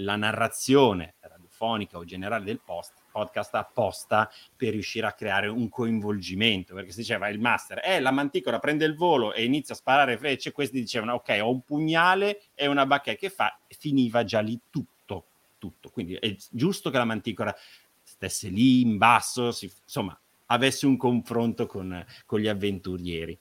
la 0.00 0.16
narrazione 0.16 1.15
radiofonica 1.56 1.96
o 1.96 2.04
generale 2.04 2.44
del 2.44 2.60
post, 2.62 2.92
podcast 3.10 3.54
apposta 3.54 4.30
per 4.54 4.70
riuscire 4.70 5.06
a 5.06 5.12
creare 5.12 5.48
un 5.48 5.68
coinvolgimento, 5.68 6.74
perché 6.74 6.90
si 6.90 6.98
diceva 6.98 7.28
il 7.28 7.40
master, 7.40 7.80
eh, 7.82 8.00
la 8.00 8.10
manticora 8.10 8.58
prende 8.58 8.84
il 8.84 8.94
volo 8.94 9.32
e 9.32 9.44
inizia 9.44 9.74
a 9.74 9.78
sparare 9.78 10.18
frecce, 10.18 10.52
questi 10.52 10.80
dicevano, 10.80 11.14
ok, 11.14 11.38
ho 11.40 11.50
un 11.50 11.62
pugnale 11.62 12.42
e 12.54 12.66
una 12.66 12.84
bacchetta, 12.84 13.18
che 13.18 13.30
fa? 13.30 13.58
Finiva 13.68 14.22
già 14.24 14.40
lì 14.40 14.58
tutto, 14.70 15.24
tutto. 15.58 15.88
Quindi 15.88 16.14
è 16.14 16.36
giusto 16.50 16.90
che 16.90 16.98
la 16.98 17.04
manticora 17.04 17.54
stesse 18.02 18.48
lì 18.48 18.82
in 18.82 18.98
basso, 18.98 19.50
si- 19.50 19.72
insomma, 19.82 20.18
avesse 20.46 20.86
un 20.86 20.96
confronto 20.96 21.66
con, 21.66 22.04
con 22.24 22.38
gli 22.38 22.48
avventurieri. 22.48 23.36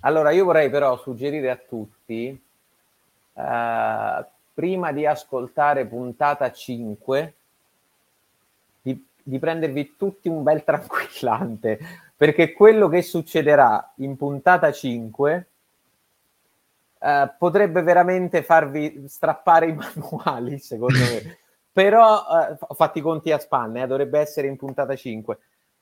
Allora, 0.00 0.30
io 0.30 0.44
vorrei 0.44 0.68
però 0.68 0.98
suggerire 0.98 1.50
a 1.50 1.56
tutti, 1.56 2.28
eh, 3.34 4.24
prima 4.52 4.92
di 4.92 5.06
ascoltare 5.06 5.86
puntata 5.86 6.52
5, 6.52 7.34
di, 9.30 9.38
prendervi 9.38 9.94
tutti 9.96 10.28
un 10.28 10.42
bel 10.42 10.62
tranquillante, 10.64 11.78
perché 12.16 12.52
quello 12.52 12.88
che 12.88 13.02
succederà 13.02 13.92
in 13.96 14.16
puntata 14.16 14.70
5 14.70 15.48
eh, 16.98 17.34
potrebbe 17.38 17.82
veramente 17.82 18.42
farvi 18.42 19.04
strappare 19.06 19.68
i 19.68 19.72
manuali, 19.78 20.58
secondo 20.58 20.98
me. 20.98 21.38
Però, 21.72 22.18
eh, 22.18 22.56
ho 22.58 22.74
fatto 22.74 22.98
i 22.98 23.02
conti 23.02 23.30
a 23.30 23.38
spanne, 23.38 23.82
eh, 23.82 23.86
dovrebbe 23.86 24.18
essere 24.18 24.48
in 24.48 24.56
puntata 24.56 24.94
5 24.94 25.38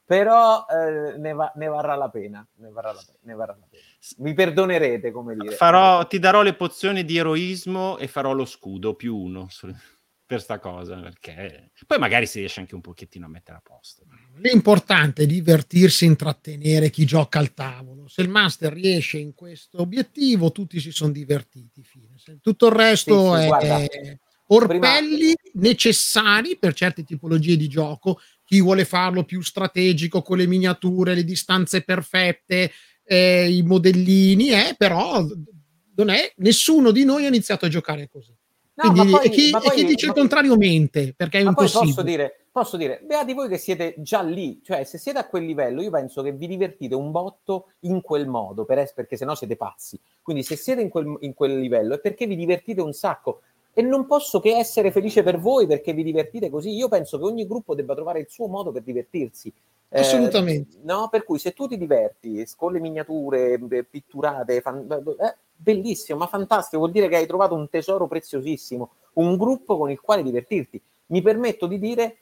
però 0.09 0.65
eh, 0.65 1.19
ne, 1.19 1.35
va- 1.35 1.53
ne 1.57 1.67
varrà 1.67 1.95
la 1.95 2.09
pena, 2.09 2.47
ne 2.55 2.71
varrà 2.71 2.93
la 2.93 3.01
ne 3.25 3.35
varrà 3.35 3.55
la 3.61 3.67
pena. 3.69 3.83
Mi 4.21 4.33
perdonerete, 4.33 5.11
come 5.11 5.37
dire. 5.37 5.55
Farò, 5.55 6.07
ti 6.07 6.19
darò 6.19 6.41
le 6.41 6.55
pozioni 6.55 7.05
di 7.05 7.19
eroismo 7.19 7.99
e 7.99 8.09
farò 8.09 8.33
lo 8.33 8.47
scudo 8.47 8.95
più 8.95 9.15
uno 9.15 9.49
per 10.29 10.43
sta 10.43 10.59
cosa, 10.59 11.01
perché 11.01 11.71
poi 11.87 11.99
magari 11.99 12.27
si 12.27 12.41
riesce 12.41 12.61
anche 12.61 12.75
un 12.75 12.83
pochettino 12.83 13.25
a 13.25 13.31
mettere 13.31 13.57
a 13.57 13.63
posto. 13.65 14.03
L'importante 14.43 15.23
è 15.23 15.27
divertirsi 15.27 16.05
e 16.05 16.09
intrattenere 16.09 16.91
chi 16.91 17.07
gioca 17.07 17.39
al 17.39 17.55
tavolo. 17.55 18.07
Se 18.09 18.21
il 18.21 18.29
master 18.29 18.75
riesce 18.75 19.17
in 19.17 19.35
questo 19.35 19.81
obiettivo, 19.81 20.53
tutti 20.53 20.81
si 20.81 20.93
sono 20.93 21.13
divertiti. 21.13 21.83
Fine. 21.83 22.17
Tutto 22.43 22.67
il 22.67 22.73
resto 22.73 23.35
Sì, 23.35 23.39
sì, 23.39 23.45
è 23.45 23.47
guarda, 23.47 23.87
orpelli 24.49 25.35
necessari 25.55 26.59
per 26.59 26.75
certe 26.75 27.05
tipologie 27.05 27.57
di 27.57 27.67
gioco. 27.67 28.21
Chi 28.45 28.61
vuole 28.61 28.85
farlo 28.85 29.25
più 29.25 29.41
strategico 29.41 30.21
con 30.21 30.37
le 30.37 30.47
miniature, 30.47 31.15
le 31.15 31.25
distanze 31.25 31.81
perfette, 31.81 32.71
eh, 33.03 33.51
i 33.51 33.63
modellini, 33.63 34.51
eh, 34.51 34.75
però 34.77 35.27
non 35.97 36.11
è, 36.11 36.35
nessuno 36.37 36.91
di 36.91 37.05
noi 37.05 37.25
ha 37.25 37.29
iniziato 37.29 37.65
a 37.65 37.71
giocare 37.71 38.11
così. 38.11 38.38
No, 38.81 38.93
Quindi, 38.93 39.11
ma 39.11 39.19
poi- 39.19 39.27
e, 39.27 39.31
chi, 39.31 39.51
ma 39.51 39.59
e 39.59 39.61
chi 39.63 39.69
poi- 39.69 39.85
dice 39.87 40.07
ma- 40.07 40.13
il 40.13 40.19
contrario 40.19 40.57
mente, 40.57 41.13
perché 41.17 41.41
è 41.41 41.43
Ma 41.43 41.53
poi 41.53 41.65
impossibile. 41.65 41.95
posso 41.95 42.07
dire, 42.07 42.41
posso 42.53 42.77
dire, 42.77 43.01
beati 43.05 43.35
voi 43.35 43.49
che 43.49 43.59
siete 43.59 43.95
già 43.99 44.23
lì, 44.23 44.61
cioè 44.65 44.85
se 44.85 44.99
siete 44.99 45.19
a 45.19 45.27
quel 45.27 45.45
livello, 45.45 45.83
io 45.83 45.91
penso 45.91 46.23
che 46.23 46.31
vi 46.31 46.47
divertite 46.47 46.95
un 46.95 47.11
botto 47.11 47.71
in 47.81 48.01
quel 48.03 48.29
modo, 48.29 48.65
per 48.65 48.79
es- 48.79 48.93
perché 48.93 49.17
sennò 49.17 49.35
siete 49.35 49.57
pazzi. 49.57 49.99
Quindi 50.23 50.45
se 50.45 50.55
siete 50.55 50.81
in 50.81 50.91
quel, 50.91 51.17
in 51.21 51.35
quel 51.35 51.59
livello 51.59 51.95
è 51.95 51.99
perché 51.99 52.27
vi 52.27 52.37
divertite 52.37 52.81
un 52.81 52.93
sacco. 52.93 53.41
E 53.79 53.83
non 53.83 54.07
posso 54.07 54.41
che 54.41 54.57
essere 54.57 54.91
felice 54.91 55.23
per 55.23 55.39
voi 55.39 55.69
perché 55.69 55.93
vi 55.93 56.03
divertite 56.03 56.51
così. 56.51 56.71
Io 56.75 56.89
penso 56.89 57.17
che 57.17 57.23
ogni 57.23 57.47
gruppo 57.47 57.77
debba 57.77 57.95
trovare 57.95 58.19
il 58.19 58.27
suo 58.29 58.49
modo 58.49 58.73
per 58.73 58.83
divertirsi. 58.83 59.53
Eh, 59.89 60.01
Assolutamente. 60.01 60.79
no, 60.83 61.07
per 61.09 61.23
cui 61.23 61.39
se 61.39 61.53
tu 61.53 61.69
ti 61.69 61.79
diverti 61.79 62.45
con 62.57 62.73
le 62.73 62.81
miniature 62.81 63.57
beh, 63.57 63.85
pitturate, 63.85 64.61
fan- 64.63 64.85
eh, 65.21 65.37
bellissimo, 65.55 66.19
ma 66.19 66.27
fantastico, 66.27 66.79
vuol 66.79 66.91
dire 66.91 67.07
che 67.07 67.19
hai 67.19 67.27
trovato 67.29 67.55
un 67.55 67.69
tesoro 67.71 68.09
preziosissimo, 68.09 68.91
un 69.13 69.37
gruppo 69.37 69.79
con 69.79 69.93
il 69.93 70.01
quale 70.01 70.25
divertirti. 70.25 70.83
Mi 71.07 71.23
permetto 71.23 71.69
di 71.69 71.79
dire 71.79 72.17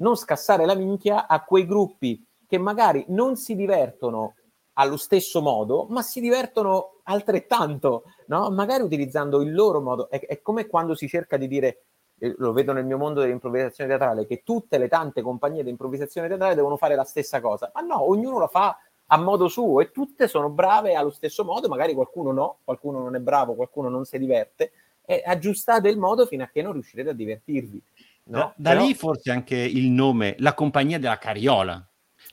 non 0.00 0.14
scassare 0.14 0.66
la 0.66 0.74
minchia 0.74 1.26
a 1.26 1.42
quei 1.42 1.64
gruppi 1.64 2.22
che 2.46 2.58
magari 2.58 3.02
non 3.08 3.36
si 3.36 3.56
divertono 3.56 4.34
allo 4.78 4.96
stesso 4.96 5.42
modo, 5.42 5.86
ma 5.90 6.02
si 6.02 6.20
divertono 6.20 7.00
altrettanto, 7.04 8.04
no? 8.26 8.50
magari 8.50 8.82
utilizzando 8.82 9.40
il 9.42 9.52
loro 9.52 9.80
modo. 9.80 10.08
È, 10.08 10.24
è 10.24 10.40
come 10.40 10.66
quando 10.66 10.94
si 10.94 11.08
cerca 11.08 11.36
di 11.36 11.48
dire, 11.48 11.82
eh, 12.18 12.34
lo 12.38 12.52
vedo 12.52 12.72
nel 12.72 12.84
mio 12.84 12.96
mondo 12.96 13.20
dell'improvvisazione 13.20 13.90
teatrale, 13.90 14.26
che 14.26 14.42
tutte 14.44 14.78
le 14.78 14.88
tante 14.88 15.20
compagnie 15.20 15.64
di 15.64 15.70
improvvisazione 15.70 16.28
teatrale 16.28 16.54
devono 16.54 16.76
fare 16.76 16.94
la 16.94 17.04
stessa 17.04 17.40
cosa, 17.40 17.70
ma 17.74 17.80
no, 17.80 18.08
ognuno 18.08 18.38
la 18.38 18.46
fa 18.46 18.78
a 19.10 19.16
modo 19.16 19.48
suo 19.48 19.80
e 19.80 19.90
tutte 19.90 20.28
sono 20.28 20.48
brave 20.48 20.94
allo 20.94 21.10
stesso 21.10 21.44
modo, 21.44 21.66
magari 21.66 21.94
qualcuno 21.94 22.30
no, 22.30 22.58
qualcuno 22.62 23.00
non 23.00 23.16
è 23.16 23.20
bravo, 23.20 23.54
qualcuno 23.54 23.88
non 23.88 24.04
si 24.04 24.16
diverte, 24.18 24.72
e 25.04 25.22
aggiustate 25.24 25.88
il 25.88 25.98
modo 25.98 26.24
fino 26.26 26.44
a 26.44 26.50
che 26.52 26.62
non 26.62 26.72
riuscirete 26.72 27.10
a 27.10 27.14
divertirvi. 27.14 27.82
No? 28.24 28.38
Da, 28.38 28.54
da 28.54 28.70
Però- 28.72 28.84
lì 28.84 28.94
forse 28.94 29.32
anche 29.32 29.56
il 29.56 29.88
nome, 29.90 30.36
la 30.38 30.54
compagnia 30.54 31.00
della 31.00 31.18
Cariola. 31.18 31.87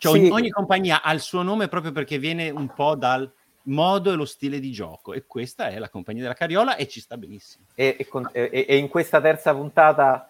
Cioè 0.06 0.14
Sì. 0.14 0.20
ogni, 0.20 0.30
ogni 0.32 0.50
compagnia 0.50 1.02
ha 1.02 1.12
il 1.14 1.20
suo 1.20 1.42
nome 1.42 1.68
proprio 1.68 1.92
perché 1.92 2.18
viene 2.20 2.50
un 2.50 2.72
po' 2.74 2.96
dal 2.96 3.32
modo 3.64 4.12
e 4.12 4.16
lo 4.16 4.26
stile 4.26 4.60
di 4.60 4.72
gioco 4.72 5.14
e 5.14 5.26
questa 5.26 5.70
è 5.70 5.80
la 5.80 5.90
compagnia 5.90 6.22
della 6.22 6.36
Cariola 6.36 6.76
e 6.76 6.88
ci 6.88 7.00
sta 7.00 7.18
benissimo. 7.18 7.66
e, 7.74 7.96
e 8.00 8.08
con- 8.08 8.30
e- 8.32 8.66
e 8.68 8.78
in 8.78 8.88
questa 8.90 9.20
terza 9.20 9.54
puntata 9.56 10.30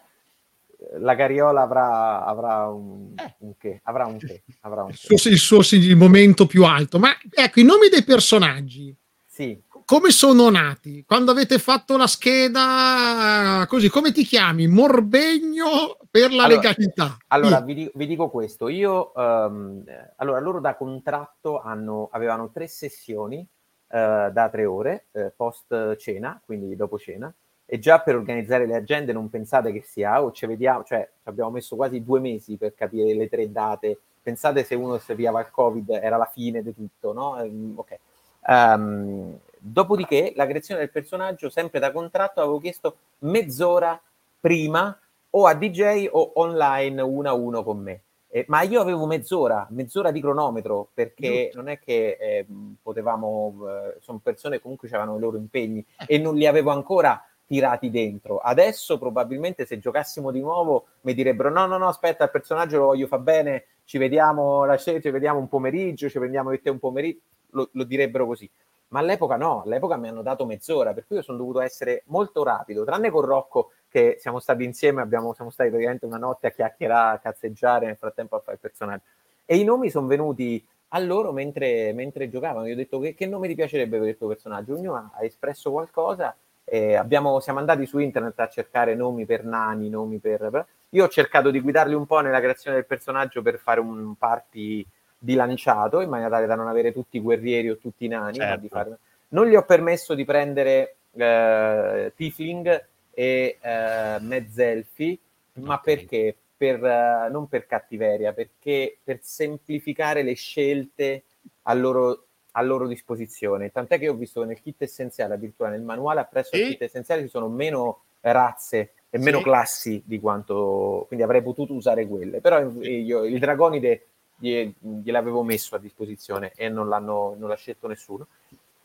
eh, 0.77 0.99
la 0.99 1.15
Cariola 1.15 1.61
avrà, 1.61 2.23
avrà 2.25 2.67
un, 2.69 3.13
Eh. 3.17 3.35
un 3.39 3.57
che, 3.57 3.81
avrà 3.83 4.05
un 4.05 4.17
che, 4.17 4.43
avrà 4.61 4.83
un 4.83 4.89
Il 4.91 4.95
suo, 4.97 5.29
il 5.29 5.37
suo 5.37 5.59
il 5.77 5.95
momento 5.97 6.45
più 6.45 6.63
alto. 6.63 6.97
Ma 6.99 7.09
ecco, 7.29 7.59
i 7.59 7.63
nomi 7.63 7.89
dei 7.89 8.03
personaggi, 8.03 8.95
Sì, 9.25 9.61
come 9.85 10.09
sono 10.09 10.49
nati? 10.49 11.05
Quando 11.05 11.31
avete 11.31 11.59
fatto 11.59 11.95
la 11.95 12.07
scheda, 12.07 13.65
così, 13.67 13.87
come 13.89 14.11
ti 14.11 14.23
chiami? 14.23 14.67
Morbegno 14.67 15.97
per 16.09 16.33
la 16.33 16.45
Allora- 16.45 16.61
legalità. 16.61 17.17
Allora, 17.27 17.61
vi, 17.61 17.73
dico, 17.75 17.91
vi 17.93 18.07
dico 18.07 18.29
questo, 18.29 18.67
io, 18.67 19.13
eh, 19.13 20.11
allora, 20.17 20.39
loro 20.39 20.59
da 20.59 20.75
contratto 20.75 21.61
hanno, 21.61 22.09
avevano 22.11 22.49
tre 22.51 22.67
sessioni 22.67 23.47
eh, 23.87 24.29
da 24.33 24.49
tre 24.49 24.65
ore, 24.65 25.05
eh, 25.11 25.31
post 25.35 25.95
cena, 25.97 26.41
quindi 26.43 26.75
dopo 26.75 26.97
cena, 26.97 27.31
e 27.67 27.79
già 27.79 27.99
per 27.99 28.15
organizzare 28.15 28.65
le 28.65 28.75
agende 28.75 29.13
non 29.13 29.29
pensate 29.29 29.71
che 29.71 29.83
sia, 29.85 30.23
o 30.23 30.31
ci 30.31 30.47
vediamo, 30.47 30.83
cioè 30.83 31.07
ci 31.21 31.29
abbiamo 31.29 31.51
messo 31.51 31.75
quasi 31.75 32.03
due 32.03 32.19
mesi 32.19 32.57
per 32.57 32.73
capire 32.73 33.13
le 33.13 33.29
tre 33.29 33.51
date, 33.51 33.99
pensate 34.21 34.63
se 34.63 34.73
uno 34.73 34.99
piava 35.15 35.41
il 35.41 35.51
covid 35.51 35.89
era 35.89 36.17
la 36.17 36.29
fine 36.31 36.63
di 36.63 36.73
tutto, 36.73 37.13
no? 37.13 37.39
Ehm, 37.39 37.73
ok. 37.75 37.99
Ehm, 38.47 39.39
dopodiché 39.67 40.33
la 40.35 40.45
creazione 40.45 40.81
del 40.81 40.91
personaggio, 40.91 41.49
sempre 41.49 41.79
da 41.79 41.91
contratto, 41.91 42.39
avevo 42.39 42.59
chiesto 42.59 42.97
mezz'ora 43.19 43.99
prima 44.39 44.97
o 45.31 45.45
a 45.47 45.53
DJ 45.55 46.07
o 46.11 46.33
online 46.35 47.01
uno 47.01 47.29
a 47.29 47.33
uno 47.33 47.63
con 47.63 47.79
me. 47.79 48.01
Eh, 48.29 48.45
ma 48.47 48.61
io 48.61 48.81
avevo 48.81 49.05
mezz'ora, 49.05 49.65
mezz'ora 49.71 50.11
di 50.11 50.21
cronometro, 50.21 50.89
perché 50.93 51.51
non 51.53 51.69
è 51.69 51.79
che 51.79 52.17
eh, 52.19 52.45
potevamo, 52.81 53.55
eh, 53.67 53.97
sono 54.01 54.19
persone 54.21 54.57
che 54.57 54.61
comunque 54.61 54.87
avevano 54.89 55.17
i 55.17 55.19
loro 55.19 55.37
impegni 55.37 55.83
e 56.05 56.17
non 56.17 56.35
li 56.35 56.45
avevo 56.45 56.69
ancora 56.71 57.25
tirati 57.45 57.89
dentro. 57.89 58.37
Adesso 58.37 58.97
probabilmente 58.97 59.65
se 59.65 59.79
giocassimo 59.79 60.31
di 60.31 60.41
nuovo 60.41 60.87
mi 61.01 61.13
direbbero 61.13 61.49
no, 61.49 61.65
no, 61.65 61.77
no, 61.77 61.87
aspetta, 61.87 62.25
il 62.25 62.31
personaggio 62.31 62.77
lo 62.77 62.85
voglio 62.87 63.07
fa 63.07 63.19
bene, 63.19 63.65
ci 63.85 63.97
vediamo 63.97 64.65
la 64.65 64.77
sera, 64.77 64.99
ci 64.99 65.09
vediamo 65.09 65.39
un 65.39 65.47
pomeriggio, 65.47 66.09
ci 66.09 66.19
io 66.19 66.51
e 66.51 66.61
te 66.61 66.69
un 66.69 66.79
pomeriggio, 66.79 67.21
lo, 67.51 67.69
lo 67.71 67.83
direbbero 67.83 68.25
così. 68.25 68.49
Ma 68.95 69.01
all'epoca 69.01 69.35
no, 69.35 69.61
all'epoca 69.63 69.97
mi 69.97 70.07
hanno 70.07 70.21
dato 70.21 70.45
mezz'ora, 70.45 70.93
per 70.93 71.05
cui 71.05 71.17
io 71.17 71.21
sono 71.21 71.37
dovuto 71.37 71.59
essere 71.59 72.03
molto 72.05 72.43
rapido, 72.43 72.85
tranne 72.85 73.09
con 73.09 73.25
Rocco 73.25 73.71
che 73.89 74.15
siamo 74.19 74.39
stati 74.39 74.63
insieme, 74.63 75.01
abbiamo, 75.01 75.33
siamo 75.33 75.51
stati 75.51 75.69
praticamente 75.69 76.05
una 76.05 76.17
notte 76.17 76.47
a 76.47 76.51
chiacchierare, 76.51 77.17
a 77.17 77.19
cazzeggiare, 77.19 77.87
nel 77.87 77.97
frattempo 77.97 78.37
a 78.37 78.39
fare 78.39 78.53
il 78.53 78.59
personaggio. 78.61 79.03
E 79.43 79.57
i 79.57 79.65
nomi 79.65 79.89
sono 79.89 80.07
venuti 80.07 80.65
a 80.89 80.99
loro 80.99 81.33
mentre, 81.33 81.91
mentre 81.91 82.29
giocavano. 82.29 82.67
Io 82.67 82.73
ho 82.73 82.77
detto 82.77 82.99
che, 82.99 83.13
che 83.15 83.25
nome 83.25 83.49
ti 83.49 83.55
piacerebbe 83.55 83.99
per 83.99 84.07
il 84.07 84.17
tuo 84.17 84.29
personaggio? 84.29 84.75
Ognuno 84.75 85.11
ha 85.13 85.25
espresso 85.25 85.71
qualcosa. 85.71 86.33
E 86.63 86.95
abbiamo, 86.95 87.41
siamo 87.41 87.59
andati 87.59 87.85
su 87.85 87.99
internet 87.99 88.39
a 88.39 88.47
cercare 88.47 88.95
nomi 88.95 89.25
per 89.25 89.43
nani, 89.43 89.89
nomi 89.89 90.19
per- 90.19 90.65
Io 90.91 91.03
ho 91.03 91.09
cercato 91.09 91.51
di 91.51 91.59
guidarli 91.59 91.93
un 91.93 92.05
po' 92.05 92.21
nella 92.21 92.39
creazione 92.39 92.77
del 92.77 92.85
personaggio 92.85 93.41
per 93.41 93.57
fare 93.59 93.81
un 93.81 94.15
party 94.15 94.87
bilanciato, 95.25 95.99
in 96.01 96.09
maniera 96.09 96.29
tale 96.31 96.45
da 96.45 96.55
non 96.55 96.67
avere 96.67 96.93
tutti 96.93 97.19
guerrieri 97.19 97.69
o 97.69 97.77
tutti 97.77 98.07
nani, 98.07 98.37
ma 98.37 98.45
Certo. 98.45 98.61
di 98.61 98.67
fare... 98.69 98.97
Non 99.29 99.47
gli 99.47 99.55
ho 99.55 99.63
permesso 99.63 100.13
di 100.13 100.23
prendere 100.23 100.95
eh, 101.13 102.13
Tiefling 102.15 102.85
e 103.11 103.57
eh, 103.59 104.17
mezzelfi, 104.21 105.19
ma 105.53 105.75
Ok. 105.75 105.83
perché? 105.83 106.35
Per, 106.55 106.81
eh, 106.85 107.27
non 107.29 107.47
per 107.47 107.65
cattiveria, 107.65 108.31
perché 108.31 108.97
per 109.03 109.19
semplificare 109.21 110.21
le 110.23 110.35
scelte 110.35 111.23
a 111.63 111.73
loro, 111.73 112.25
a 112.51 112.61
loro 112.61 112.87
disposizione. 112.87 113.71
Tant'è 113.71 113.99
che 113.99 114.07
ho 114.07 114.13
visto 114.13 114.39
che 114.41 114.47
nel 114.47 114.61
kit 114.61 114.81
essenziale, 114.81 115.33
addirittura 115.33 115.69
nel 115.69 115.81
manuale 115.81 116.21
appresso 116.21 116.55
al 116.55 116.61
Sì. 116.61 116.67
kit 116.69 116.83
essenziale 116.83 117.21
ci 117.23 117.27
sono 117.27 117.49
meno 117.49 118.03
razze 118.21 118.91
e 119.09 119.17
meno 119.17 119.37
Sì. 119.37 119.43
classi 119.43 120.03
di 120.05 120.19
quanto 120.19 121.03
quindi 121.07 121.23
avrei 121.23 121.43
potuto 121.43 121.73
usare 121.73 122.07
quelle 122.07 122.41
però 122.41 122.59
io, 122.81 123.23
il 123.23 123.37
dragonide 123.37 124.05
gliel'avevo 124.37 125.43
messo 125.43 125.75
a 125.75 125.79
disposizione 125.79 126.51
e 126.55 126.69
non, 126.69 126.87
l'hanno, 126.89 127.35
non 127.37 127.49
l'ha 127.49 127.55
scelto 127.55 127.87
nessuno 127.87 128.27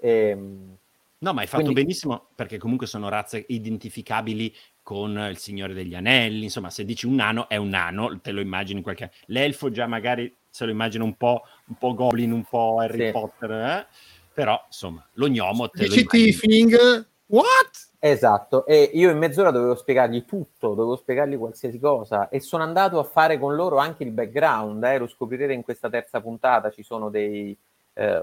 Ehm, 0.03 0.77
No, 1.23 1.35
ma 1.35 1.43
hai 1.43 1.47
fatto 1.47 1.65
Quindi- 1.65 1.83
benissimo 1.83 2.29
perché 2.35 2.57
comunque 2.57 2.87
sono 2.87 3.11
razze 3.11 3.45
identificabili 3.49 4.55
con 4.83 5.11
il 5.31 5.37
Signore 5.37 5.75
degli 5.75 5.95
Anelli. 5.95 6.45
Insomma, 6.45 6.71
se 6.71 6.87
dici 6.87 7.05
un 7.07 7.17
nano, 7.17 7.47
è 7.51 7.57
un 7.57 7.69
nano, 7.69 8.19
te 8.23 8.31
lo 8.33 8.41
immagini 8.41 8.79
in 8.79 8.83
qualche. 8.83 9.13
L'elfo 9.27 9.71
già 9.71 9.87
magari 9.87 10.35
se 10.49 10.65
lo 10.65 10.71
immagina 10.71 11.05
un 11.05 11.15
po', 11.19 11.43
un 11.67 11.75
po' 11.77 11.93
Goblin, 11.93 12.33
un 12.33 12.45
po' 12.45 12.79
Harry 12.79 13.05
Sì. 13.07 13.13
Potter, 13.13 13.51
eh? 13.51 13.87
però 14.33 14.59
insomma, 14.67 15.07
lo 15.15 15.29
gnomo 15.29 15.69
te 15.69 15.83
lo 15.87 15.89
Dici 15.93 16.01
immagini. 16.01 16.25
Tiefling, 16.33 17.07
what? 17.27 17.90
Esatto, 18.03 18.65
e 18.65 18.91
io 18.95 19.11
in 19.11 19.19
mezz'ora 19.19 19.51
dovevo 19.51 19.75
spiegargli 19.75 20.25
tutto, 20.25 20.69
dovevo 20.73 20.97
spiegargli 20.97 21.37
qualsiasi 21.37 21.79
cosa 21.79 22.31
e 22.31 22.41
sono 22.41 22.63
andato 22.63 22.99
a 22.99 23.03
fare 23.05 23.39
con 23.39 23.55
loro 23.55 23.77
anche 23.77 24.05
il 24.05 24.11
background, 24.11 24.83
eh, 24.85 24.97
lo 24.97 25.07
scoprirete 25.07 25.53
in 25.53 25.63
questa 25.63 25.91
terza 25.91 26.19
puntata, 26.23 26.71
ci 26.71 26.83
sono 26.83 27.11
dei, 27.11 27.55
eh, 27.93 28.23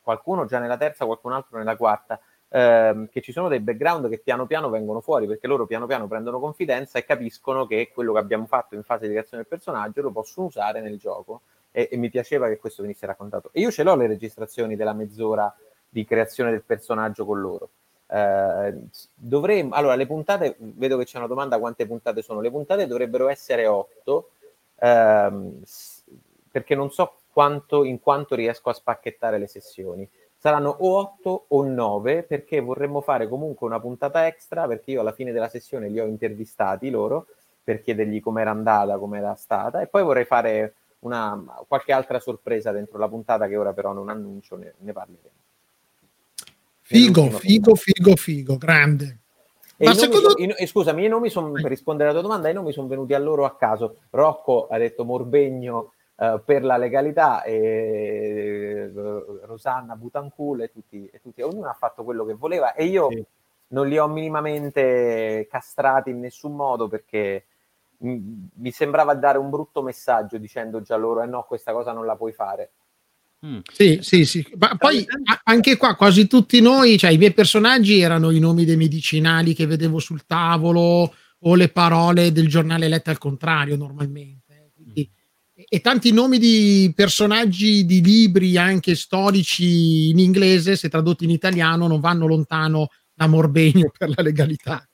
qualcuno 0.00 0.44
già 0.44 0.60
nella 0.60 0.76
terza, 0.76 1.06
qualcun 1.06 1.32
altro 1.32 1.58
nella 1.58 1.74
quarta, 1.74 2.20
ehm, 2.50 3.08
che 3.08 3.20
ci 3.20 3.32
sono 3.32 3.48
dei 3.48 3.58
background 3.58 4.08
che 4.08 4.18
piano 4.18 4.46
piano 4.46 4.70
vengono 4.70 5.00
fuori 5.00 5.26
perché 5.26 5.48
loro 5.48 5.66
piano 5.66 5.86
piano 5.86 6.06
prendono 6.06 6.38
confidenza 6.38 6.96
e 7.00 7.04
capiscono 7.04 7.66
che 7.66 7.90
quello 7.92 8.12
che 8.12 8.20
abbiamo 8.20 8.46
fatto 8.46 8.76
in 8.76 8.84
fase 8.84 9.06
di 9.08 9.12
creazione 9.12 9.42
del 9.42 9.50
personaggio 9.50 10.02
lo 10.02 10.12
possono 10.12 10.46
usare 10.46 10.80
nel 10.80 10.98
gioco 10.98 11.42
e, 11.72 11.88
e 11.90 11.96
mi 11.96 12.10
piaceva 12.10 12.46
che 12.46 12.58
questo 12.58 12.82
venisse 12.82 13.06
raccontato. 13.06 13.50
E 13.52 13.58
io 13.60 13.72
ce 13.72 13.82
l'ho 13.82 13.96
le 13.96 14.06
registrazioni 14.06 14.76
della 14.76 14.92
mezz'ora 14.92 15.52
di 15.88 16.04
creazione 16.04 16.52
del 16.52 16.62
personaggio 16.62 17.24
con 17.24 17.40
loro. 17.40 17.70
Eh, 18.08 18.74
dovremmo, 19.14 19.74
allora, 19.74 19.94
le 19.96 20.06
puntate, 20.06 20.56
vedo 20.58 20.96
che 20.98 21.04
c'è 21.04 21.18
una 21.18 21.26
domanda: 21.26 21.58
quante 21.58 21.86
puntate 21.86 22.22
sono? 22.22 22.40
Le 22.40 22.50
puntate 22.50 22.86
dovrebbero 22.86 23.28
essere 23.28 23.66
otto, 23.66 24.30
ehm, 24.78 25.62
s- 25.64 26.02
perché 26.50 26.74
non 26.74 26.90
so 26.90 27.16
quanto, 27.32 27.84
in 27.84 28.00
quanto 28.00 28.34
riesco 28.34 28.70
a 28.70 28.74
spacchettare 28.74 29.38
le 29.38 29.46
sessioni. 29.46 30.08
Saranno 30.38 30.70
o 30.80 30.96
otto 30.98 31.44
o 31.48 31.64
nove, 31.64 32.22
perché 32.22 32.60
vorremmo 32.60 33.00
fare 33.00 33.28
comunque 33.28 33.66
una 33.66 33.80
puntata 33.80 34.26
extra, 34.26 34.66
perché 34.66 34.92
io 34.92 35.00
alla 35.00 35.12
fine 35.12 35.32
della 35.32 35.48
sessione 35.48 35.88
li 35.88 35.98
ho 36.00 36.06
intervistati 36.06 36.90
loro 36.90 37.26
per 37.62 37.80
chiedergli 37.82 38.20
com'era 38.20 38.50
andata, 38.50 38.96
com'era 38.98 39.34
stata, 39.34 39.80
e 39.80 39.86
poi 39.88 40.02
vorrei 40.04 40.24
fare 40.24 40.74
una, 41.00 41.42
qualche 41.66 41.92
altra 41.92 42.20
sorpresa 42.20 42.70
dentro 42.70 42.98
la 42.98 43.08
puntata 43.08 43.48
che 43.48 43.56
ora 43.56 43.72
però 43.72 43.92
non 43.92 44.08
annuncio, 44.08 44.56
ne, 44.56 44.74
ne 44.78 44.92
parleremo. 44.92 45.44
Figo, 46.88 47.30
figo, 47.30 47.74
figo, 47.74 48.14
figo, 48.14 48.56
grande. 48.56 49.18
E 49.76 49.86
Ma 49.86 49.94
secondo 49.94 50.30
so- 50.30 50.36
i 50.38 50.66
scusami, 50.68 51.04
i 51.04 51.08
nomi 51.08 51.30
sono, 51.30 51.50
per 51.50 51.64
rispondere 51.64 52.10
alla 52.10 52.20
tua 52.20 52.28
domanda, 52.28 52.48
i 52.48 52.54
nomi 52.54 52.70
sono 52.70 52.86
venuti 52.86 53.12
a 53.12 53.18
loro 53.18 53.44
a 53.44 53.56
caso. 53.56 53.96
Rocco 54.10 54.68
ha 54.68 54.78
detto 54.78 55.04
Morbegno 55.04 55.92
eh, 56.16 56.40
per 56.44 56.64
la 56.64 56.76
legalità 56.76 57.42
e 57.42 57.54
eh, 57.54 58.90
Rosanna 59.42 59.96
Butancul 59.96 60.62
e 60.62 60.70
tutti, 60.70 61.10
e 61.12 61.20
tutti, 61.20 61.42
ognuno 61.42 61.68
ha 61.68 61.74
fatto 61.74 62.04
quello 62.04 62.24
che 62.24 62.34
voleva 62.34 62.72
e 62.72 62.84
io 62.84 63.10
Sì. 63.10 63.24
non 63.68 63.88
li 63.88 63.98
ho 63.98 64.06
minimamente 64.06 65.48
castrati 65.50 66.10
in 66.10 66.20
nessun 66.20 66.54
modo 66.54 66.86
perché 66.86 67.46
mi 67.98 68.70
sembrava 68.70 69.14
dare 69.14 69.38
un 69.38 69.50
brutto 69.50 69.82
messaggio 69.82 70.38
dicendo 70.38 70.82
già 70.82 70.96
loro 70.96 71.22
eh 71.22 71.26
no, 71.26 71.44
questa 71.44 71.72
cosa 71.72 71.92
non 71.92 72.06
la 72.06 72.14
puoi 72.14 72.32
fare. 72.32 72.70
Mm. 73.44 73.58
Sì, 73.72 73.98
sì, 74.00 74.24
sì. 74.24 74.46
Ma 74.58 74.74
poi 74.76 75.04
anche 75.44 75.76
qua 75.76 75.94
quasi 75.94 76.26
tutti 76.26 76.60
noi, 76.60 76.96
cioè 76.98 77.10
i 77.10 77.18
miei 77.18 77.32
personaggi 77.34 78.00
erano 78.00 78.30
i 78.30 78.38
nomi 78.38 78.64
dei 78.64 78.76
medicinali 78.76 79.52
che 79.54 79.66
vedevo 79.66 79.98
sul 79.98 80.24
tavolo 80.26 81.14
o 81.40 81.54
le 81.54 81.68
parole 81.68 82.32
del 82.32 82.48
giornale 82.48 82.88
lette 82.88 83.10
al 83.10 83.18
contrario 83.18 83.76
normalmente. 83.76 84.70
Quindi, 84.74 85.08
e- 85.54 85.64
e 85.68 85.80
tanti 85.80 86.12
nomi 86.12 86.38
di 86.38 86.92
personaggi 86.94 87.84
di 87.84 88.02
libri 88.02 88.56
anche 88.56 88.94
storici 88.94 90.08
in 90.08 90.18
inglese, 90.18 90.76
se 90.76 90.88
tradotti 90.88 91.24
in 91.24 91.30
italiano, 91.30 91.86
non 91.86 92.00
vanno 92.00 92.26
lontano 92.26 92.88
da 93.14 93.26
Morbenio 93.26 93.90
per 93.96 94.10
la 94.14 94.22
legalità. 94.22 94.86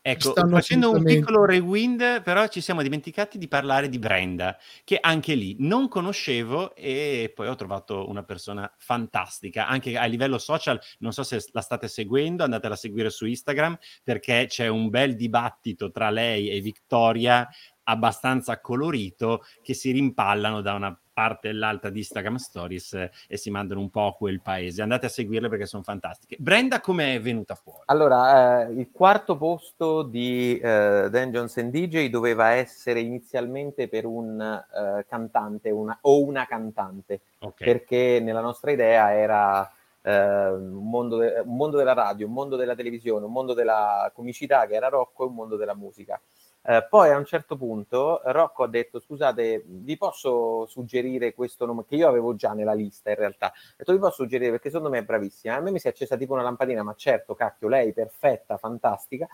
Ecco, 0.00 0.32
facendo 0.32 0.90
un 0.90 1.02
piccolo 1.02 1.44
rewind, 1.44 2.22
però 2.22 2.46
ci 2.46 2.60
siamo 2.60 2.82
dimenticati 2.82 3.36
di 3.36 3.48
parlare 3.48 3.88
di 3.88 3.98
Brenda, 3.98 4.56
che 4.84 4.98
anche 5.00 5.34
lì 5.34 5.56
non 5.58 5.88
conoscevo 5.88 6.74
e 6.74 7.30
poi 7.34 7.48
ho 7.48 7.54
trovato 7.56 8.08
una 8.08 8.22
persona 8.22 8.72
fantastica, 8.78 9.66
anche 9.66 9.98
a 9.98 10.04
livello 10.06 10.38
social, 10.38 10.80
non 11.00 11.12
so 11.12 11.22
se 11.24 11.44
la 11.52 11.60
state 11.60 11.88
seguendo, 11.88 12.44
andatela 12.44 12.74
a 12.74 12.78
seguire 12.78 13.10
su 13.10 13.26
Instagram, 13.26 13.76
perché 14.02 14.46
c'è 14.48 14.68
un 14.68 14.88
bel 14.88 15.14
dibattito 15.14 15.90
tra 15.90 16.10
lei 16.10 16.48
e 16.48 16.60
Victoria 16.60 17.46
abbastanza 17.88 18.60
colorito 18.60 19.44
che 19.62 19.74
si 19.74 19.90
rimpallano 19.90 20.60
da 20.60 20.74
una 20.74 20.98
parte 21.18 21.48
e 21.48 21.52
l'altra 21.52 21.90
di 21.90 21.98
Instagram 21.98 22.36
Stories 22.36 22.92
eh, 22.92 23.10
e 23.26 23.36
si 23.36 23.50
mandano 23.50 23.80
un 23.80 23.90
po' 23.90 24.06
a 24.06 24.14
quel 24.14 24.40
paese. 24.40 24.82
Andate 24.82 25.06
a 25.06 25.08
seguirle 25.08 25.48
perché 25.48 25.66
sono 25.66 25.82
fantastiche. 25.82 26.36
Brenda, 26.38 26.80
come 26.80 27.16
è 27.16 27.20
venuta 27.20 27.56
fuori? 27.56 27.82
Allora, 27.86 28.68
eh, 28.68 28.72
il 28.74 28.90
quarto 28.92 29.36
posto 29.36 30.04
di 30.04 30.56
eh, 30.58 31.08
Dungeons 31.10 31.56
and 31.56 31.72
DJ 31.72 32.08
doveva 32.08 32.50
essere 32.50 33.00
inizialmente 33.00 33.88
per 33.88 34.06
un 34.06 34.40
eh, 34.40 35.04
cantante 35.08 35.70
una, 35.70 35.98
o 36.02 36.22
una 36.22 36.46
cantante, 36.46 37.22
okay. 37.40 37.66
perché 37.66 38.20
nella 38.22 38.40
nostra 38.40 38.70
idea 38.70 39.12
era 39.12 39.68
eh, 40.02 40.50
un, 40.50 40.88
mondo 40.88 41.16
de- 41.18 41.40
un 41.44 41.56
mondo 41.56 41.76
della 41.76 41.94
radio, 41.94 42.26
un 42.26 42.32
mondo 42.32 42.56
della 42.56 42.74
televisione, 42.74 43.24
un 43.24 43.32
mondo 43.32 43.54
della 43.54 44.10
comicità 44.14 44.66
che 44.66 44.74
era 44.74 44.88
Rocco 44.88 45.24
e 45.24 45.28
un 45.28 45.34
mondo 45.34 45.56
della 45.56 45.74
musica. 45.74 46.20
Eh, 46.62 46.86
poi 46.88 47.10
a 47.10 47.16
un 47.16 47.24
certo 47.24 47.56
punto 47.56 48.20
Rocco 48.24 48.64
ha 48.64 48.68
detto: 48.68 49.00
Scusate, 49.00 49.62
vi 49.66 49.96
posso 49.96 50.66
suggerire 50.66 51.32
questo 51.32 51.64
nome 51.66 51.84
che 51.86 51.96
io 51.96 52.08
avevo 52.08 52.34
già 52.34 52.52
nella 52.52 52.74
lista 52.74 53.10
in 53.10 53.16
realtà. 53.16 53.46
Ha 53.46 53.74
detto: 53.76 53.92
Vi 53.92 53.98
posso 53.98 54.22
suggerire 54.22 54.50
perché 54.50 54.68
secondo 54.68 54.90
me 54.90 54.98
è 54.98 55.04
bravissima. 55.04 55.54
A 55.54 55.60
me 55.60 55.70
mi 55.70 55.78
si 55.78 55.86
è 55.86 55.90
accesa 55.90 56.16
tipo 56.16 56.34
una 56.34 56.42
lampadina, 56.42 56.82
ma 56.82 56.94
certo, 56.94 57.34
cacchio, 57.34 57.68
lei 57.68 57.92
perfetta, 57.92 58.56
fantastica. 58.56 59.26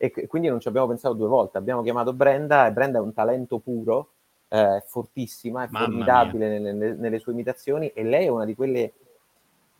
E 0.00 0.28
quindi 0.28 0.48
non 0.48 0.60
ci 0.60 0.68
abbiamo 0.68 0.86
pensato 0.86 1.14
due 1.14 1.26
volte. 1.26 1.58
Abbiamo 1.58 1.82
chiamato 1.82 2.12
Brenda 2.12 2.66
e 2.66 2.72
Brenda 2.72 2.98
è 2.98 3.02
un 3.02 3.12
talento 3.12 3.58
puro, 3.58 4.10
eh, 4.48 4.82
fortissima, 4.86 5.64
è 5.64 5.68
Mamma 5.70 5.86
formidabile 5.86 6.58
nelle, 6.58 6.94
nelle 6.94 7.18
sue 7.18 7.32
imitazioni 7.32 7.88
e 7.88 8.04
lei 8.04 8.26
è 8.26 8.28
una 8.28 8.44
di 8.44 8.54
quelle 8.54 8.92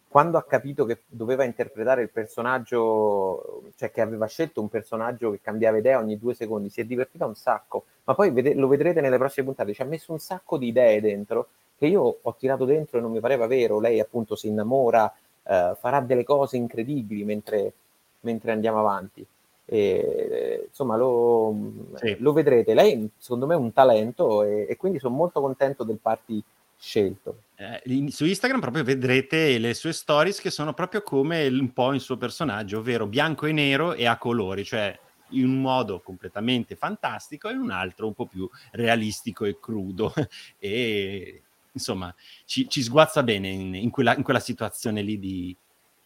quando 0.09 0.39
ha 0.39 0.45
capito 0.45 0.87
che 0.87 1.03
doveva 1.07 1.45
interpretare 1.45 2.03
il 2.03 2.11
personaggio, 2.11 3.63
cioè 3.77 3.91
che 3.91 4.01
aveva 4.01 4.27
scelto 4.27 4.61
un 4.61 4.69
personaggio 4.69 5.31
che 5.31 5.41
cambiava 5.43 5.77
idea 5.77 5.99
ogni 5.99 6.19
due 6.19 6.35
secondi, 6.35 6.71
si 6.71 6.81
è 6.81 6.85
divertita 6.85 7.27
un 7.27 7.35
sacco, 7.35 7.85
ma 8.05 8.15
poi 8.15 8.31
vede- 8.31 8.55
lo 8.55 8.69
vedrete 8.69 9.03
nelle 9.03 9.19
prossime 9.19 9.47
puntate, 9.47 9.75
ci 9.75 9.83
ha 9.83 9.85
messo 9.85 10.13
un 10.13 10.19
sacco 10.19 10.57
di 10.57 10.69
idee 10.69 11.01
dentro 11.03 11.49
che 11.79 11.87
io 11.87 12.19
ho 12.23 12.35
tirato 12.37 12.65
dentro 12.65 12.99
e 12.99 13.01
non 13.03 13.13
mi 13.13 13.21
pareva 13.21 13.47
vero, 13.47 13.81
lei 13.81 14.01
appunto 14.01 14.35
si 14.35 14.49
innamora, 14.49 15.13
eh, 15.45 15.75
farà 15.79 16.01
delle 16.01 16.25
cose 16.25 16.57
incredibili 16.57 17.23
mentre, 17.25 17.73
mentre 18.21 18.53
andiamo 18.53 18.81
avanti. 18.81 19.25
E, 19.65 20.65
insomma, 20.67 20.97
lo, 20.97 21.55
sì. 21.97 22.17
lo, 22.21 22.33
vedrete. 22.33 22.73
Lei, 22.73 23.11
secondo 23.19 23.47
me, 23.47 23.55
è 23.55 23.59
un 23.59 23.73
talento 23.73 24.43
e, 24.43 24.67
e 24.69 24.77
quindi 24.77 24.99
sono 24.99 25.15
molto 25.15 25.41
contento 25.41 25.85
del 25.85 25.99
party 25.99 26.43
scelto. 26.79 27.37
Eh, 27.61 28.07
su 28.11 28.25
Instagram 28.25 28.61
proprio 28.61 28.85
vedrete 28.85 29.59
le 29.59 29.75
sue 29.75 29.93
stories 29.93 30.41
che 30.41 30.49
sono 30.49 30.75
proprio 30.75 31.03
come 31.03 31.49
un 31.49 31.73
po' 31.73 31.93
il 31.93 32.01
suo 32.01 32.17
personaggio, 32.17 32.79
ovvero 32.79 33.09
bianco 33.09 33.47
e 33.47 33.53
nero 33.53 33.95
e 33.95 34.07
a 34.07 34.17
colori, 34.17 34.65
cioè 34.65 34.97
in 35.31 35.45
un 35.45 35.61
modo 35.61 36.01
completamente 36.01 36.77
fantastico 36.77 37.49
e 37.49 37.55
in 37.55 37.59
un 37.59 37.71
altro 37.71 38.07
un 38.07 38.15
po' 38.15 38.27
più 38.27 38.49
realistico 38.71 39.45
e 39.45 39.59
crudo. 39.59 40.15
e 40.61 41.43
insomma, 41.73 42.15
ci, 42.45 42.69
ci 42.69 42.81
sguazza 42.81 43.25
bene 43.25 43.49
in, 43.49 43.75
in, 43.75 43.91
quella, 43.91 44.15
in, 44.15 44.23
quella, 44.23 44.39
situazione 44.39 45.03
lì 45.03 45.19
di 45.19 45.57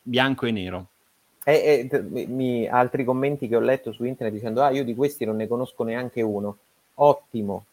bianco 0.03 0.47
e 0.47 0.53
nero. 0.53 0.89
E, 1.45 1.87
e 1.91 2.27
mi, 2.29 2.67
altri 2.67 3.05
commenti 3.05 3.47
che 3.47 3.57
ho 3.57 3.61
letto 3.61 3.93
su 3.93 4.05
internet 4.05 4.35
dicendo: 4.35 4.63
Ah, 4.63 4.71
io 4.71 4.85
di 4.85 4.95
questi 4.95 5.27
non 5.27 5.37
ne 5.37 5.47
conosco 5.47 5.85
neanche 5.85 6.23
uno. 6.23 6.57
Ottimo, 6.95 7.67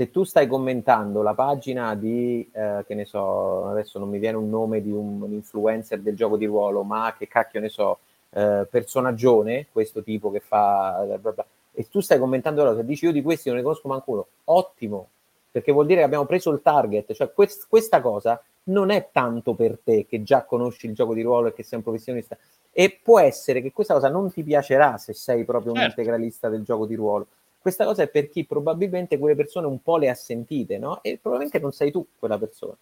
se 0.00 0.10
tu 0.10 0.24
stai 0.24 0.46
commentando 0.46 1.20
la 1.20 1.34
pagina 1.34 1.94
di, 1.94 2.48
eh, 2.52 2.84
che 2.86 2.94
ne 2.94 3.04
so, 3.04 3.66
adesso 3.66 3.98
non 3.98 4.08
mi 4.08 4.18
viene 4.18 4.38
un 4.38 4.48
nome 4.48 4.80
di 4.80 4.90
un, 4.90 5.20
un 5.20 5.30
influencer 5.30 6.00
del 6.00 6.16
gioco 6.16 6.38
di 6.38 6.46
ruolo, 6.46 6.82
ma 6.84 7.14
che 7.18 7.28
cacchio 7.28 7.60
ne 7.60 7.68
so, 7.68 7.98
eh, 8.30 8.66
personaggione, 8.70 9.66
questo 9.70 10.02
tipo 10.02 10.30
che 10.30 10.40
fa... 10.40 11.04
Bla 11.20 11.32
bla, 11.32 11.46
e 11.72 11.86
tu 11.90 12.00
stai 12.00 12.18
commentando 12.18 12.64
loro, 12.64 12.76
se 12.76 12.86
dici 12.86 13.04
io 13.04 13.12
di 13.12 13.20
questi 13.20 13.50
non 13.50 13.58
ne 13.58 13.62
conosco 13.62 13.88
manco 13.88 14.10
uno, 14.12 14.26
ottimo, 14.44 15.08
perché 15.50 15.70
vuol 15.70 15.84
dire 15.84 15.98
che 15.98 16.06
abbiamo 16.06 16.24
preso 16.24 16.50
il 16.50 16.62
target, 16.62 17.12
cioè 17.12 17.30
quest, 17.34 17.66
questa 17.68 18.00
cosa 18.00 18.42
non 18.64 18.88
è 18.88 19.10
tanto 19.12 19.52
per 19.52 19.80
te 19.84 20.06
che 20.06 20.22
già 20.22 20.44
conosci 20.44 20.86
il 20.86 20.94
gioco 20.94 21.12
di 21.12 21.20
ruolo 21.20 21.48
e 21.48 21.52
che 21.52 21.62
sei 21.62 21.76
un 21.76 21.84
professionista, 21.84 22.38
e 22.72 22.98
può 23.02 23.20
essere 23.20 23.60
che 23.60 23.70
questa 23.70 23.92
cosa 23.92 24.08
non 24.08 24.32
ti 24.32 24.42
piacerà 24.42 24.96
se 24.96 25.12
sei 25.12 25.44
proprio 25.44 25.72
un 25.72 25.78
certo. 25.80 26.00
integralista 26.00 26.48
del 26.48 26.62
gioco 26.62 26.86
di 26.86 26.94
ruolo, 26.94 27.26
questa 27.60 27.84
cosa 27.84 28.02
è 28.02 28.08
per 28.08 28.30
chi 28.30 28.44
probabilmente 28.44 29.18
quelle 29.18 29.36
persone 29.36 29.66
un 29.66 29.82
po' 29.82 29.98
le 29.98 30.08
ha 30.08 30.14
sentite, 30.14 30.78
no? 30.78 31.02
E 31.02 31.18
probabilmente 31.18 31.58
non 31.58 31.72
sei 31.72 31.90
tu 31.90 32.06
quella 32.18 32.38
persona. 32.38 32.74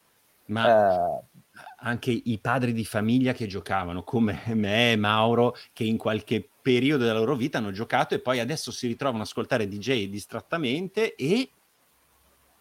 Ma 0.46 1.16
uh, 1.16 1.24
anche 1.80 2.10
i 2.10 2.38
padri 2.38 2.72
di 2.72 2.84
famiglia 2.84 3.32
che 3.32 3.46
giocavano, 3.46 4.04
come 4.04 4.40
me 4.54 4.92
e 4.92 4.96
Mauro, 4.96 5.56
che 5.72 5.84
in 5.84 5.98
qualche 5.98 6.48
periodo 6.62 7.04
della 7.04 7.18
loro 7.18 7.34
vita 7.34 7.58
hanno 7.58 7.72
giocato 7.72 8.14
e 8.14 8.20
poi 8.20 8.38
adesso 8.38 8.70
si 8.70 8.86
ritrovano 8.86 9.22
ad 9.22 9.26
ascoltare 9.26 9.68
DJ 9.68 10.08
distrattamente 10.08 11.14
e 11.16 11.50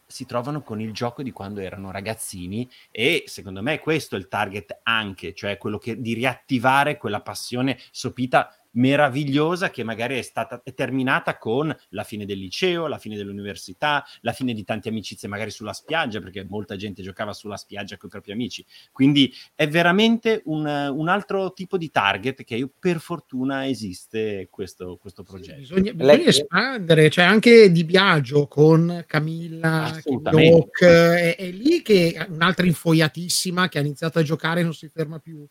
si 0.07 0.25
trovano 0.25 0.61
con 0.61 0.79
il 0.79 0.93
gioco 0.93 1.21
di 1.21 1.31
quando 1.31 1.59
erano 1.59 1.91
ragazzini 1.91 2.67
e 2.91 3.25
secondo 3.27 3.61
me 3.61 3.79
questo 3.79 4.15
è 4.15 4.19
il 4.19 4.29
target 4.29 4.79
anche, 4.83 5.33
cioè 5.33 5.57
quello 5.57 5.77
che, 5.77 5.99
di 5.99 6.13
riattivare 6.13 6.97
quella 6.97 7.21
passione 7.21 7.77
sopita 7.91 8.55
meravigliosa 8.77 9.69
che 9.69 9.83
magari 9.83 10.17
è 10.17 10.21
stata 10.21 10.61
è 10.63 10.73
terminata 10.73 11.37
con 11.37 11.75
la 11.89 12.03
fine 12.03 12.25
del 12.25 12.37
liceo, 12.37 12.87
la 12.87 12.97
fine 12.97 13.15
dell'università, 13.15 14.05
la 14.21 14.31
fine 14.31 14.53
di 14.53 14.63
tante 14.63 14.89
amicizie 14.89 15.27
magari 15.27 15.51
sulla 15.51 15.73
spiaggia, 15.73 16.19
perché 16.19 16.45
molta 16.47 16.75
gente 16.75 17.01
giocava 17.01 17.33
sulla 17.33 17.57
spiaggia 17.57 17.97
con 17.97 18.09
i 18.09 18.11
propri 18.11 18.31
amici. 18.31 18.65
Quindi 18.91 19.33
è 19.55 19.67
veramente 19.67 20.41
un, 20.45 20.65
un 20.65 21.07
altro 21.07 21.53
tipo 21.53 21.77
di 21.77 21.91
target 21.91 22.43
che 22.43 22.55
io, 22.55 22.71
per 22.79 22.99
fortuna 22.99 23.67
esiste 23.67 24.47
questo, 24.49 24.97
questo 24.97 25.23
progetto. 25.23 25.55
Sì, 25.55 25.59
bisogna, 25.59 25.93
bisogna 25.93 26.29
espandere, 26.29 27.09
cioè 27.09 27.25
anche 27.25 27.71
di 27.71 27.83
Biagio 27.83 28.47
con 28.47 29.03
Camilla, 29.07 29.99
Doc, 30.03 30.83
è, 30.83 31.35
è 31.35 31.51
lì 31.51 31.81
che 31.81 32.25
un'altra 32.29 32.65
infoiatissima 32.65 33.67
che 33.69 33.79
ha 33.79 33.81
iniziato 33.81 34.19
a 34.19 34.23
giocare 34.23 34.59
e 34.61 34.63
non 34.63 34.73
si 34.73 34.89
ferma 34.89 35.19
più 35.19 35.45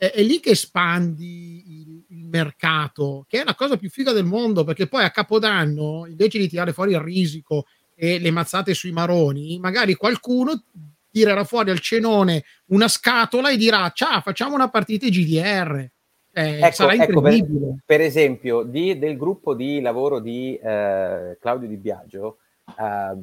è, 0.00 0.12
è 0.12 0.22
lì 0.22 0.40
che 0.40 0.50
espandi 0.50 1.62
il, 1.66 2.04
il, 2.08 2.24
mercato, 2.24 3.26
che 3.28 3.42
è 3.42 3.44
la 3.44 3.54
cosa 3.54 3.76
più 3.76 3.90
figa 3.90 4.12
del 4.12 4.24
mondo, 4.24 4.64
perché 4.64 4.86
poi 4.86 5.04
a 5.04 5.10
Capodanno, 5.10 6.06
invece 6.08 6.38
di 6.38 6.48
tirare 6.48 6.72
fuori 6.72 6.92
il 6.92 7.00
risico 7.00 7.66
e 7.94 8.18
le 8.18 8.30
mazzate 8.30 8.72
sui 8.72 8.92
maroni, 8.92 9.58
magari 9.58 9.94
qualcuno 9.94 10.64
tirerà 11.10 11.44
fuori 11.44 11.70
al 11.70 11.80
cenone 11.80 12.44
una 12.66 12.86
scatola 12.86 13.50
e 13.50 13.56
dirà 13.56 13.90
ciao 13.90 14.20
facciamo 14.20 14.54
una 14.54 14.70
partita 14.70 15.08
GDR 15.08 15.90
eh, 16.30 16.60
ecco, 16.60 16.72
sarà 16.72 16.94
incredibile 16.94 17.34
ecco 17.34 17.74
per, 17.74 17.82
per, 17.84 18.00
esempio 18.00 18.62
di, 18.62 18.96
del 18.96 19.16
gruppo 19.16 19.54
di 19.54 19.80
lavoro 19.80 20.20
di 20.20 20.54
eh, 20.54 21.36
Claudio 21.40 21.66
Di 21.66 21.76
Biagio 21.76 22.36
eh, 22.78 23.16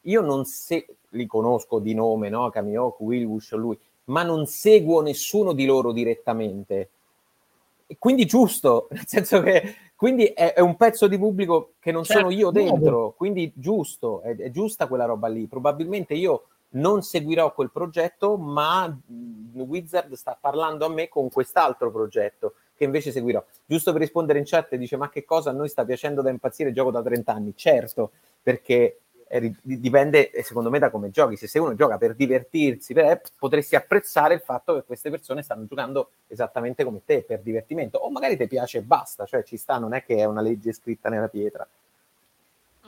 io 0.00 0.20
non 0.22 0.46
se 0.46 0.86
li 1.10 1.26
conosco 1.26 1.78
di 1.78 1.92
nome 1.92 2.30
no? 2.30 2.48
Camioc, 2.48 2.98
Wilbush 3.00 3.52
lui 3.52 3.78
ma 4.04 4.22
non 4.22 4.46
seguo 4.46 5.00
nessuno 5.00 5.52
di 5.52 5.64
loro 5.64 5.92
direttamente. 5.92 6.90
E 7.86 7.96
quindi 7.98 8.24
giusto, 8.24 8.88
nel 8.92 9.06
senso 9.06 9.40
che 9.42 9.74
quindi 9.94 10.26
è, 10.26 10.54
è 10.54 10.60
un 10.60 10.76
pezzo 10.76 11.06
di 11.06 11.18
pubblico 11.18 11.74
che 11.78 11.92
non 11.92 12.04
certo, 12.04 12.22
sono 12.22 12.34
io 12.34 12.50
dentro, 12.50 13.14
quindi 13.16 13.52
giusto, 13.54 14.20
è, 14.22 14.36
è, 14.36 14.50
giusta 14.50 14.86
quella 14.86 15.04
roba 15.04 15.28
lì. 15.28 15.46
Probabilmente 15.46 16.14
io 16.14 16.48
non 16.70 17.02
seguirò 17.02 17.54
quel 17.54 17.70
progetto, 17.70 18.36
ma 18.36 18.94
Wizard 19.52 20.12
sta 20.14 20.36
parlando 20.38 20.84
a 20.84 20.88
me 20.88 21.08
con 21.08 21.30
quest'altro 21.30 21.90
progetto 21.90 22.54
che 22.76 22.84
invece 22.84 23.12
seguirò. 23.12 23.42
Giusto 23.64 23.92
per 23.92 24.00
rispondere 24.00 24.38
in 24.40 24.44
chat, 24.44 24.74
dice 24.74 24.96
ma 24.96 25.08
che 25.08 25.24
cosa 25.24 25.50
a 25.50 25.52
noi 25.52 25.68
sta 25.68 25.84
piacendo 25.84 26.22
da 26.22 26.30
impazzire 26.30 26.70
il 26.70 26.74
gioco 26.74 26.90
da 26.90 27.02
30 27.02 27.32
anni? 27.32 27.52
Certo, 27.54 28.10
perché 28.42 28.98
dipende 29.62 30.30
eh, 30.30 30.42
secondo 30.42 30.70
me 30.70 30.78
da 30.78 30.90
come 30.90 31.10
giochi. 31.10 31.36
Se 31.36 31.46
sei 31.46 31.60
uno 31.60 31.74
gioca 31.74 31.98
per 31.98 32.14
divertirsi, 32.14 32.92
per, 32.92 33.20
potresti 33.38 33.76
apprezzare 33.76 34.34
il 34.34 34.40
fatto 34.40 34.74
che 34.74 34.84
queste 34.84 35.10
persone 35.10 35.42
stanno 35.42 35.66
giocando 35.66 36.10
esattamente 36.28 36.84
come 36.84 37.00
te, 37.04 37.24
per 37.26 37.40
divertimento, 37.40 37.98
o 37.98 38.10
magari 38.10 38.36
ti 38.36 38.46
piace 38.46 38.78
e 38.78 38.82
basta, 38.82 39.24
cioè 39.24 39.42
ci 39.42 39.56
sta, 39.56 39.78
non 39.78 39.94
è 39.94 40.04
che 40.04 40.16
è 40.16 40.24
una 40.24 40.40
legge 40.40 40.72
scritta 40.72 41.08
nella 41.08 41.28
pietra. 41.28 41.66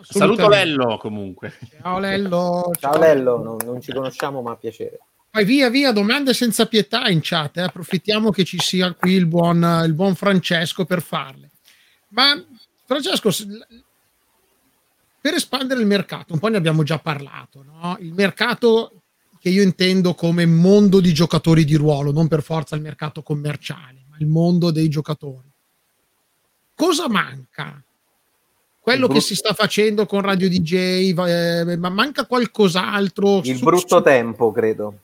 Saluto 0.02 0.48
Lello 0.48 0.98
comunque. 0.98 1.54
Ciao 1.80 1.98
Lello. 1.98 2.70
Ciao, 2.78 2.92
ciao 2.92 2.98
Lello, 2.98 3.42
non, 3.42 3.56
non, 3.64 3.80
ci 3.80 3.92
conosciamo 3.92 4.42
ma 4.42 4.56
piacere. 4.56 5.00
Vai 5.30 5.44
via 5.44 5.68
via, 5.68 5.92
domande 5.92 6.34
senza 6.34 6.66
pietà 6.66 7.08
in 7.08 7.20
chat, 7.22 7.56
eh. 7.58 7.62
approfittiamo 7.62 8.30
che 8.30 8.44
ci 8.44 8.58
sia 8.58 8.92
qui 8.92 9.12
il 9.12 9.26
buon, 9.26 9.82
il 9.84 9.94
buon 9.94 10.14
Francesco 10.14 10.84
per 10.84 11.02
farle. 11.02 11.50
Ma 12.08 12.42
Francesco, 12.84 13.30
per 15.27 15.35
espandere 15.35 15.81
il 15.81 15.89
mercato, 15.89 16.35
un 16.35 16.39
po' 16.39 16.47
ne 16.47 16.57
abbiamo 16.57 16.85
già 16.85 17.01
parlato, 17.01 17.65
no? 17.65 17.97
il 17.98 18.12
mercato 18.12 18.93
che 19.40 19.48
io 19.48 19.61
intendo 19.61 20.15
come 20.15 20.47
mondo 20.47 21.01
di 21.01 21.12
giocatori 21.12 21.65
di 21.65 21.74
ruolo, 21.74 22.12
non 22.12 22.28
per 22.28 22.44
forza 22.44 22.77
il 22.77 22.81
mercato 22.81 23.24
commerciale, 23.24 24.05
ma 24.09 24.19
il 24.20 24.28
mondo 24.28 24.70
dei 24.70 24.89
giocatori. 24.89 25.51
Cosa 26.77 27.09
manca? 27.09 27.82
Quello 28.78 29.09
che 29.09 29.20
si 29.20 29.35
sta 29.35 29.53
facendo 29.53 30.07
con 30.07 30.20
Radio 30.20 30.48
DJ, 30.48 31.12
eh, 31.27 31.77
ma 31.77 31.89
manca 31.89 32.24
qualcos'altro? 32.24 33.40
Il 33.43 33.57
su, 33.57 33.65
brutto 33.65 33.97
su... 33.97 34.03
tempo, 34.05 34.53
credo. 34.53 34.98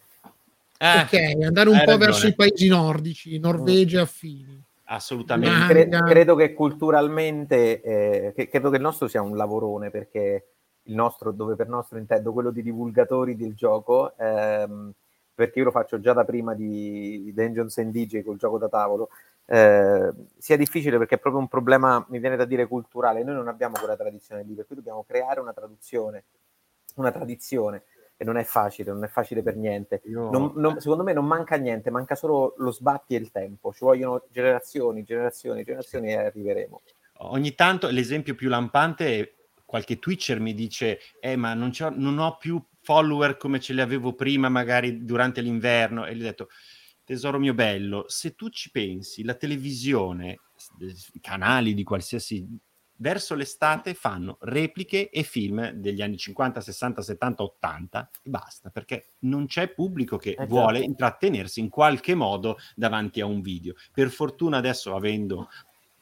Eh, 0.78 1.00
ok, 1.00 1.44
andare 1.46 1.68
un 1.68 1.78
po' 1.78 1.90
ragione. 1.90 1.96
verso 1.96 2.26
i 2.28 2.34
paesi 2.36 2.68
nordici, 2.68 3.38
Norvegia 3.40 4.02
affini. 4.02 4.61
Assolutamente. 4.92 5.88
Cre- 5.88 6.02
credo 6.04 6.34
che 6.34 6.52
culturalmente, 6.52 7.80
eh, 7.80 8.32
che, 8.34 8.48
credo 8.48 8.68
che 8.68 8.76
il 8.76 8.82
nostro 8.82 9.08
sia 9.08 9.22
un 9.22 9.36
lavorone 9.36 9.90
perché 9.90 10.48
il 10.82 10.94
nostro, 10.94 11.32
dove 11.32 11.56
per 11.56 11.68
nostro 11.68 11.96
intendo 11.96 12.32
quello 12.32 12.50
di 12.50 12.62
divulgatori 12.62 13.34
del 13.34 13.54
gioco, 13.54 14.14
ehm, 14.18 14.92
perché 15.34 15.60
io 15.60 15.64
lo 15.66 15.70
faccio 15.70 15.98
già 15.98 16.12
da 16.12 16.24
prima 16.24 16.54
di 16.54 17.32
Dungeons 17.34 17.78
and 17.78 17.90
DJ 17.90 18.22
col 18.22 18.36
gioco 18.36 18.58
da 18.58 18.68
tavolo, 18.68 19.08
eh, 19.46 20.12
sia 20.36 20.56
difficile 20.58 20.98
perché 20.98 21.14
è 21.14 21.18
proprio 21.18 21.40
un 21.40 21.48
problema, 21.48 22.04
mi 22.10 22.18
viene 22.18 22.36
da 22.36 22.44
dire, 22.44 22.66
culturale. 22.66 23.24
Noi 23.24 23.34
non 23.34 23.48
abbiamo 23.48 23.78
quella 23.78 23.96
tradizione 23.96 24.42
lì, 24.42 24.52
per 24.54 24.66
cui 24.66 24.76
dobbiamo 24.76 25.04
creare 25.08 25.40
una 25.40 25.54
traduzione, 25.54 26.24
una 26.96 27.10
tradizione 27.10 27.84
e 28.22 28.24
non 28.24 28.36
è 28.36 28.44
facile, 28.44 28.92
non 28.92 29.02
è 29.02 29.08
facile 29.08 29.42
per 29.42 29.56
niente. 29.56 30.00
Io... 30.04 30.30
Non, 30.30 30.52
non, 30.54 30.78
secondo 30.78 31.02
me 31.02 31.12
non 31.12 31.26
manca 31.26 31.56
niente, 31.56 31.90
manca 31.90 32.14
solo 32.14 32.54
lo 32.58 32.70
sbatti 32.70 33.16
e 33.16 33.18
il 33.18 33.32
tempo. 33.32 33.72
Ci 33.72 33.84
vogliono 33.84 34.26
generazioni, 34.30 35.02
generazioni, 35.02 35.64
generazioni 35.64 36.10
e 36.10 36.18
arriveremo. 36.18 36.82
Ogni 37.24 37.56
tanto 37.56 37.88
l'esempio 37.88 38.36
più 38.36 38.48
lampante 38.48 39.18
è 39.18 39.32
qualche 39.64 39.98
Twitcher 39.98 40.38
mi 40.38 40.54
dice, 40.54 41.00
eh 41.18 41.34
ma 41.34 41.54
non, 41.54 41.72
non 41.96 42.18
ho 42.18 42.36
più 42.36 42.64
follower 42.80 43.36
come 43.36 43.58
ce 43.58 43.72
li 43.72 43.80
avevo 43.80 44.14
prima, 44.14 44.48
magari 44.48 45.04
durante 45.04 45.40
l'inverno, 45.40 46.06
e 46.06 46.14
gli 46.14 46.20
ho 46.20 46.24
detto, 46.24 46.48
tesoro 47.02 47.40
mio 47.40 47.54
bello, 47.54 48.04
se 48.06 48.36
tu 48.36 48.50
ci 48.50 48.70
pensi, 48.70 49.24
la 49.24 49.34
televisione, 49.34 50.38
i 50.78 51.20
canali 51.20 51.74
di 51.74 51.82
qualsiasi 51.82 52.46
verso 53.02 53.34
l'estate 53.34 53.94
fanno 53.94 54.38
repliche 54.42 55.10
e 55.10 55.24
film 55.24 55.70
degli 55.72 56.00
anni 56.00 56.16
50, 56.16 56.60
60, 56.60 57.02
70, 57.02 57.42
80 57.42 58.10
e 58.22 58.30
basta, 58.30 58.70
perché 58.70 59.14
non 59.20 59.46
c'è 59.46 59.68
pubblico 59.74 60.16
che 60.16 60.36
eh, 60.38 60.46
vuole 60.46 60.76
certo. 60.76 60.88
intrattenersi 60.88 61.58
in 61.58 61.68
qualche 61.68 62.14
modo 62.14 62.58
davanti 62.76 63.20
a 63.20 63.26
un 63.26 63.40
video. 63.40 63.74
Per 63.92 64.08
fortuna 64.08 64.58
adesso 64.58 64.94
avendo 64.94 65.48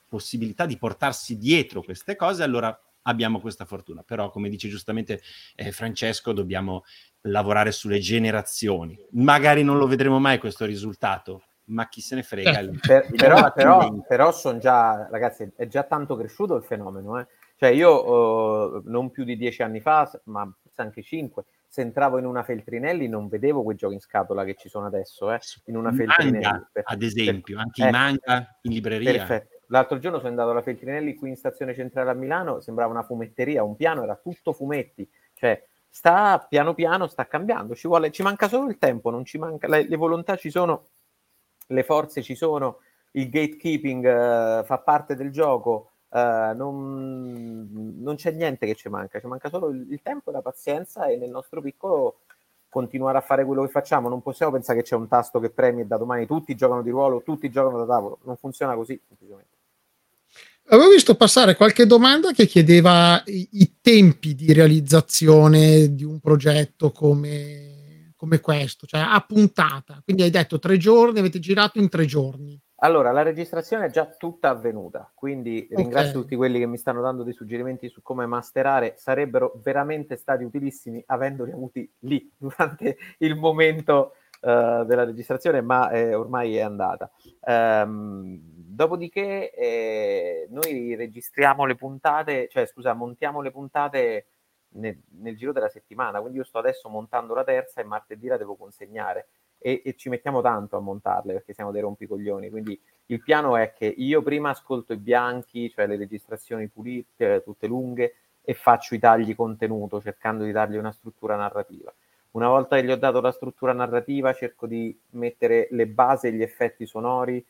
possibilità 0.06 0.66
di 0.66 0.76
portarsi 0.76 1.38
dietro 1.38 1.82
queste 1.82 2.16
cose, 2.16 2.42
allora 2.42 2.78
abbiamo 3.02 3.40
questa 3.40 3.64
fortuna. 3.64 4.02
Però, 4.02 4.30
come 4.30 4.50
dice 4.50 4.68
giustamente 4.68 5.22
eh, 5.56 5.72
Francesco, 5.72 6.34
dobbiamo 6.34 6.84
lavorare 7.22 7.72
sulle 7.72 7.98
generazioni. 7.98 8.98
Magari 9.12 9.62
non 9.62 9.78
lo 9.78 9.86
vedremo 9.86 10.18
mai 10.18 10.38
questo 10.38 10.66
risultato, 10.66 11.44
ma 11.70 11.88
chi 11.88 12.00
se 12.00 12.14
ne 12.14 12.22
frega. 12.22 12.60
Eh, 12.60 12.70
per, 12.86 13.06
però, 13.14 13.52
però, 13.52 14.02
però 14.06 14.32
sono 14.32 14.58
già, 14.58 15.08
ragazzi, 15.10 15.50
è 15.56 15.66
già 15.66 15.82
tanto 15.84 16.16
cresciuto 16.16 16.54
il 16.56 16.62
fenomeno. 16.62 17.18
Eh? 17.18 17.26
Cioè 17.56 17.70
io 17.70 18.76
uh, 18.76 18.82
non 18.86 19.10
più 19.10 19.24
di 19.24 19.36
dieci 19.36 19.62
anni 19.62 19.80
fa, 19.80 20.10
ma 20.24 20.50
anche 20.76 21.02
cinque, 21.02 21.44
se 21.68 21.82
entravo 21.82 22.18
in 22.18 22.24
una 22.24 22.42
Feltrinelli 22.42 23.06
non 23.06 23.28
vedevo 23.28 23.62
quei 23.62 23.76
giochi 23.76 23.94
in 23.94 24.00
scatola 24.00 24.44
che 24.44 24.54
ci 24.54 24.68
sono 24.68 24.86
adesso, 24.86 25.30
eh? 25.30 25.38
in 25.66 25.76
una 25.76 25.92
Feltrinelli. 25.92 26.42
Manga, 26.42 26.68
per, 26.72 26.82
ad 26.86 27.02
esempio, 27.02 27.56
per, 27.56 27.64
anche 27.64 27.84
eh, 27.84 27.88
i 27.88 27.90
manga 27.90 28.58
in 28.62 28.72
libreria. 28.72 29.12
Perfetto. 29.12 29.58
L'altro 29.66 29.98
giorno 29.98 30.16
sono 30.18 30.30
andato 30.30 30.50
alla 30.50 30.62
Feltrinelli 30.62 31.14
qui 31.14 31.28
in 31.28 31.36
stazione 31.36 31.74
centrale 31.74 32.10
a 32.10 32.14
Milano, 32.14 32.60
sembrava 32.60 32.90
una 32.90 33.04
fumetteria, 33.04 33.62
un 33.62 33.76
piano 33.76 34.02
era 34.02 34.16
tutto 34.16 34.52
fumetti, 34.52 35.08
cioè 35.34 35.64
sta 35.88 36.44
piano 36.48 36.74
piano, 36.74 37.06
sta 37.06 37.26
cambiando, 37.26 37.74
ci, 37.74 37.86
vuole, 37.86 38.10
ci 38.10 38.22
manca 38.22 38.48
solo 38.48 38.68
il 38.68 38.78
tempo, 38.78 39.10
non 39.10 39.24
ci 39.24 39.38
manca, 39.38 39.68
le, 39.68 39.86
le 39.86 39.96
volontà 39.96 40.36
ci 40.36 40.50
sono, 40.50 40.86
le 41.70 41.82
forze 41.82 42.22
ci 42.22 42.34
sono, 42.34 42.78
il 43.12 43.28
gatekeeping 43.28 44.04
uh, 44.04 44.64
fa 44.64 44.78
parte 44.84 45.14
del 45.16 45.30
gioco, 45.30 45.90
uh, 46.08 46.54
non, 46.54 47.96
non, 47.98 48.16
c'è 48.16 48.32
niente 48.32 48.66
che 48.66 48.74
ci 48.74 48.88
manca, 48.88 49.20
ci 49.20 49.26
manca 49.26 49.48
solo 49.48 49.68
il, 49.68 49.86
il, 49.90 50.00
tempo 50.02 50.30
e 50.30 50.32
la 50.32 50.42
pazienza 50.42 51.06
e 51.06 51.16
nel 51.16 51.30
nostro 51.30 51.60
piccolo 51.60 52.20
continuare 52.68 53.18
a 53.18 53.22
fare 53.22 53.44
quello 53.44 53.62
che 53.62 53.70
facciamo. 53.70 54.08
Non 54.08 54.22
possiamo 54.22 54.52
pensare 54.52 54.78
che 54.78 54.84
c'è 54.84 54.94
un 54.94 55.08
tasto 55.08 55.40
che 55.40 55.50
premi 55.50 55.82
e 55.82 55.86
da 55.86 55.96
domani 55.96 56.26
tutti 56.26 56.54
giocano 56.54 56.82
di 56.82 56.90
ruolo, 56.90 57.22
tutti 57.22 57.50
giocano 57.50 57.78
da 57.78 57.86
tavolo. 57.86 58.18
Non 58.24 58.36
funziona 58.36 58.74
così, 58.74 59.00
semplicemente. 59.06 59.58
Avevo 60.72 60.90
visto 60.90 61.16
passare 61.16 61.56
qualche 61.56 61.84
domanda 61.84 62.30
che 62.30 62.46
chiedeva 62.46 63.20
i, 63.26 63.48
i 63.52 63.78
tempi 63.80 64.36
di 64.36 64.52
realizzazione 64.52 65.96
di 65.96 66.04
un 66.04 66.20
progetto 66.20 66.92
come 66.92 67.69
come 68.20 68.40
questo, 68.40 68.86
cioè 68.86 69.00
a 69.00 69.24
puntata. 69.26 70.02
Quindi 70.04 70.24
hai 70.24 70.30
detto 70.30 70.58
tre 70.58 70.76
giorni, 70.76 71.20
avete 71.20 71.38
girato 71.38 71.78
in 71.78 71.88
tre 71.88 72.04
giorni. 72.04 72.60
Allora, 72.82 73.12
la 73.12 73.22
registrazione 73.22 73.86
è 73.86 73.90
già 73.90 74.04
tutta 74.04 74.50
avvenuta, 74.50 75.10
quindi 75.14 75.66
okay. 75.70 75.82
ringrazio 75.82 76.20
tutti 76.20 76.36
quelli 76.36 76.58
che 76.58 76.66
mi 76.66 76.76
stanno 76.76 77.00
dando 77.00 77.22
dei 77.22 77.32
suggerimenti 77.32 77.88
su 77.88 78.02
come 78.02 78.26
masterare, 78.26 78.92
sarebbero 78.98 79.58
veramente 79.62 80.16
stati 80.16 80.44
utilissimi 80.44 81.02
avendoli 81.06 81.52
avuti 81.52 81.90
lì 82.00 82.30
durante 82.36 82.98
il 83.18 83.36
momento 83.36 84.16
uh, 84.42 84.84
della 84.84 85.04
registrazione, 85.04 85.62
ma 85.62 85.90
eh, 85.90 86.14
ormai 86.14 86.56
è 86.56 86.60
andata. 86.60 87.10
Um, 87.40 88.38
dopodiché 88.42 89.50
eh, 89.54 90.46
noi 90.50 90.94
registriamo 90.94 91.64
le 91.64 91.74
puntate, 91.74 92.48
cioè 92.50 92.66
scusa, 92.66 92.92
montiamo 92.92 93.40
le 93.40 93.50
puntate 93.50 94.26
nel, 94.72 95.00
nel, 95.18 95.36
giro 95.36 95.52
della 95.52 95.68
settimana, 95.68 96.20
quindi 96.20 96.38
io 96.38 96.44
sto 96.44 96.58
adesso 96.58 96.88
montando 96.88 97.34
la 97.34 97.44
terza 97.44 97.80
e 97.80 97.84
martedì 97.84 98.26
la 98.26 98.36
devo 98.36 98.56
consegnare. 98.56 99.28
E, 99.58 99.82
e, 99.84 99.94
ci 99.94 100.08
mettiamo 100.08 100.40
tanto 100.40 100.76
a 100.76 100.80
montarle 100.80 101.34
perché 101.34 101.52
siamo 101.52 101.70
dei 101.70 101.82
rompicoglioni, 101.82 102.48
quindi 102.48 102.80
il 103.06 103.22
piano 103.22 103.56
è 103.56 103.72
che 103.72 103.86
io 103.86 104.22
prima 104.22 104.50
ascolto 104.50 104.92
i 104.92 104.96
bianchi, 104.96 105.70
cioè 105.70 105.86
le 105.86 105.96
registrazioni 105.96 106.68
pulite, 106.68 107.42
tutte 107.44 107.66
lunghe, 107.66 108.14
e 108.42 108.54
faccio 108.54 108.94
i 108.94 108.98
tagli 108.98 109.34
contenuto 109.34 110.00
cercando 110.00 110.44
di 110.44 110.52
dargli 110.52 110.76
una 110.76 110.92
struttura 110.92 111.36
narrativa. 111.36 111.92
Una 112.32 112.48
volta 112.48 112.76
che 112.76 112.84
gli 112.84 112.90
ho 112.90 112.96
dato 112.96 113.20
la 113.20 113.32
struttura 113.32 113.72
narrativa, 113.72 114.32
cerco 114.32 114.66
di 114.66 114.98
mettere 115.10 115.68
le 115.72 115.86
basi 115.86 116.28
e 116.28 116.32
gli 116.32 116.42
effetti 116.42 116.86
sonori 116.86 117.44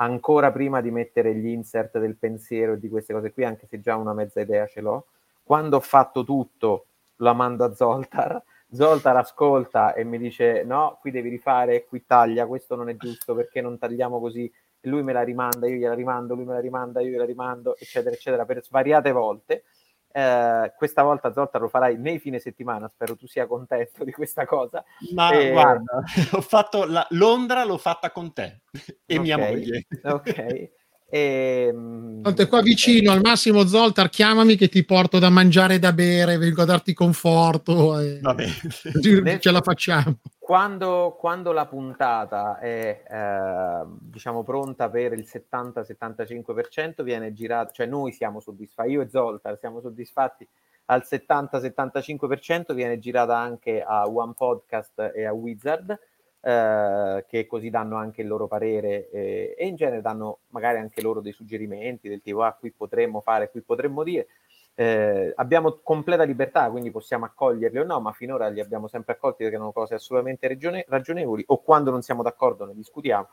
ancora 0.00 0.52
prima 0.52 0.80
di 0.80 0.90
mettere 0.90 1.34
gli 1.34 1.48
insert 1.48 1.98
del 1.98 2.16
pensiero 2.16 2.74
e 2.74 2.78
di 2.78 2.88
queste 2.88 3.12
cose 3.12 3.32
qui, 3.32 3.44
anche 3.44 3.66
se 3.66 3.80
già 3.80 3.96
una 3.96 4.12
mezza 4.12 4.40
idea 4.40 4.66
ce 4.66 4.80
l'ho 4.80 5.06
quando 5.48 5.78
ho 5.78 5.80
fatto 5.80 6.24
tutto, 6.24 6.88
la 7.16 7.32
mando 7.32 7.64
a 7.64 7.74
Zoltar. 7.74 8.42
Zoltar 8.70 9.16
ascolta 9.16 9.94
e 9.94 10.04
mi 10.04 10.18
dice: 10.18 10.62
No, 10.62 10.98
qui 11.00 11.10
devi 11.10 11.30
rifare, 11.30 11.86
qui 11.86 12.04
taglia, 12.04 12.46
questo 12.46 12.76
non 12.76 12.90
è 12.90 12.96
giusto 12.98 13.34
perché 13.34 13.62
non 13.62 13.78
tagliamo 13.78 14.20
così. 14.20 14.44
E 14.44 14.88
lui 14.90 15.02
me 15.02 15.14
la 15.14 15.22
rimanda, 15.22 15.66
io 15.66 15.76
gliela 15.76 15.94
rimando, 15.94 16.34
lui 16.34 16.44
me 16.44 16.52
la 16.52 16.60
rimanda, 16.60 17.00
io 17.00 17.08
gliela 17.08 17.24
rimando, 17.24 17.78
eccetera, 17.78 18.14
eccetera, 18.14 18.44
per 18.44 18.62
svariate 18.62 19.10
volte. 19.10 19.64
Eh, 20.12 20.74
questa 20.76 21.02
volta 21.02 21.32
Zoltar 21.32 21.62
lo 21.62 21.68
farai 21.68 21.96
nei 21.96 22.18
fine 22.18 22.38
settimana, 22.38 22.86
spero 22.86 23.16
tu 23.16 23.26
sia 23.26 23.46
contento 23.46 24.04
di 24.04 24.12
questa 24.12 24.44
cosa. 24.44 24.84
Ma 25.14 25.30
e... 25.30 25.50
guarda, 25.50 26.02
ho 26.36 26.40
fatto 26.42 26.84
la... 26.84 27.06
Londra 27.12 27.64
l'ho 27.64 27.78
fatta 27.78 28.10
con 28.10 28.34
te 28.34 28.60
e 29.06 29.14
okay, 29.14 29.18
mia 29.18 29.38
moglie. 29.38 29.86
Ok. 30.02 30.70
E, 31.10 31.68
ehm, 31.70 32.22
Tanto 32.22 32.42
è 32.42 32.48
qua 32.48 32.60
vicino, 32.60 33.12
al 33.12 33.22
massimo 33.22 33.66
Zoltar, 33.66 34.10
chiamami 34.10 34.56
che 34.56 34.68
ti 34.68 34.84
porto 34.84 35.18
da 35.18 35.30
mangiare 35.30 35.74
e 35.74 35.78
da 35.78 35.92
bere, 35.92 36.36
vengo 36.36 36.62
a 36.62 36.66
darti 36.66 36.92
conforto. 36.92 37.98
E... 37.98 38.18
Vabbè. 38.20 38.46
Ce 39.40 39.50
la 39.50 39.62
facciamo. 39.62 40.18
Quando, 40.38 41.16
quando 41.18 41.52
la 41.52 41.66
puntata 41.66 42.58
è 42.58 43.02
eh, 43.06 43.86
diciamo 44.00 44.42
pronta 44.42 44.88
per 44.90 45.12
il 45.12 45.26
70-75% 45.30 47.02
viene 47.02 47.32
girata, 47.32 47.70
cioè 47.70 47.86
noi 47.86 48.12
siamo 48.12 48.40
soddisfatti, 48.40 48.90
io 48.90 49.02
e 49.02 49.08
Zoltar 49.08 49.58
siamo 49.58 49.80
soddisfatti 49.80 50.46
al 50.86 51.04
70-75%, 51.06 52.72
viene 52.72 52.98
girata 52.98 53.36
anche 53.36 53.82
a 53.82 54.06
One 54.06 54.32
Podcast 54.34 55.12
e 55.14 55.24
a 55.26 55.32
Wizard 55.32 55.98
eh, 56.40 57.24
che 57.28 57.46
così 57.46 57.70
danno 57.70 57.96
anche 57.96 58.22
il 58.22 58.28
loro 58.28 58.46
parere 58.46 59.10
eh, 59.10 59.54
e 59.56 59.66
in 59.66 59.76
genere 59.76 60.00
danno 60.00 60.40
magari 60.48 60.78
anche 60.78 61.02
loro 61.02 61.20
dei 61.20 61.32
suggerimenti 61.32 62.08
del 62.08 62.22
tipo 62.22 62.42
ah 62.42 62.52
qui 62.52 62.72
potremmo 62.72 63.20
fare, 63.20 63.50
qui 63.50 63.60
potremmo 63.62 64.02
dire. 64.02 64.28
Eh, 64.74 65.32
abbiamo 65.36 65.80
completa 65.82 66.22
libertà, 66.22 66.70
quindi 66.70 66.92
possiamo 66.92 67.24
accoglierli 67.24 67.78
o 67.78 67.84
no, 67.84 68.00
ma 68.00 68.12
finora 68.12 68.46
li 68.48 68.60
abbiamo 68.60 68.86
sempre 68.86 69.14
accolti 69.14 69.42
perché 69.42 69.58
sono 69.58 69.72
cose 69.72 69.94
assolutamente 69.94 70.46
ragione- 70.46 70.84
ragionevoli 70.88 71.42
o 71.48 71.60
quando 71.62 71.90
non 71.90 72.02
siamo 72.02 72.22
d'accordo 72.22 72.64
ne 72.64 72.74
discutiamo. 72.74 73.28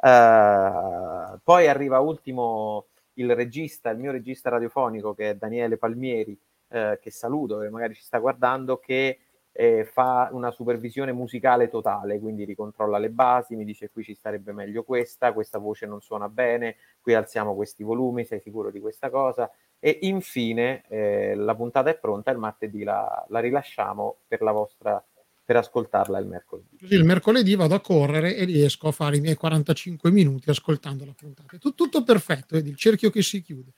Eh, 0.00 1.38
poi 1.42 1.68
arriva 1.68 1.98
ultimo 2.00 2.86
il 3.14 3.34
regista, 3.34 3.90
il 3.90 3.98
mio 3.98 4.12
regista 4.12 4.50
radiofonico 4.50 5.14
che 5.14 5.30
è 5.30 5.34
Daniele 5.34 5.76
Palmieri, 5.76 6.38
eh, 6.68 6.98
che 7.00 7.10
saluto, 7.10 7.58
che 7.58 7.70
magari 7.70 7.94
ci 7.94 8.02
sta 8.02 8.18
guardando, 8.18 8.78
che 8.78 9.18
eh, 9.56 9.88
fa 9.90 10.28
una 10.32 10.50
supervisione 10.50 11.12
musicale 11.12 11.68
totale, 11.68 12.18
quindi 12.18 12.44
ricontrolla 12.44 12.98
le 12.98 13.08
basi, 13.08 13.56
mi 13.56 13.64
dice 13.64 13.90
qui 13.90 14.04
ci 14.04 14.14
starebbe 14.14 14.52
meglio 14.52 14.82
questa, 14.82 15.32
questa 15.32 15.58
voce 15.58 15.86
non 15.86 16.02
suona 16.02 16.28
bene, 16.28 16.76
qui 17.00 17.14
alziamo 17.14 17.54
questi 17.54 17.82
volumi, 17.82 18.26
sei 18.26 18.40
sicuro 18.40 18.70
di 18.70 18.80
questa 18.80 19.08
cosa, 19.08 19.50
E 19.78 19.98
infine 20.02 20.82
eh, 20.88 21.34
la 21.34 21.54
puntata 21.54 21.90
è 21.90 21.98
pronta, 21.98 22.30
il 22.30 22.38
martedì 22.38 22.82
la, 22.82 23.24
la 23.28 23.40
rilasciamo 23.40 24.18
per 24.26 24.42
la 24.42 24.52
vostra 24.52 25.02
per 25.46 25.56
ascoltarla 25.56 26.18
il 26.18 26.26
mercoledì. 26.26 26.76
Così 26.76 26.94
il 26.94 27.04
mercoledì 27.04 27.54
vado 27.54 27.76
a 27.76 27.80
correre 27.80 28.34
e 28.34 28.44
riesco 28.44 28.88
a 28.88 28.90
fare 28.90 29.18
i 29.18 29.20
miei 29.20 29.36
45 29.36 30.10
minuti 30.10 30.50
ascoltando 30.50 31.04
la 31.04 31.14
puntata. 31.16 31.56
Tutto, 31.56 31.72
tutto 31.72 32.02
perfetto, 32.02 32.56
vedi, 32.56 32.70
il 32.70 32.76
cerchio 32.76 33.10
che 33.10 33.22
si 33.22 33.40
chiude. 33.42 33.70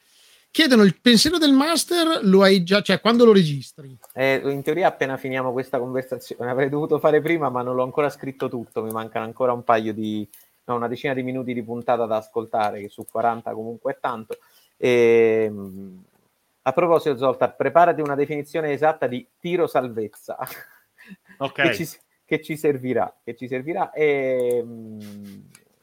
Chiedono 0.51 0.83
il 0.83 0.99
pensiero 1.01 1.39
del 1.39 1.53
master, 1.53 2.21
lo 2.23 2.43
hai 2.43 2.65
già, 2.65 2.81
cioè 2.81 3.01
quando 3.01 3.25
lo 3.25 3.33
registri? 3.33 3.97
Eh, 4.13 4.41
in 4.45 4.63
teoria 4.63 4.89
appena 4.89 5.17
finiamo 5.17 5.53
questa 5.53 5.79
conversazione, 5.79 6.51
avrei 6.51 6.69
dovuto 6.69 6.99
fare 6.99 7.21
prima, 7.21 7.49
ma 7.49 7.63
non 7.63 7.77
l'ho 7.77 7.85
ancora 7.85 8.11
scritto 8.11 8.49
tutto, 8.49 8.83
mi 8.83 8.91
mancano 8.91 9.25
ancora 9.25 9.53
un 9.53 9.63
paio 9.63 9.93
di, 9.93 10.29
no, 10.65 10.75
una 10.75 10.89
decina 10.89 11.15
di 11.15 11.23
minuti 11.23 11.53
di 11.53 11.63
puntata 11.63 12.07
da 12.07 12.17
ascoltare, 12.17 12.81
che 12.81 12.89
su 12.89 13.05
40 13.11 13.53
comunque 13.53 13.93
è 13.93 13.99
tanto. 14.01 14.39
E, 14.77 15.45
ehm, 15.47 16.05
a 16.63 16.73
proposito, 16.73 17.17
Zoltar, 17.17 17.57
preparati 17.57 18.01
una 18.01 18.15
definizione 18.15 18.73
esatta 18.73 19.07
di 19.07 19.27
tiro 19.39 19.67
salvezza 19.67 20.37
okay. 21.39 21.69
che, 21.69 21.75
ci, 21.75 21.99
che, 22.25 22.43
ci, 22.43 22.57
servirà, 22.57 23.15
che 23.25 23.35
ci 23.37 23.49
servirà 23.49 23.91
e, 23.93 24.65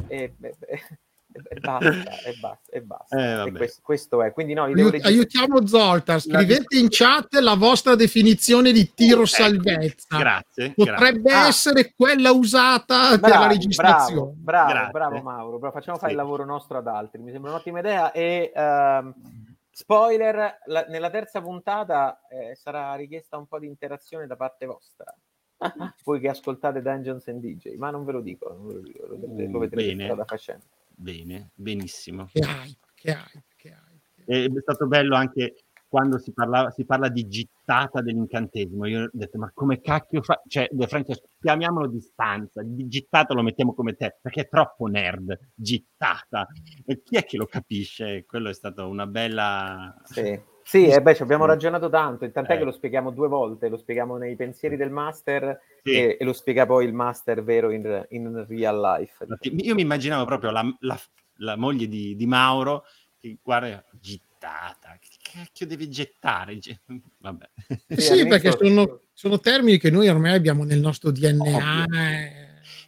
e, 0.08 0.34
e, 0.40 1.00
e 1.50 1.60
basta, 1.60 2.22
e 2.24 2.34
basta, 2.40 2.72
e 2.72 2.82
basta. 2.82 3.44
Eh, 3.46 3.52
questo, 3.52 3.82
questo, 3.84 4.22
è. 4.24 4.32
Quindi 4.32 4.54
no, 4.54 4.64
Aiut- 4.64 5.04
aiutiamo 5.04 5.66
Zoltar, 5.68 6.20
scrivete 6.20 6.78
in 6.78 6.88
chat 6.90 7.34
la 7.36 7.56
vostra 7.56 7.96
definizione 7.96 8.72
di 8.72 8.94
tiro 8.94 9.22
ecco, 9.22 9.26
salvezza. 9.26 10.18
Grazie. 10.18 10.74
Potrebbe 10.74 11.22
grazie. 11.22 11.50
essere 11.50 11.94
quella 11.96 12.32
usata 12.32 13.18
bravo, 13.18 13.22
per 13.22 13.30
la 13.30 13.48
registrazione. 13.48 14.32
Bravo, 14.36 14.72
bravo, 14.72 14.92
bravo 14.92 15.22
Mauro, 15.22 15.60
bravo. 15.60 15.74
facciamo 15.74 15.98
fare 15.98 16.12
sì. 16.12 16.18
il 16.18 16.24
lavoro 16.24 16.46
nostro 16.46 16.78
ad 16.78 16.88
altri, 16.88 17.22
mi 17.22 17.32
sembra 17.32 17.52
un'ottima 17.52 17.80
idea 17.80 18.12
e... 18.12 18.52
Uh, 18.56 19.44
Spoiler, 19.76 20.60
la, 20.68 20.86
nella 20.88 21.10
terza 21.10 21.42
puntata 21.42 22.22
eh, 22.30 22.56
sarà 22.56 22.96
richiesta 22.96 23.36
un 23.36 23.46
po' 23.46 23.60
di 23.60 23.68
interazione 23.68 24.26
da 24.26 24.38
parte 24.38 24.66
vostra. 24.66 25.14
Voi 26.06 26.20
che 26.20 26.30
ascoltate 26.30 26.82
Dungeons 26.82 27.28
and 27.28 27.42
DJ, 27.42 27.76
ma 27.76 27.90
non 27.90 28.06
ve 28.06 28.14
lo 28.14 28.22
dico, 28.22 28.48
non 28.50 28.68
ve 28.68 28.74
lo, 28.74 28.80
dico 28.80 29.06
lo, 29.06 29.18
vedrete, 29.18 29.52
lo 29.52 29.60
vedrete 29.60 29.88
bene, 29.90 30.04
strada 30.06 30.26
facendo. 30.26 30.64
Bene, 30.98 31.52
benissimo. 31.54 32.30
Che 32.32 32.40
hai, 32.40 32.78
che 32.94 33.14
hai, 33.14 33.44
che 33.56 33.74
hai. 33.74 34.46
È 34.46 34.62
stato 34.62 34.88
bello 34.88 35.16
anche 35.16 35.66
quando 35.88 36.18
si, 36.18 36.34
parla, 36.34 36.72
si 36.72 36.84
parla 36.86 37.10
di 37.10 37.28
gittata 37.28 38.02
dell'incantesimo. 38.02 38.86
Io 38.86 39.04
ho 39.04 39.10
detto, 39.12 39.38
ma 39.38 39.52
come 39.54 39.82
cacchio 39.82 40.22
fa? 40.22 40.42
Cioè, 40.48 40.70
Francesco, 40.88 41.28
chiamiamolo 41.40 41.88
distanza, 41.88 42.62
di 42.64 42.88
gittata 42.88 43.34
lo 43.34 43.44
mettiamo 43.44 43.74
come 43.74 43.94
te, 43.96 44.18
perché 44.22 44.42
è 44.42 44.48
troppo 44.48 44.88
nerd, 44.88 45.38
gittata. 45.54 46.48
E 46.86 47.02
chi 47.04 47.18
è 47.18 47.24
che 47.24 47.38
lo 47.38 47.46
capisce? 47.46 48.26
Quello 48.26 48.50
è 48.50 48.54
stato 48.54 48.88
una 48.88 49.06
bella... 49.06 49.96
Sì. 50.04 50.54
Sì, 50.68 50.88
eh 50.88 51.00
beh, 51.00 51.14
ci 51.14 51.22
abbiamo 51.22 51.46
ragionato 51.46 51.90
tanto, 51.90 52.30
tant'è 52.32 52.56
eh. 52.56 52.58
che 52.58 52.64
lo 52.64 52.72
spieghiamo 52.72 53.12
due 53.12 53.28
volte, 53.28 53.70
lo 53.70 53.78
spieghiamo 53.78 54.18
nei 54.18 54.36
pensieri 54.36 54.76
del 54.76 54.90
master 54.90 55.62
sì. 55.84 55.92
e, 55.92 56.18
e, 56.20 56.26
lo 56.26 56.34
spiega 56.34 56.66
poi 56.66 56.86
il 56.86 56.94
master 56.94 57.44
vero 57.44 57.70
in, 57.70 58.04
in 58.10 58.46
real 58.48 58.82
life. 58.82 59.28
Diciamo. 59.28 59.62
Io 59.62 59.76
mi 59.76 59.84
immaginavo 59.84 60.26
proprio 60.26 60.50
la, 60.50 60.66
la, 60.80 61.00
la 61.36 61.56
moglie 61.56 61.88
di, 61.88 62.16
di, 62.16 62.26
Mauro 62.26 62.84
che 63.20 63.38
guarda, 63.44 63.86
gittata, 63.92 64.98
che 65.00 65.10
cacchio 65.22 65.68
devi 65.68 65.88
gettare? 65.88 66.58
Vabbè. 67.20 67.50
Eh 67.86 68.02
sì, 68.02 68.26
perché 68.26 68.50
sono, 68.50 69.02
sono, 69.14 69.40
termini 69.40 69.78
che 69.78 69.92
noi 69.92 70.10
ormai 70.10 70.34
abbiamo 70.34 70.64
nel 70.64 70.80
nostro 70.80 71.12
DNA. 71.12 71.86
Eh. 71.94 72.45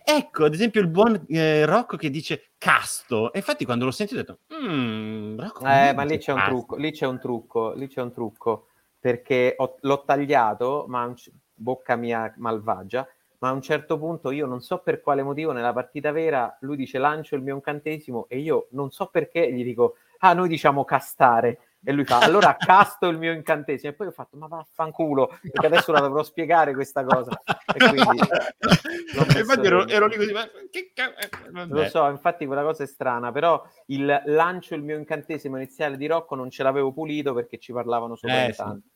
Ecco, 0.09 0.45
ad 0.45 0.53
esempio 0.53 0.79
il 0.79 0.87
buon 0.87 1.25
eh, 1.27 1.65
Rocco 1.65 1.97
che 1.97 2.09
dice 2.09 2.51
casto. 2.57 3.33
E 3.33 3.39
infatti 3.39 3.65
quando 3.65 3.83
l'ho 3.83 3.91
sentito 3.91 4.21
ho 4.21 4.23
detto, 4.23 4.39
mm, 4.55 5.37
Rocco, 5.37 5.65
eh, 5.65 5.93
ma 5.93 6.03
lì 6.03 6.17
c'è, 6.17 6.31
un 6.31 6.43
trucco, 6.45 6.77
lì 6.77 6.91
c'è 6.93 7.05
un 7.05 7.19
trucco, 7.19 7.73
lì 7.73 7.89
c'è 7.89 8.01
un 8.01 8.13
trucco, 8.13 8.67
perché 8.97 9.55
ho, 9.57 9.75
l'ho 9.81 10.03
tagliato, 10.05 10.85
ma 10.87 11.03
un, 11.03 11.13
bocca 11.53 11.97
mia 11.97 12.33
malvagia, 12.37 13.05
ma 13.39 13.49
a 13.49 13.51
un 13.51 13.61
certo 13.61 13.99
punto 13.99 14.31
io 14.31 14.45
non 14.45 14.61
so 14.61 14.77
per 14.77 15.01
quale 15.01 15.23
motivo 15.23 15.51
nella 15.51 15.73
partita 15.73 16.13
vera 16.13 16.55
lui 16.61 16.77
dice 16.77 16.99
lancio 16.99 17.35
il 17.35 17.41
mio 17.41 17.55
incantesimo 17.55 18.27
e 18.29 18.39
io 18.39 18.67
non 18.71 18.91
so 18.91 19.07
perché 19.07 19.51
gli 19.51 19.63
dico, 19.65 19.95
ah 20.19 20.31
noi 20.31 20.47
diciamo 20.47 20.85
castare 20.85 21.59
e 21.83 21.91
lui 21.91 22.05
fa, 22.05 22.19
allora 22.19 22.55
casto 22.57 23.07
il 23.07 23.17
mio 23.17 23.31
incantesimo. 23.31 23.91
E 23.91 23.95
poi 23.95 24.07
ho 24.07 24.11
fatto, 24.11 24.37
ma 24.37 24.47
vaffanculo, 24.47 25.37
perché 25.41 25.67
adesso 25.67 25.91
la 25.91 25.99
dovrò 25.99 26.23
spiegare 26.23 26.73
questa 26.73 27.03
cosa. 27.03 27.41
E 27.73 27.77
quindi... 27.77 28.19
infatti 29.37 29.65
ero, 29.65 29.87
ero, 29.87 30.07
lì 30.07 30.17
così, 30.17 30.33
ma 30.33 30.47
che 30.69 30.91
cazzo? 30.93 31.29
Lo 31.67 31.87
so, 31.87 32.07
infatti 32.09 32.45
quella 32.45 32.63
cosa 32.63 32.83
è 32.83 32.87
strana, 32.87 33.31
però 33.31 33.63
il 33.87 34.21
lancio 34.25 34.75
il 34.75 34.83
mio 34.83 34.97
incantesimo 34.97 35.55
iniziale 35.57 35.97
di 35.97 36.07
Rocco 36.07 36.35
non 36.35 36.49
ce 36.49 36.63
l'avevo 36.63 36.91
pulito 36.91 37.33
perché 37.33 37.57
ci 37.57 37.71
parlavano 37.71 38.15
sopra 38.15 38.45
eh, 38.45 38.53
tanto. 38.53 38.81
Sì. 38.83 38.95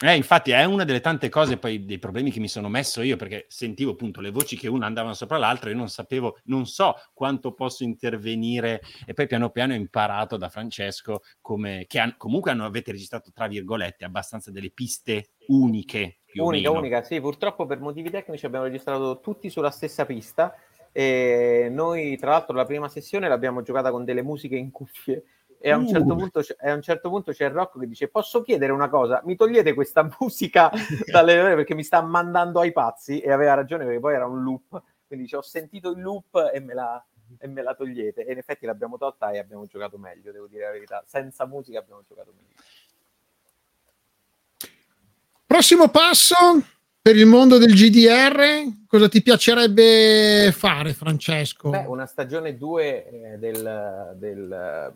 Eh, 0.00 0.14
infatti 0.14 0.52
è 0.52 0.62
una 0.62 0.84
delle 0.84 1.00
tante 1.00 1.28
cose, 1.28 1.56
poi 1.56 1.84
dei 1.84 1.98
problemi 1.98 2.30
che 2.30 2.38
mi 2.38 2.46
sono 2.46 2.68
messo 2.68 3.02
io, 3.02 3.16
perché 3.16 3.46
sentivo 3.48 3.90
appunto 3.90 4.20
le 4.20 4.30
voci 4.30 4.56
che 4.56 4.68
una 4.68 4.86
andavano 4.86 5.12
sopra 5.12 5.38
l'altra, 5.38 5.68
e 5.68 5.72
io 5.72 5.78
non 5.78 5.88
sapevo, 5.88 6.38
non 6.44 6.66
so 6.66 6.94
quanto 7.12 7.52
posso 7.52 7.82
intervenire, 7.82 8.80
e 9.04 9.12
poi 9.12 9.26
piano 9.26 9.50
piano 9.50 9.72
ho 9.72 9.76
imparato 9.76 10.36
da 10.36 10.48
Francesco 10.48 11.22
come, 11.40 11.86
che 11.88 11.98
han, 11.98 12.14
comunque 12.16 12.52
hanno, 12.52 12.64
avete 12.64 12.92
registrato, 12.92 13.32
tra 13.32 13.48
virgolette, 13.48 14.04
abbastanza 14.04 14.52
delle 14.52 14.70
piste 14.70 15.30
uniche. 15.48 16.18
unica, 16.34 16.70
unica, 16.70 17.02
sì, 17.02 17.20
purtroppo 17.20 17.66
per 17.66 17.80
motivi 17.80 18.08
tecnici 18.08 18.46
abbiamo 18.46 18.66
registrato 18.66 19.18
tutti 19.18 19.50
sulla 19.50 19.70
stessa 19.70 20.06
pista, 20.06 20.54
e 20.92 21.66
noi 21.72 22.16
tra 22.16 22.30
l'altro 22.30 22.54
la 22.54 22.64
prima 22.64 22.88
sessione 22.88 23.26
l'abbiamo 23.26 23.62
giocata 23.62 23.90
con 23.90 24.04
delle 24.04 24.22
musiche 24.22 24.54
in 24.54 24.70
cuffie, 24.70 25.24
e 25.60 25.70
a 25.70 25.76
un, 25.76 25.88
certo 25.88 26.12
uh. 26.12 26.16
punto, 26.16 26.40
a 26.60 26.72
un 26.72 26.82
certo 26.82 27.08
punto 27.08 27.32
c'è 27.32 27.46
il 27.46 27.50
Rocco 27.50 27.78
che 27.78 27.86
dice 27.86 28.08
posso 28.08 28.42
chiedere 28.42 28.72
una 28.72 28.88
cosa? 28.88 29.20
Mi 29.24 29.34
togliete 29.34 29.74
questa 29.74 30.08
musica 30.20 30.70
dalle 31.10 31.40
ore 31.40 31.54
perché 31.56 31.74
mi 31.74 31.82
sta 31.82 32.00
mandando 32.00 32.60
ai 32.60 32.72
pazzi? 32.72 33.20
E 33.20 33.30
aveva 33.32 33.54
ragione 33.54 33.84
perché 33.84 34.00
poi 34.00 34.14
era 34.14 34.26
un 34.26 34.42
loop. 34.42 34.82
Quindi 35.06 35.24
dice 35.24 35.36
ho 35.36 35.42
sentito 35.42 35.90
il 35.90 36.00
loop 36.00 36.50
e 36.52 36.60
me 36.60 36.74
la, 36.74 37.04
e 37.38 37.48
me 37.48 37.62
la 37.62 37.74
togliete. 37.74 38.24
E 38.24 38.32
in 38.32 38.38
effetti 38.38 38.66
l'abbiamo 38.66 38.98
tolta 38.98 39.30
e 39.30 39.38
abbiamo 39.38 39.66
giocato 39.66 39.98
meglio 39.98 40.32
devo 40.32 40.46
dire 40.46 40.64
la 40.64 40.72
verità. 40.72 41.02
Senza 41.06 41.44
musica 41.46 41.78
abbiamo 41.78 42.02
giocato 42.06 42.32
meglio. 42.36 42.62
Prossimo 45.44 45.88
passo 45.88 46.34
per 47.00 47.16
il 47.16 47.26
mondo 47.26 47.58
del 47.58 47.72
GDR 47.72 48.86
cosa 48.86 49.08
ti 49.08 49.22
piacerebbe 49.22 50.52
fare 50.52 50.92
Francesco? 50.94 51.70
Beh, 51.70 51.84
una 51.86 52.06
stagione 52.06 52.56
2 52.56 53.06
eh, 53.06 53.38
del, 53.38 54.14
del 54.16 54.92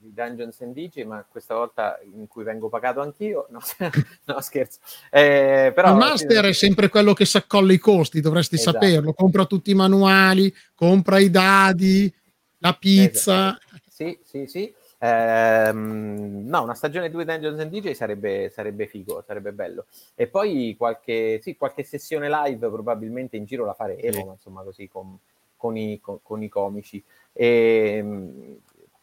di 0.00 0.14
Dungeons 0.14 0.58
and 0.62 0.72
DJ, 0.72 1.04
ma 1.04 1.24
questa 1.28 1.54
volta 1.54 2.00
in 2.02 2.26
cui 2.26 2.42
vengo 2.42 2.70
pagato 2.70 3.00
anch'io. 3.02 3.46
No, 3.50 3.60
no 4.24 4.40
scherzo. 4.40 4.78
Eh, 5.10 5.72
però, 5.74 5.90
il 5.90 5.96
master 5.96 6.46
è 6.46 6.52
sempre 6.52 6.88
quello 6.88 7.12
che 7.12 7.26
si 7.26 7.36
accolla 7.36 7.72
i 7.72 7.78
costi, 7.78 8.20
dovresti 8.22 8.54
esatto. 8.54 8.78
saperlo. 8.80 9.12
Compra 9.12 9.44
tutti 9.44 9.70
i 9.70 9.74
manuali, 9.74 10.52
compra 10.74 11.18
i 11.18 11.28
dadi, 11.28 12.12
la 12.58 12.72
pizza. 12.72 13.58
Esatto. 13.58 13.78
Sì, 13.88 14.18
sì, 14.24 14.46
sì. 14.46 14.74
Eh, 15.02 15.72
no, 15.72 16.62
una 16.62 16.74
stagione 16.74 17.10
2 17.10 17.24
Dungeons 17.26 17.60
and 17.60 17.70
DJ 17.70 17.92
sarebbe, 17.92 18.50
sarebbe 18.50 18.86
figo, 18.86 19.22
sarebbe 19.26 19.52
bello. 19.52 19.84
E 20.14 20.28
poi 20.28 20.74
qualche, 20.78 21.40
sì, 21.42 21.56
qualche 21.56 21.82
sessione 21.82 22.30
live 22.30 22.70
probabilmente 22.70 23.36
in 23.36 23.44
giro 23.44 23.66
la 23.66 23.74
faremo, 23.74 24.12
sì. 24.12 24.20
insomma, 24.20 24.62
così 24.62 24.88
con, 24.88 25.18
con, 25.56 25.76
i, 25.76 26.00
con, 26.00 26.20
con 26.22 26.42
i 26.42 26.48
comici. 26.48 27.02
E, 27.32 27.96
ehm, 27.98 28.58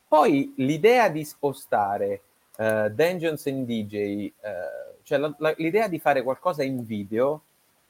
poi 0.08 0.54
l'idea 0.58 1.10
di 1.10 1.24
spostare 1.26 2.22
uh, 2.58 2.90
Dungeons 2.90 3.46
and 3.48 3.66
DJ, 3.66 4.32
uh, 4.42 4.48
eh, 4.48 5.00
cioè 5.04 5.18
la, 5.18 5.34
la, 5.38 5.54
l'idea 5.58 5.88
di 5.88 6.00
fare 6.00 6.24
qualcosa 6.24 6.64
in 6.64 6.86
video 6.86 7.42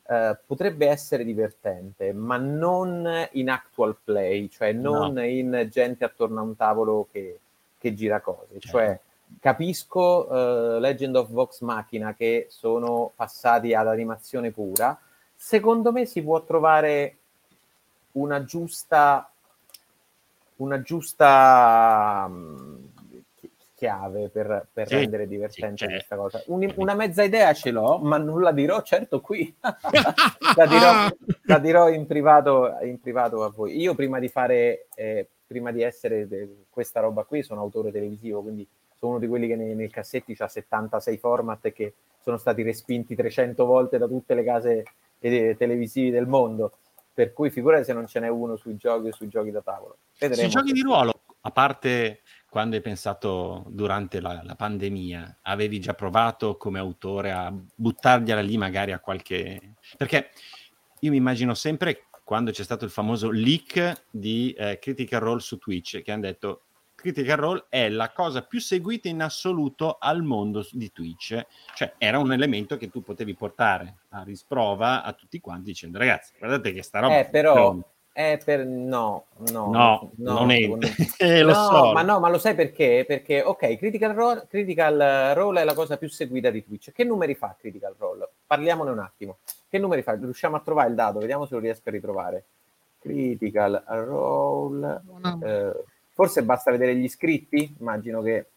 uh, 0.03 0.35
potrebbe 0.45 0.87
essere 0.87 1.23
divertente, 1.23 2.13
ma 2.13 2.37
non 2.37 3.27
in 3.33 3.49
actual 3.49 3.95
play, 4.03 4.49
cioè 4.49 4.71
non 4.71 5.13
no. 5.13 5.23
in 5.23 5.67
gente 5.71 6.05
attorno 6.05 6.39
a 6.39 6.43
un 6.43 6.55
tavolo 6.55 7.07
che, 7.11 7.39
che 7.77 7.93
gira 7.93 8.19
cose. 8.19 8.59
Certo. 8.59 8.67
Cioè, 8.67 8.99
capisco 9.39 10.79
Legend 10.79 11.17
of 11.17 11.29
Vox 11.29 11.59
Machina 11.59 12.13
che 12.13 12.47
sono 12.49 13.11
passati 13.13 13.73
ad 13.73 13.87
animazione 13.87 14.51
pura. 14.51 14.97
Secondo 15.35 15.91
me 15.91 16.05
si 16.05 16.23
può 16.23 16.41
trovare 16.43 17.17
una 18.13 18.43
giusta 18.43 19.29
una 20.57 20.81
giusta 20.81 22.27
mm, 22.29 22.85
chiave 23.77 24.29
per, 24.29 24.67
per 24.73 24.87
sì, 24.87 25.07
sì, 25.09 25.27
divertente 25.27 25.77
certo. 25.77 25.93
questa 25.93 26.15
cosa. 26.15 26.43
Un, 26.47 26.73
una 26.77 26.95
mezza 26.95 27.23
idea 27.23 27.53
ce 27.53 27.69
l'ho, 27.69 27.99
ma 27.99 28.17
non 28.17 28.41
la 28.41 28.51
dirò 28.51 28.81
certo 28.81 29.21
qui. 29.21 29.53
la, 29.61 30.65
dirò, 30.65 31.07
la, 31.43 31.59
dirò, 31.59 31.89
in 31.89 32.07
privato, 32.07 32.75
in 32.81 32.99
privato 32.99 33.43
a 33.43 33.49
voi. 33.49 33.79
Io 33.79 33.93
prima 33.93 34.17
di 34.19 34.29
fare, 34.29 34.87
eh, 34.95 35.27
prima 35.45 35.71
di 35.71 35.83
essere 35.83 36.27
de, 36.27 36.65
questa 36.69 37.01
roba 37.01 37.23
qui, 37.23 37.43
sono 37.43 37.61
autore 37.61 37.91
televisivo, 37.91 38.41
quindi 38.41 38.67
sono 38.95 39.11
uno 39.11 39.19
di 39.19 39.27
quelli 39.27 39.47
che 39.47 39.55
nei, 39.55 39.75
nei 39.75 39.89
cassetti 39.89 40.35
ha 40.39 40.47
76 40.47 41.17
format 41.17 41.71
che 41.71 41.93
sono 42.23 42.37
stati 42.37 42.63
respinti 42.63 43.15
300 43.15 43.63
volte 43.63 43.99
da 43.99 44.07
tutte 44.07 44.33
le 44.33 44.43
case 44.43 44.83
eh, 45.19 45.55
televisive 45.55 46.09
del 46.09 46.25
mondo 46.27 46.71
per 47.17 47.33
cui 47.33 47.49
figurati 47.49 47.83
se 47.83 47.93
non 47.93 48.05
ce 48.05 48.19
n'è 48.19 48.27
uno 48.27 48.57
sui 48.57 48.77
giochi 48.77 49.07
o 49.07 49.11
sui 49.11 49.27
giochi 49.27 49.49
da 49.49 49.61
tavolo. 49.61 49.97
Vedremo. 50.19 50.43
Sui 50.43 50.51
giochi 50.51 50.71
di 50.71 50.81
ruolo, 50.81 51.21
a 51.41 51.49
parte 51.49 52.21
quando 52.47 52.75
hai 52.75 52.81
pensato 52.83 53.65
durante 53.69 54.21
la, 54.21 54.41
la, 54.43 54.53
pandemia, 54.53 55.39
avevi 55.41 55.79
già 55.79 55.95
provato 55.95 56.57
come 56.57 56.77
autore 56.77 57.31
a 57.31 57.51
buttargliela 57.51 58.41
lì 58.41 58.55
magari 58.59 58.91
a 58.91 58.99
qualche... 58.99 59.77
Perché 59.97 60.29
io 60.99 61.09
mi 61.09 61.17
immagino 61.17 61.55
sempre 61.55 62.05
quando 62.23 62.51
c'è 62.51 62.61
stato 62.61 62.85
il 62.85 62.91
famoso 62.91 63.31
leak 63.31 64.03
di 64.11 64.51
eh, 64.51 64.77
Critical 64.77 65.19
Role 65.19 65.39
su 65.39 65.57
Twitch, 65.57 66.03
che 66.03 66.11
hanno 66.11 66.21
detto 66.21 66.65
Critical 67.11 67.37
Role 67.37 67.65
è 67.69 67.87
la 67.87 68.11
cosa 68.11 68.41
più 68.41 68.59
seguita 68.59 69.07
in 69.07 69.21
assoluto 69.21 69.97
al 69.97 70.23
mondo 70.23 70.67
di 70.71 70.91
Twitch. 70.91 71.45
Cioè 71.73 71.93
era 71.97 72.19
un 72.19 72.33
elemento 72.33 72.75
che 72.75 72.89
tu 72.89 73.01
potevi 73.01 73.33
portare 73.33 73.99
a 74.09 74.23
risprova 74.23 75.03
a 75.03 75.13
tutti 75.13 75.39
quanti 75.39 75.69
dicendo 75.69 75.97
ragazzi, 75.97 76.33
guardate 76.37 76.73
che 76.73 76.83
sta 76.83 76.99
roba... 76.99 77.19
Eh, 77.19 77.25
però... 77.29 77.77
Eh, 78.11 78.41
per... 78.43 78.65
No, 78.65 79.27
no, 79.51 79.69
no, 79.71 80.11
no 80.15 80.33
non 80.33 80.49
è. 80.49 80.57
eh, 81.19 81.43
lo 81.43 81.53
no, 81.53 81.67
so. 81.69 81.91
Ma 81.93 82.01
no, 82.01 82.19
ma 82.19 82.29
lo 82.29 82.39
sai 82.39 82.55
perché? 82.55 83.05
Perché, 83.07 83.41
ok, 83.41 83.77
Critical 83.77 84.13
Role, 84.13 84.47
Critical 84.49 85.33
Role 85.35 85.61
è 85.61 85.63
la 85.63 85.75
cosa 85.75 85.97
più 85.97 86.09
seguita 86.09 86.49
di 86.49 86.63
Twitch. 86.63 86.91
Che 86.91 87.03
numeri 87.03 87.35
fa 87.35 87.55
Critical 87.57 87.95
Role? 87.95 88.27
Parliamone 88.45 88.89
un 88.89 88.99
attimo. 88.99 89.37
Che 89.69 89.77
numeri 89.77 90.01
fa? 90.01 90.15
Riusciamo 90.15 90.55
a 90.55 90.61
trovare 90.61 90.89
il 90.89 90.95
dato? 90.95 91.19
Vediamo 91.19 91.45
se 91.45 91.53
lo 91.53 91.59
riesco 91.59 91.87
a 91.87 91.91
ritrovare. 91.91 92.45
Critical 92.99 93.83
Role. 93.85 95.01
Eh, 95.43 95.73
forse 96.17 96.41
basta 96.41 96.71
vedere 96.71 96.95
gli 96.95 97.03
iscritti. 97.03 97.75
Immagino 97.79 98.23
che 98.23 98.47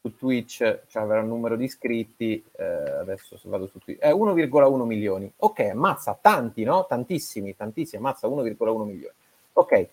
su 0.00 0.16
Twitch 0.16 0.82
cioè, 0.86 1.02
avrà 1.02 1.20
un 1.20 1.26
numero 1.26 1.56
di 1.56 1.64
iscritti, 1.64 2.40
eh, 2.56 2.64
adesso 2.64 3.36
se 3.36 3.48
vado 3.48 3.66
su 3.66 3.80
Twitch, 3.80 3.98
è 3.98 4.12
1,1 4.12 4.84
milioni. 4.84 5.32
Ok, 5.38 5.58
ammazza 5.60 6.16
tanti, 6.20 6.62
no? 6.62 6.86
Tantissimi, 6.86 7.56
tantissimi, 7.56 8.00
ammazza 8.00 8.28
1,1 8.28 8.84
milioni. 8.84 9.14
Ok, 9.54 9.72
eh, 9.72 9.88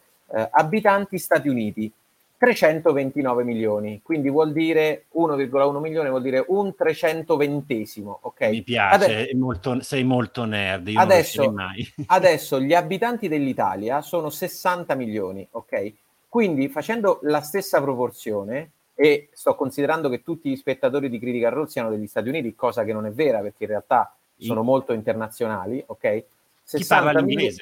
abitanti 0.51 1.17
Stati 1.17 1.49
Uniti, 1.49 1.91
329 2.37 3.43
milioni, 3.43 4.01
quindi 4.03 4.29
vuol 4.29 4.51
dire 4.51 5.05
1,1 5.13 5.79
milione, 5.79 6.09
vuol 6.09 6.21
dire 6.21 6.45
un 6.47 6.75
320esimo, 6.77 8.17
ok? 8.21 8.49
Mi 8.49 8.61
piace, 8.61 8.95
adesso, 8.95 9.37
molto, 9.37 9.81
sei 9.81 10.03
molto 10.03 10.45
nerd, 10.45 10.89
io 10.89 10.99
adesso, 10.99 11.43
non 11.45 11.55
mai. 11.55 11.87
adesso 12.07 12.59
gli 12.59 12.75
abitanti 12.75 13.27
dell'Italia 13.27 14.01
sono 14.01 14.29
60 14.29 14.93
milioni, 14.93 15.47
ok? 15.49 15.93
Quindi 16.31 16.69
facendo 16.69 17.19
la 17.23 17.41
stessa 17.41 17.81
proporzione, 17.81 18.71
e 18.95 19.27
sto 19.33 19.53
considerando 19.53 20.07
che 20.07 20.23
tutti 20.23 20.49
gli 20.49 20.55
spettatori 20.55 21.09
di 21.09 21.19
Critical 21.19 21.51
Role 21.51 21.67
siano 21.67 21.89
degli 21.89 22.07
Stati 22.07 22.29
Uniti, 22.29 22.55
cosa 22.55 22.85
che 22.85 22.93
non 22.93 23.05
è 23.05 23.11
vera 23.11 23.41
perché 23.41 23.65
in 23.65 23.71
realtà 23.71 24.15
sono 24.37 24.63
molto 24.63 24.93
internazionali, 24.93 25.83
ok? 25.85 26.23
60 26.63 27.21
milioni, 27.21 27.53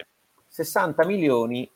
60 0.48 1.06
milioni, 1.08 1.68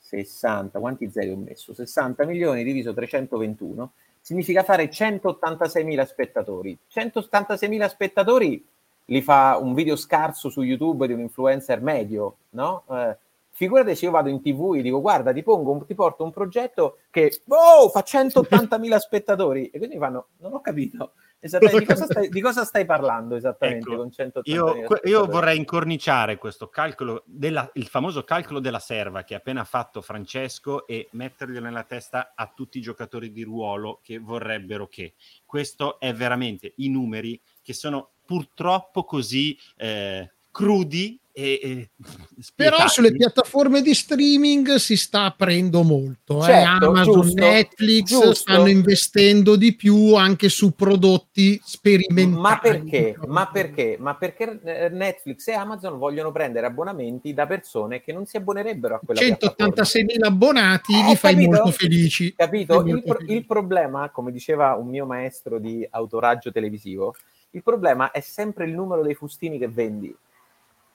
60, 0.00 0.80
quanti 0.80 1.08
zeri 1.08 1.30
ho 1.30 1.36
messo? 1.36 1.72
60 1.72 2.24
milioni 2.24 2.64
diviso 2.64 2.92
321 2.92 3.92
significa 4.20 4.64
fare 4.64 4.90
186 4.90 5.84
mila 5.84 6.04
spettatori. 6.04 6.76
186 6.88 7.68
mila 7.68 7.88
spettatori 7.88 8.66
li 9.04 9.22
fa 9.22 9.56
un 9.56 9.72
video 9.72 9.94
scarso 9.94 10.48
su 10.48 10.62
YouTube 10.62 11.06
di 11.06 11.12
un 11.12 11.20
influencer 11.20 11.80
medio, 11.80 12.38
no? 12.50 12.82
Eh, 12.90 13.16
Figurate 13.56 13.94
se 13.94 14.06
io 14.06 14.10
vado 14.10 14.28
in 14.28 14.42
tv 14.42 14.74
e 14.74 14.82
dico 14.82 15.00
guarda 15.00 15.32
ti, 15.32 15.44
pongo, 15.44 15.84
ti 15.86 15.94
porto 15.94 16.24
un 16.24 16.32
progetto 16.32 16.98
che 17.08 17.40
oh, 17.46 17.88
fa 17.88 18.00
180.000 18.00 18.96
spettatori. 18.98 19.68
E 19.68 19.78
quindi 19.78 19.96
fanno 19.96 20.30
non 20.38 20.54
ho 20.54 20.60
capito. 20.60 21.12
Esattamente 21.38 21.78
di 21.78 21.86
cosa 21.86 22.04
stai, 22.06 22.28
di 22.30 22.40
cosa 22.40 22.64
stai 22.64 22.84
parlando 22.84 23.36
esattamente 23.36 23.88
ecco, 23.90 23.96
con 23.98 24.08
180.000 24.08 24.40
io, 24.44 24.86
io 25.04 25.26
vorrei 25.26 25.58
incorniciare 25.58 26.36
questo 26.36 26.68
calcolo 26.68 27.22
della, 27.26 27.70
il 27.74 27.86
famoso 27.86 28.24
calcolo 28.24 28.58
della 28.60 28.78
serva 28.80 29.22
che 29.22 29.34
ha 29.34 29.36
appena 29.36 29.62
fatto 29.64 30.00
Francesco 30.00 30.86
e 30.86 31.08
metterglielo 31.12 31.64
nella 31.64 31.84
testa 31.84 32.32
a 32.34 32.50
tutti 32.52 32.78
i 32.78 32.80
giocatori 32.80 33.30
di 33.30 33.42
ruolo 33.42 34.00
che 34.02 34.18
vorrebbero 34.18 34.88
che. 34.88 35.14
Questo 35.44 36.00
è 36.00 36.12
veramente 36.12 36.72
i 36.76 36.88
numeri 36.88 37.40
che 37.62 37.72
sono 37.72 38.08
purtroppo 38.24 39.04
così 39.04 39.56
eh, 39.76 40.32
crudi 40.50 41.20
e, 41.36 41.60
e 41.62 41.90
però 42.54 42.86
sulle 42.86 43.10
piattaforme 43.10 43.82
di 43.82 43.92
streaming 43.92 44.76
si 44.76 44.96
sta 44.96 45.24
aprendo 45.24 45.82
molto 45.82 46.38
eh. 46.38 46.42
certo, 46.42 46.60
eh? 46.60 46.88
Amazon, 46.88 47.20
giusto, 47.22 47.40
Netflix 47.40 48.04
giusto. 48.04 48.34
stanno 48.34 48.68
investendo 48.68 49.56
di 49.56 49.74
più 49.74 50.14
anche 50.14 50.48
su 50.48 50.76
prodotti 50.76 51.60
sperimentali 51.64 52.40
ma 52.40 52.58
perché? 52.60 53.16
ma 53.26 53.48
perché? 53.48 53.96
ma 53.98 54.14
perché 54.14 54.60
eh, 54.62 54.88
Netflix 54.90 55.48
e 55.48 55.54
Amazon 55.54 55.98
vogliono 55.98 56.30
prendere 56.30 56.66
abbonamenti 56.66 57.34
da 57.34 57.46
persone 57.46 58.00
che 58.00 58.12
non 58.12 58.26
si 58.26 58.36
abbonerebbero 58.36 58.94
a 58.94 59.00
quella 59.04 59.20
186.000 59.20 60.24
abbonati 60.24 60.92
eh, 60.94 61.04
li 61.08 61.16
fai 61.16 61.34
capito? 61.34 61.50
molto 61.50 61.70
felici 61.72 62.32
capito? 62.36 62.84
Il, 62.86 63.02
pro- 63.02 63.16
felici. 63.16 63.34
il 63.34 63.44
problema 63.44 64.08
come 64.10 64.30
diceva 64.30 64.74
un 64.74 64.86
mio 64.86 65.04
maestro 65.04 65.58
di 65.58 65.84
autoraggio 65.90 66.52
televisivo 66.52 67.16
il 67.50 67.62
problema 67.64 68.12
è 68.12 68.20
sempre 68.20 68.66
il 68.66 68.72
numero 68.72 69.02
dei 69.02 69.14
fustini 69.14 69.58
che 69.58 69.68
vendi 69.68 70.14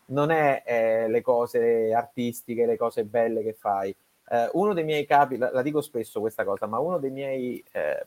non 0.10 0.32
è 0.32 0.64
eh, 0.66 1.08
le 1.10 1.22
cose 1.22 1.94
artistiche, 1.94 2.66
le 2.66 2.78
cose 2.78 3.04
belle 3.04 3.44
che 3.44 3.54
fai. 3.54 3.96
Eh, 4.30 4.50
uno 4.54 4.74
dei 4.74 4.84
miei 4.84 5.06
capi, 5.06 5.38
la, 5.38 5.52
la, 5.52 5.62
dico 5.62 5.82
spesso 5.82 6.20
questa 6.20 6.44
cosa, 6.44 6.68
ma 6.68 6.80
uno 6.80 7.00
dei 7.00 7.10
miei 7.10 7.64
eh, 7.72 8.06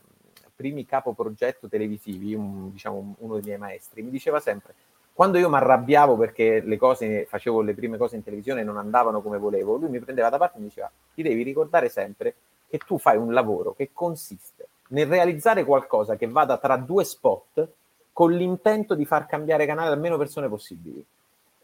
primi 0.55 0.85
capo 0.85 1.13
progetto 1.13 1.67
televisivi, 1.67 2.33
un, 2.33 2.71
diciamo 2.71 3.15
uno 3.19 3.33
dei 3.35 3.43
miei 3.43 3.57
maestri, 3.57 4.01
mi 4.01 4.09
diceva 4.09 4.39
sempre, 4.39 4.73
quando 5.13 5.37
io 5.37 5.49
mi 5.49 5.55
arrabbiavo 5.55 6.17
perché 6.17 6.61
le 6.61 6.77
cose, 6.77 7.25
facevo 7.25 7.61
le 7.61 7.73
prime 7.73 7.97
cose 7.97 8.15
in 8.15 8.23
televisione 8.23 8.61
e 8.61 8.63
non 8.63 8.77
andavano 8.77 9.21
come 9.21 9.37
volevo, 9.37 9.75
lui 9.75 9.89
mi 9.89 9.99
prendeva 9.99 10.29
da 10.29 10.37
parte 10.37 10.57
e 10.57 10.61
mi 10.61 10.67
diceva, 10.67 10.91
ti 11.13 11.21
devi 11.21 11.43
ricordare 11.43 11.89
sempre 11.89 12.35
che 12.67 12.79
tu 12.79 12.97
fai 12.97 13.17
un 13.17 13.33
lavoro 13.33 13.73
che 13.73 13.89
consiste 13.93 14.67
nel 14.89 15.07
realizzare 15.07 15.63
qualcosa 15.63 16.15
che 16.15 16.27
vada 16.27 16.57
tra 16.57 16.77
due 16.77 17.03
spot 17.03 17.67
con 18.11 18.31
l'intento 18.31 18.95
di 18.95 19.05
far 19.05 19.25
cambiare 19.27 19.65
canale 19.65 19.93
a 19.93 19.97
meno 19.97 20.17
persone 20.17 20.49
possibili. 20.49 21.03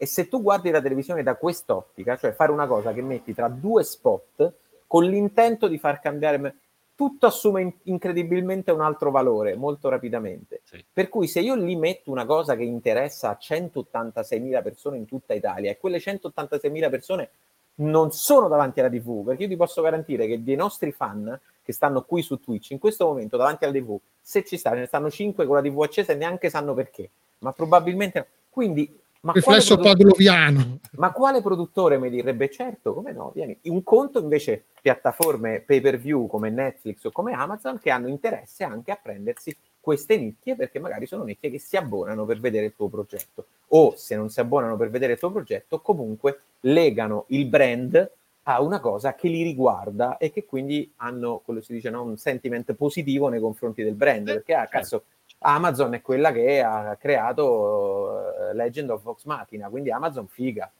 E 0.02 0.06
se 0.06 0.28
tu 0.28 0.40
guardi 0.40 0.70
la 0.70 0.80
televisione 0.80 1.22
da 1.22 1.34
quest'ottica, 1.34 2.16
cioè 2.16 2.32
fare 2.32 2.50
una 2.50 2.66
cosa 2.66 2.94
che 2.94 3.02
metti 3.02 3.34
tra 3.34 3.48
due 3.48 3.84
spot 3.84 4.50
con 4.86 5.04
l'intento 5.04 5.68
di 5.68 5.76
far 5.76 6.00
cambiare, 6.00 6.54
tutto 6.94 7.26
assume 7.26 7.60
in- 7.60 7.74
incredibilmente 7.82 8.70
un 8.70 8.80
altro 8.80 9.10
valore 9.10 9.56
molto 9.56 9.90
rapidamente. 9.90 10.62
Sì. 10.64 10.82
Per 10.90 11.10
cui 11.10 11.26
se 11.26 11.40
io 11.40 11.54
lì 11.54 11.76
metto 11.76 12.10
una 12.10 12.24
cosa 12.24 12.56
che 12.56 12.62
interessa 12.62 13.28
a 13.28 13.38
186.000 13.38 14.62
persone 14.62 14.96
in 14.96 15.04
tutta 15.04 15.34
Italia 15.34 15.70
e 15.70 15.76
quelle 15.76 15.98
186.000 15.98 16.88
persone 16.88 17.30
non 17.74 18.10
sono 18.10 18.48
davanti 18.48 18.80
alla 18.80 18.88
TV, 18.88 19.22
perché 19.22 19.42
io 19.42 19.48
ti 19.50 19.56
posso 19.56 19.82
garantire 19.82 20.26
che 20.26 20.42
dei 20.42 20.56
nostri 20.56 20.92
fan 20.92 21.38
che 21.62 21.72
stanno 21.74 22.04
qui 22.04 22.22
su 22.22 22.40
Twitch 22.40 22.70
in 22.70 22.78
questo 22.78 23.04
momento 23.04 23.36
davanti 23.36 23.64
alla 23.64 23.78
TV, 23.78 23.98
se 24.18 24.46
ci 24.46 24.56
sta, 24.56 24.70
ne 24.70 24.86
stanno 24.86 25.10
5 25.10 25.44
con 25.44 25.56
la 25.56 25.62
TV 25.62 25.78
accesa 25.82 26.12
e 26.12 26.16
neanche 26.16 26.48
sanno 26.48 26.72
perché, 26.72 27.10
ma 27.40 27.52
probabilmente 27.52 28.18
no. 28.18 28.26
Quindi 28.48 28.98
ma 29.20 29.32
riflesso 29.32 29.76
pavloviano. 29.76 30.80
Ma 30.92 31.12
quale 31.12 31.42
produttore 31.42 31.98
mi 31.98 32.10
direbbe 32.10 32.50
certo, 32.50 32.94
come 32.94 33.12
no? 33.12 33.32
Vieni. 33.34 33.58
Un 33.64 33.82
conto 33.82 34.18
invece 34.20 34.64
piattaforme 34.80 35.60
pay 35.60 35.80
per 35.80 35.98
view 35.98 36.26
come 36.26 36.50
Netflix 36.50 37.04
o 37.04 37.10
come 37.10 37.32
Amazon 37.32 37.78
che 37.78 37.90
hanno 37.90 38.08
interesse 38.08 38.64
anche 38.64 38.90
a 38.90 38.98
prendersi 39.00 39.54
queste 39.80 40.18
nicchie 40.18 40.56
perché 40.56 40.78
magari 40.78 41.06
sono 41.06 41.24
nicchie 41.24 41.50
che 41.50 41.58
si 41.58 41.76
abbonano 41.76 42.24
per 42.24 42.38
vedere 42.38 42.66
il 42.66 42.74
tuo 42.76 42.88
progetto 42.88 43.46
o 43.68 43.94
se 43.96 44.14
non 44.14 44.28
si 44.28 44.40
abbonano 44.40 44.76
per 44.76 44.90
vedere 44.90 45.14
il 45.14 45.18
tuo 45.18 45.30
progetto 45.30 45.80
comunque 45.80 46.40
legano 46.60 47.24
il 47.28 47.46
brand 47.46 48.10
a 48.44 48.60
una 48.60 48.80
cosa 48.80 49.14
che 49.14 49.28
li 49.28 49.42
riguarda 49.42 50.16
e 50.18 50.30
che 50.30 50.44
quindi 50.44 50.90
hanno, 50.96 51.40
quello 51.44 51.60
si 51.60 51.72
dice, 51.72 51.90
no? 51.90 52.02
un 52.02 52.16
sentiment 52.16 52.72
positivo 52.74 53.28
nei 53.28 53.40
confronti 53.40 53.82
del 53.82 53.94
brand 53.94 54.24
perché 54.24 54.54
ah, 54.54 54.66
cazzo 54.66 55.04
Amazon 55.42 55.94
è 55.94 56.02
quella 56.02 56.32
che 56.32 56.60
ha 56.60 56.96
creato 57.00 58.50
uh, 58.50 58.54
Legend 58.54 58.90
of 58.90 59.02
Vox 59.02 59.24
Machina, 59.24 59.68
quindi 59.68 59.90
Amazon 59.90 60.26
figa. 60.26 60.70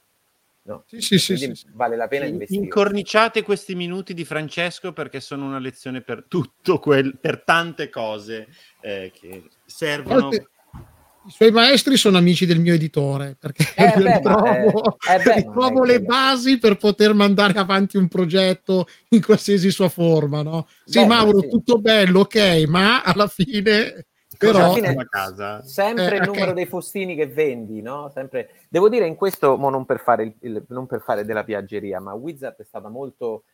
No? 0.63 0.85
Sì, 0.87 1.01
sì, 1.01 1.19
sì, 1.19 1.37
sì, 1.37 1.67
vale 1.73 1.97
la 1.97 2.07
pena 2.07 2.27
investire. 2.27 2.63
Incorniciate 2.63 3.43
questi 3.43 3.75
minuti 3.75 4.13
di 4.13 4.27
Francesco 4.27 4.93
perché 4.93 5.21
sono 5.21 5.47
una 5.47 5.59
lezione 5.59 6.03
per 6.03 6.27
tutto 6.29 6.79
quel, 6.79 7.17
per 7.19 7.43
tante 7.43 7.89
cose 7.89 8.49
eh, 8.81 9.11
che 9.15 9.45
servono. 9.65 10.29
I 10.29 11.31
suoi 11.31 11.51
maestri 11.51 11.97
sono 11.97 12.17
amici 12.17 12.47
del 12.47 12.61
mio 12.61 12.73
editore 12.73 13.37
perché 13.39 13.65
eh 13.75 13.93
beh, 13.95 14.13
ritrovo, 14.17 14.99
eh, 15.09 15.15
eh 15.15 15.23
beh, 15.23 15.35
ritrovo 15.35 15.85
le 15.85 16.01
basi 16.01 16.59
per 16.59 16.77
poter 16.77 17.15
mandare 17.15 17.59
avanti 17.59 17.97
un 17.97 18.09
progetto 18.09 18.87
in 19.09 19.23
qualsiasi 19.23 19.71
sua 19.71 19.89
forma. 19.89 20.43
No? 20.43 20.69
Sì, 20.85 21.01
beh, 21.01 21.07
Mauro, 21.07 21.41
sì. 21.41 21.49
tutto 21.49 21.79
bello, 21.79 22.21
ok, 22.21 22.65
ma 22.67 23.03
alla 23.03 23.29
fine 23.29 24.07
però 24.47 24.73
fine, 24.73 24.95
casa. 25.09 25.63
sempre 25.63 26.13
eh, 26.13 26.17
il 26.17 26.27
numero 26.27 26.43
okay. 26.45 26.55
dei 26.55 26.67
fustini 26.67 27.15
che 27.15 27.27
vendi, 27.27 27.83
no? 27.83 28.11
Sempre... 28.13 28.51
Devo 28.69 28.89
dire 28.89 29.07
in 29.07 29.15
questo, 29.15 29.57
non 29.57 29.85
per, 29.85 30.01
fare 30.01 30.23
il, 30.23 30.35
il, 30.41 30.65
non 30.69 30.87
per 30.87 31.03
fare 31.03 31.25
della 31.25 31.45
piaggeria, 31.45 32.01
ma 32.01 32.15
Wizard 32.15 32.57
è 32.57 32.65
stata 32.65 32.89
molto 32.89 33.45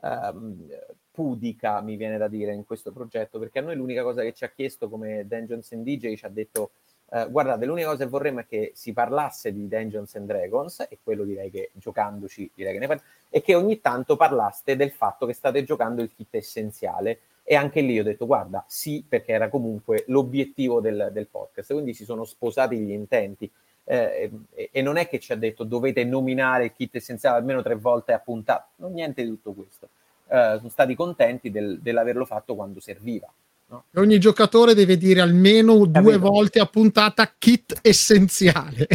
um, 0.00 0.68
pudica, 1.10 1.80
mi 1.80 1.96
viene 1.96 2.16
da 2.16 2.28
dire, 2.28 2.52
in 2.52 2.64
questo 2.64 2.92
progetto, 2.92 3.40
perché 3.40 3.58
a 3.58 3.62
noi 3.62 3.74
l'unica 3.74 4.02
cosa 4.02 4.22
che 4.22 4.32
ci 4.32 4.44
ha 4.44 4.50
chiesto 4.50 4.88
come 4.88 5.26
Dungeons 5.26 5.72
and 5.72 5.84
DJ 5.84 6.14
ci 6.14 6.24
ha 6.24 6.30
detto 6.30 6.70
Uh, 7.08 7.30
guardate, 7.30 7.66
l'unica 7.66 7.90
cosa 7.90 8.02
che 8.02 8.10
vorremmo 8.10 8.40
è 8.40 8.46
che 8.46 8.72
si 8.74 8.92
parlasse 8.92 9.52
di 9.52 9.68
Dungeons 9.68 10.16
and 10.16 10.26
Dragons, 10.26 10.84
e 10.90 10.98
quello 11.00 11.22
direi 11.22 11.50
che 11.52 11.70
giocandoci 11.74 12.50
direi 12.52 12.72
che 12.72 12.78
ne 12.80 12.86
parliamo, 12.88 13.10
e 13.30 13.42
che 13.42 13.54
ogni 13.54 13.80
tanto 13.80 14.16
parlaste 14.16 14.74
del 14.74 14.90
fatto 14.90 15.24
che 15.24 15.32
state 15.32 15.62
giocando 15.62 16.02
il 16.02 16.10
kit 16.12 16.34
essenziale, 16.34 17.20
E 17.48 17.54
anche 17.54 17.80
lì 17.80 17.96
ho 17.98 18.02
detto, 18.02 18.26
guarda, 18.26 18.64
sì, 18.66 19.04
perché 19.08 19.30
era 19.30 19.48
comunque 19.48 20.02
l'obiettivo 20.08 20.80
del, 20.80 21.10
del 21.12 21.28
podcast. 21.28 21.72
Quindi 21.72 21.94
si 21.94 22.04
sono 22.04 22.24
sposati 22.24 22.76
gli 22.76 22.90
intenti. 22.90 23.48
Eh, 23.84 24.32
e, 24.52 24.70
e, 24.72 24.82
non 24.82 24.96
è 24.96 25.08
che 25.08 25.20
ci 25.20 25.30
ha 25.30 25.36
detto 25.36 25.62
dovete 25.62 26.02
nominare 26.02 26.64
il 26.64 26.72
kit 26.72 26.96
essenziale 26.96 27.38
almeno 27.38 27.62
tre 27.62 27.76
volte 27.76 28.12
a 28.12 28.18
puntata, 28.18 28.68
non 28.76 28.92
niente 28.92 29.22
di 29.22 29.28
tutto 29.28 29.52
questo. 29.52 29.88
Eh, 30.26 30.54
sono 30.56 30.68
stati 30.68 30.96
contenti 30.96 31.52
del, 31.52 31.78
dell'averlo 31.80 32.24
fatto 32.24 32.56
quando 32.56 32.80
serviva. 32.80 33.32
No? 33.68 33.84
Ogni 33.94 34.18
giocatore 34.18 34.74
deve 34.74 34.96
dire 34.96 35.20
almeno 35.20 35.78
Capito. 35.78 36.00
due 36.00 36.16
volte 36.18 36.58
a 36.58 36.66
puntata 36.66 37.32
kit 37.38 37.78
essenziale. 37.80 38.88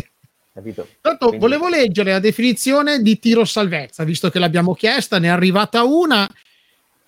Capito? 0.54 0.86
Tanto 1.00 1.28
Quindi... 1.28 1.46
volevo 1.46 1.70
leggere 1.70 2.12
la 2.12 2.20
definizione 2.20 3.02
di 3.02 3.18
tiro 3.18 3.46
salvezza, 3.46 4.04
visto 4.04 4.30
che 4.30 4.40
l'abbiamo 4.40 4.74
chiesta, 4.74 5.20
ne 5.20 5.28
è 5.28 5.30
arrivata 5.30 5.84
una. 5.84 6.30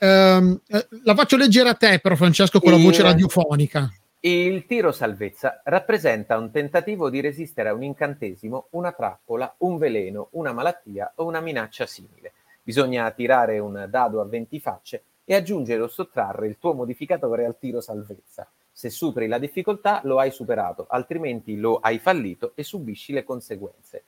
Um, 0.04 0.60
la 1.04 1.16
faccio 1.16 1.38
leggere 1.38 1.70
a 1.70 1.76
te, 1.76 2.00
però, 2.00 2.16
Francesco, 2.16 2.60
con 2.60 2.72
la 2.72 2.78
voce 2.78 3.04
radiofonica. 3.04 3.90
Il 4.20 4.66
tiro 4.66 4.92
salvezza 4.92 5.62
rappresenta 5.64 6.38
un 6.38 6.52
tentativo 6.52 7.10
di 7.10 7.22
resistere 7.22 7.70
a 7.70 7.74
un 7.74 7.84
incantesimo, 7.84 8.68
una 8.72 8.92
trappola, 8.92 9.54
un 9.60 9.78
veleno, 9.78 10.28
una 10.32 10.52
malattia 10.52 11.14
o 11.16 11.26
una 11.26 11.40
minaccia 11.40 11.86
simile. 11.86 12.34
Bisogna 12.62 13.10
tirare 13.12 13.60
un 13.60 13.88
dado 13.90 14.20
a 14.20 14.26
20 14.26 14.60
facce 14.60 15.04
e 15.24 15.36
aggiungere 15.36 15.82
o 15.82 15.88
sottrarre 15.88 16.48
il 16.48 16.58
tuo 16.60 16.74
modificatore 16.74 17.46
al 17.46 17.58
tiro 17.58 17.80
salvezza. 17.80 18.46
Se 18.74 18.90
superi 18.90 19.28
la 19.28 19.38
difficoltà 19.38 20.02
lo 20.04 20.20
hai 20.20 20.32
superato, 20.32 20.86
altrimenti 20.90 21.56
lo 21.56 21.78
hai 21.78 22.00
fallito 22.00 22.52
e 22.56 22.64
subisci 22.64 23.14
le 23.14 23.24
conseguenze. 23.24 24.04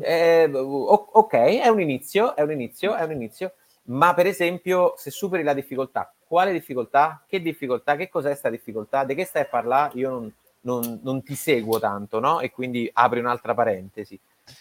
Eh, 0.00 0.50
ok, 0.52 1.32
è 1.32 1.68
un 1.68 1.80
inizio, 1.80 2.34
è 2.34 2.42
un 2.42 2.50
inizio, 2.50 2.96
è 2.96 3.04
un 3.04 3.12
inizio, 3.12 3.52
ma 3.86 4.14
per 4.14 4.26
esempio 4.26 4.94
se 4.96 5.10
superi 5.10 5.42
la 5.42 5.54
difficoltà, 5.54 6.12
quale 6.26 6.52
difficoltà? 6.52 7.24
Che 7.26 7.40
difficoltà? 7.40 7.96
Che 7.96 8.08
cos'è 8.08 8.28
questa 8.28 8.50
difficoltà? 8.50 9.04
Di 9.04 9.14
che 9.14 9.24
stai 9.24 9.42
a 9.42 9.46
parlare? 9.46 9.98
Io 9.98 10.10
non, 10.10 10.32
non, 10.62 11.00
non 11.02 11.22
ti 11.22 11.34
seguo 11.34 11.78
tanto, 11.78 12.18
no? 12.18 12.40
E 12.40 12.50
quindi 12.50 12.90
apri 12.92 13.20
un'altra 13.20 13.54
parentesi. 13.54 14.18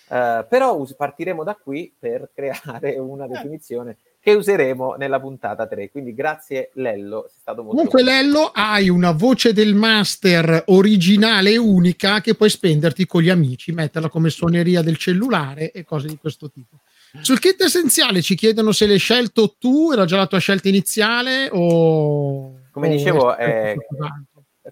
Uh, 0.08 0.46
però 0.50 0.76
us- 0.76 0.96
partiremo 0.96 1.44
da 1.44 1.56
qui 1.56 1.94
per 1.98 2.30
creare 2.34 2.98
una 2.98 3.28
definizione 3.28 3.98
che 4.20 4.34
useremo 4.34 4.96
nella 4.96 5.20
puntata 5.20 5.68
3. 5.68 5.92
Quindi 5.92 6.16
grazie 6.16 6.72
Lello, 6.74 7.28
sei 7.30 7.38
stato 7.42 7.62
molto 7.62 7.76
Comunque 7.76 8.04
bello. 8.04 8.40
Lello 8.40 8.52
hai 8.54 8.90
una 8.90 9.12
voce 9.12 9.54
del 9.54 9.76
master 9.76 10.64
originale 10.68 11.52
e 11.52 11.58
unica 11.58 12.22
che 12.22 12.34
puoi 12.34 12.50
spenderti 12.50 13.06
con 13.06 13.22
gli 13.22 13.30
amici, 13.30 13.72
metterla 13.72 14.10
come 14.10 14.32
suoneria 14.32 14.82
del 14.82 14.98
cellulare 14.98 15.72
e 15.72 15.84
cose 15.84 16.08
di 16.08 16.18
questo 16.18 16.50
tipo. 16.50 16.78
Sul 17.22 17.40
kit 17.40 17.62
essenziale 17.62 18.22
ci 18.22 18.36
chiedono 18.36 18.72
se 18.72 18.88
l'hai 18.88 18.98
scelto 18.98 19.56
tu, 19.58 19.92
era 19.92 20.06
già 20.06 20.18
la 20.18 20.28
tua 20.28 20.40
scelta 20.40 20.68
iniziale 20.68 21.50
o... 21.52 22.54
Come 22.72 22.90
dicevo, 22.90 23.36
è, 23.36 23.76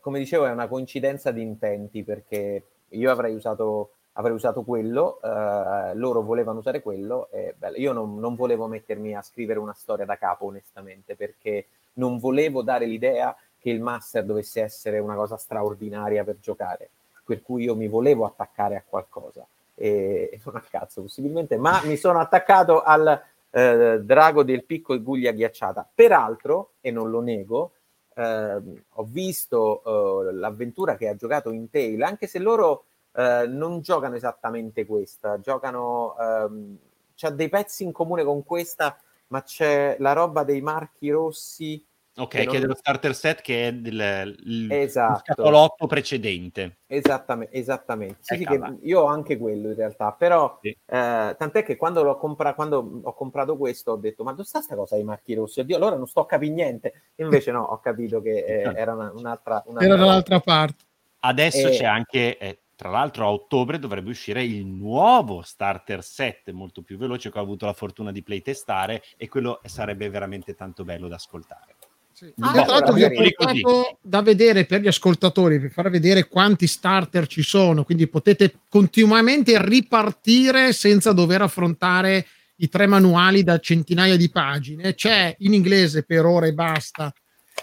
come 0.02 0.20
dicevo 0.20 0.46
è 0.46 0.52
una 0.52 0.68
coincidenza 0.68 1.32
di 1.32 1.42
intenti 1.42 2.04
perché 2.04 2.64
io 2.90 3.12
avrei 3.12 3.34
usato, 3.34 3.92
avrei 4.14 4.34
usato 4.34 4.64
quello, 4.64 5.20
uh, 5.22 5.96
loro 5.98 6.22
volevano 6.22 6.60
usare 6.60 6.82
quello 6.82 7.30
e 7.32 7.56
beh, 7.58 7.72
io 7.78 7.94
non, 7.94 8.20
non 8.20 8.36
volevo 8.36 8.68
mettermi 8.68 9.16
a 9.16 9.22
scrivere 9.22 9.60
una 9.60 9.74
storia 9.74 10.06
da 10.06 10.18
capo 10.18 10.46
onestamente 10.46 11.16
perché 11.16 11.68
non 11.94 12.18
volevo 12.18 12.62
dare 12.62 12.86
l'idea 12.86 13.36
che 13.58 13.70
il 13.70 13.80
master 13.80 14.26
dovesse 14.26 14.62
essere 14.62 15.00
una 15.00 15.16
cosa 15.16 15.38
straordinaria 15.38 16.26
per 16.26 16.40
giocare, 16.42 16.90
per 17.26 17.42
cui 17.42 17.64
io 17.64 17.76
mi 17.76 17.88
volevo 17.88 18.26
attaccare 18.26 18.76
a 18.76 18.84
qualcosa 18.86 19.48
e 19.76 20.40
non 20.42 20.58
a 20.58 20.64
cazzo 20.70 21.02
possibilmente, 21.02 21.58
ma 21.58 21.82
mi 21.84 21.98
sono 21.98 22.20
attaccato 22.20 22.82
al 22.82 23.22
eh, 23.50 24.00
drago 24.02 24.44
del 24.44 24.66
picco 24.66 24.94
e 24.94 25.02
guglia 25.02 25.32
ghiacciata. 25.32 25.90
Peraltro, 25.94 26.74
e 26.82 26.92
non 26.92 27.10
lo 27.10 27.22
nego, 27.22 27.74
eh, 28.16 28.62
ho 28.90 29.04
visto 29.04 29.84
eh, 30.30 30.34
l'avventura 30.34 30.96
che 30.96 31.08
ha 31.08 31.16
giocato 31.16 31.52
in 31.52 31.70
Tail, 31.70 32.02
anche 32.04 32.28
se 32.28 32.40
loro 32.40 32.86
eh, 33.14 33.46
non 33.48 33.82
giocano 33.82 34.16
esattamente 34.16 34.86
questa, 34.86 35.40
giocano, 35.40 36.16
ehm, 36.20 36.78
c'ha 37.16 37.30
dei 37.30 37.50
pezzi 37.50 37.84
in 37.84 37.92
comune 37.92 38.24
con 38.24 38.44
questa, 38.44 38.98
ma 39.28 39.44
c'è 39.44 39.98
la 40.00 40.14
roba 40.14 40.44
dei 40.44 40.62
marchi 40.62 41.10
rossi 41.10 41.84
Ok, 42.16 42.30
che, 42.30 42.46
non... 42.46 42.56
è 42.56 42.60
dello 42.60 42.76
starter 42.76 43.16
set 43.16 43.42
che 43.42 43.68
è 43.68 43.74
del, 43.74 44.36
il, 44.46 44.72
esatto. 44.72 45.22
scatolotto 45.26 45.88
precedente. 45.88 46.78
Esattamente, 46.86 47.58
esattamente. 47.58 48.18
Sì, 48.20 48.36
sì, 48.38 48.60
io 48.84 49.02
ho 49.02 49.06
anche 49.06 49.36
quello 49.38 49.70
in 49.70 49.76
realtà, 49.76 50.12
però 50.12 50.60
sì. 50.62 50.70
eh, 50.70 50.78
tant'è 50.86 51.64
che 51.64 51.76
quando, 51.76 52.04
l'ho 52.04 52.18
compra- 52.18 52.54
quando 52.54 53.02
ho 53.02 53.14
comprato 53.14 53.58
questo 53.58 53.94
ho 53.94 53.96
detto 53.96 54.24
ma 54.24 54.32
dove 54.32 54.44
sta 54.44 54.60
questa 54.60 54.76
cosa 54.76 54.96
dei 54.96 55.04
marchi 55.04 55.34
rossi? 55.34 55.62
Oddio, 55.62 55.76
allora 55.76 55.96
non 55.96 56.08
sto 56.08 56.20
a 56.20 56.28
capire 56.28 56.54
niente. 56.54 56.94
Invece 57.16 57.52
no, 57.52 57.64
ho 57.64 57.80
capito 57.80 58.22
che 58.22 58.46
eh, 58.46 58.74
era 58.76 58.94
una, 58.94 59.12
un'altra, 59.16 59.64
un'altra... 59.66 59.86
Era 59.86 59.96
dall'altra 59.96 60.40
parte. 60.40 60.84
Adesso 61.20 61.68
e... 61.70 61.72
c'è 61.72 61.86
anche... 61.86 62.38
Eh, 62.38 62.58
tra 62.76 62.90
l'altro 62.90 63.26
a 63.26 63.32
ottobre 63.32 63.80
dovrebbe 63.80 64.10
uscire 64.10 64.44
il 64.44 64.66
nuovo 64.66 65.42
starter 65.42 66.04
set 66.04 66.52
molto 66.52 66.82
più 66.82 66.98
veloce 66.98 67.32
che 67.32 67.40
ho 67.40 67.42
avuto 67.42 67.66
la 67.66 67.74
fortuna 67.74 68.12
di 68.12 68.24
playtestare 68.24 69.02
e 69.16 69.30
quello 69.30 69.62
sarebbe 69.64 70.10
veramente 70.10 70.54
tanto 70.56 70.84
bello 70.84 71.08
da 71.08 71.16
ascoltare. 71.16 71.76
Sì. 72.14 72.32
Ah, 72.40 72.52
tra 72.52 72.66
l'altro 72.66 72.94
vi 72.94 73.04
ho 73.04 73.10
portato 73.12 73.98
da 74.02 74.22
vedere 74.22 74.66
per 74.66 74.82
gli 74.82 74.88
ascoltatori, 74.88 75.60
per 75.60 75.72
far 75.72 75.90
vedere 75.90 76.28
quanti 76.28 76.68
starter 76.68 77.26
ci 77.26 77.42
sono, 77.42 77.84
quindi 77.84 78.08
potete 78.08 78.54
continuamente 78.70 79.60
ripartire 79.60 80.74
senza 80.74 81.12
dover 81.12 81.42
affrontare 81.42 82.28
i 82.58 82.70
tre 82.70 82.86
manuali 82.86 83.44
da 83.44 83.58
centinaia 83.58 84.16
di 84.16 84.30
pagine. 84.30 84.94
C'è 84.94 85.36
in 85.40 85.54
inglese 85.54 86.04
per 86.04 86.26
ora 86.26 86.46
e 86.46 86.54
basta 86.54 87.12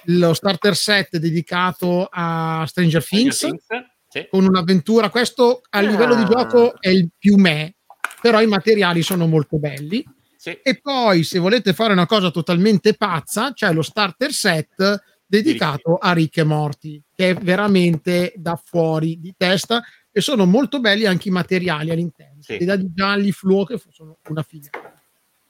lo 0.05 0.35
starter 0.35 0.75
set 0.75 1.17
dedicato 1.19 2.09
a 2.11 2.65
Stranger 2.67 3.05
Things, 3.05 3.37
Stranger 3.37 3.63
Things 3.67 3.87
sì. 4.09 4.27
con 4.29 4.45
un'avventura. 4.45 5.11
Questo 5.11 5.63
a 5.71 5.81
livello 5.81 6.17
di 6.17 6.23
ah. 6.23 6.27
gioco 6.27 6.81
è 6.81 6.89
il 6.89 7.09
più 7.17 7.37
me, 7.37 7.77
però 8.21 8.41
i 8.41 8.47
materiali 8.47 9.03
sono 9.03 9.29
molto 9.29 9.59
belli. 9.59 10.05
Sì. 10.41 10.59
E 10.63 10.81
poi, 10.81 11.23
se 11.23 11.39
volete 11.39 11.75
fare 11.75 11.93
una 11.93 12.07
cosa 12.07 12.31
totalmente 12.31 12.95
pazza, 12.95 13.53
c'è 13.53 13.75
lo 13.75 13.83
starter 13.83 14.33
set 14.33 15.03
dedicato 15.27 15.99
a 15.99 16.15
Rick 16.15 16.39
e 16.39 16.45
Morty, 16.45 17.03
che 17.15 17.29
è 17.29 17.35
veramente 17.35 18.33
da 18.37 18.59
fuori 18.59 19.21
di 19.21 19.35
testa 19.37 19.83
e 20.11 20.23
sono 20.23 20.47
molto 20.47 20.81
belli 20.81 21.05
anche 21.05 21.29
i 21.29 21.31
materiali 21.31 21.91
all'interno. 21.91 22.41
Sì. 22.41 22.55
I 22.55 22.65
dadi 22.65 22.91
gialli, 22.91 23.33
fluo, 23.33 23.67
che 23.67 23.79
sono 23.91 24.17
una 24.31 24.43
figata. 24.43 24.99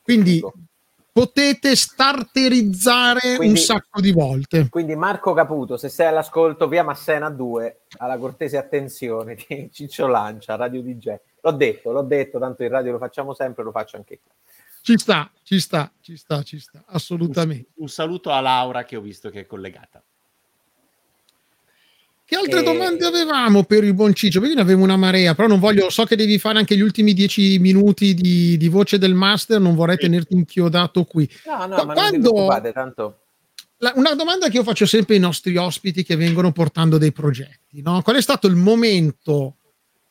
Quindi 0.02 0.42
potete 1.12 1.76
starterizzare 1.76 3.36
quindi, 3.36 3.54
un 3.54 3.56
sacco 3.56 4.00
di 4.00 4.10
volte. 4.10 4.68
Quindi 4.70 4.96
Marco 4.96 5.32
Caputo, 5.34 5.76
se 5.76 5.88
sei 5.88 6.08
all'ascolto 6.08 6.66
via 6.66 6.82
Massena 6.82 7.30
2, 7.30 7.82
alla 7.98 8.18
cortese 8.18 8.56
attenzione 8.56 9.36
di 9.46 9.70
Ciccio 9.72 10.08
Lancia, 10.08 10.56
Radio 10.56 10.82
DJ. 10.82 11.14
L'ho 11.42 11.52
detto, 11.52 11.92
l'ho 11.92 12.02
detto, 12.02 12.40
tanto 12.40 12.64
in 12.64 12.70
radio 12.70 12.90
lo 12.90 12.98
facciamo 12.98 13.34
sempre, 13.34 13.62
lo 13.62 13.70
faccio 13.70 13.96
anche 13.96 14.18
qui. 14.20 14.30
Ci 14.82 14.96
sta, 14.98 15.30
ci 15.42 15.60
sta, 15.60 15.92
ci 16.00 16.16
sta, 16.16 16.42
ci 16.42 16.58
sta, 16.58 16.82
assolutamente. 16.86 17.68
Un, 17.74 17.82
un 17.82 17.88
saluto 17.88 18.30
a 18.30 18.40
Laura 18.40 18.84
che 18.84 18.96
ho 18.96 19.00
visto 19.00 19.30
che 19.30 19.40
è 19.40 19.46
collegata. 19.46 20.02
Che 22.24 22.36
altre 22.36 22.60
e... 22.60 22.62
domande 22.62 23.04
avevamo 23.04 23.64
per 23.64 23.82
il 23.82 23.92
buon 23.92 24.14
Ciccio? 24.14 24.38
Perché 24.38 24.54
ne 24.54 24.60
avevo 24.60 24.84
una 24.84 24.96
marea, 24.96 25.34
però 25.34 25.48
non 25.48 25.58
voglio, 25.58 25.90
so 25.90 26.04
che 26.04 26.14
devi 26.14 26.38
fare 26.38 26.58
anche 26.58 26.76
gli 26.76 26.80
ultimi 26.80 27.12
dieci 27.12 27.58
minuti 27.58 28.14
di, 28.14 28.56
di 28.56 28.68
voce 28.68 28.98
del 28.98 29.14
master, 29.14 29.60
non 29.60 29.74
vorrei 29.74 29.96
sì. 29.96 30.02
tenerti 30.02 30.34
inchiodato 30.34 31.04
qui. 31.04 31.28
No, 31.46 31.66
no, 31.66 31.76
ma, 31.76 31.84
ma 31.86 31.92
quando... 31.94 32.70
tanto... 32.72 33.18
La, 33.78 33.92
una 33.96 34.14
domanda 34.14 34.48
che 34.48 34.58
io 34.58 34.62
faccio 34.62 34.86
sempre 34.86 35.14
ai 35.14 35.20
nostri 35.20 35.56
ospiti 35.56 36.04
che 36.04 36.14
vengono 36.14 36.52
portando 36.52 36.98
dei 36.98 37.12
progetti, 37.12 37.82
no? 37.82 38.00
Qual 38.02 38.16
è 38.16 38.22
stato 38.22 38.46
il 38.46 38.54
momento 38.54 39.56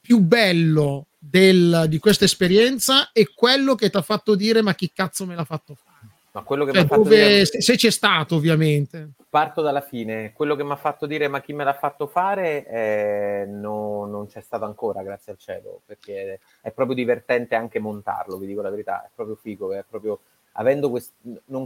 più 0.01 0.19
bello 0.19 1.08
del, 1.19 1.85
di 1.89 1.99
questa 1.99 2.23
esperienza 2.23 3.11
e 3.11 3.33
quello 3.35 3.75
che 3.75 3.89
ti 3.89 3.97
ha 3.97 4.01
fatto 4.01 4.35
dire 4.35 4.61
ma 4.61 4.73
chi 4.73 4.91
cazzo 4.93 5.25
me 5.25 5.35
l'ha 5.35 5.43
fatto 5.43 5.75
fare? 5.75 5.97
Ma 6.31 6.43
quello 6.43 6.63
che 6.63 6.71
cioè, 6.71 6.85
fatto 6.85 7.03
dove, 7.03 7.27
dire... 7.27 7.45
Se 7.45 7.75
c'è 7.75 7.89
stato 7.89 8.35
ovviamente. 8.35 9.11
Parto 9.29 9.61
dalla 9.61 9.81
fine, 9.81 10.31
quello 10.31 10.55
che 10.55 10.63
mi 10.63 10.71
ha 10.71 10.77
fatto 10.77 11.05
dire 11.05 11.27
ma 11.27 11.41
chi 11.41 11.53
me 11.53 11.63
l'ha 11.63 11.73
fatto 11.73 12.07
fare 12.07 12.65
eh, 12.67 13.45
no, 13.47 14.05
non 14.05 14.27
c'è 14.27 14.41
stato 14.41 14.65
ancora, 14.65 15.03
grazie 15.03 15.33
al 15.33 15.37
cielo, 15.37 15.81
perché 15.85 16.39
è 16.61 16.71
proprio 16.71 16.95
divertente 16.95 17.55
anche 17.55 17.79
montarlo, 17.79 18.37
vi 18.37 18.47
dico 18.47 18.61
la 18.61 18.69
verità, 18.69 19.03
è 19.03 19.09
proprio 19.13 19.35
figo, 19.35 19.73
è 19.73 19.83
proprio 19.87 20.19
avendo 20.53 20.89
questo, 20.89 21.13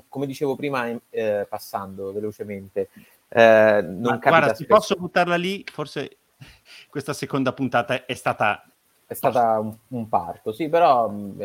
come 0.09 0.25
dicevo 0.25 0.55
prima, 0.55 0.89
eh, 1.09 1.45
passando 1.47 2.11
velocemente, 2.11 2.89
eh, 3.29 3.81
non 3.81 4.01
ma 4.01 4.17
guarda, 4.17 4.53
ti 4.53 4.65
posso 4.65 4.95
buttarla 4.95 5.35
lì, 5.35 5.63
forse 5.71 6.17
questa 6.89 7.13
seconda 7.13 7.53
puntata 7.53 8.05
è 8.05 8.13
stata 8.13 8.63
è 9.07 9.13
stata 9.13 9.59
un, 9.59 9.75
un 9.89 10.09
parto, 10.09 10.51
sì, 10.51 10.69
però 10.69 11.09
mh, 11.09 11.15
mm, 11.15 11.41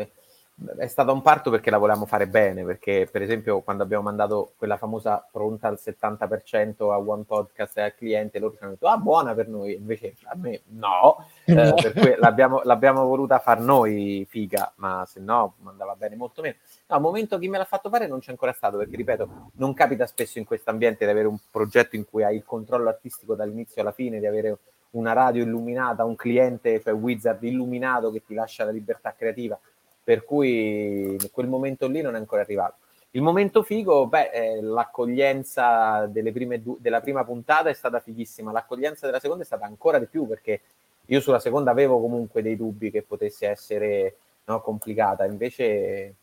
è 0.77 0.87
stato 0.87 1.13
un 1.13 1.21
parto 1.21 1.49
perché 1.49 1.69
la 1.69 1.77
volevamo 1.77 2.05
fare 2.05 2.27
bene, 2.27 2.65
perché 2.65 3.07
per 3.09 3.21
esempio 3.21 3.61
quando 3.61 3.83
abbiamo 3.83 4.03
mandato 4.03 4.53
quella 4.57 4.77
famosa 4.77 5.25
pronta 5.31 5.67
al 5.69 5.79
70% 5.81 6.91
a 6.91 6.99
One 6.99 7.23
Podcast 7.23 7.77
e 7.77 7.81
al 7.81 7.95
cliente, 7.95 8.39
loro 8.39 8.55
ci 8.55 8.63
hanno 8.63 8.73
detto 8.73 8.87
ah 8.87 8.97
buona 8.97 9.33
per 9.33 9.47
noi, 9.47 9.75
invece 9.75 10.15
a 10.23 10.35
me 10.35 10.61
no, 10.67 11.25
eh, 11.45 11.73
per 11.81 11.93
cui 11.93 12.13
l'abbiamo, 12.17 12.61
l'abbiamo, 12.63 13.05
voluta 13.05 13.39
far 13.39 13.61
noi 13.61 14.25
figa, 14.29 14.73
ma 14.75 15.05
se 15.07 15.21
no 15.21 15.55
andava 15.65 15.95
bene 15.95 16.15
molto 16.15 16.41
meno. 16.41 16.55
No, 16.87 16.95
al 16.95 17.01
momento 17.01 17.39
chi 17.39 17.47
me 17.47 17.57
l'ha 17.57 17.65
fatto 17.65 17.89
fare 17.89 18.07
non 18.07 18.19
c'è 18.19 18.31
ancora 18.31 18.51
stato, 18.51 18.77
perché 18.77 18.95
ripeto, 18.95 19.51
non 19.53 19.73
capita 19.73 20.05
spesso 20.07 20.39
in 20.39 20.45
questo 20.45 20.69
ambiente 20.71 21.05
di 21.05 21.11
avere 21.11 21.27
un 21.27 21.37
progetto 21.49 21.95
in 21.95 22.05
cui 22.05 22.23
hai 22.23 22.35
il 22.35 22.43
controllo 22.45 22.89
artistico 22.89 23.33
dall'inizio 23.33 23.81
alla 23.81 23.93
fine, 23.93 24.19
di 24.19 24.25
avere 24.25 24.57
una 24.91 25.13
radio 25.13 25.43
illuminata, 25.43 26.03
un 26.03 26.15
cliente, 26.15 26.81
cioè 26.81 26.93
Wizard 26.93 27.43
illuminato 27.43 28.11
che 28.11 28.23
ti 28.25 28.33
lascia 28.33 28.65
la 28.65 28.71
libertà 28.71 29.13
creativa. 29.17 29.59
Per 30.03 30.23
cui 30.23 31.17
quel 31.31 31.47
momento 31.47 31.87
lì 31.87 32.01
non 32.01 32.15
è 32.15 32.17
ancora 32.17 32.41
arrivato. 32.41 32.75
Il 33.11 33.21
momento 33.21 33.63
figo, 33.63 34.07
beh, 34.07 34.29
eh, 34.29 34.61
l'accoglienza 34.61 36.07
du- 36.07 36.77
della 36.79 37.01
prima 37.01 37.23
puntata 37.23 37.69
è 37.69 37.73
stata 37.73 37.99
fighissima, 37.99 38.51
l'accoglienza 38.51 39.07
della 39.07 39.19
seconda 39.19 39.43
è 39.43 39.45
stata 39.45 39.65
ancora 39.65 39.97
di 39.97 40.05
più 40.05 40.27
perché 40.27 40.61
io 41.05 41.19
sulla 41.19 41.39
seconda 41.39 41.71
avevo 41.71 41.99
comunque 41.99 42.43
dei 42.43 42.55
dubbi 42.55 42.91
che 42.91 43.01
potesse 43.01 43.47
essere 43.47 44.15
no, 44.45 44.61
complicata, 44.61 45.25
invece, 45.25 46.13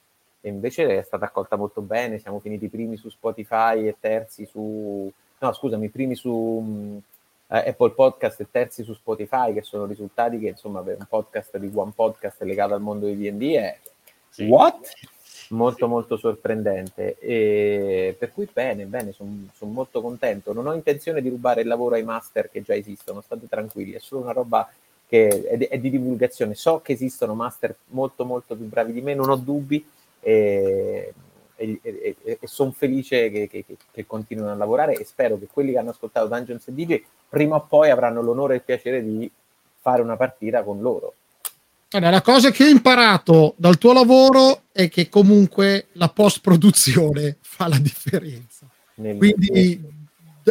invece 0.42 0.98
è 0.98 1.02
stata 1.02 1.24
accolta 1.24 1.56
molto 1.56 1.80
bene, 1.80 2.18
siamo 2.18 2.38
finiti 2.38 2.68
primi 2.68 2.96
su 2.96 3.08
Spotify 3.08 3.88
e 3.88 3.96
terzi 3.98 4.46
su... 4.46 5.10
no 5.38 5.52
scusami, 5.52 5.88
primi 5.88 6.14
su 6.14 7.00
Apple 7.48 7.90
Podcast 7.90 8.40
e 8.40 8.50
terzi 8.50 8.82
su 8.82 8.92
Spotify, 8.92 9.52
che 9.52 9.62
sono 9.62 9.86
risultati 9.86 10.38
che 10.38 10.48
insomma 10.48 10.82
per 10.82 10.96
un 10.98 11.06
podcast 11.08 11.56
di 11.58 11.70
One 11.72 11.92
Podcast 11.94 12.42
legato 12.42 12.74
al 12.74 12.80
mondo 12.80 13.06
di 13.06 13.16
D&D 13.16 13.54
è 13.54 13.78
sì. 14.30 14.44
what? 14.46 14.88
Molto 15.50 15.86
molto 15.86 16.16
sorprendente 16.16 17.16
e 17.20 18.16
per 18.18 18.32
cui 18.32 18.48
bene, 18.52 18.84
bene, 18.86 19.12
sono 19.12 19.30
son 19.54 19.72
molto 19.72 20.00
contento. 20.00 20.52
Non 20.52 20.66
ho 20.66 20.74
intenzione 20.74 21.22
di 21.22 21.28
rubare 21.28 21.60
il 21.60 21.68
lavoro 21.68 21.94
ai 21.94 22.02
master 22.02 22.50
che 22.50 22.62
già 22.62 22.74
esistono, 22.74 23.20
state 23.20 23.46
tranquilli, 23.48 23.92
è 23.92 24.00
solo 24.00 24.22
una 24.22 24.32
roba 24.32 24.68
che 25.06 25.46
è 25.46 25.56
di, 25.56 25.64
è 25.66 25.78
di 25.78 25.90
divulgazione. 25.90 26.54
So 26.54 26.80
che 26.80 26.92
esistono 26.92 27.34
master 27.34 27.76
molto 27.90 28.24
molto 28.24 28.56
più 28.56 28.66
bravi 28.66 28.92
di 28.92 29.02
me, 29.02 29.14
non 29.14 29.30
ho 29.30 29.36
dubbi 29.36 29.86
e 30.18 31.14
e, 31.56 31.80
e, 31.82 32.16
e 32.22 32.38
sono 32.44 32.70
felice 32.70 33.30
che, 33.30 33.48
che, 33.48 33.64
che, 33.90 34.06
continuino 34.06 34.50
a 34.50 34.54
lavorare 34.54 34.94
e 34.94 35.04
spero 35.04 35.38
che 35.38 35.46
quelli 35.50 35.72
che 35.72 35.78
hanno 35.78 35.90
ascoltato 35.90 36.28
Dungeons 36.28 36.70
DJ 36.70 37.02
prima 37.28 37.56
o 37.56 37.66
poi 37.66 37.90
avranno 37.90 38.20
l'onore 38.20 38.54
e 38.54 38.56
il 38.58 38.62
piacere 38.62 39.02
di 39.02 39.30
fare 39.80 40.02
una 40.02 40.16
partita 40.16 40.62
con 40.62 40.80
loro. 40.80 41.14
Allora, 41.90 42.10
la 42.10 42.22
cosa 42.22 42.50
che 42.50 42.64
ho 42.64 42.68
imparato 42.68 43.54
dal 43.56 43.78
tuo 43.78 43.92
lavoro 43.92 44.62
è 44.72 44.88
che 44.88 45.08
comunque 45.08 45.86
la 45.92 46.08
post-produzione 46.08 47.38
fa 47.42 47.68
la 47.68 47.78
differenza. 47.78 48.66
Nel 48.96 49.16
Quindi 49.16 49.82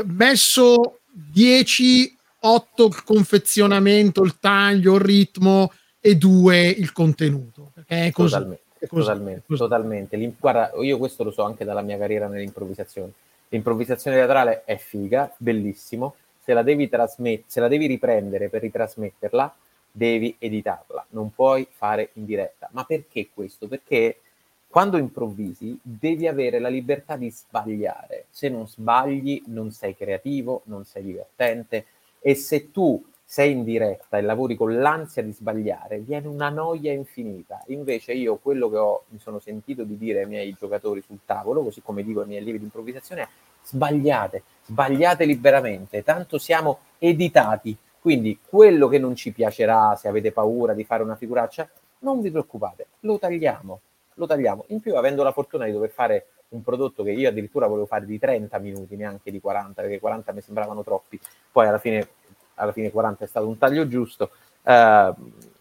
messo 0.06 0.99
10, 1.11 2.18
8 2.40 2.86
il 2.88 3.03
confezionamento, 3.03 4.23
il 4.23 4.40
taglio, 4.40 4.95
il 4.95 5.02
ritmo 5.02 5.72
e 5.99 6.15
2 6.15 6.68
il 6.68 6.91
contenuto. 6.91 7.72
Perché 7.73 8.07
è 8.07 8.11
così. 8.11 8.34
Totalmente. 8.34 8.64
Totalmente, 8.88 9.56
totalmente. 9.56 10.34
Guarda, 10.40 10.72
io 10.82 10.98
questo 10.98 11.24
lo 11.24 11.32
so 11.32 11.44
anche 11.44 11.66
dalla 11.66 11.82
mia 11.82 11.98
carriera 11.98 12.28
nell'improvvisazione. 12.28 13.12
L'improvvisazione 13.49 14.18
teatrale 14.18 14.64
è 14.66 14.78
figa, 14.78 15.34
bellissimo. 15.38 16.16
Se 16.44 16.53
la 16.53 16.64
devi 16.64 16.90
trasmettere, 16.90 17.44
se 17.48 17.60
la 17.60 17.68
devi 17.68 17.88
riprendere 17.88 18.49
per 18.49 18.62
ritrasmetterla, 18.62 19.56
devi 19.91 20.36
editarla, 20.38 21.06
non 21.10 21.34
puoi 21.34 21.68
fare 21.70 22.10
in 22.14 22.26
diretta. 22.26 22.70
Ma 22.72 22.84
perché 22.84 23.30
questo? 23.34 23.68
Perché 23.68 24.20
quando 24.68 24.98
improvvisi 24.98 25.80
devi 25.82 26.28
avere 26.28 26.60
la 26.60 26.68
libertà 26.68 27.16
di 27.16 27.32
sbagliare. 27.32 28.26
Se 28.30 28.49
non 28.49 28.68
sbagli 28.68 29.44
non 29.45 29.72
sei 29.72 29.95
creativo, 29.95 30.64
non 30.66 30.84
sei 30.84 31.03
divertente 31.03 31.86
e 32.20 32.36
se 32.36 32.72
tu 32.72 33.02
sei 33.27 33.52
in 33.52 33.64
diretta 33.64 34.18
e 34.18 34.22
lavori 34.22 34.56
con 34.56 34.80
l'ansia 34.80 35.23
di 35.23 35.34
sbagliare, 35.34 35.99
viene 35.99 36.27
una 36.27 36.49
noia 36.49 36.93
infinita. 36.93 37.64
Invece 37.68 38.14
io 38.14 38.38
quello 38.38 38.69
che 38.69 38.77
ho, 38.77 39.03
mi 39.10 39.19
sono 39.19 39.39
sentito 39.39 39.84
di 39.84 39.97
dire 39.97 40.22
ai 40.22 40.27
miei 40.27 40.56
giocatori 40.57 41.02
sul 41.02 41.19
tavolo, 41.26 41.64
così 41.64 41.81
come 41.81 42.03
dico 42.03 42.22
ai 42.22 42.27
miei 42.27 42.39
allievi 42.39 42.60
di 42.60 42.65
improvvisazione, 42.65 43.22
è 43.23 43.27
sbagliate, 43.64 44.43
sbagliate 44.65 45.26
liberamente, 45.26 46.03
tanto 46.03 46.38
siamo 46.38 46.80
editati. 46.99 47.76
Quindi 47.99 48.38
quello 48.47 48.88
che 48.88 48.99
non 48.99 49.15
ci 49.15 49.31
piacerà, 49.31 49.95
se 49.95 50.07
avete 50.07 50.31
paura 50.31 50.73
di 50.73 50.84
fare 50.84 51.02
una 51.02 51.15
figuraccia, 51.15 51.68
non 51.99 52.22
vi 52.22 52.30
preoccupate, 52.30 52.85
lo 53.02 53.18
tagliamo, 53.18 53.81
lo 54.14 54.27
tagliamo. 54.27 54.65
In 54.68 54.80
più, 54.80 54.95
avendo 54.95 55.23
la 55.23 55.31
fortuna 55.31 55.65
di 55.65 55.72
dover 55.72 55.89
fare 55.89 56.27
un 56.49 56.61
prodotto 56.61 57.03
che 57.03 57.11
io 57.11 57.27
addirittura 57.27 57.65
volevo 57.65 57.88
fare 57.88 58.06
di 58.06 58.19
30 58.19 58.60
minuti, 58.60 58.95
neanche 58.95 59.31
di 59.31 59.39
40, 59.39 59.81
perché 59.81 59.99
40 59.99 60.31
mi 60.31 60.41
sembravano 60.41 60.84
troppi, 60.84 61.19
poi 61.52 61.68
alla 61.68 61.80
fine 61.80 62.07
alla 62.56 62.72
fine 62.72 62.91
40 62.91 63.23
è 63.23 63.27
stato 63.27 63.48
un 63.48 63.57
taglio 63.57 63.88
giusto. 63.88 64.32
Eh, 64.64 65.14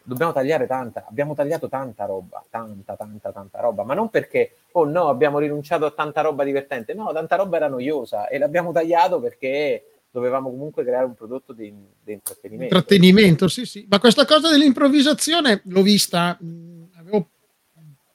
dobbiamo 0.05 0.33
tagliare 0.33 0.67
tanta, 0.67 1.07
abbiamo 1.09 1.35
tagliato 1.35 1.69
tanta 1.69 2.05
roba, 2.05 2.45
tanta, 2.51 2.95
tanta, 2.95 3.33
tanta 3.33 3.61
roba, 3.61 3.85
ma 3.85 3.95
non 3.95 4.11
perché, 4.11 4.57
oh 4.73 4.85
no, 4.85 5.09
abbiamo 5.09 5.39
rinunciato 5.39 5.87
a 5.87 5.91
tanta 5.91 6.21
roba 6.21 6.45
divertente, 6.45 6.95
no, 6.95 7.11
tanta 7.13 7.37
roba 7.37 7.57
era 7.57 7.69
noiosa 7.69 8.29
e 8.29 8.39
l'abbiamo 8.39 8.71
tagliato 8.71 9.19
perché 9.19 9.87
dovevamo 10.11 10.51
comunque 10.51 10.85
creare 10.85 11.07
un 11.07 11.15
prodotto 11.15 11.53
di, 11.53 11.75
di 12.03 12.13
intrattenimento. 12.13 12.75
Intrattenimento, 12.75 13.49
sì, 13.49 13.65
sì. 13.65 13.87
Ma 13.89 13.99
questa 13.99 14.25
cosa 14.25 14.51
dell'improvvisazione 14.51 15.63
l'ho 15.65 15.83
vista, 15.83 16.37
mh, 16.39 16.91
avevo 16.99 17.29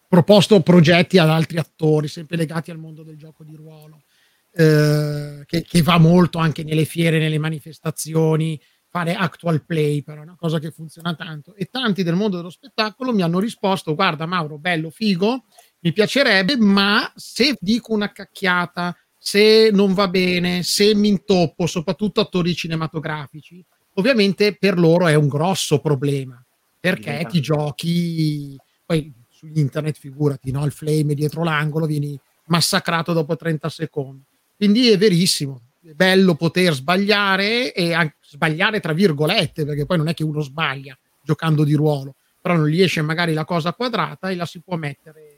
proposto 0.08 0.62
progetti 0.62 1.18
ad 1.18 1.30
altri 1.30 1.58
attori, 1.58 2.08
sempre 2.08 2.38
legati 2.38 2.72
al 2.72 2.78
mondo 2.78 3.04
del 3.04 3.18
gioco 3.18 3.44
di 3.44 3.56
ruolo. 3.56 4.04
Eh, 4.52 5.44
che, 5.46 5.62
che, 5.62 5.82
va 5.82 5.98
molto 5.98 6.40
anche 6.40 6.64
nelle 6.64 6.86
fiere, 6.86 7.20
nelle 7.20 7.38
manifestazioni, 7.38 8.60
fare 8.90 9.14
actual 9.14 9.64
play, 9.64 10.02
però 10.02 10.22
è 10.22 10.24
una 10.24 10.36
cosa 10.36 10.60
che 10.60 10.72
funziona 10.72 11.16
tanto. 11.16 11.56
E 11.56 11.66
tanti 11.66 12.04
del 12.04 12.16
mondo 12.16 12.38
dello 12.38 12.50
spettacolo 12.50 13.14
mi 13.14 13.22
hanno 13.22 13.40
risposto: 13.40 13.96
Guarda, 13.96 14.26
Mauro, 14.26 14.58
bello, 14.58 14.90
figo, 14.90 15.46
mi 15.80 15.94
piacerebbe, 15.94 16.58
ma 16.58 17.12
se 17.16 17.56
dico 17.60 17.94
una 17.94 18.12
cacchiata, 18.12 18.96
se 19.18 19.70
non 19.72 19.94
va 19.94 20.08
bene, 20.08 20.64
se 20.64 20.96
mi 20.96 21.10
intoppo, 21.10 21.68
soprattutto 21.68 22.22
attori 22.22 22.56
cinematografici, 22.56 23.64
ovviamente 23.96 24.58
per 24.58 24.80
loro 24.80 25.08
è 25.08 25.16
un 25.16 25.28
grosso 25.28 25.80
problema 25.80 26.44
perché 26.80 27.26
ti 27.30 27.42
giochi 27.42 28.58
poi 28.86 29.14
su 29.30 29.48
internet, 29.54 29.98
figurati, 29.98 30.52
no? 30.52 30.66
il 30.66 30.72
flame 30.72 31.14
dietro 31.14 31.44
l'angolo, 31.44 31.86
vieni 31.86 32.20
massacrato 32.46 33.14
dopo 33.14 33.36
30 33.36 33.70
secondi. 33.70 34.24
Quindi 34.60 34.90
è 34.90 34.98
verissimo, 34.98 35.62
è 35.82 35.94
bello 35.94 36.36
poter 36.36 36.74
sbagliare 36.74 37.74
e 37.74 37.94
anche 37.94 38.18
sbagliare 38.20 38.82
tra 38.82 38.92
virgolette, 38.92 39.64
perché 39.64 39.86
poi 39.86 39.96
non 39.96 40.10
è 40.10 40.14
che 40.14 40.26
uno 40.26 40.42
sbaglia 40.42 41.00
giocando 41.24 41.64
di 41.64 41.76
ruolo, 41.76 42.16
però 42.42 42.58
non 42.58 42.68
gli 42.68 42.82
esce 42.82 43.02
magari 43.02 43.32
la 43.32 43.46
cosa 43.46 43.72
quadrata 43.72 44.30
e 44.30 44.36
la 44.36 44.46
si 44.46 44.60
può 44.60 44.76
mettere, 44.76 45.38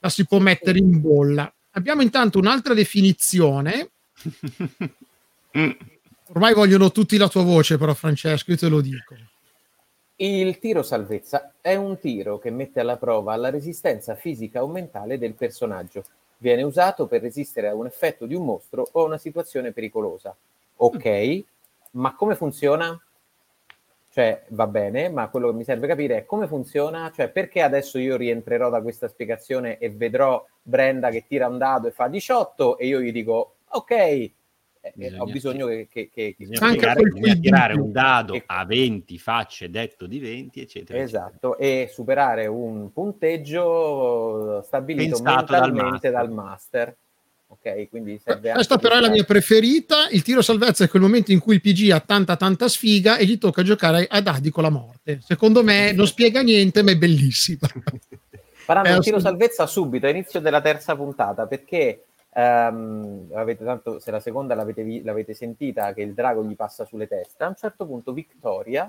la 0.00 0.08
si 0.08 0.26
può 0.26 0.40
mettere 0.40 0.78
in 0.78 1.00
bolla. 1.00 1.54
Abbiamo 1.70 2.02
intanto 2.02 2.40
un'altra 2.40 2.74
definizione. 2.74 3.90
Ormai 6.30 6.54
vogliono 6.54 6.90
tutti 6.90 7.16
la 7.16 7.28
tua 7.28 7.44
voce, 7.44 7.78
però, 7.78 7.94
Francesco, 7.94 8.50
io 8.50 8.56
te 8.56 8.66
lo 8.66 8.80
dico. 8.80 9.14
Il 10.16 10.58
tiro 10.58 10.82
salvezza 10.82 11.52
è 11.60 11.76
un 11.76 11.96
tiro 11.96 12.40
che 12.40 12.50
mette 12.50 12.80
alla 12.80 12.96
prova 12.96 13.36
la 13.36 13.50
resistenza 13.50 14.16
fisica 14.16 14.64
o 14.64 14.66
mentale 14.66 15.16
del 15.16 15.34
personaggio 15.34 16.04
viene 16.38 16.62
usato 16.62 17.06
per 17.06 17.22
resistere 17.22 17.68
a 17.68 17.74
un 17.74 17.86
effetto 17.86 18.26
di 18.26 18.34
un 18.34 18.44
mostro 18.44 18.88
o 18.92 19.02
a 19.02 19.04
una 19.04 19.18
situazione 19.18 19.72
pericolosa. 19.72 20.34
Ok, 20.76 21.06
mm. 21.06 21.40
ma 21.92 22.14
come 22.14 22.34
funziona? 22.34 23.00
Cioè, 24.10 24.44
va 24.48 24.66
bene, 24.66 25.10
ma 25.10 25.28
quello 25.28 25.50
che 25.50 25.56
mi 25.56 25.64
serve 25.64 25.86
capire 25.86 26.16
è 26.16 26.24
come 26.24 26.48
funziona, 26.48 27.12
cioè 27.14 27.28
perché 27.28 27.62
adesso 27.62 27.98
io 27.98 28.16
rientrerò 28.16 28.70
da 28.70 28.80
questa 28.80 29.06
spiegazione 29.06 29.78
e 29.78 29.90
vedrò 29.90 30.44
Brenda 30.62 31.10
che 31.10 31.24
tira 31.28 31.46
un 31.46 31.58
dado 31.58 31.88
e 31.88 31.92
fa 31.92 32.08
18 32.08 32.78
e 32.78 32.86
io 32.86 33.00
gli 33.00 33.12
dico 33.12 33.56
ok, 33.68 34.30
bisogna, 34.94 35.22
ho 35.22 35.26
bisogno 35.26 35.66
che, 35.66 35.88
che, 35.90 36.10
che 36.12 36.34
bisogna, 36.36 36.72
tirare, 36.72 37.02
bisogna 37.02 37.34
tirare, 37.34 37.74
un 37.74 37.92
dado 37.92 38.32
che, 38.34 38.42
a 38.46 38.64
20 38.64 39.18
facce 39.18 39.70
detto 39.70 40.06
di 40.06 40.18
20 40.18 40.60
eccetera 40.60 40.98
esatto 41.00 41.56
eccetera. 41.58 41.82
e 41.82 41.88
superare 41.92 42.46
un 42.46 42.92
punteggio 42.92 44.62
stabilito 44.62 45.16
Pensato 45.22 45.52
mentalmente 45.52 46.10
dal 46.10 46.30
master, 46.30 46.30
dal 46.30 46.30
master. 46.30 46.96
ok 47.48 47.88
quindi 47.88 48.20
serve 48.22 48.52
questa 48.52 48.78
però 48.78 48.96
è 48.96 49.00
la 49.00 49.10
mia 49.10 49.24
preferita. 49.24 50.08
Il 50.10 50.22
tiro 50.22 50.42
salvezza 50.42 50.84
è 50.84 50.88
quel 50.88 51.02
momento 51.02 51.32
in 51.32 51.38
cui 51.38 51.54
il 51.54 51.60
PG 51.60 51.90
ha 51.90 52.00
tanta 52.00 52.36
tanta 52.36 52.68
sfiga 52.68 53.16
e 53.16 53.24
gli 53.24 53.38
tocca 53.38 53.62
giocare 53.62 54.06
a 54.08 54.20
dadi 54.20 54.50
con 54.50 54.62
la 54.62 54.70
morte. 54.70 55.20
Secondo 55.22 55.62
me 55.62 55.92
non 55.92 56.06
spiega 56.06 56.42
niente 56.42 56.82
ma 56.82 56.90
è 56.90 56.96
bellissima. 56.96 57.68
Faranno 58.68 58.96
il 58.96 59.02
tiro 59.02 59.18
salvezza 59.18 59.66
subito 59.66 60.04
a 60.04 60.10
inizio 60.10 60.40
della 60.40 60.60
terza 60.60 60.94
puntata 60.94 61.46
perché 61.46 62.04
Um, 62.38 63.30
avete 63.32 63.64
tanto, 63.64 63.98
se 63.98 64.12
la 64.12 64.20
seconda 64.20 64.54
l'avete, 64.54 64.84
vi, 64.84 65.02
l'avete 65.02 65.34
sentita 65.34 65.92
che 65.92 66.02
il 66.02 66.14
drago 66.14 66.44
gli 66.44 66.54
passa 66.54 66.84
sulle 66.84 67.08
teste, 67.08 67.42
a 67.42 67.48
un 67.48 67.56
certo 67.56 67.84
punto 67.84 68.12
Victoria 68.12 68.88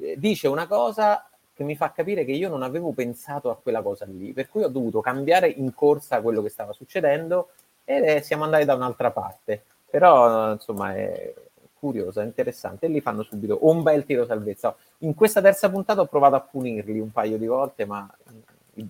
eh, 0.00 0.14
dice 0.16 0.48
una 0.48 0.66
cosa 0.66 1.28
che 1.52 1.64
mi 1.64 1.76
fa 1.76 1.92
capire 1.92 2.24
che 2.24 2.32
io 2.32 2.48
non 2.48 2.62
avevo 2.62 2.92
pensato 2.92 3.50
a 3.50 3.58
quella 3.58 3.82
cosa 3.82 4.06
lì, 4.06 4.32
per 4.32 4.48
cui 4.48 4.62
ho 4.62 4.68
dovuto 4.68 5.02
cambiare 5.02 5.48
in 5.48 5.74
corsa 5.74 6.22
quello 6.22 6.40
che 6.40 6.48
stava 6.48 6.72
succedendo 6.72 7.50
e 7.84 8.22
siamo 8.22 8.44
andati 8.44 8.64
da 8.64 8.74
un'altra 8.74 9.10
parte. 9.10 9.62
Però, 9.90 10.52
insomma, 10.52 10.94
è 10.94 11.34
curiosa, 11.78 12.22
interessante. 12.22 12.86
E 12.86 12.88
li 12.88 13.02
fanno 13.02 13.22
subito 13.22 13.58
un 13.66 13.82
bel 13.82 14.06
tiro 14.06 14.24
salvezza. 14.24 14.74
In 14.98 15.14
questa 15.14 15.42
terza 15.42 15.68
puntata 15.70 16.00
ho 16.00 16.06
provato 16.06 16.36
a 16.36 16.40
punirli 16.40 16.98
un 17.00 17.12
paio 17.12 17.36
di 17.36 17.46
volte, 17.46 17.84
ma 17.84 18.10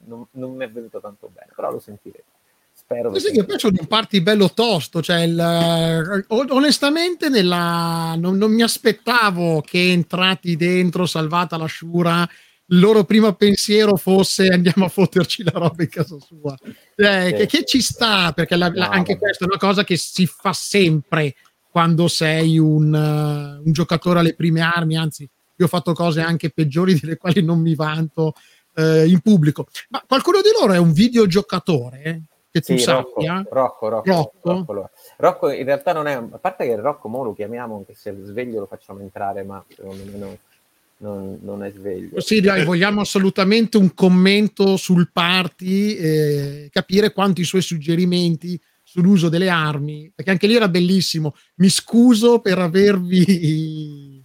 non, 0.04 0.26
non 0.32 0.54
mi 0.54 0.64
è 0.64 0.70
venuto 0.70 1.00
tanto 1.00 1.28
bene, 1.32 1.50
però 1.54 1.70
lo 1.70 1.80
sentirete. 1.80 2.35
Spero 2.88 3.18
sì, 3.18 3.32
che 3.32 3.42
poi 3.42 3.58
sono 3.58 3.74
un 3.80 3.86
party 3.88 4.20
bello 4.20 4.52
tosto, 4.54 5.02
cioè 5.02 5.22
il, 5.22 6.24
onestamente 6.28 7.28
nella, 7.28 8.14
non, 8.16 8.36
non, 8.36 8.52
mi 8.52 8.62
aspettavo 8.62 9.60
che 9.60 9.90
entrati 9.90 10.54
dentro, 10.54 11.04
salvata 11.04 11.56
la 11.56 11.66
Shura, 11.66 12.22
il 12.22 12.78
loro 12.78 13.02
primo 13.02 13.32
pensiero 13.32 13.96
fosse 13.96 14.50
andiamo 14.50 14.84
a 14.84 14.88
fotterci 14.88 15.42
la 15.42 15.50
roba 15.54 15.82
in 15.82 15.88
casa 15.88 16.16
sua. 16.20 16.56
Cioè, 16.94 17.26
sì. 17.26 17.34
che, 17.34 17.46
che, 17.46 17.64
ci 17.64 17.82
sta, 17.82 18.30
perché 18.30 18.54
la, 18.54 18.70
la, 18.72 18.88
anche 18.88 19.18
questa 19.18 19.44
è 19.44 19.48
una 19.48 19.58
cosa 19.58 19.82
che 19.82 19.96
si 19.96 20.24
fa 20.24 20.52
sempre 20.52 21.34
quando 21.68 22.06
sei 22.06 22.56
un, 22.56 22.94
uh, 22.94 23.66
un 23.66 23.72
giocatore 23.72 24.20
alle 24.20 24.36
prime 24.36 24.60
armi, 24.60 24.96
anzi 24.96 25.28
io 25.56 25.64
ho 25.64 25.68
fatto 25.68 25.92
cose 25.92 26.20
anche 26.20 26.50
peggiori 26.50 26.96
delle 26.96 27.16
quali 27.16 27.42
non 27.42 27.58
mi 27.58 27.74
vanto 27.74 28.34
eh, 28.76 29.08
in 29.08 29.18
pubblico. 29.18 29.66
Ma 29.88 30.04
qualcuno 30.06 30.40
di 30.40 30.50
loro 30.56 30.72
è 30.72 30.78
un 30.78 30.92
videogiocatore? 30.92 32.22
Che 32.56 32.62
tu 32.62 32.78
sì, 32.78 32.84
sappia? 32.84 33.44
Rocco, 33.50 33.88
Rocco, 33.88 34.10
Rocco. 34.10 34.38
Rocco, 34.42 34.90
Rocco, 35.18 35.50
in 35.50 35.64
realtà 35.64 35.92
non 35.92 36.06
è, 36.06 36.14
a 36.14 36.38
parte 36.38 36.64
che 36.64 36.76
Rocco 36.76 37.06
mo 37.08 37.22
lo 37.22 37.34
chiamiamo, 37.34 37.76
anche 37.76 37.92
se 37.94 38.16
sveglio 38.22 38.60
lo 38.60 38.66
facciamo 38.66 39.00
entrare, 39.00 39.42
ma 39.42 39.62
secondo 39.68 40.02
me 40.04 40.16
non, 40.16 40.38
non, 40.98 41.38
non 41.42 41.62
è 41.62 41.70
sveglio. 41.70 42.18
Sì, 42.22 42.40
dai, 42.40 42.64
vogliamo 42.64 43.02
assolutamente 43.02 43.76
un 43.76 43.92
commento 43.92 44.78
sul 44.78 45.10
party, 45.12 45.96
eh, 45.96 46.68
capire 46.72 47.12
quanti 47.12 47.42
i 47.42 47.44
suoi 47.44 47.60
suggerimenti 47.60 48.58
sull'uso 48.82 49.28
delle 49.28 49.50
armi, 49.50 50.10
perché 50.14 50.30
anche 50.30 50.46
lì 50.46 50.54
era 50.54 50.68
bellissimo. 50.68 51.34
Mi 51.56 51.68
scuso 51.68 52.38
per 52.40 52.58
avervi 52.58 54.24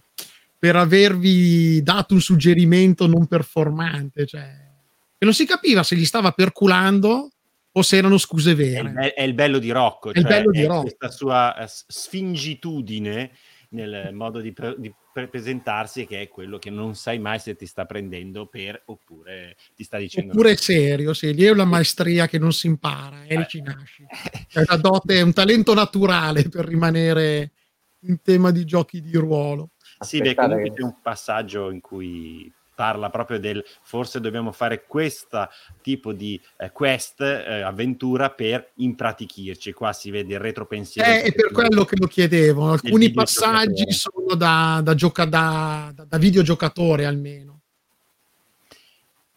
per 0.58 0.76
avervi 0.76 1.82
dato 1.82 2.14
un 2.14 2.20
suggerimento 2.20 3.06
non 3.06 3.26
performante, 3.26 4.24
cioè, 4.24 4.70
e 5.18 5.24
non 5.24 5.34
si 5.34 5.44
capiva 5.44 5.82
se 5.82 5.96
gli 5.96 6.06
stava 6.06 6.30
perculando 6.32 7.31
o 7.72 7.82
se 7.82 7.96
erano 7.96 8.18
scuse 8.18 8.54
vere. 8.54 8.92
È 8.94 9.04
il, 9.04 9.12
è 9.12 9.22
il 9.22 9.34
bello 9.34 9.58
di 9.58 9.70
Rocco, 9.70 10.10
è, 10.10 10.20
cioè, 10.20 10.28
bello 10.28 10.50
di 10.50 10.64
Rocco. 10.64 10.82
questa 10.82 11.10
sua 11.10 11.56
eh, 11.56 11.66
sfingitudine 11.68 13.30
nel 13.70 14.10
modo 14.12 14.40
di, 14.40 14.52
pre- 14.52 14.74
di 14.76 14.92
pre- 15.12 15.28
presentarsi 15.28 16.06
che 16.06 16.20
è 16.20 16.28
quello 16.28 16.58
che 16.58 16.68
non 16.68 16.94
sai 16.94 17.18
mai 17.18 17.38
se 17.38 17.56
ti 17.56 17.64
sta 17.64 17.86
prendendo 17.86 18.46
per 18.46 18.82
oppure 18.86 19.56
ti 19.74 19.82
sta 19.82 19.96
dicendo 19.96 20.32
oppure 20.32 20.52
è 20.52 20.56
serio, 20.56 21.14
sì, 21.14 21.32
lì 21.32 21.44
è 21.44 21.50
una 21.50 21.64
maestria 21.64 22.26
che 22.26 22.38
non 22.38 22.52
si 22.52 22.66
impara, 22.66 23.24
eh. 23.24 23.46
ci 23.48 23.62
nasci 23.62 24.04
è 24.52 24.58
una 24.58 24.76
dote, 24.76 25.16
è 25.16 25.22
un 25.22 25.32
talento 25.32 25.72
naturale 25.72 26.48
per 26.50 26.66
rimanere 26.66 27.52
in 28.00 28.20
tema 28.20 28.50
di 28.50 28.66
giochi 28.66 29.00
di 29.00 29.16
ruolo 29.16 29.70
sì, 30.00 30.20
beh, 30.20 30.34
comunque 30.34 30.70
che... 30.70 30.74
c'è 30.74 30.82
un 30.82 31.00
passaggio 31.00 31.70
in 31.70 31.80
cui 31.80 32.52
parla 32.82 33.10
proprio 33.10 33.38
del 33.38 33.64
forse 33.82 34.18
dobbiamo 34.18 34.50
fare 34.50 34.86
questo 34.88 35.48
tipo 35.82 36.12
di 36.12 36.40
eh, 36.56 36.72
quest, 36.72 37.20
eh, 37.20 37.60
avventura 37.60 38.30
per 38.30 38.70
impratichirci. 38.74 39.72
Qua 39.72 39.92
si 39.92 40.10
vede 40.10 40.34
il 40.34 40.40
retropensiero. 40.40 41.08
Eh, 41.08 41.22
è 41.22 41.32
per 41.32 41.52
quello 41.52 41.84
che 41.84 41.94
lo 41.96 42.08
chiedevo. 42.08 42.72
Alcuni 42.72 43.12
passaggi 43.12 43.92
sono 43.92 44.34
da, 44.34 44.80
da, 44.82 44.96
gioca- 44.96 45.26
da, 45.26 45.94
da, 45.94 46.18
videogiocatore 46.18 47.04
almeno. 47.04 47.60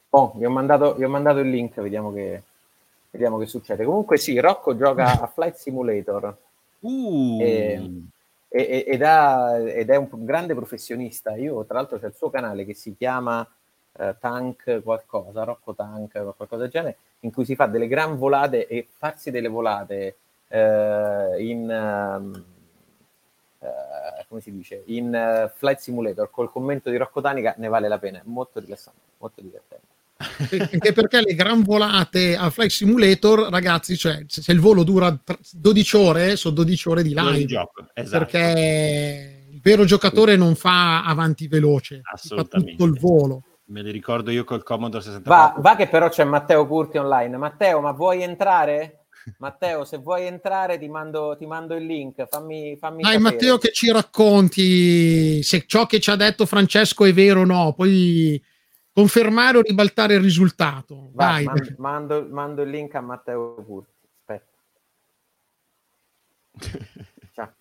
Oh, 0.10 0.34
vi 0.38 0.46
ho, 0.46 0.50
mandato, 0.50 0.96
vi 0.96 1.04
ho 1.04 1.10
mandato 1.10 1.38
il 1.38 1.50
link, 1.52 1.80
vediamo 1.80 2.12
che, 2.12 2.42
vediamo 3.12 3.38
che 3.38 3.46
succede. 3.46 3.86
Comunque 3.86 4.18
sì, 4.18 4.40
Rocco 4.40 4.76
gioca 4.76 5.22
a 5.22 5.28
Flight 5.28 5.54
Simulator. 5.54 6.36
Uh. 6.80 7.40
E, 7.44 7.92
ed, 8.48 9.02
ha, 9.02 9.58
ed, 9.58 9.90
è 9.90 9.96
un 9.96 10.08
grande 10.12 10.56
professionista. 10.56 11.36
Io, 11.36 11.66
tra 11.66 11.78
l'altro, 11.78 12.00
c'è 12.00 12.08
il 12.08 12.16
suo 12.16 12.30
canale 12.30 12.66
che 12.66 12.74
si 12.74 12.96
chiama 12.96 13.48
eh, 13.94 14.16
Tank 14.20 14.82
qualcosa, 14.84 15.44
Rocco 15.44 15.74
Tank, 15.74 16.12
qualcosa 16.12 16.58
del 16.58 16.70
genere, 16.70 16.98
in 17.22 17.32
cui 17.32 17.46
si 17.46 17.56
fa 17.56 17.66
delle 17.66 17.88
gran 17.88 18.18
volate 18.18 18.68
e 18.68 18.88
farsi 18.98 19.32
delle 19.32 19.50
volate 19.50 20.16
eh, 20.48 21.36
in. 21.40 21.70
Um, 21.70 22.46
uh, 23.60 24.26
come 24.28 24.42
si 24.42 24.52
dice? 24.52 24.84
In 24.86 25.08
uh, 25.08 25.50
Flight 25.56 25.80
Simulator 25.80 26.30
col 26.30 26.52
commento 26.52 26.90
di 26.90 26.98
Rocco 26.98 27.22
Tanica 27.22 27.56
ne 27.58 27.68
vale 27.68 27.88
la 27.88 28.00
pena, 28.00 28.20
è 28.20 28.24
molto 28.26 28.60
rilassante, 28.60 29.02
molto 29.18 29.42
divertente 29.42 29.95
anche 30.18 30.94
perché 30.94 31.22
le 31.22 31.36
gran 31.36 31.62
volate 31.62 32.38
a 32.38 32.50
Flight 32.50 32.72
Simulator, 32.72 33.50
ragazzi, 33.50 33.98
cioè 33.98 34.24
se 34.28 34.52
il 34.52 34.60
volo 34.60 34.84
dura 34.84 35.18
12 35.52 35.96
ore, 35.98 36.36
sono 36.38 36.56
12 36.56 36.90
ore 36.90 37.04
di 37.04 37.14
live. 37.14 37.46
Gioco, 37.46 37.88
esatto. 37.94 38.26
Perché 38.26 39.48
il 39.50 39.60
vero 39.62 39.84
giocatore 39.84 40.36
non 40.38 40.56
fa 40.56 41.04
avanti 41.04 41.48
veloce, 41.48 42.02
fa 42.04 42.44
tutto 42.44 42.86
il 42.86 42.98
volo. 43.00 43.44
Me 43.68 43.82
li 43.82 43.92
ricordo 43.92 44.30
io 44.30 44.44
col 44.44 44.64
Commodore 44.64 45.04
64. 45.04 45.56
Va, 45.56 45.70
va 45.70 45.76
che 45.76 45.88
però 45.88 46.08
c'è 46.08 46.24
Matteo 46.24 46.68
Curti 46.68 46.98
online. 46.98 47.36
Matteo, 47.38 47.82
ma 47.82 47.92
vuoi 47.92 48.22
entrare? 48.22 49.06
Matteo, 49.40 49.86
se 49.86 49.98
vuoi 49.98 50.28
entrare 50.28 50.78
ti 50.78 50.88
mando, 50.88 51.36
ti 51.36 51.48
mando 51.48 51.74
il 51.74 51.84
link, 51.84 52.28
fammi, 52.30 52.78
fammi 52.78 53.02
Dai 53.02 53.14
sapere. 53.14 53.32
Matteo 53.32 53.58
che 53.58 53.72
ci 53.72 53.92
racconti 53.92 55.42
se 55.42 55.64
ciò 55.66 55.88
che 55.88 56.00
ci 56.00 56.12
ha 56.12 56.16
detto 56.16 56.46
Francesco 56.46 57.06
è 57.06 57.14
vero 57.14 57.42
o 57.42 57.46
no, 57.46 57.74
poi 57.74 58.40
confermare 58.96 59.58
o 59.58 59.62
ribaltare 59.62 60.14
il 60.14 60.22
risultato. 60.22 61.10
Vai, 61.12 61.44
Vai. 61.44 61.76
Mando, 61.78 62.26
mando, 62.32 62.62
il 62.62 62.70
link 62.70 62.96
a 62.96 63.02
Matteo 63.02 63.56
Curti. 63.56 64.08
Aspetta. 64.20 64.54
Ciao. 67.36 67.54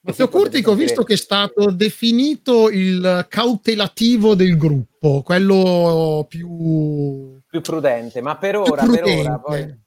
Matteo 0.00 0.28
Curti 0.28 0.62
che 0.62 0.68
ho 0.70 0.74
visto 0.74 1.04
che 1.04 1.12
è 1.12 1.16
stato 1.16 1.70
definito 1.70 2.68
il 2.70 3.24
cautelativo 3.28 4.34
del 4.34 4.56
gruppo, 4.56 5.22
quello 5.22 6.26
più, 6.28 7.40
più 7.46 7.60
prudente, 7.60 8.20
ma 8.20 8.36
per 8.36 8.56
ora, 8.56 8.84
per 8.84 9.04
ora, 9.04 9.38
poi... 9.38 9.80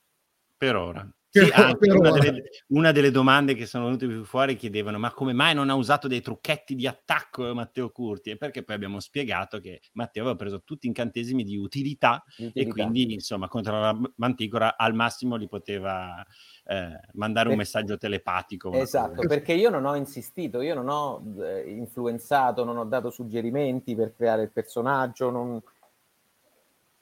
per 0.56 0.76
ora. 0.78 1.15
Sì, 1.36 1.52
una, 2.00 2.12
delle, 2.12 2.44
una, 2.68 2.92
delle, 2.94 3.12
domande 3.12 3.56
che 3.56 3.66
sono 3.66 3.86
venute 3.86 4.08
più 4.08 4.24
fuori 4.24 4.56
chiedevano 4.56 4.98
ma 4.98 5.12
come 5.12 5.34
mai 5.34 5.54
non 5.54 5.70
ha 5.70 5.76
usato 5.76 6.08
dei 6.08 6.22
trucchetti 6.22 6.76
di 6.76 6.88
attacco 6.88 7.54
Matteo 7.54 7.90
Curti? 7.90 8.30
E 8.30 8.38
perché 8.38 8.64
poi 8.64 8.76
abbiamo 8.76 9.02
spiegato 9.02 9.60
che 9.60 9.82
Matteo 9.94 10.24
aveva 10.24 10.38
preso 10.38 10.64
tutti 10.64 10.88
incantesimi 10.88 11.44
di 11.44 11.58
utilità, 11.58 12.24
utilità. 12.38 12.58
e 12.58 12.68
quindi 12.68 13.14
insomma 13.14 13.50
contro 13.50 13.78
la 13.78 14.00
Manticora 14.16 14.78
al 14.78 14.94
massimo 14.94 15.36
li 15.36 15.50
poteva 15.50 16.26
eh, 16.64 17.00
mandare 17.16 17.50
un 17.50 17.58
messaggio 17.58 17.98
telepatico. 17.98 18.72
Esatto, 18.72 19.28
perché 19.28 19.52
io 19.52 19.70
non 19.70 19.84
ho 19.84 19.96
insistito, 19.96 20.62
io 20.62 20.74
non 20.74 20.88
ho 20.88 21.22
eh, 21.44 21.70
influenzato, 21.70 22.64
non 22.64 22.78
ho 22.78 22.86
dato 22.86 23.10
suggerimenti 23.10 23.94
per 23.94 24.14
creare 24.16 24.44
il 24.44 24.52
personaggio, 24.52 25.30
non... 25.32 25.62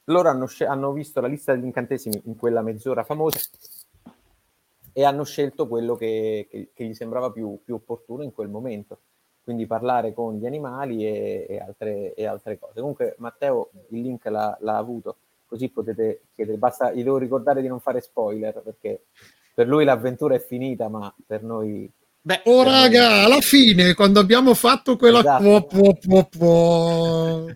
loro 0.06 0.28
hanno, 0.28 0.48
hanno 0.66 0.92
visto 0.92 1.20
la 1.20 1.28
lista 1.28 1.54
degli 1.54 1.66
incantesimi 1.66 2.20
in 2.24 2.34
quella 2.34 2.62
mezz'ora 2.62 3.04
famosa 3.04 3.38
e 4.96 5.04
hanno 5.04 5.24
scelto 5.24 5.66
quello 5.66 5.96
che, 5.96 6.46
che, 6.48 6.68
che 6.72 6.84
gli 6.84 6.94
sembrava 6.94 7.32
più, 7.32 7.58
più, 7.64 7.74
opportuno 7.74 8.22
in 8.22 8.32
quel 8.32 8.48
momento. 8.48 9.00
Quindi 9.42 9.66
parlare 9.66 10.14
con 10.14 10.38
gli 10.38 10.46
animali 10.46 11.04
e, 11.04 11.46
e, 11.48 11.58
altre, 11.58 12.14
e 12.14 12.24
altre, 12.24 12.58
cose. 12.58 12.78
Comunque 12.78 13.16
Matteo 13.18 13.70
il 13.90 14.00
link 14.00 14.24
l'ha, 14.26 14.56
l'ha, 14.60 14.76
avuto, 14.76 15.16
così 15.46 15.68
potete 15.68 16.22
chiedere. 16.32 16.56
Basta, 16.58 16.92
gli 16.92 17.02
devo 17.02 17.18
ricordare 17.18 17.60
di 17.60 17.66
non 17.68 17.80
fare 17.80 18.00
spoiler 18.00 18.62
perché 18.62 19.06
per 19.52 19.66
lui 19.66 19.84
l'avventura 19.84 20.36
è 20.36 20.40
finita, 20.40 20.88
ma 20.88 21.12
per 21.26 21.42
noi 21.42 21.90
Beh, 22.26 22.40
oh 22.44 22.62
raga, 22.62 23.24
alla 23.24 23.42
fine, 23.42 23.92
quando 23.92 24.18
abbiamo 24.18 24.54
fatto 24.54 24.96
quella 24.96 25.18
esatto. 25.18 25.66
po, 25.66 25.98
po, 26.00 26.28
po, 26.30 27.46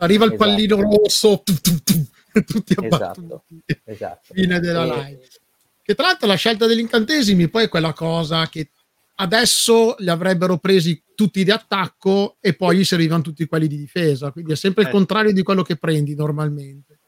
arriva 0.00 0.26
il 0.26 0.34
esatto. 0.34 0.36
pallino 0.36 0.80
rosso, 0.82 1.40
tu, 1.42 1.54
tu, 1.54 1.82
tu, 1.82 2.44
tutti 2.44 2.76
esatto. 2.78 3.44
esatto. 3.84 4.34
Fine 4.34 4.60
della 4.60 4.82
e, 4.82 4.86
live. 4.86 5.28
Che 5.88 5.94
tra 5.94 6.08
l'altro 6.08 6.28
la 6.28 6.34
scelta 6.34 6.66
degli 6.66 6.80
incantesimi 6.80 7.48
poi 7.48 7.64
è 7.64 7.68
quella 7.70 7.94
cosa 7.94 8.46
che 8.48 8.72
adesso 9.14 9.94
li 10.00 10.10
avrebbero 10.10 10.58
presi 10.58 11.02
tutti 11.14 11.42
di 11.42 11.50
attacco 11.50 12.36
e 12.40 12.52
poi 12.52 12.76
gli 12.76 12.84
servivano 12.84 13.22
tutti 13.22 13.46
quelli 13.46 13.68
di 13.68 13.78
difesa. 13.78 14.30
Quindi 14.30 14.52
è 14.52 14.56
sempre 14.56 14.82
il 14.82 14.88
eh. 14.88 14.92
contrario 14.92 15.32
di 15.32 15.42
quello 15.42 15.62
che 15.62 15.76
prendi 15.76 16.14
normalmente. 16.14 16.98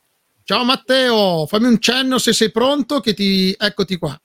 Ciao 0.44 0.64
Matteo, 0.64 1.44
fammi 1.44 1.66
un 1.66 1.78
cenno 1.78 2.16
se 2.16 2.32
sei 2.32 2.50
pronto, 2.50 3.00
che 3.00 3.12
ti 3.12 3.54
eccoti 3.54 3.98
qua. 3.98 4.18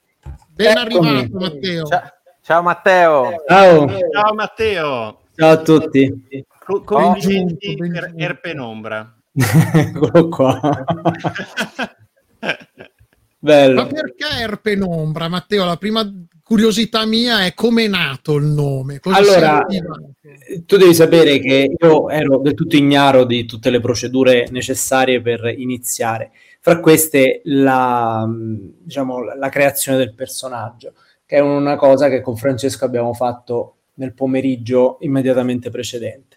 Ben 0.52 0.77
Eccomi. 0.77 1.10
arrivato 1.10 1.38
Matteo. 1.38 1.86
Ciao, 1.88 2.11
ciao 2.41 2.61
Matteo. 2.61 3.44
Ciao. 3.45 3.88
Ciao 3.90 4.34
Matteo. 4.36 5.22
Ciao 5.36 5.52
a 5.52 5.61
tutti. 5.61 6.45
Co- 6.64 6.82
complimenti 6.82 7.77
oh, 7.77 7.90
per 7.91 8.14
Erpenombra. 8.15 9.18
Eccolo 9.36 10.30
qua. 10.30 10.86
Bello. 13.46 13.84
Ma 13.84 13.86
perché 13.86 14.26
Erpenombra, 14.40 15.28
Matteo? 15.28 15.66
La 15.66 15.78
prima 15.78 16.12
curiosità 16.42 17.06
mia 17.06 17.46
è 17.46 17.54
come 17.54 17.84
è 17.84 17.88
nato 17.88 18.34
il 18.38 18.46
nome. 18.46 19.00
Cosa 19.00 19.18
allora, 19.18 19.66
tu 20.66 20.78
devi 20.78 20.96
sapere 20.96 21.38
che 21.38 21.76
io 21.78 22.10
ero 22.10 22.40
del 22.40 22.56
tutto 22.56 22.76
ignaro 22.76 23.24
di 23.24 23.46
tutte 23.46 23.70
le 23.70 23.80
procedure 23.80 24.48
necessarie 24.50 25.22
per 25.22 25.54
iniziare. 25.56 26.32
Fra 26.60 26.80
queste 26.80 27.42
la, 27.44 28.28
diciamo, 28.28 29.36
la 29.36 29.50
creazione 29.50 30.00
del 30.00 30.16
personaggio, 30.16 30.94
che 31.24 31.36
è 31.36 31.40
una 31.40 31.76
cosa 31.76 32.10
che 32.10 32.22
con 32.22 32.38
Francesco 32.38 32.84
abbiamo 32.84 33.14
fatto 33.14 33.76
nel 33.96 34.16
pomeriggio 34.16 34.98
immediatamente 35.02 35.70
precedente. 35.70 36.35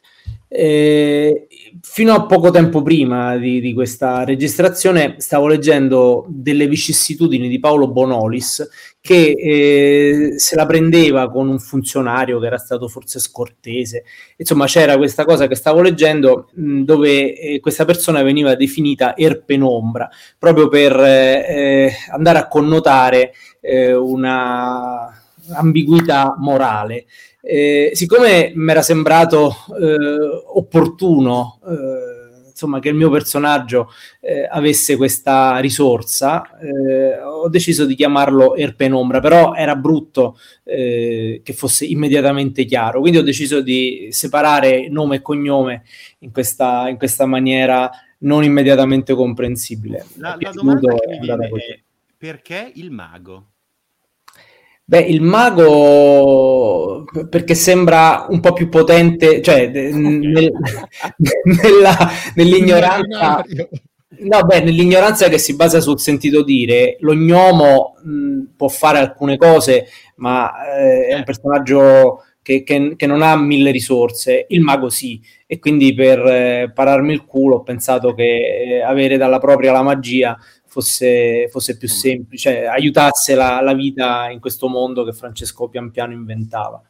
Eh, 0.51 1.47
fino 1.83 2.15
a 2.15 2.25
poco 2.25 2.51
tempo 2.51 2.81
prima 2.81 3.37
di, 3.37 3.61
di, 3.61 3.75
questa 3.75 4.25
registrazione 4.25 5.17
stavo 5.19 5.47
leggendo 5.47 6.25
delle 6.27 6.67
vicissitudini 6.67 7.49
di 7.49 7.59
Paolo 7.59 7.87
Bonolis 7.89 8.67
che 8.99 9.33
eh, 9.33 10.39
se 10.39 10.57
la 10.57 10.65
prendeva 10.65 11.31
con 11.31 11.49
un 11.49 11.59
funzionario 11.59 12.39
che 12.41 12.47
era 12.47 12.57
stato 12.57 12.89
forse 12.89 13.19
scortese. 13.19 14.05
Insomma, 14.37 14.65
c'era 14.65 14.97
questa 14.97 15.27
cosa 15.27 15.47
che 15.47 15.55
stavo 15.55 15.83
leggendo 15.83 16.49
mh, 16.55 16.83
dove 16.83 17.39
eh, 17.39 17.61
questa 17.61 17.85
persona 17.85 18.23
veniva 18.23 18.55
definita 18.55 19.17
erpenombra 19.17 20.09
proprio 20.39 20.69
per 20.69 20.99
eh, 20.99 21.93
andare 22.11 22.39
a 22.39 22.49
connotare 22.49 23.33
eh, 23.61 23.93
una 23.95 25.13
ambiguità 25.55 26.35
morale. 26.39 27.07
Eh, 27.51 27.93
siccome 27.95 28.53
mi 28.55 28.71
era 28.71 28.83
sembrato 28.83 29.55
eh, 29.81 29.97
opportuno 30.53 31.59
eh, 31.67 32.49
insomma, 32.51 32.79
che 32.79 32.91
il 32.91 32.95
mio 32.95 33.09
personaggio 33.09 33.91
eh, 34.21 34.47
avesse 34.47 34.97
questa 34.97 35.57
risorsa, 35.57 36.59
eh, 36.59 37.19
ho 37.19 37.49
deciso 37.49 37.87
di 37.87 37.95
chiamarlo 37.95 38.55
Erpenombra, 38.55 39.21
però 39.21 39.55
era 39.55 39.77
brutto 39.77 40.37
eh, 40.63 41.41
che 41.43 41.53
fosse 41.55 41.87
immediatamente 41.87 42.67
chiaro, 42.67 43.01
quindi 43.01 43.17
ho 43.17 43.23
deciso 43.23 43.63
di 43.63 44.09
separare 44.11 44.91
nome 44.91 45.17
e 45.17 45.23
cognome 45.23 45.85
in 46.19 46.31
questa, 46.31 46.87
in 46.91 46.99
questa 46.99 47.25
maniera 47.25 47.91
non 48.19 48.45
immediatamente 48.45 49.15
comprensibile. 49.15 50.05
La, 50.17 50.37
la 50.39 50.51
domanda 50.51 50.95
che 50.97 51.07
mi 51.13 51.19
viene 51.21 51.47
è 51.47 51.81
perché 52.19 52.73
il 52.75 52.91
mago? 52.91 53.53
Beh, 54.91 55.01
il 55.01 55.21
mago 55.21 57.05
perché 57.29 57.55
sembra 57.55 58.25
un 58.31 58.41
po' 58.41 58.55
più 58.55 58.71
potente, 58.71 59.43
cioè 59.43 59.67
nel, 59.69 60.51
nella, 61.45 61.95
nell'ignoranza. 62.35 63.45
No, 64.21 64.43
beh, 64.47 64.63
nell'ignoranza 64.63 65.29
che 65.29 65.37
si 65.37 65.55
basa 65.57 65.81
sul 65.81 66.01
sentito 66.01 66.43
dire, 66.43 66.97
lo 67.01 67.13
gnomo 67.15 67.97
mh, 68.03 68.55
può 68.57 68.69
fare 68.69 68.97
alcune 68.99 69.37
cose, 69.37 69.89
ma 70.17 70.51
eh, 70.75 71.09
è 71.09 71.15
un 71.17 71.25
personaggio 71.25 72.23
che, 72.41 72.63
che, 72.63 72.95
che, 72.97 73.07
non 73.07 73.21
ha 73.21 73.37
mille 73.37 73.71
risorse, 73.71 74.47
il 74.49 74.63
mago 74.63 74.89
sì, 74.89 75.21
e 75.47 75.59
quindi 75.59 75.93
per 75.93 76.19
eh, 76.21 76.71
pararmi 76.75 77.13
il 77.13 77.27
culo 77.27 77.57
ho 77.57 77.63
pensato 77.63 78.15
che 78.15 78.79
eh, 78.79 78.83
avere 78.83 79.19
dalla 79.19 79.39
propria 79.39 79.71
la 79.71 79.83
magia 79.83 80.35
fosse, 80.69 81.49
fosse 81.51 81.77
più 81.77 81.89
semplice, 81.89 82.53
cioè, 82.53 82.65
aiutasse 82.67 83.35
la, 83.35 83.61
la, 83.61 83.73
vita 83.73 84.31
in 84.31 84.39
questo 84.39 84.69
mondo 84.69 85.05
che 85.05 85.13
Francesco 85.13 85.69
pian 85.69 85.91
piano 85.91 86.13
inventava. 86.13 86.81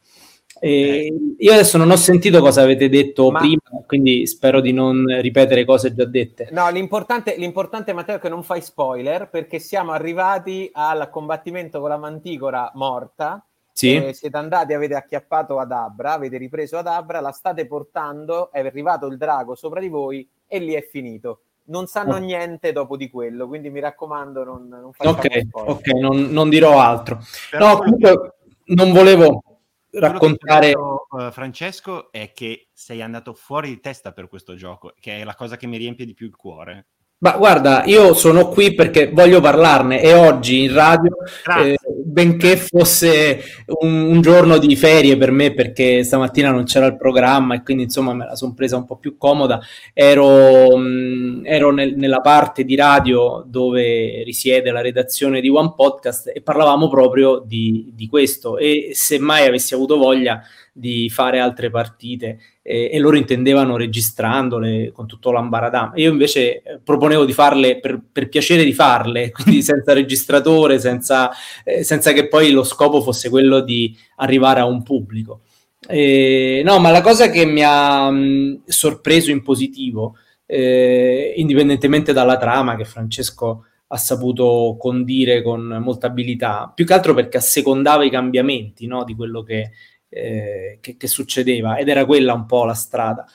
E 0.61 1.13
io 1.37 1.53
adesso 1.53 1.77
non 1.77 1.89
ho 1.89 1.95
sentito 1.95 2.41
cosa 2.41 2.61
avete 2.61 2.89
detto 2.89 3.31
Ma... 3.31 3.39
prima, 3.39 3.61
quindi 3.87 4.27
spero 4.27 4.59
di 4.59 4.73
non 4.73 5.05
ripetere 5.21 5.63
cose 5.63 5.93
già 5.93 6.03
dette. 6.03 6.49
No, 6.51 6.69
l'importante, 6.69 7.35
l'importante, 7.37 7.93
Matteo, 7.93 8.17
è 8.17 8.19
che 8.19 8.27
non 8.27 8.43
fai 8.43 8.61
spoiler 8.61 9.29
perché 9.29 9.57
siamo 9.57 9.93
arrivati 9.93 10.69
al 10.73 11.09
combattimento 11.09 11.79
con 11.79 11.89
la 11.89 11.97
manticora 11.97 12.69
morta. 12.75 13.43
Sì. 13.71 13.95
Eh, 13.95 14.13
siete 14.13 14.35
andati, 14.35 14.73
avete 14.73 14.95
acchiappato 14.95 15.57
ad 15.57 15.71
Abra, 15.71 16.11
avete 16.11 16.37
ripreso 16.37 16.77
ad 16.77 16.87
Abra, 16.87 17.21
la 17.21 17.31
state 17.31 17.65
portando, 17.65 18.51
è 18.51 18.59
arrivato 18.59 19.05
il 19.07 19.15
drago 19.15 19.55
sopra 19.55 19.79
di 19.79 19.87
voi 19.87 20.27
e 20.45 20.59
lì 20.59 20.73
è 20.73 20.85
finito 20.85 21.43
non 21.69 21.87
sanno 21.87 22.15
oh. 22.15 22.19
niente 22.19 22.71
dopo 22.71 22.97
di 22.97 23.09
quello, 23.09 23.47
quindi 23.47 23.69
mi 23.69 23.79
raccomando 23.79 24.43
non, 24.43 24.67
non 24.67 24.91
Ok, 24.95 25.47
ok, 25.51 25.87
non, 25.93 26.29
non, 26.29 26.49
dirò 26.49 26.79
altro. 26.79 27.19
Però 27.49 27.69
no, 27.69 27.77
comunque 27.77 28.35
non 28.65 28.91
volevo 28.91 29.43
raccontare... 29.91 30.67
Detto, 30.67 31.07
uh, 31.09 31.31
Francesco 31.31 32.11
è 32.11 32.31
che 32.33 32.69
sei 32.73 33.01
andato 33.01 33.33
fuori 33.33 33.69
di 33.69 33.79
testa 33.79 34.11
per 34.11 34.27
questo 34.27 34.55
gioco, 34.55 34.93
che 34.99 35.19
è 35.19 35.23
la 35.23 35.35
cosa 35.35 35.57
che 35.57 35.67
mi 35.67 35.77
riempie 35.77 36.05
di 36.05 36.13
più 36.13 36.27
il 36.27 36.35
cuore. 36.35 36.87
Ma 37.21 37.35
guarda, 37.35 37.83
io 37.85 38.13
sono 38.13 38.47
qui 38.47 38.73
perché 38.73 39.09
voglio 39.11 39.41
parlarne 39.41 40.01
e 40.01 40.13
oggi 40.13 40.63
in 40.63 40.73
radio, 40.73 41.11
eh, 41.59 41.77
benché 42.05 42.55
fosse 42.55 43.43
un, 43.81 44.03
un, 44.11 44.21
giorno 44.21 44.57
di 44.57 44.73
ferie 44.77 45.17
per 45.17 45.31
me 45.31 45.53
perché 45.53 46.01
stamattina 46.05 46.49
non 46.49 46.63
c'era 46.63 46.85
il 46.85 46.95
programma 46.95 47.55
e 47.55 47.61
quindi 47.61 47.83
insomma 47.83 48.13
me 48.13 48.23
la 48.23 48.37
sono 48.37 48.53
presa 48.53 48.77
un 48.77 48.85
po' 48.85 48.95
più 48.95 49.17
comoda, 49.17 49.59
ero, 49.93 50.77
mh, 50.77 50.81
mm, 50.81 51.45
ero 51.45 51.73
nel, 51.73 51.95
nella 51.97 52.21
parte 52.21 52.63
di 52.63 52.77
radio 52.77 53.43
dove 53.45 54.23
risiede 54.23 54.71
la 54.71 54.79
redazione 54.79 55.41
di 55.41 55.49
One 55.49 55.73
Podcast 55.75 56.31
e 56.33 56.39
parlavamo 56.41 56.87
proprio 56.87 57.43
di, 57.45 57.91
di 57.93 58.07
questo. 58.07 58.57
E 58.57 58.91
se 58.93 59.19
mai 59.19 59.45
avessi 59.45 59.73
avuto 59.73 59.97
voglia 59.97 60.41
di 60.79 61.09
fare 61.09 61.39
altre 61.39 61.69
partite 61.69 62.39
eh, 62.61 62.89
e 62.91 62.99
loro 62.99 63.17
intendevano 63.17 63.75
registrandole 63.75 64.91
con 64.91 65.07
tutto 65.07 65.31
l'ambaradam. 65.31 65.91
Io 65.95 66.11
invece 66.11 66.61
eh, 66.61 66.79
proponevo 66.83 67.25
di 67.25 67.33
farle 67.33 67.79
per, 67.79 67.99
per, 68.11 68.29
piacere 68.29 68.63
di 68.63 68.73
farle, 68.73 69.31
quindi 69.35 69.61
senza 69.63 69.93
registratore, 69.93 70.79
senza, 70.79 71.29
eh, 71.63 71.83
senza, 71.83 72.13
che 72.13 72.27
poi 72.27 72.51
lo 72.51 72.63
scopo 72.63 73.01
fosse 73.01 73.29
quello 73.29 73.59
di 73.59 73.95
arrivare 74.17 74.61
a 74.61 74.65
un 74.65 74.81
pubblico. 74.81 75.41
Eh, 75.87 76.61
no, 76.63 76.79
ma 76.79 76.91
la 76.91 77.01
cosa 77.01 77.29
che 77.29 77.45
mi 77.45 77.61
ha 77.63 78.09
mh, 78.09 78.63
sorpreso 78.65 79.31
in 79.31 79.43
positivo, 79.43 80.15
eh, 80.45 81.33
indipendentemente 81.35 82.13
dalla 82.13 82.37
trama 82.37 82.75
che 82.75 82.85
Francesco 82.85 83.65
ha 83.91 83.97
saputo 83.97 84.77
condire 84.79 85.41
con 85.41 85.79
molta 85.81 86.07
abilità, 86.07 86.71
più 86.73 86.85
che 86.85 86.93
altro 86.93 87.13
perché 87.13 87.37
assecondava 87.37 88.03
i 88.03 88.09
cambiamenti 88.09 88.85
no, 88.85 89.03
di 89.03 89.15
quello 89.15 89.41
che 89.41 89.71
eh, 90.09 90.79
che, 90.81 90.97
che, 90.97 91.07
succedeva 91.07 91.77
ed 91.77 91.87
era 91.87 92.05
quella 92.05 92.33
un 92.33 92.45
po' 92.45 92.65
la 92.65 92.73
strada. 92.73 93.25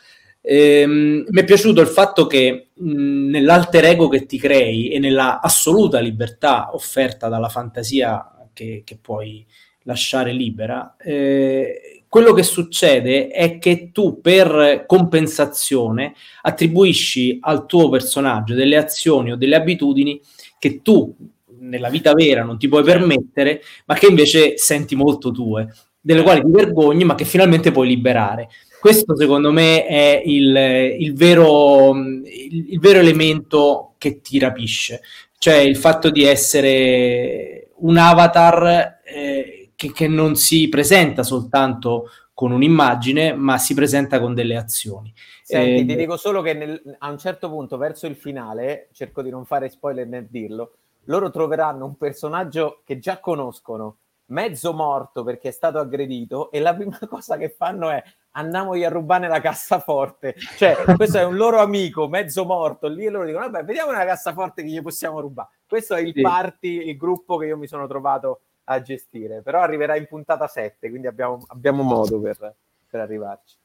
Ehm, 0.40 1.24
mi 1.28 1.40
è 1.40 1.44
piaciuto 1.44 1.80
il 1.80 1.86
fatto 1.86 2.26
che 2.26 2.68
mh, 2.74 3.30
nell'alter 3.30 3.84
ego 3.84 4.09
che 4.09 4.26
ti 4.26 4.38
crei 4.38 4.90
e 4.90 4.98
nella 4.98 5.40
assoluta 5.40 6.01
libertà 6.01 6.74
offerta 6.74 7.28
dalla 7.28 7.48
fantasia 7.48 8.48
che, 8.52 8.82
che 8.84 8.98
puoi 9.01 9.46
lasciare 9.84 10.32
libera, 10.32 10.96
eh, 10.98 12.05
quello 12.09 12.32
che 12.32 12.42
succede 12.42 13.28
è 13.28 13.59
che 13.59 13.90
tu 13.92 14.20
per 14.20 14.84
compensazione 14.86 16.14
attribuisci 16.42 17.38
al 17.40 17.66
tuo 17.66 17.88
personaggio 17.88 18.55
delle 18.55 18.76
azioni 18.76 19.32
o 19.32 19.36
delle 19.36 19.56
abitudini 19.56 20.20
che 20.59 20.80
tu 20.80 21.14
nella 21.59 21.88
vita 21.88 22.12
vera 22.12 22.44
non 22.44 22.59
ti 22.59 22.68
puoi 22.68 22.84
permettere, 22.84 23.62
ma 23.86 23.94
che 23.94 24.06
invece 24.06 24.56
senti 24.59 24.94
molto 24.94 25.30
tue 25.30 25.68
delle 26.05 26.22
quali 26.22 26.43
ti 26.43 26.51
vergogni, 26.51 27.02
ma 27.05 27.14
che 27.14 27.24
finalmente 27.24 27.72
puoi 27.72 27.89
liberare. 27.89 28.51
Questo 28.78 29.16
secondo 29.16 29.51
me 29.51 29.86
è 29.86 30.20
il, 30.22 30.55
il, 30.98 31.14
vero, 31.14 31.94
il, 31.94 32.72
il 32.72 32.78
vero 32.78 32.98
elemento 32.98 33.94
che 33.97 34.20
ti 34.20 34.39
rapisce, 34.39 35.01
cioè 35.39 35.55
il 35.55 35.76
fatto 35.76 36.10
di 36.10 36.24
essere 36.24 37.70
un 37.76 37.97
avatar 37.97 39.01
eh, 39.02 39.70
che, 39.74 39.93
che, 39.93 40.06
non 40.06 40.36
si 40.36 40.68
presenta 40.68 41.22
soltanto 41.22 42.10
con 42.35 42.52
un'immagine, 42.52 43.32
ma 43.32 43.56
si 43.56 43.72
presenta 43.72 44.20
con 44.20 44.35
delle 44.35 44.56
azioni. 44.56 45.10
Senti, 45.43 45.81
eh, 45.81 45.86
ti 45.86 45.97
dico 45.97 46.18
solo 46.18 46.43
che 46.43 46.52
nel, 46.52 46.97
a 46.98 47.09
un 47.09 47.16
certo 47.16 47.48
punto, 47.48 47.78
verso 47.78 48.06
il 48.06 48.16
finale, 48.16 48.89
cerco 48.93 49.22
di 49.22 49.31
non 49.31 49.47
fare 49.47 49.70
spoiler 49.70 50.06
nel 50.06 50.26
dirlo, 50.28 50.72
loro 51.05 51.31
troveranno 51.31 51.86
un 51.86 51.97
personaggio 51.97 52.82
che 52.85 52.98
già 52.98 53.18
conoscono, 53.18 53.97
mezzo 54.26 54.72
morto 54.72 55.22
perché 55.22 55.48
è 55.48 55.52
stato 55.52 55.78
aggredito 55.78 56.51
e 56.51 56.60
la 56.60 56.74
prima 56.74 56.98
cosa 57.09 57.36
che 57.36 57.51
fanno 57.51 57.90
è 57.90 58.02
andiamogli 58.32 58.84
a 58.84 58.88
rubare 58.88 59.28
la 59.28 59.40
cassaforte. 59.40 60.34
Cioè 60.56 60.76
questo 60.96 61.18
è 61.18 61.24
un 61.24 61.36
loro 61.36 61.60
amico 61.60 62.09
mezzo 62.09 62.44
morto 62.44 62.88
lì 62.88 63.05
e 63.05 63.10
loro 63.10 63.26
dicono 63.26 63.48
vabbè 63.48 63.64
vediamo 63.64 63.90
una 63.90 64.05
cassaforte 64.05 64.62
che 64.62 64.68
gli 64.68 64.82
possiamo 64.82 65.20
rubare 65.20 65.48
questo 65.66 65.94
è 65.94 66.01
il 66.01 66.12
party 66.20 66.88
il 66.88 66.96
gruppo 66.96 67.36
che 67.36 67.46
io 67.46 67.56
mi 67.56 67.66
sono 67.66 67.86
trovato 67.86 68.40
a 68.64 68.80
gestire 68.80 69.42
però 69.42 69.60
arriverà 69.60 69.96
in 69.96 70.06
puntata 70.06 70.46
7 70.46 70.88
quindi 70.88 71.06
abbiamo, 71.06 71.44
abbiamo 71.48 71.82
modo 71.82 72.20
per, 72.20 72.55
per 72.88 73.01
arrivarci. 73.01 73.56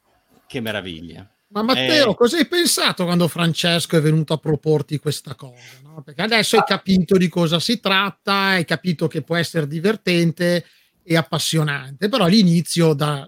Che 0.46 0.60
meraviglia 0.62 1.28
ma 1.52 1.64
Matteo, 1.64 2.12
eh... 2.12 2.16
cosa 2.16 2.38
hai 2.38 2.48
pensato 2.48 3.06
quando 3.06 3.28
Francesco 3.28 3.98
è 3.98 4.02
venuto 4.02 4.34
a 4.34 4.38
proporti 4.38 5.00
questa 5.00 5.36
cosa? 5.36 5.80
No? 5.84 6.02
Perché 6.04 6.22
adesso 6.22 6.56
hai 6.58 6.64
capito 6.66 7.18
di 7.18 7.28
cosa 7.28 7.60
si 7.60 7.80
tratta, 7.80 8.34
hai 8.34 8.66
capito 8.66 9.08
che 9.08 9.22
può 9.22 9.36
essere 9.36 9.68
divertente 9.68 10.66
e 11.04 11.18
appassionante, 11.18 12.08
però 12.08 12.26
all'inizio 12.26 12.94
da 12.94 13.28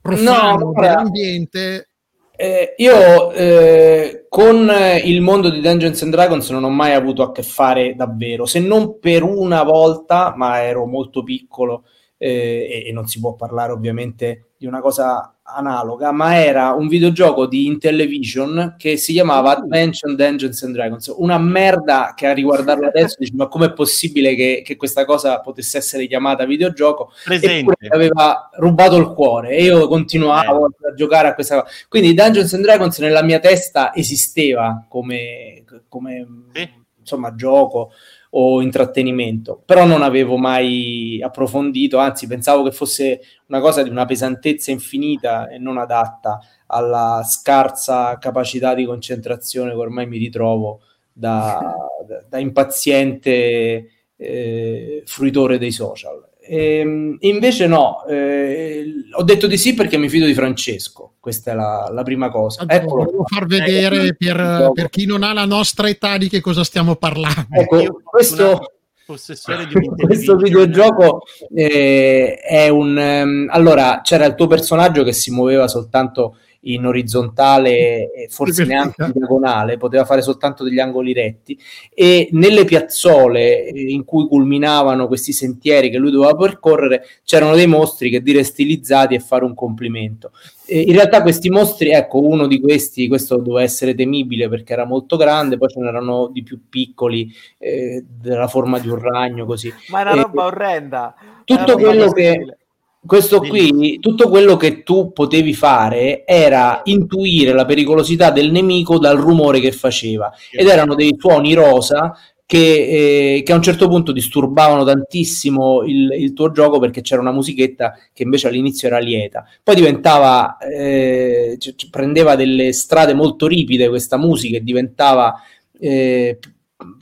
profano 0.00 0.72
no, 0.72 0.72
dell'ambiente 0.80 1.88
Eh, 2.34 2.74
io 2.78 3.30
eh, 3.32 4.26
con 4.28 4.68
il 5.04 5.20
mondo 5.20 5.48
di 5.48 5.60
Dungeons 5.60 6.02
and 6.02 6.10
Dragons 6.10 6.50
non 6.50 6.64
ho 6.64 6.70
mai 6.70 6.92
avuto 6.92 7.22
a 7.22 7.30
che 7.30 7.44
fare 7.44 7.94
davvero, 7.94 8.46
se 8.46 8.58
non 8.58 8.98
per 8.98 9.22
una 9.22 9.62
volta, 9.62 10.34
ma 10.36 10.60
ero 10.62 10.86
molto 10.86 11.22
piccolo 11.22 11.84
eh, 12.16 12.82
e, 12.84 12.88
e 12.88 12.92
non 12.92 13.06
si 13.06 13.20
può 13.20 13.34
parlare 13.34 13.70
ovviamente 13.70 14.54
di 14.56 14.66
una 14.66 14.80
cosa 14.80 15.36
analoga, 15.54 16.12
ma 16.12 16.38
era 16.42 16.72
un 16.72 16.88
videogioco 16.88 17.46
di 17.46 17.66
Intellivision 17.66 18.74
che 18.78 18.96
si 18.96 19.12
chiamava 19.12 19.56
Adventure 19.56 20.14
Dungeons 20.14 20.62
and 20.62 20.74
Dragons. 20.74 21.12
Una 21.16 21.38
merda 21.38 22.12
che 22.16 22.26
a 22.26 22.32
riguardarlo 22.32 22.86
adesso 22.86 23.16
dici, 23.18 23.34
ma 23.34 23.48
com'è 23.48 23.72
possibile 23.72 24.34
che, 24.34 24.62
che, 24.64 24.76
questa 24.76 25.04
cosa 25.04 25.40
potesse 25.40 25.78
essere 25.78 26.06
chiamata 26.06 26.44
videogioco? 26.44 27.12
Presente. 27.24 27.74
aveva 27.88 28.50
rubato 28.54 28.96
il 28.96 29.08
cuore 29.08 29.50
e 29.50 29.64
io 29.64 29.88
continuavo 29.88 30.66
eh. 30.66 30.88
a 30.90 30.94
giocare 30.94 31.28
a 31.28 31.34
questa 31.34 31.62
cosa. 31.62 31.74
Quindi 31.88 32.14
Dungeons 32.14 32.52
and 32.54 32.62
Dragons 32.62 32.98
nella 32.98 33.22
mia 33.22 33.38
testa 33.38 33.94
esisteva 33.94 34.84
come, 34.88 35.64
come 35.88 36.26
eh. 36.52 36.70
insomma, 36.98 37.34
gioco 37.34 37.92
o 38.34 38.62
intrattenimento, 38.62 39.62
però 39.64 39.84
non 39.84 40.02
avevo 40.02 40.38
mai 40.38 41.20
approfondito, 41.22 41.98
anzi 41.98 42.26
pensavo 42.26 42.62
che 42.62 42.72
fosse 42.72 43.20
una 43.48 43.60
cosa 43.60 43.82
di 43.82 43.90
una 43.90 44.06
pesantezza 44.06 44.70
infinita 44.70 45.48
e 45.48 45.58
non 45.58 45.76
adatta 45.76 46.38
alla 46.66 47.22
scarsa 47.24 48.16
capacità 48.18 48.74
di 48.74 48.86
concentrazione 48.86 49.72
che 49.72 49.76
ormai 49.76 50.06
mi 50.06 50.16
ritrovo 50.16 50.80
da, 51.12 51.76
da, 52.06 52.24
da 52.26 52.38
impaziente 52.38 53.90
eh, 54.16 55.02
fruitore 55.04 55.58
dei 55.58 55.72
social. 55.72 56.26
E, 56.44 56.78
ehm, 56.78 57.16
invece 57.20 57.66
no, 57.66 58.04
eh, 58.06 58.84
ho 59.12 59.22
detto 59.22 59.46
di 59.46 59.56
sì 59.56 59.74
perché 59.74 59.96
mi 59.96 60.08
fido 60.08 60.26
di 60.26 60.34
Francesco, 60.34 61.14
questa 61.20 61.52
è 61.52 61.54
la, 61.54 61.88
la 61.92 62.02
prima 62.02 62.30
cosa. 62.30 62.64
Ecco, 62.66 62.96
volevo 62.96 63.24
far 63.26 63.46
vedere 63.46 64.08
eh, 64.08 64.14
per, 64.16 64.70
per, 64.74 64.90
chi 64.90 65.06
non 65.06 65.22
ha 65.22 65.32
la 65.32 65.44
nostra 65.44 65.88
età 65.88 66.18
di 66.18 66.28
che 66.28 66.40
cosa 66.40 66.64
stiamo 66.64 66.96
parlando. 66.96 67.46
Ecco, 67.50 68.00
questo, 68.02 68.72
questo 69.04 70.36
videogioco 70.36 71.22
eh, 71.54 72.34
è 72.36 72.68
un... 72.68 72.96
Um, 72.96 73.48
allora, 73.50 74.00
c'era 74.02 74.24
il 74.24 74.34
tuo 74.34 74.48
personaggio 74.48 75.04
che 75.04 75.12
si 75.12 75.30
muoveva 75.30 75.68
soltanto 75.68 76.38
in 76.64 76.86
orizzontale 76.86 78.12
e 78.12 78.28
forse 78.28 78.64
neanche 78.64 79.02
in 79.02 79.12
diagonale, 79.14 79.78
poteva 79.78 80.04
fare 80.04 80.22
soltanto 80.22 80.62
degli 80.62 80.78
angoli 80.78 81.12
retti 81.12 81.58
e 81.92 82.28
nelle 82.32 82.64
piazzole 82.64 83.66
eh, 83.66 83.80
in 83.90 84.04
cui 84.04 84.26
culminavano 84.26 85.06
questi 85.06 85.32
sentieri 85.32 85.90
che 85.90 85.98
lui 85.98 86.10
doveva 86.10 86.34
percorrere 86.34 87.04
c'erano 87.24 87.54
dei 87.54 87.66
mostri 87.66 88.10
che 88.10 88.22
dire 88.22 88.44
stilizzati 88.44 89.14
e 89.14 89.20
fare 89.20 89.44
un 89.44 89.54
complimento. 89.54 90.32
E 90.64 90.80
in 90.80 90.92
realtà 90.92 91.22
questi 91.22 91.50
mostri, 91.50 91.90
ecco, 91.90 92.24
uno 92.24 92.46
di 92.46 92.60
questi, 92.60 93.08
questo 93.08 93.36
doveva 93.36 93.62
essere 93.62 93.94
temibile 93.94 94.48
perché 94.48 94.72
era 94.72 94.84
molto 94.84 95.16
grande, 95.16 95.58
poi 95.58 95.68
ce 95.68 95.80
n'erano 95.80 96.28
di 96.32 96.42
più 96.42 96.68
piccoli 96.68 97.30
eh, 97.58 98.04
della 98.06 98.46
forma 98.46 98.78
di 98.78 98.88
un 98.88 98.98
ragno 98.98 99.44
così. 99.44 99.72
Ma 99.88 100.00
è 100.00 100.02
una 100.02 100.22
roba 100.22 100.44
e, 100.44 100.46
orrenda. 100.46 101.14
Tutto 101.44 101.76
quello 101.76 102.10
che 102.12 102.56
questo 103.04 103.40
qui, 103.40 103.98
tutto 103.98 104.28
quello 104.28 104.56
che 104.56 104.82
tu 104.84 105.12
potevi 105.12 105.54
fare 105.54 106.24
era 106.24 106.82
intuire 106.84 107.52
la 107.52 107.64
pericolosità 107.64 108.30
del 108.30 108.52
nemico 108.52 108.98
dal 108.98 109.18
rumore 109.18 109.58
che 109.58 109.72
faceva. 109.72 110.32
Ed 110.50 110.68
erano 110.68 110.94
dei 110.94 111.14
suoni 111.18 111.52
rosa 111.52 112.16
che, 112.46 113.36
eh, 113.38 113.42
che, 113.42 113.52
a 113.52 113.56
un 113.56 113.62
certo 113.62 113.88
punto 113.88 114.12
disturbavano 114.12 114.84
tantissimo 114.84 115.82
il, 115.82 116.12
il, 116.12 116.32
tuo 116.32 116.52
gioco 116.52 116.78
perché 116.78 117.00
c'era 117.00 117.20
una 117.20 117.32
musichetta 117.32 117.94
che 118.12 118.22
invece 118.22 118.48
all'inizio 118.48 118.88
era 118.88 118.98
lieta. 118.98 119.44
Poi 119.62 119.74
diventava, 119.74 120.58
eh, 120.58 121.56
c- 121.58 121.74
c- 121.74 121.90
prendeva 121.90 122.36
delle 122.36 122.72
strade 122.72 123.14
molto 123.14 123.46
ripide 123.46 123.88
questa 123.88 124.16
musica 124.16 124.58
e 124.58 124.62
diventava 124.62 125.34
eh, 125.80 126.38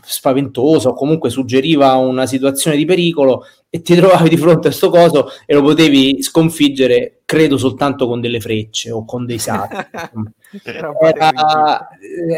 spaventosa 0.05 0.91
o 0.91 0.95
comunque 0.95 1.31
suggeriva 1.31 1.95
una 1.95 2.27
situazione 2.27 2.77
di 2.77 2.85
pericolo 2.85 3.45
e 3.69 3.83
ti 3.83 3.95
trovavi 3.95 4.29
di 4.29 4.37
fronte 4.37 4.67
a 4.67 4.71
questo 4.71 4.91
coso 4.91 5.31
e 5.47 5.55
lo 5.55 5.63
potevi 5.63 6.23
sconfiggere, 6.23 7.21
credo, 7.25 7.57
soltanto 7.57 8.09
con 8.09 8.21
delle 8.21 8.41
frecce 8.41 8.91
o 8.91 9.05
con 9.05 9.27
dei 9.27 9.39
sacchi. 9.39 9.77
era, 10.65 11.89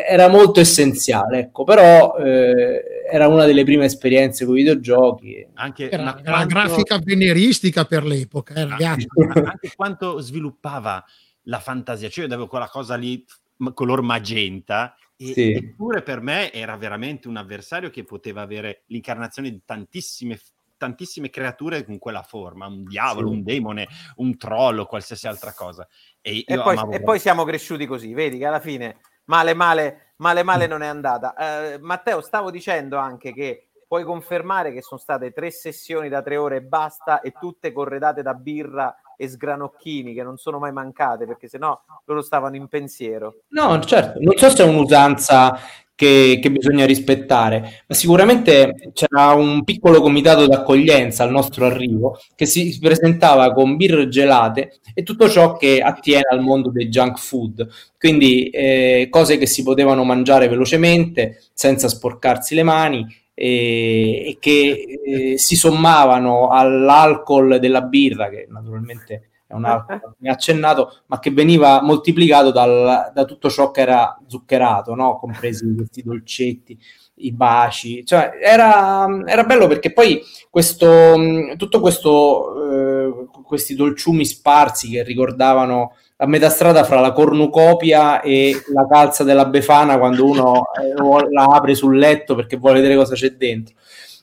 era, 0.06 0.28
molto 0.28 0.60
essenziale, 0.60 1.38
ecco, 1.38 1.64
però 1.64 2.16
eh, 2.16 3.04
era 3.10 3.28
una 3.28 3.46
delle 3.46 3.64
prime 3.64 3.86
esperienze 3.86 4.44
con 4.44 4.54
i 4.54 4.58
videogiochi. 4.58 5.46
Anche 5.54 5.90
era, 5.90 6.02
una, 6.02 6.20
quanto... 6.22 6.46
grafica 6.46 6.98
veneristica 6.98 7.86
per 7.86 8.04
l'epoca, 8.04 8.52
eh, 8.54 8.66
ragazzi. 8.66 9.06
anche 9.44 9.72
quanto 9.74 10.20
sviluppava 10.20 11.02
la 11.44 11.60
fantasia, 11.60 12.10
cioè 12.10 12.26
io 12.26 12.30
avevo 12.30 12.46
quella 12.46 12.68
cosa 12.68 12.94
lì 12.94 13.24
color 13.72 14.02
magenta 14.02 14.94
e, 15.30 15.32
sì. 15.32 15.52
eppure 15.52 16.02
per 16.02 16.20
me 16.20 16.52
era 16.52 16.76
veramente 16.76 17.28
un 17.28 17.36
avversario 17.36 17.90
che 17.90 18.04
poteva 18.04 18.42
avere 18.42 18.82
l'incarnazione 18.86 19.50
di 19.50 19.62
tantissime 19.64 20.38
tantissime 20.82 21.30
creature 21.30 21.84
con 21.84 21.98
quella 21.98 22.22
forma, 22.22 22.66
un 22.66 22.82
diavolo, 22.82 23.28
sì. 23.28 23.34
un 23.34 23.42
demone, 23.44 23.86
un 24.16 24.36
troll 24.36 24.84
qualsiasi 24.84 25.28
altra 25.28 25.52
cosa. 25.52 25.86
E, 26.20 26.42
e, 26.44 26.60
poi, 26.60 26.76
e, 26.90 27.00
poi, 27.00 27.20
siamo 27.20 27.44
cresciuti 27.44 27.86
così, 27.86 28.12
vedi 28.12 28.38
che 28.38 28.46
alla 28.46 28.58
fine 28.58 28.98
male 29.26 29.54
male, 29.54 30.14
male, 30.16 30.42
male 30.42 30.66
mm. 30.66 30.70
non 30.70 30.82
è 30.82 30.88
andata. 30.88 31.34
Uh, 31.36 31.84
Matteo, 31.84 32.20
stavo 32.20 32.50
dicendo 32.50 32.96
anche 32.96 33.32
che 33.32 33.68
puoi 33.86 34.04
confermare 34.04 34.72
che 34.72 34.82
sono 34.82 34.98
state 34.98 35.32
tre 35.32 35.50
sessioni 35.50 36.08
da 36.08 36.22
tre 36.22 36.36
ore 36.36 36.56
e 36.56 36.62
basta 36.62 37.20
e 37.20 37.32
tutte 37.38 37.72
corredate 37.72 38.22
da 38.22 38.34
birra 38.34 38.94
e 39.22 39.28
sgranocchini 39.28 40.14
che 40.14 40.24
non 40.24 40.36
sono 40.36 40.58
mai 40.58 40.72
mancate 40.72 41.26
perché 41.26 41.46
sennò 41.46 41.80
loro 42.06 42.22
stavano 42.22 42.56
in 42.56 42.66
pensiero. 42.66 43.42
No, 43.50 43.78
certo, 43.84 44.18
non 44.20 44.36
so 44.36 44.50
se 44.50 44.64
è 44.64 44.66
un'usanza 44.66 45.56
che, 45.94 46.40
che, 46.42 46.50
bisogna 46.50 46.84
rispettare, 46.84 47.84
ma 47.86 47.94
sicuramente 47.94 48.90
c'era 48.92 49.30
un 49.34 49.62
piccolo 49.62 50.00
comitato 50.00 50.48
d'accoglienza 50.48 51.22
al 51.22 51.30
nostro 51.30 51.66
arrivo 51.66 52.18
che 52.34 52.46
si 52.46 52.76
presentava 52.80 53.52
con 53.52 53.76
birre 53.76 54.08
gelate 54.08 54.80
e 54.92 55.04
tutto 55.04 55.28
ciò 55.28 55.56
che 55.56 55.80
attiene 55.80 56.26
al 56.28 56.40
mondo 56.40 56.72
dei 56.72 56.88
junk 56.88 57.20
food, 57.20 57.68
quindi 57.96 58.48
eh, 58.50 59.06
cose 59.08 59.38
che 59.38 59.46
si 59.46 59.62
potevano 59.62 60.02
mangiare 60.02 60.48
velocemente 60.48 61.40
senza 61.52 61.86
sporcarsi 61.86 62.56
le 62.56 62.64
mani 62.64 63.06
e, 63.34 64.36
che 64.40 65.00
eh, 65.04 65.38
si 65.38 65.56
sommavano 65.56 66.48
all'alcol 66.48 67.58
della 67.58 67.82
birra 67.82 68.28
che 68.28 68.46
naturalmente 68.48 69.30
è 69.52 69.54
un 69.54 69.66
altro 69.66 70.14
mi 70.18 70.30
ha 70.30 70.32
accennato, 70.32 71.02
ma 71.06 71.18
che 71.18 71.30
veniva 71.30 71.82
moltiplicato 71.82 72.50
dal, 72.50 73.10
da 73.12 73.24
tutto 73.26 73.50
ciò 73.50 73.70
che 73.70 73.82
era 73.82 74.18
zuccherato, 74.26 74.94
no? 74.94 75.18
compresi 75.18 75.66
questi 75.76 76.02
dolcetti, 76.02 76.78
i 77.16 77.32
baci, 77.32 78.04
cioè 78.06 78.32
era, 78.40 79.06
era 79.26 79.44
bello 79.44 79.66
perché 79.66 79.92
poi 79.92 80.22
questo, 80.48 81.14
tutto 81.58 81.80
questo, 81.80 82.70
eh, 82.70 83.26
questi 83.44 83.74
dolciumi 83.74 84.24
sparsi 84.24 84.88
che 84.88 85.02
ricordavano 85.02 85.96
a 86.22 86.26
metà 86.26 86.48
strada 86.50 86.84
fra 86.84 87.00
la 87.00 87.10
cornucopia 87.10 88.20
e 88.20 88.62
la 88.72 88.86
calza 88.88 89.24
della 89.24 89.46
Befana 89.46 89.98
quando 89.98 90.24
uno 90.24 90.62
eh, 90.80 91.30
la 91.30 91.46
apre 91.46 91.74
sul 91.74 91.98
letto 91.98 92.36
perché 92.36 92.56
vuole 92.56 92.76
vedere 92.76 92.94
cosa 92.94 93.14
c'è 93.14 93.30
dentro 93.30 93.74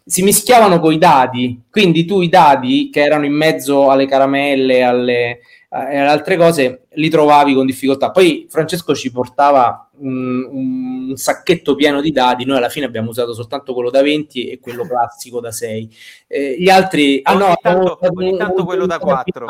si 0.09 0.23
mischiavano 0.23 0.79
con 0.79 0.91
i 0.91 0.97
dadi, 0.97 1.61
quindi 1.69 2.03
tu 2.03 2.21
i 2.21 2.29
dadi 2.29 2.89
che 2.91 3.01
erano 3.01 3.25
in 3.25 3.33
mezzo 3.33 3.91
alle 3.91 4.07
caramelle 4.07 4.81
alle, 4.81 5.29
eh, 5.29 5.37
e 5.69 5.97
alle 5.97 6.09
altre 6.09 6.35
cose 6.35 6.85
li 6.93 7.09
trovavi 7.09 7.53
con 7.53 7.67
difficoltà. 7.67 8.09
Poi 8.09 8.47
Francesco 8.49 8.95
ci 8.95 9.11
portava 9.11 9.87
un, 9.99 11.09
un, 11.09 11.15
sacchetto 11.15 11.75
pieno 11.75 12.01
di 12.01 12.11
dadi, 12.11 12.43
noi 12.43 12.57
alla 12.57 12.69
fine 12.69 12.87
abbiamo 12.87 13.09
usato 13.09 13.33
soltanto 13.33 13.75
quello 13.75 13.91
da 13.91 14.01
20 14.01 14.49
e 14.49 14.59
quello 14.59 14.83
classico 14.87 15.39
da 15.39 15.51
6. 15.51 15.95
Eh, 16.25 16.55
gli 16.57 16.69
altri... 16.69 17.19
Ah, 17.21 17.35
no, 17.35 17.53
tanto, 17.61 17.99
ogni 18.01 18.35
tanto 18.35 18.65
quello 18.65 18.87
da 18.87 18.97
4. 18.97 19.45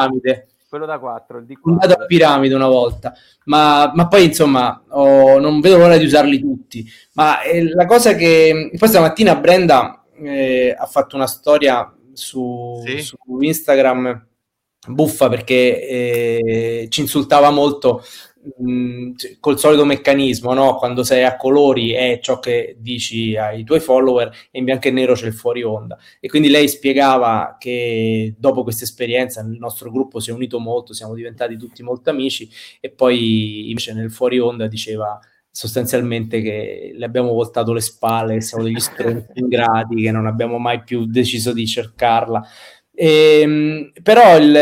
Quello 0.70 0.86
da 0.86 1.00
4, 1.00 1.40
il 1.40 1.46
di 1.46 1.56
4. 1.56 1.82
Andato 1.82 2.04
a 2.04 2.06
piramide 2.06 2.54
una 2.54 2.68
volta, 2.68 3.12
ma, 3.46 3.92
ma 3.96 4.08
poi 4.08 4.26
insomma 4.26 4.84
oh, 4.90 5.40
non 5.40 5.62
vedo 5.62 5.78
l'ora 5.78 5.98
di 5.98 6.06
usarli 6.06 6.40
tutti. 6.40 6.88
Ma 7.14 7.42
eh, 7.42 7.68
la 7.74 7.88
cosa 7.88 8.14
che... 8.14 8.72
Poi 8.78 8.88
stamattina 8.88 9.36
Brenda 9.36 10.04
eh, 10.22 10.76
ha 10.78 10.86
fatto 10.86 11.16
una 11.16 11.26
storia 11.26 11.92
su, 12.14 12.84
sì. 12.86 13.02
su 13.02 13.18
Instagram 13.40 14.28
buffa 14.88 15.28
perché 15.28 15.88
eh, 15.88 16.88
ci 16.90 17.02
insultava 17.02 17.50
molto 17.50 18.04
mh, 18.58 18.72
mm, 18.72 19.12
col 19.40 19.60
solito 19.60 19.86
meccanismo, 19.86 20.54
no? 20.54 20.76
quando 20.76 21.04
sei 21.04 21.24
a 21.24 21.36
colori 21.36 21.92
è 21.92 22.20
ciò 22.22 22.40
che 22.40 22.78
dici 22.80 23.36
ai 23.36 23.64
tuoi 23.64 23.80
follower 23.80 24.32
e 24.52 24.60
in 24.60 24.66
bianco 24.66 24.88
e 24.88 24.92
nero 24.92 25.14
c'è 25.14 25.28
il 25.28 25.34
fuori 25.34 25.64
onda. 25.64 25.98
E 26.20 26.28
quindi 26.28 26.50
lei 26.50 26.68
spiegava 26.68 27.58
che 27.60 28.36
dopo 28.38 28.64
questa 28.64 28.84
esperienza 28.84 29.42
il 29.42 29.58
nostro 29.60 29.92
gruppo 29.92 30.20
si 30.20 30.30
è 30.30 30.34
unito 30.34 30.60
molto, 30.60 30.94
siamo 30.94 31.14
diventati 31.14 31.58
tutti 31.58 31.84
molto 31.84 32.10
amici 32.10 32.50
e 32.80 32.90
poi 32.90 33.70
invece 33.70 33.94
nel 33.94 34.12
fuori 34.12 34.40
onda 34.40 34.68
diceva 34.68 35.20
sostanzialmente 35.52 36.42
che 36.42 36.94
le 36.96 37.06
abbiamo 37.06 37.34
voltato 37.34 37.74
le 37.74 37.82
spalle, 37.82 38.42
siamo 38.42 38.64
degli 38.64 38.80
stronzi 38.80 39.40
ingrati, 39.40 40.02
che 40.02 40.12
non 40.12 40.26
abbiamo 40.26 40.58
mai 40.58 40.84
più 40.84 41.06
deciso 41.06 41.54
di 41.54 41.68
cercarla. 41.68 42.42
Ehm, 43.02 43.94
però 44.04 44.38
il, 44.38 44.54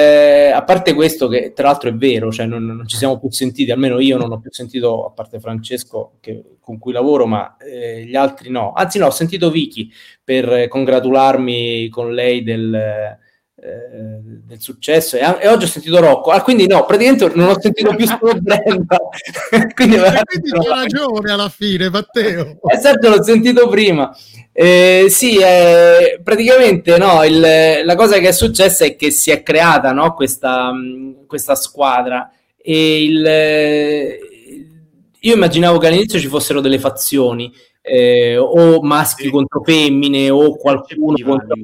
a 0.53 0.63
parte 0.63 0.93
questo, 0.93 1.27
che 1.27 1.53
tra 1.55 1.69
l'altro 1.69 1.89
è 1.89 1.95
vero, 1.95 2.31
cioè 2.31 2.45
non, 2.45 2.63
non, 2.63 2.87
ci 2.87 2.95
siamo 2.95 3.17
più 3.19 3.31
sentiti, 3.31 3.71
almeno 3.71 3.97
io 3.97 4.15
non 4.15 4.31
ho 4.31 4.39
più 4.39 4.51
sentito, 4.51 5.07
a 5.07 5.09
parte 5.09 5.39
Francesco 5.39 6.17
che, 6.19 6.43
con 6.59 6.77
cui 6.77 6.93
lavoro, 6.93 7.25
ma 7.25 7.57
eh, 7.57 8.05
gli 8.05 8.15
altri 8.15 8.51
no. 8.51 8.73
Anzi 8.73 8.99
no, 8.99 9.07
ho 9.07 9.11
sentito 9.11 9.49
Vicky 9.49 9.89
per 10.23 10.67
congratularmi 10.67 11.89
con 11.89 12.13
lei 12.13 12.43
del, 12.43 13.17
eh, 13.59 14.19
del 14.45 14.61
successo 14.61 15.17
e, 15.17 15.37
e, 15.39 15.47
oggi 15.47 15.65
ho 15.65 15.67
sentito 15.67 15.99
Rocco. 15.99 16.29
Ah, 16.29 16.41
quindi 16.41 16.67
no, 16.67 16.85
praticamente 16.85 17.31
non 17.33 17.49
ho 17.49 17.59
sentito 17.59 17.95
più 17.95 18.05
solo 18.05 18.33
Brenda. 18.39 18.97
quindi 19.73 19.97
quindi 19.97 20.51
c'è 20.51 20.67
ragione 20.67 21.31
alla 21.31 21.49
fine, 21.49 21.89
Matteo. 21.89 22.59
Esatto, 22.67 23.09
l'ho 23.09 23.23
sentito 23.23 23.67
prima. 23.67 24.15
Eh, 24.51 25.07
sì, 25.09 25.37
eh, 25.37 26.19
praticamente 26.23 26.97
no, 26.97 27.23
il, 27.23 27.39
la 27.83 27.95
cosa 27.95 28.19
che 28.19 28.27
è 28.27 28.31
successa 28.31 28.85
è 28.85 28.95
che 28.95 29.09
si 29.11 29.31
è 29.31 29.41
creata 29.41 29.91
no, 29.91 30.13
questa, 30.13 30.71
questa 31.25 31.55
squadra 31.55 32.31
e 32.55 33.03
il, 33.03 34.19
io 35.19 35.33
immaginavo 35.33 35.77
che 35.77 35.87
all'inizio 35.87 36.19
ci 36.19 36.27
fossero 36.27 36.61
delle 36.61 36.79
fazioni 36.79 37.51
eh, 37.87 38.37
o 38.37 38.81
maschi 38.81 39.23
sì. 39.23 39.29
contro 39.29 39.61
femmine 39.63 40.29
o 40.29 40.55
qualcuno 40.57 41.15
contro... 41.23 41.55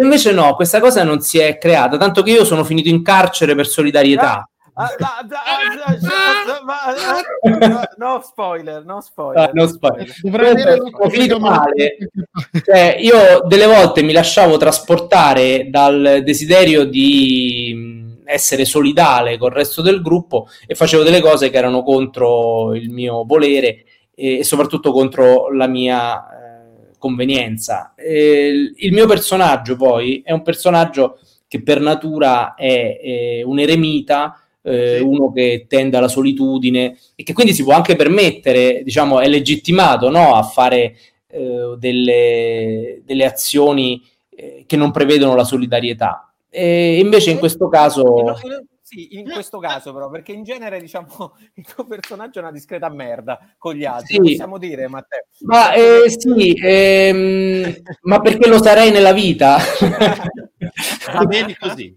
Invece 0.00 0.32
no, 0.32 0.54
questa 0.54 0.80
cosa 0.80 1.02
non 1.02 1.20
si 1.20 1.38
è 1.38 1.58
creata, 1.58 1.96
tanto 1.96 2.22
che 2.22 2.30
io 2.30 2.44
sono 2.44 2.64
finito 2.64 2.88
in 2.88 3.02
carcere 3.02 3.54
per 3.54 3.66
solidarietà. 3.66 4.48
no 7.96 8.20
spoiler, 8.22 8.84
no 8.84 9.00
spoiler. 9.00 9.48
Ah, 9.48 9.50
no 9.52 9.66
spoiler. 9.66 10.14
Ho 10.92 11.10
finito 11.10 11.40
male. 11.40 11.96
Cioè, 12.64 12.96
io 13.00 13.42
delle 13.48 13.66
volte 13.66 14.02
mi 14.02 14.12
lasciavo 14.12 14.56
trasportare 14.56 15.66
dal 15.68 16.22
desiderio 16.24 16.84
di 16.84 18.06
essere 18.24 18.64
solidale 18.64 19.38
col 19.38 19.50
resto 19.50 19.82
del 19.82 20.00
gruppo 20.02 20.48
e 20.66 20.74
facevo 20.74 21.02
delle 21.02 21.20
cose 21.20 21.50
che 21.50 21.56
erano 21.56 21.82
contro 21.82 22.74
il 22.74 22.90
mio 22.90 23.24
volere 23.24 23.84
e 24.20 24.42
soprattutto 24.42 24.90
contro 24.90 25.52
la 25.52 25.68
mia 25.68 26.18
eh, 26.18 26.96
convenienza. 26.98 27.94
Il 27.96 28.92
mio 28.92 29.06
personaggio 29.06 29.76
poi 29.76 30.22
è 30.24 30.32
un 30.32 30.42
personaggio 30.42 31.20
che 31.46 31.62
per 31.62 31.80
natura 31.80 32.54
è, 32.54 32.98
è 33.00 33.42
un 33.42 33.60
eremita 33.60 34.42
eh, 34.62 34.98
uno 34.98 35.32
che 35.32 35.66
tende 35.68 35.96
alla 35.96 36.08
solitudine 36.08 36.98
e 37.14 37.22
che 37.22 37.32
quindi 37.32 37.54
si 37.54 37.62
può 37.62 37.74
anche 37.74 37.94
permettere, 37.94 38.82
diciamo, 38.82 39.20
è 39.20 39.28
legittimato 39.28 40.10
no, 40.10 40.34
a 40.34 40.42
fare 40.42 40.96
eh, 41.28 41.76
delle, 41.78 43.00
delle, 43.04 43.24
azioni 43.24 44.02
che 44.66 44.76
non 44.76 44.90
prevedono 44.90 45.34
la 45.34 45.44
solidarietà. 45.44 46.32
E 46.50 46.98
invece 46.98 47.30
in 47.30 47.38
questo 47.38 47.68
caso... 47.68 48.36
Sì, 48.88 49.18
in 49.18 49.30
questo 49.30 49.58
caso 49.58 49.92
però, 49.92 50.08
perché 50.08 50.32
in 50.32 50.44
genere 50.44 50.80
diciamo 50.80 51.36
il 51.56 51.66
tuo 51.66 51.84
personaggio 51.84 52.38
è 52.38 52.42
una 52.42 52.50
discreta 52.50 52.88
merda 52.88 53.38
con 53.58 53.74
gli 53.74 53.84
altri, 53.84 54.14
sì. 54.14 54.20
possiamo 54.20 54.56
dire 54.56 54.88
Matteo. 54.88 55.26
Ma 55.40 55.74
eh, 55.74 56.08
sì, 56.08 56.58
ehm, 56.58 57.82
ma 58.04 58.18
perché 58.20 58.48
lo 58.48 58.62
sarei 58.62 58.90
nella 58.90 59.12
vita? 59.12 59.58
Va 61.12 61.24
bene 61.26 61.54
così. 61.58 61.94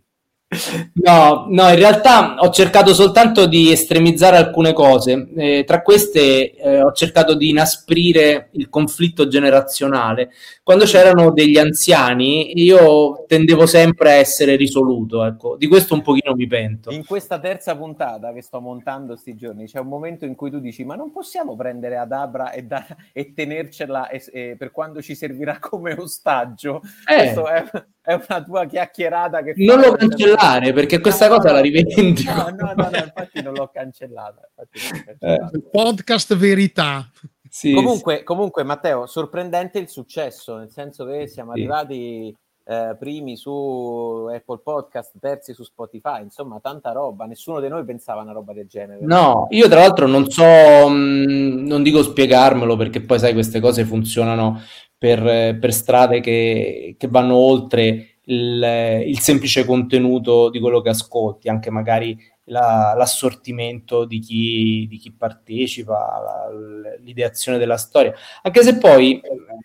No, 0.96 1.46
no, 1.48 1.70
in 1.70 1.76
realtà 1.76 2.36
ho 2.36 2.50
cercato 2.50 2.94
soltanto 2.94 3.46
di 3.46 3.72
estremizzare 3.72 4.36
alcune 4.36 4.74
cose. 4.74 5.30
Eh, 5.36 5.64
tra 5.66 5.82
queste 5.82 6.54
eh, 6.56 6.82
ho 6.82 6.92
cercato 6.92 7.36
di 7.36 7.50
inasprire 7.50 8.50
il 8.54 8.68
conflitto 8.68 9.28
generazionale. 9.30 10.32
Quando 10.62 10.84
c'erano 10.84 11.32
degli 11.32 11.58
anziani, 11.58 12.62
io 12.62 13.24
tendevo 13.28 13.66
sempre 13.66 14.12
a 14.12 14.16
essere 14.16 14.58
risoluto. 14.58 15.24
Ecco. 15.24 15.56
Di 15.56 15.68
questo 15.68 15.94
un 15.94 16.02
pochino 16.02 16.36
mi 16.36 16.48
pento. 16.48 16.92
In 16.92 17.06
questa 17.06 17.40
terza 17.40 17.76
puntata 17.78 18.34
che 18.34 18.42
sto 18.42 18.60
montando 18.60 19.14
questi 19.14 19.36
giorni, 19.36 19.68
c'è 19.68 19.80
un 19.80 19.88
momento 19.88 20.26
in 20.26 20.36
cui 20.36 20.52
tu 20.52 20.60
dici: 20.60 20.84
Ma 20.84 20.96
non 20.96 21.12
possiamo 21.12 21.56
prendere 21.56 21.96
Adabra 21.96 22.52
e, 22.52 22.64
da- 22.64 22.86
e 23.14 23.32
tenercela 23.34 24.10
e- 24.10 24.24
e 24.34 24.56
per 24.58 24.72
quando 24.72 25.02
ci 25.02 25.16
servirà 25.16 25.60
come 25.60 25.94
ostaggio. 25.98 26.82
Eh. 27.08 27.16
Questo 27.16 27.48
è 27.48 27.64
è 28.04 28.14
una 28.14 28.44
tua 28.44 28.66
chiacchierata 28.66 29.44
che 29.44 29.54
non 29.58 29.80
lo 29.80 29.94
cancellare 29.94 30.74
perché 30.74 31.00
questa 31.00 31.28
no, 31.28 31.36
cosa 31.36 31.50
no, 31.50 31.56
la 31.56 31.62
rivendico 31.62 32.32
no, 32.32 32.50
no, 32.50 32.74
no, 32.76 32.90
no, 32.90 32.98
infatti 32.98 33.42
non 33.44 33.54
l'ho 33.54 33.70
cancellata, 33.72 34.50
l'ho 34.56 34.68
cancellata. 34.72 35.52
Eh. 35.52 35.62
podcast 35.72 36.36
verità 36.36 37.08
sì, 37.48 37.74
comunque, 37.74 38.18
sì. 38.18 38.24
comunque 38.24 38.64
Matteo 38.64 39.06
sorprendente 39.06 39.78
il 39.78 39.88
successo 39.88 40.58
nel 40.58 40.72
senso 40.72 41.06
che 41.06 41.28
siamo 41.28 41.54
sì. 41.54 41.60
arrivati 41.60 42.36
eh, 42.64 42.96
primi 42.98 43.36
su 43.38 44.28
Apple 44.34 44.62
Podcast 44.64 45.14
terzi 45.20 45.54
su 45.54 45.64
Spotify 45.64 46.24
insomma 46.24 46.60
tanta 46.60 46.92
roba 46.92 47.26
nessuno 47.26 47.60
di 47.60 47.68
noi 47.68 47.84
pensava 47.84 48.22
a 48.22 48.24
una 48.24 48.34
roba 48.34 48.54
del 48.54 48.68
genere 48.68 49.06
no 49.06 49.48
io 49.52 49.68
tra 49.68 49.82
l'altro 49.82 50.08
non 50.08 50.28
so 50.30 50.44
mh, 50.44 50.94
mm, 50.94 51.66
non 51.68 51.84
dico 51.84 52.02
spiegarmelo 52.02 52.76
perché 52.78 53.02
poi 53.02 53.20
sai 53.20 53.34
queste 53.34 53.60
cose 53.60 53.84
funzionano 53.84 54.62
per, 55.02 55.58
per 55.58 55.74
strade 55.74 56.20
che, 56.20 56.94
che, 56.96 57.08
vanno 57.08 57.34
oltre 57.34 58.18
il, 58.26 59.04
il, 59.08 59.20
semplice 59.20 59.66
contenuto 59.66 60.52
di 60.52 60.60
quello 60.60 60.80
che 60.82 60.90
ascolti, 60.90 61.50
anche 61.50 61.72
magari 61.72 62.16
la, 62.44 62.94
l'assortimento 62.96 64.06
di 64.06 64.20
chi, 64.20 64.86
di 64.88 64.98
chi 64.98 65.12
partecipa, 65.12 65.94
la, 65.94 66.98
l'ideazione 67.00 67.58
della 67.58 67.78
storia. 67.78 68.14
Anche 68.44 68.62
se 68.62 68.78
poi 68.78 69.20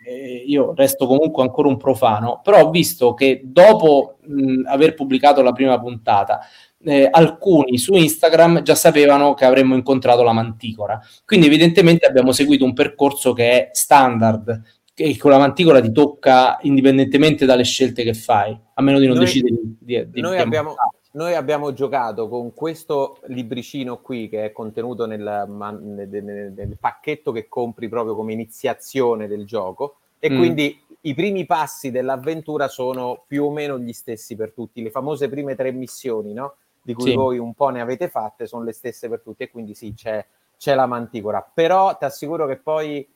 eh, 0.07 0.45
io 0.47 0.73
resto 0.75 1.07
comunque 1.07 1.43
ancora 1.43 1.69
un 1.69 1.77
profano, 1.77 2.41
però 2.43 2.65
ho 2.65 2.71
visto 2.71 3.13
che 3.13 3.43
dopo 3.45 4.17
mh, 4.23 4.63
aver 4.69 4.95
pubblicato 4.95 5.43
la 5.43 5.53
prima 5.53 5.79
puntata, 5.79 6.41
eh, 6.83 7.09
alcuni 7.11 7.77
su 7.77 7.95
Instagram 7.95 8.63
già 8.63 8.75
sapevano 8.75 9.35
che 9.35 9.45
avremmo 9.45 9.75
incontrato 9.75 10.23
la 10.23 10.33
manticora. 10.33 10.99
Quindi 11.27 11.47
evidentemente 11.47 12.07
abbiamo 12.07 12.33
seguito 12.33 12.65
un 12.65 12.73
percorso 12.73 13.35
che 13.35 13.51
è 13.51 13.69
standard, 13.73 14.76
che 14.97 15.15
con 15.19 15.31
la 15.31 15.37
manticola 15.37 15.83
ti 15.83 15.93
tocca 15.93 16.57
indipendentemente 16.63 17.45
dalle 17.45 17.65
scelte 17.65 18.03
che 18.03 18.15
fai, 18.15 18.59
a 18.73 18.81
meno 18.81 18.99
di 18.99 19.07
non 19.07 19.17
noi, 19.17 19.27
decidere 19.27 19.55
di, 19.79 20.09
di, 20.09 20.21
noi, 20.23 20.39
abbiamo, 20.39 20.75
noi 21.13 21.35
abbiamo 21.35 21.75
giocato 21.75 22.31
con 22.31 22.55
questo 22.55 23.19
libricino 23.27 24.01
qui 24.01 24.31
che 24.31 24.47
è 24.47 24.53
contenuto 24.53 25.05
nel, 25.05 25.21
nel, 25.21 26.09
nel, 26.09 26.53
nel 26.57 26.77
pacchetto 26.81 27.31
che 27.31 27.47
compri 27.47 27.91
proprio 27.91 28.17
come 28.17 28.33
iniziazione 28.33 29.27
del 29.29 29.45
gioco 29.45 29.99
e 30.19 30.31
mm. 30.31 30.39
quindi 30.39 30.81
i 31.03 31.13
primi 31.13 31.45
passi 31.45 31.91
dell'avventura 31.91 32.67
sono 32.67 33.23
più 33.27 33.45
o 33.45 33.51
meno 33.51 33.79
gli 33.79 33.93
stessi 33.93 34.35
per 34.35 34.53
tutti, 34.53 34.83
le 34.83 34.91
famose 34.91 35.29
prime 35.29 35.55
tre 35.55 35.73
missioni, 35.73 36.33
no? 36.33 36.55
di 36.81 36.95
cui 36.95 37.11
sì. 37.11 37.15
voi 37.15 37.37
un 37.37 37.53
po' 37.53 37.69
ne 37.69 37.83
avete 37.83 38.09
fatte, 38.09 38.47
sono 38.47 38.65
le 38.65 38.73
stesse 38.73 39.11
per 39.11 39.21
tutti 39.21 39.43
e 39.43 39.51
quindi 39.51 39.75
sì, 39.75 39.93
c'è, 39.93 40.25
c'è 40.57 40.75
la 40.75 40.87
manticora. 40.87 41.47
Però 41.53 41.95
ti 41.99 42.07
assicuro 42.07 42.47
che 42.47 42.57
poi 42.57 43.07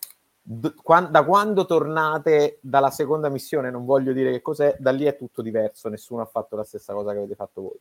da 0.52 1.22
quando 1.22 1.64
tornate 1.64 2.58
dalla 2.60 2.90
seconda 2.90 3.28
missione, 3.28 3.70
non 3.70 3.84
voglio 3.84 4.12
dire 4.12 4.32
che 4.32 4.42
cos'è, 4.42 4.74
da 4.80 4.90
lì 4.90 5.04
è 5.04 5.16
tutto 5.16 5.42
diverso, 5.42 5.88
nessuno 5.88 6.22
ha 6.22 6.26
fatto 6.26 6.56
la 6.56 6.64
stessa 6.64 6.92
cosa 6.92 7.12
che 7.12 7.18
avete 7.18 7.36
fatto 7.36 7.60
voi. 7.62 7.78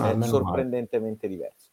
Ah, 0.00 0.12
è 0.12 0.22
sorprendentemente 0.22 1.26
male. 1.26 1.38
diverso. 1.38 1.68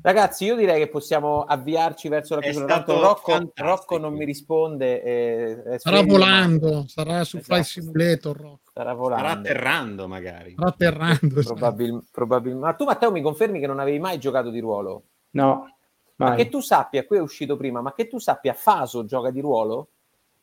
Ragazzi, 0.00 0.44
io 0.44 0.54
direi 0.54 0.78
che 0.78 0.88
possiamo 0.88 1.42
avviarci 1.42 2.08
verso 2.08 2.36
la 2.36 2.40
chiusura. 2.42 2.66
Tanto 2.66 3.00
Rocco, 3.00 3.52
Rocco, 3.56 3.98
non 3.98 4.14
mi 4.14 4.24
risponde. 4.24 5.02
Eh, 5.02 5.78
sarà 5.80 6.02
volando, 6.04 6.84
sarà 6.86 7.24
su 7.24 7.38
esatto. 7.38 7.54
Fly 7.54 7.64
Simulator. 7.64 8.36
Rocco. 8.36 8.70
Sarà 8.72 8.94
volando. 8.94 9.26
Sarà 9.26 9.38
atterrando, 9.40 10.06
magari. 10.06 10.54
Sarà 10.56 10.68
atterrando. 10.68 11.42
Probabil- 11.42 12.04
probabil- 12.12 12.54
Ma 12.54 12.72
tu, 12.74 12.84
Matteo, 12.84 13.10
mi 13.10 13.20
confermi 13.20 13.58
che 13.58 13.66
non 13.66 13.80
avevi 13.80 13.98
mai 13.98 14.18
giocato 14.18 14.50
di 14.50 14.60
ruolo? 14.60 15.02
No. 15.30 15.77
Ma 16.18 16.34
che 16.34 16.48
tu 16.48 16.60
sappia, 16.60 17.06
qui 17.06 17.16
è 17.16 17.20
uscito 17.20 17.56
prima, 17.56 17.80
ma 17.80 17.92
che 17.92 18.08
tu 18.08 18.18
sappia, 18.18 18.52
Faso 18.52 19.04
gioca 19.04 19.30
di 19.30 19.40
ruolo? 19.40 19.88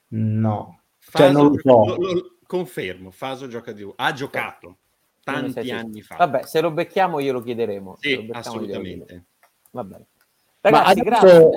No, 0.09 0.79
cioè, 1.11 1.31
non 1.31 1.47
lo 1.47 1.59
so. 1.59 1.85
Lo, 1.85 2.13
lo, 2.13 2.35
confermo, 2.47 3.11
Faso 3.11 3.47
gioca 3.47 3.73
di 3.73 3.81
ruolo. 3.81 3.95
Ha 3.97 4.13
giocato 4.13 4.77
tanti 5.23 5.71
anni 5.71 6.01
fa. 6.01 6.15
Vabbè, 6.15 6.43
se 6.43 6.61
lo 6.61 6.71
becchiamo 6.71 7.19
glielo 7.19 7.41
chiederemo. 7.41 7.97
Sì, 7.99 8.29
assolutamente. 8.31 9.25
Va 9.71 9.83
bene. 9.83 10.05
Ragazzi, 10.61 10.99
adesso, 10.99 11.49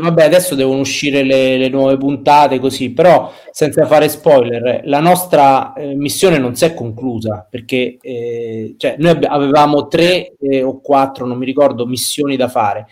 vabbè, 0.00 0.24
adesso 0.24 0.54
devono 0.54 0.80
uscire 0.80 1.22
le, 1.22 1.58
le, 1.58 1.68
nuove 1.68 1.98
puntate 1.98 2.58
così, 2.58 2.92
però 2.92 3.30
senza 3.50 3.84
fare 3.84 4.08
spoiler, 4.08 4.80
la 4.84 5.00
nostra 5.00 5.74
eh, 5.74 5.94
missione 5.94 6.38
non 6.38 6.54
si 6.54 6.64
è 6.64 6.72
conclusa 6.72 7.46
perché 7.50 7.98
eh, 8.00 8.74
cioè, 8.78 8.96
noi 8.98 9.18
avevamo 9.22 9.86
tre 9.86 10.32
eh, 10.38 10.62
o 10.62 10.80
quattro, 10.80 11.26
non 11.26 11.36
mi 11.36 11.44
ricordo, 11.44 11.84
missioni 11.84 12.36
da 12.36 12.48
fare 12.48 12.86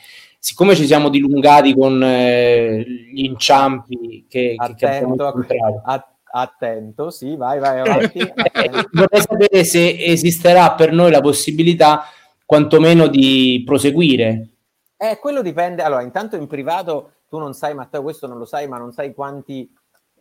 siccome 0.45 0.75
ci 0.75 0.87
siamo 0.87 1.09
dilungati 1.09 1.73
con 1.73 2.03
eh, 2.03 2.83
gli 2.83 3.23
inciampi 3.23 4.27
che, 4.29 4.57
attento, 4.57 5.33
che 5.47 5.57
a, 5.85 6.09
attento, 6.33 7.11
sì, 7.11 7.37
vai, 7.37 7.61
vai 7.61 7.79
avanti. 7.79 8.19
Vorrei 8.91 9.21
sapere 9.21 9.63
se 9.63 10.05
esisterà 10.05 10.73
per 10.73 10.91
noi 10.91 11.13
la 11.13 11.21
possibilità 11.21 12.03
quantomeno 12.45 13.07
di 13.07 13.63
proseguire. 13.65 14.49
Eh, 14.97 15.19
quello 15.21 15.43
dipende. 15.43 15.83
Allora, 15.83 16.03
intanto 16.03 16.35
in 16.35 16.49
privato 16.49 17.13
tu 17.29 17.39
non 17.39 17.55
sai, 17.55 17.75
Matteo, 17.75 18.03
questo 18.03 18.27
non 18.27 18.39
lo 18.39 18.45
sai, 18.45 18.67
ma 18.67 18.79
non 18.79 18.91
sai 18.91 19.15
quanti 19.15 19.73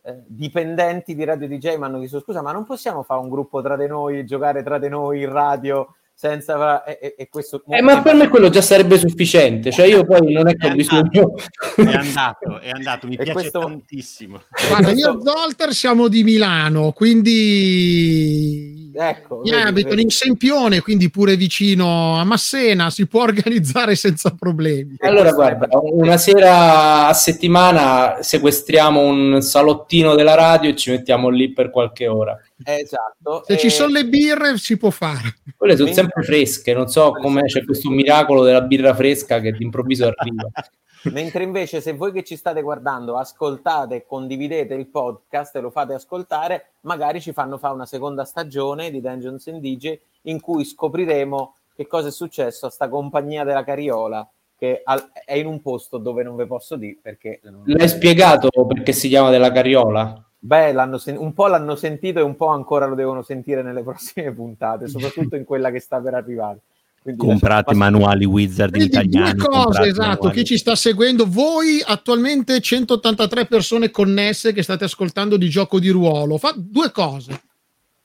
eh, 0.04 0.22
dipendenti 0.28 1.16
di 1.16 1.24
Radio 1.24 1.48
DJ 1.48 1.78
mi 1.78 1.86
hanno 1.86 1.98
chiesto 1.98 2.20
scusa, 2.20 2.44
ma 2.44 2.52
non 2.52 2.66
possiamo 2.66 3.02
fare 3.02 3.22
un 3.22 3.30
gruppo 3.30 3.60
tra 3.64 3.76
di 3.76 3.88
noi, 3.88 4.24
giocare 4.24 4.62
tra 4.62 4.78
di 4.78 4.88
noi 4.88 5.22
in 5.22 5.32
radio 5.32 5.96
senza... 6.22 6.84
E, 6.84 7.16
e 7.18 7.30
questo... 7.30 7.64
Eh, 7.68 7.82
ma 7.82 8.04
per 8.04 8.14
me 8.14 8.28
quello 8.28 8.50
già 8.50 8.62
sarebbe 8.62 9.00
sufficiente, 9.00 9.72
cioè 9.72 9.88
io 9.88 10.06
poi 10.06 10.32
non 10.32 10.48
è 10.48 10.56
che 10.56 10.68
ho 10.68 10.76
bisogno... 10.76 11.34
È 11.76 11.82
andato, 11.82 12.60
è 12.60 12.70
andato, 12.70 13.08
mi 13.08 13.16
piace 13.16 13.32
questo... 13.32 13.60
tantissimo. 13.62 14.44
Guarda, 14.68 14.92
io 14.92 15.18
e 15.18 15.24
Zolter 15.24 15.74
siamo 15.74 16.08
di 16.08 16.24
Milano, 16.24 16.92
quindi... 16.92 18.81
Ecco, 18.94 19.42
io 19.44 19.58
abito 19.58 19.94
in 19.94 20.10
Sempione, 20.10 20.82
quindi 20.82 21.10
pure 21.10 21.36
vicino 21.36 22.18
a 22.18 22.24
Massena, 22.24 22.90
si 22.90 23.08
può 23.08 23.24
organizzare 23.24 23.96
senza 23.96 24.32
problemi. 24.32 24.96
Allora 25.00 25.32
guarda, 25.32 25.68
una 25.72 26.18
sera 26.18 27.08
a 27.08 27.14
settimana 27.14 28.18
sequestriamo 28.22 29.00
un 29.00 29.42
salottino 29.42 30.16
della 30.16 30.36
radio 30.36 30.70
e 30.70 30.76
ci 30.76 30.92
mettiamo 30.92 31.30
lì 31.30 31.54
per 31.54 31.70
qualche 31.70 32.08
ora. 32.08 32.38
Esatto. 32.64 33.44
Se 33.46 33.54
e... 33.54 33.58
ci 33.58 33.70
sono 33.70 33.94
le 33.94 34.06
birre 34.06 34.58
si 34.58 34.78
può 34.78 34.90
fare. 34.90 35.36
Quelle 35.56 35.76
sono 35.76 35.92
sempre 35.92 36.24
fresche, 36.24 36.74
non 36.74 36.88
so 36.88 37.12
come 37.12 37.44
c'è 37.44 37.64
questo 37.64 37.90
miracolo 37.90 38.44
della 38.44 38.62
birra 38.62 38.94
fresca 38.94 39.40
che 39.40 39.52
d'improvviso 39.52 40.08
arriva. 40.08 40.50
Mentre 41.06 41.44
invece 41.44 41.82
se 41.82 41.94
voi 41.94 42.12
che 42.12 42.24
ci 42.24 42.36
state 42.36 42.62
guardando 42.62 43.18
ascoltate 43.18 43.96
e 43.96 44.06
condividete 44.06 44.74
il 44.74 44.88
podcast 44.88 45.56
e 45.56 45.62
lo 45.62 45.72
fate 45.72 45.94
ascoltare, 45.94 46.74
magari 46.82 47.20
ci 47.20 47.34
fanno 47.34 47.58
fare 47.58 47.74
una 47.74 47.86
seconda 47.86 48.24
stagione 48.24 48.92
di 48.92 49.02
Dungeons 49.02 49.48
and 49.48 49.62
DJ 49.62 50.00
in 50.24 50.40
cui 50.40 50.64
scopriremo 50.64 51.56
che 51.76 51.88
cosa 51.88 52.10
è 52.10 52.12
successo 52.12 52.68
a 52.68 52.70
sta 52.70 52.90
compagnia 52.90 53.44
della 53.44 53.64
Cariola 53.64 54.30
che 54.62 54.84
è 55.26 55.34
in 55.34 55.48
un 55.48 55.60
posto 55.60 55.98
dove 55.98 56.22
non 56.22 56.36
ve 56.36 56.46
posso 56.46 56.76
dire 56.76 57.00
perché... 57.02 57.40
L'hai 57.66 57.90
spiegato 57.90 58.50
perché 58.68 58.92
si 58.92 59.08
chiama 59.08 59.32
della 59.32 59.52
Cariola? 59.52 60.24
Beh, 60.38 60.76
sen- 60.98 61.18
un 61.18 61.34
po' 61.34 61.48
l'hanno 61.48 61.76
sentito 61.76 62.20
e 62.20 62.22
un 62.22 62.36
po' 62.36 62.46
ancora 62.46 62.86
lo 62.86 62.94
devono 62.94 63.24
sentire 63.24 63.64
nelle 63.64 63.82
prossime 63.82 64.32
puntate, 64.32 64.88
soprattutto 64.88 65.36
in 65.36 65.46
quella 65.46 65.72
che 65.72 65.80
sta 65.80 66.00
per 66.00 66.14
arrivare. 66.14 66.60
Quindi 67.02 67.20
comprate 67.20 67.74
manuali 67.74 68.26
wizard 68.26 68.76
in 68.76 68.84
italiano. 68.84 69.34
Due 69.34 69.48
cose, 69.48 69.88
esatto, 69.88 70.30
chi 70.30 70.44
ci 70.44 70.58
sta 70.58 70.76
seguendo, 70.76 71.26
voi 71.28 71.82
attualmente 71.84 72.62
183 72.62 73.46
persone 73.46 73.90
connesse 73.90 74.54
che 74.54 74.62
state 74.62 74.84
ascoltando 74.84 75.36
di 75.36 75.50
gioco 75.50 75.80
di 75.80 75.90
ruolo, 75.90 76.38
fa 76.38 76.54
due 76.56 76.92
cose. 76.92 77.42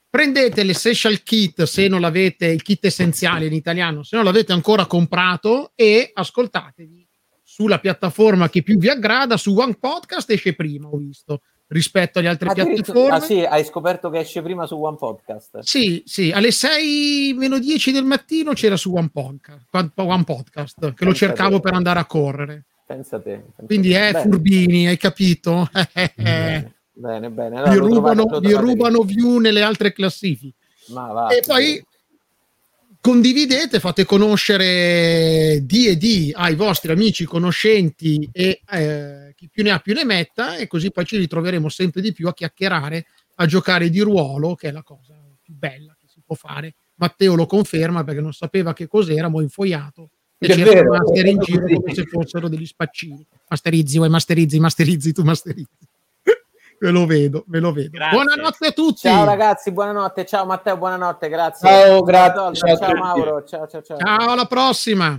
Prendete 0.08 0.62
l'essential 0.62 1.22
kit 1.22 1.64
se 1.64 1.88
non 1.88 2.00
l'avete, 2.00 2.46
il 2.46 2.62
kit 2.62 2.86
essenziale 2.86 3.44
in 3.44 3.52
italiano, 3.52 4.02
se 4.02 4.16
non 4.16 4.24
l'avete 4.24 4.54
ancora 4.54 4.86
comprato 4.86 5.72
e 5.74 6.10
ascoltatevi 6.14 7.06
sulla 7.42 7.78
piattaforma 7.78 8.48
che 8.48 8.62
più 8.62 8.78
vi 8.78 8.88
aggrada, 8.88 9.36
su 9.36 9.54
One 9.54 9.76
Podcast 9.78 10.30
esce 10.30 10.54
prima, 10.54 10.88
ho 10.88 10.96
visto 10.96 11.42
rispetto 11.68 12.18
alle 12.18 12.28
altre 12.28 12.52
piattaforme. 12.52 13.16
Ah 13.16 13.20
sì, 13.20 13.40
hai 13.40 13.64
scoperto 13.64 14.10
che 14.10 14.18
esce 14.18 14.42
prima 14.42 14.66
su 14.66 14.80
One 14.80 14.96
Podcast. 14.96 15.58
Sì, 15.60 16.02
sì, 16.06 16.30
alle 16.30 16.50
6 16.50 17.34
meno 17.36 17.58
10 17.58 17.92
del 17.92 18.04
mattino 18.04 18.52
c'era 18.52 18.76
su 18.76 18.92
One 18.94 19.10
Podcast, 19.12 19.66
One 19.94 20.24
Podcast 20.24 20.74
che 20.78 20.86
Pensa 20.86 21.04
lo 21.04 21.14
cercavo 21.14 21.56
te. 21.56 21.60
per 21.62 21.72
andare 21.74 21.98
a 21.98 22.04
correre. 22.04 22.64
Pensa 22.86 23.18
te. 23.18 23.30
Pensa 23.30 23.62
Quindi 23.66 23.94
eh, 23.94 24.12
bene. 24.12 24.20
furbini, 24.22 24.86
hai 24.86 24.96
capito? 24.96 25.68
bene, 26.14 26.72
bene. 26.92 27.30
bene. 27.30 27.56
Allora, 27.56 27.70
vi 27.70 27.78
rubano, 27.78 28.26
trovate, 28.26 28.46
vi 28.46 28.54
rubano 28.54 29.00
view 29.02 29.38
nelle 29.38 29.62
altre 29.62 29.92
classifiche. 29.92 30.54
Va, 30.88 31.28
e 31.28 31.42
poi 31.44 31.84
condividete, 33.00 33.80
fate 33.80 34.04
conoscere 34.04 35.60
D&D 35.64 36.30
ai 36.32 36.54
vostri 36.54 36.92
amici, 36.92 37.24
conoscenti 37.24 38.28
e 38.32 38.60
eh, 38.70 39.25
chi 39.46 39.48
più 39.52 39.62
ne 39.62 39.70
ha 39.70 39.78
più 39.78 39.94
ne 39.94 40.04
metta 40.04 40.56
e 40.56 40.66
così 40.66 40.90
poi 40.90 41.04
ci 41.04 41.16
ritroveremo 41.16 41.68
sempre 41.68 42.00
di 42.00 42.12
più 42.12 42.28
a 42.28 42.34
chiacchierare, 42.34 43.06
a 43.36 43.46
giocare 43.46 43.88
di 43.88 44.00
ruolo, 44.00 44.54
che 44.54 44.68
è 44.68 44.72
la 44.72 44.82
cosa 44.82 45.14
più 45.40 45.54
bella 45.54 45.96
che 45.98 46.06
si 46.08 46.20
può 46.24 46.34
fare. 46.34 46.74
Matteo 46.96 47.34
lo 47.34 47.46
conferma 47.46 48.04
perché 48.04 48.20
non 48.20 48.32
sapeva 48.32 48.72
che 48.72 48.86
cos'era, 48.86 49.28
mo' 49.28 49.40
infoiato 49.40 50.10
e 50.38 50.48
c'era 50.48 50.82
master 50.82 51.26
in 51.26 51.38
giro 51.38 51.66
come 51.66 51.94
se 51.94 52.04
fossero 52.04 52.48
degli 52.48 52.66
spaccini. 52.66 53.26
Masterizzi, 53.48 53.96
vuoi 53.96 54.10
masterizzi, 54.10 54.58
masterizzi, 54.58 55.12
tu 55.12 55.22
masterizzi. 55.22 55.88
Ve 56.78 56.90
lo 56.90 57.06
vedo, 57.06 57.44
ve 57.46 57.58
lo 57.58 57.72
vedo. 57.72 57.90
Grazie. 57.90 58.16
Buonanotte 58.18 58.66
a 58.66 58.72
tutti. 58.72 59.08
Ciao 59.08 59.24
ragazzi, 59.24 59.72
buonanotte. 59.72 60.26
Ciao 60.26 60.44
Matteo, 60.44 60.76
buonanotte, 60.76 61.28
grazie. 61.30 61.68
Ciao, 61.68 62.02
grazie. 62.02 62.54
Ciao, 62.54 62.76
ciao 62.76 62.94
Mauro. 62.94 63.44
Ciao, 63.44 63.66
ciao, 63.66 63.80
ciao. 63.80 63.96
Ciao, 63.96 64.30
alla 64.30 64.44
prossima. 64.44 65.18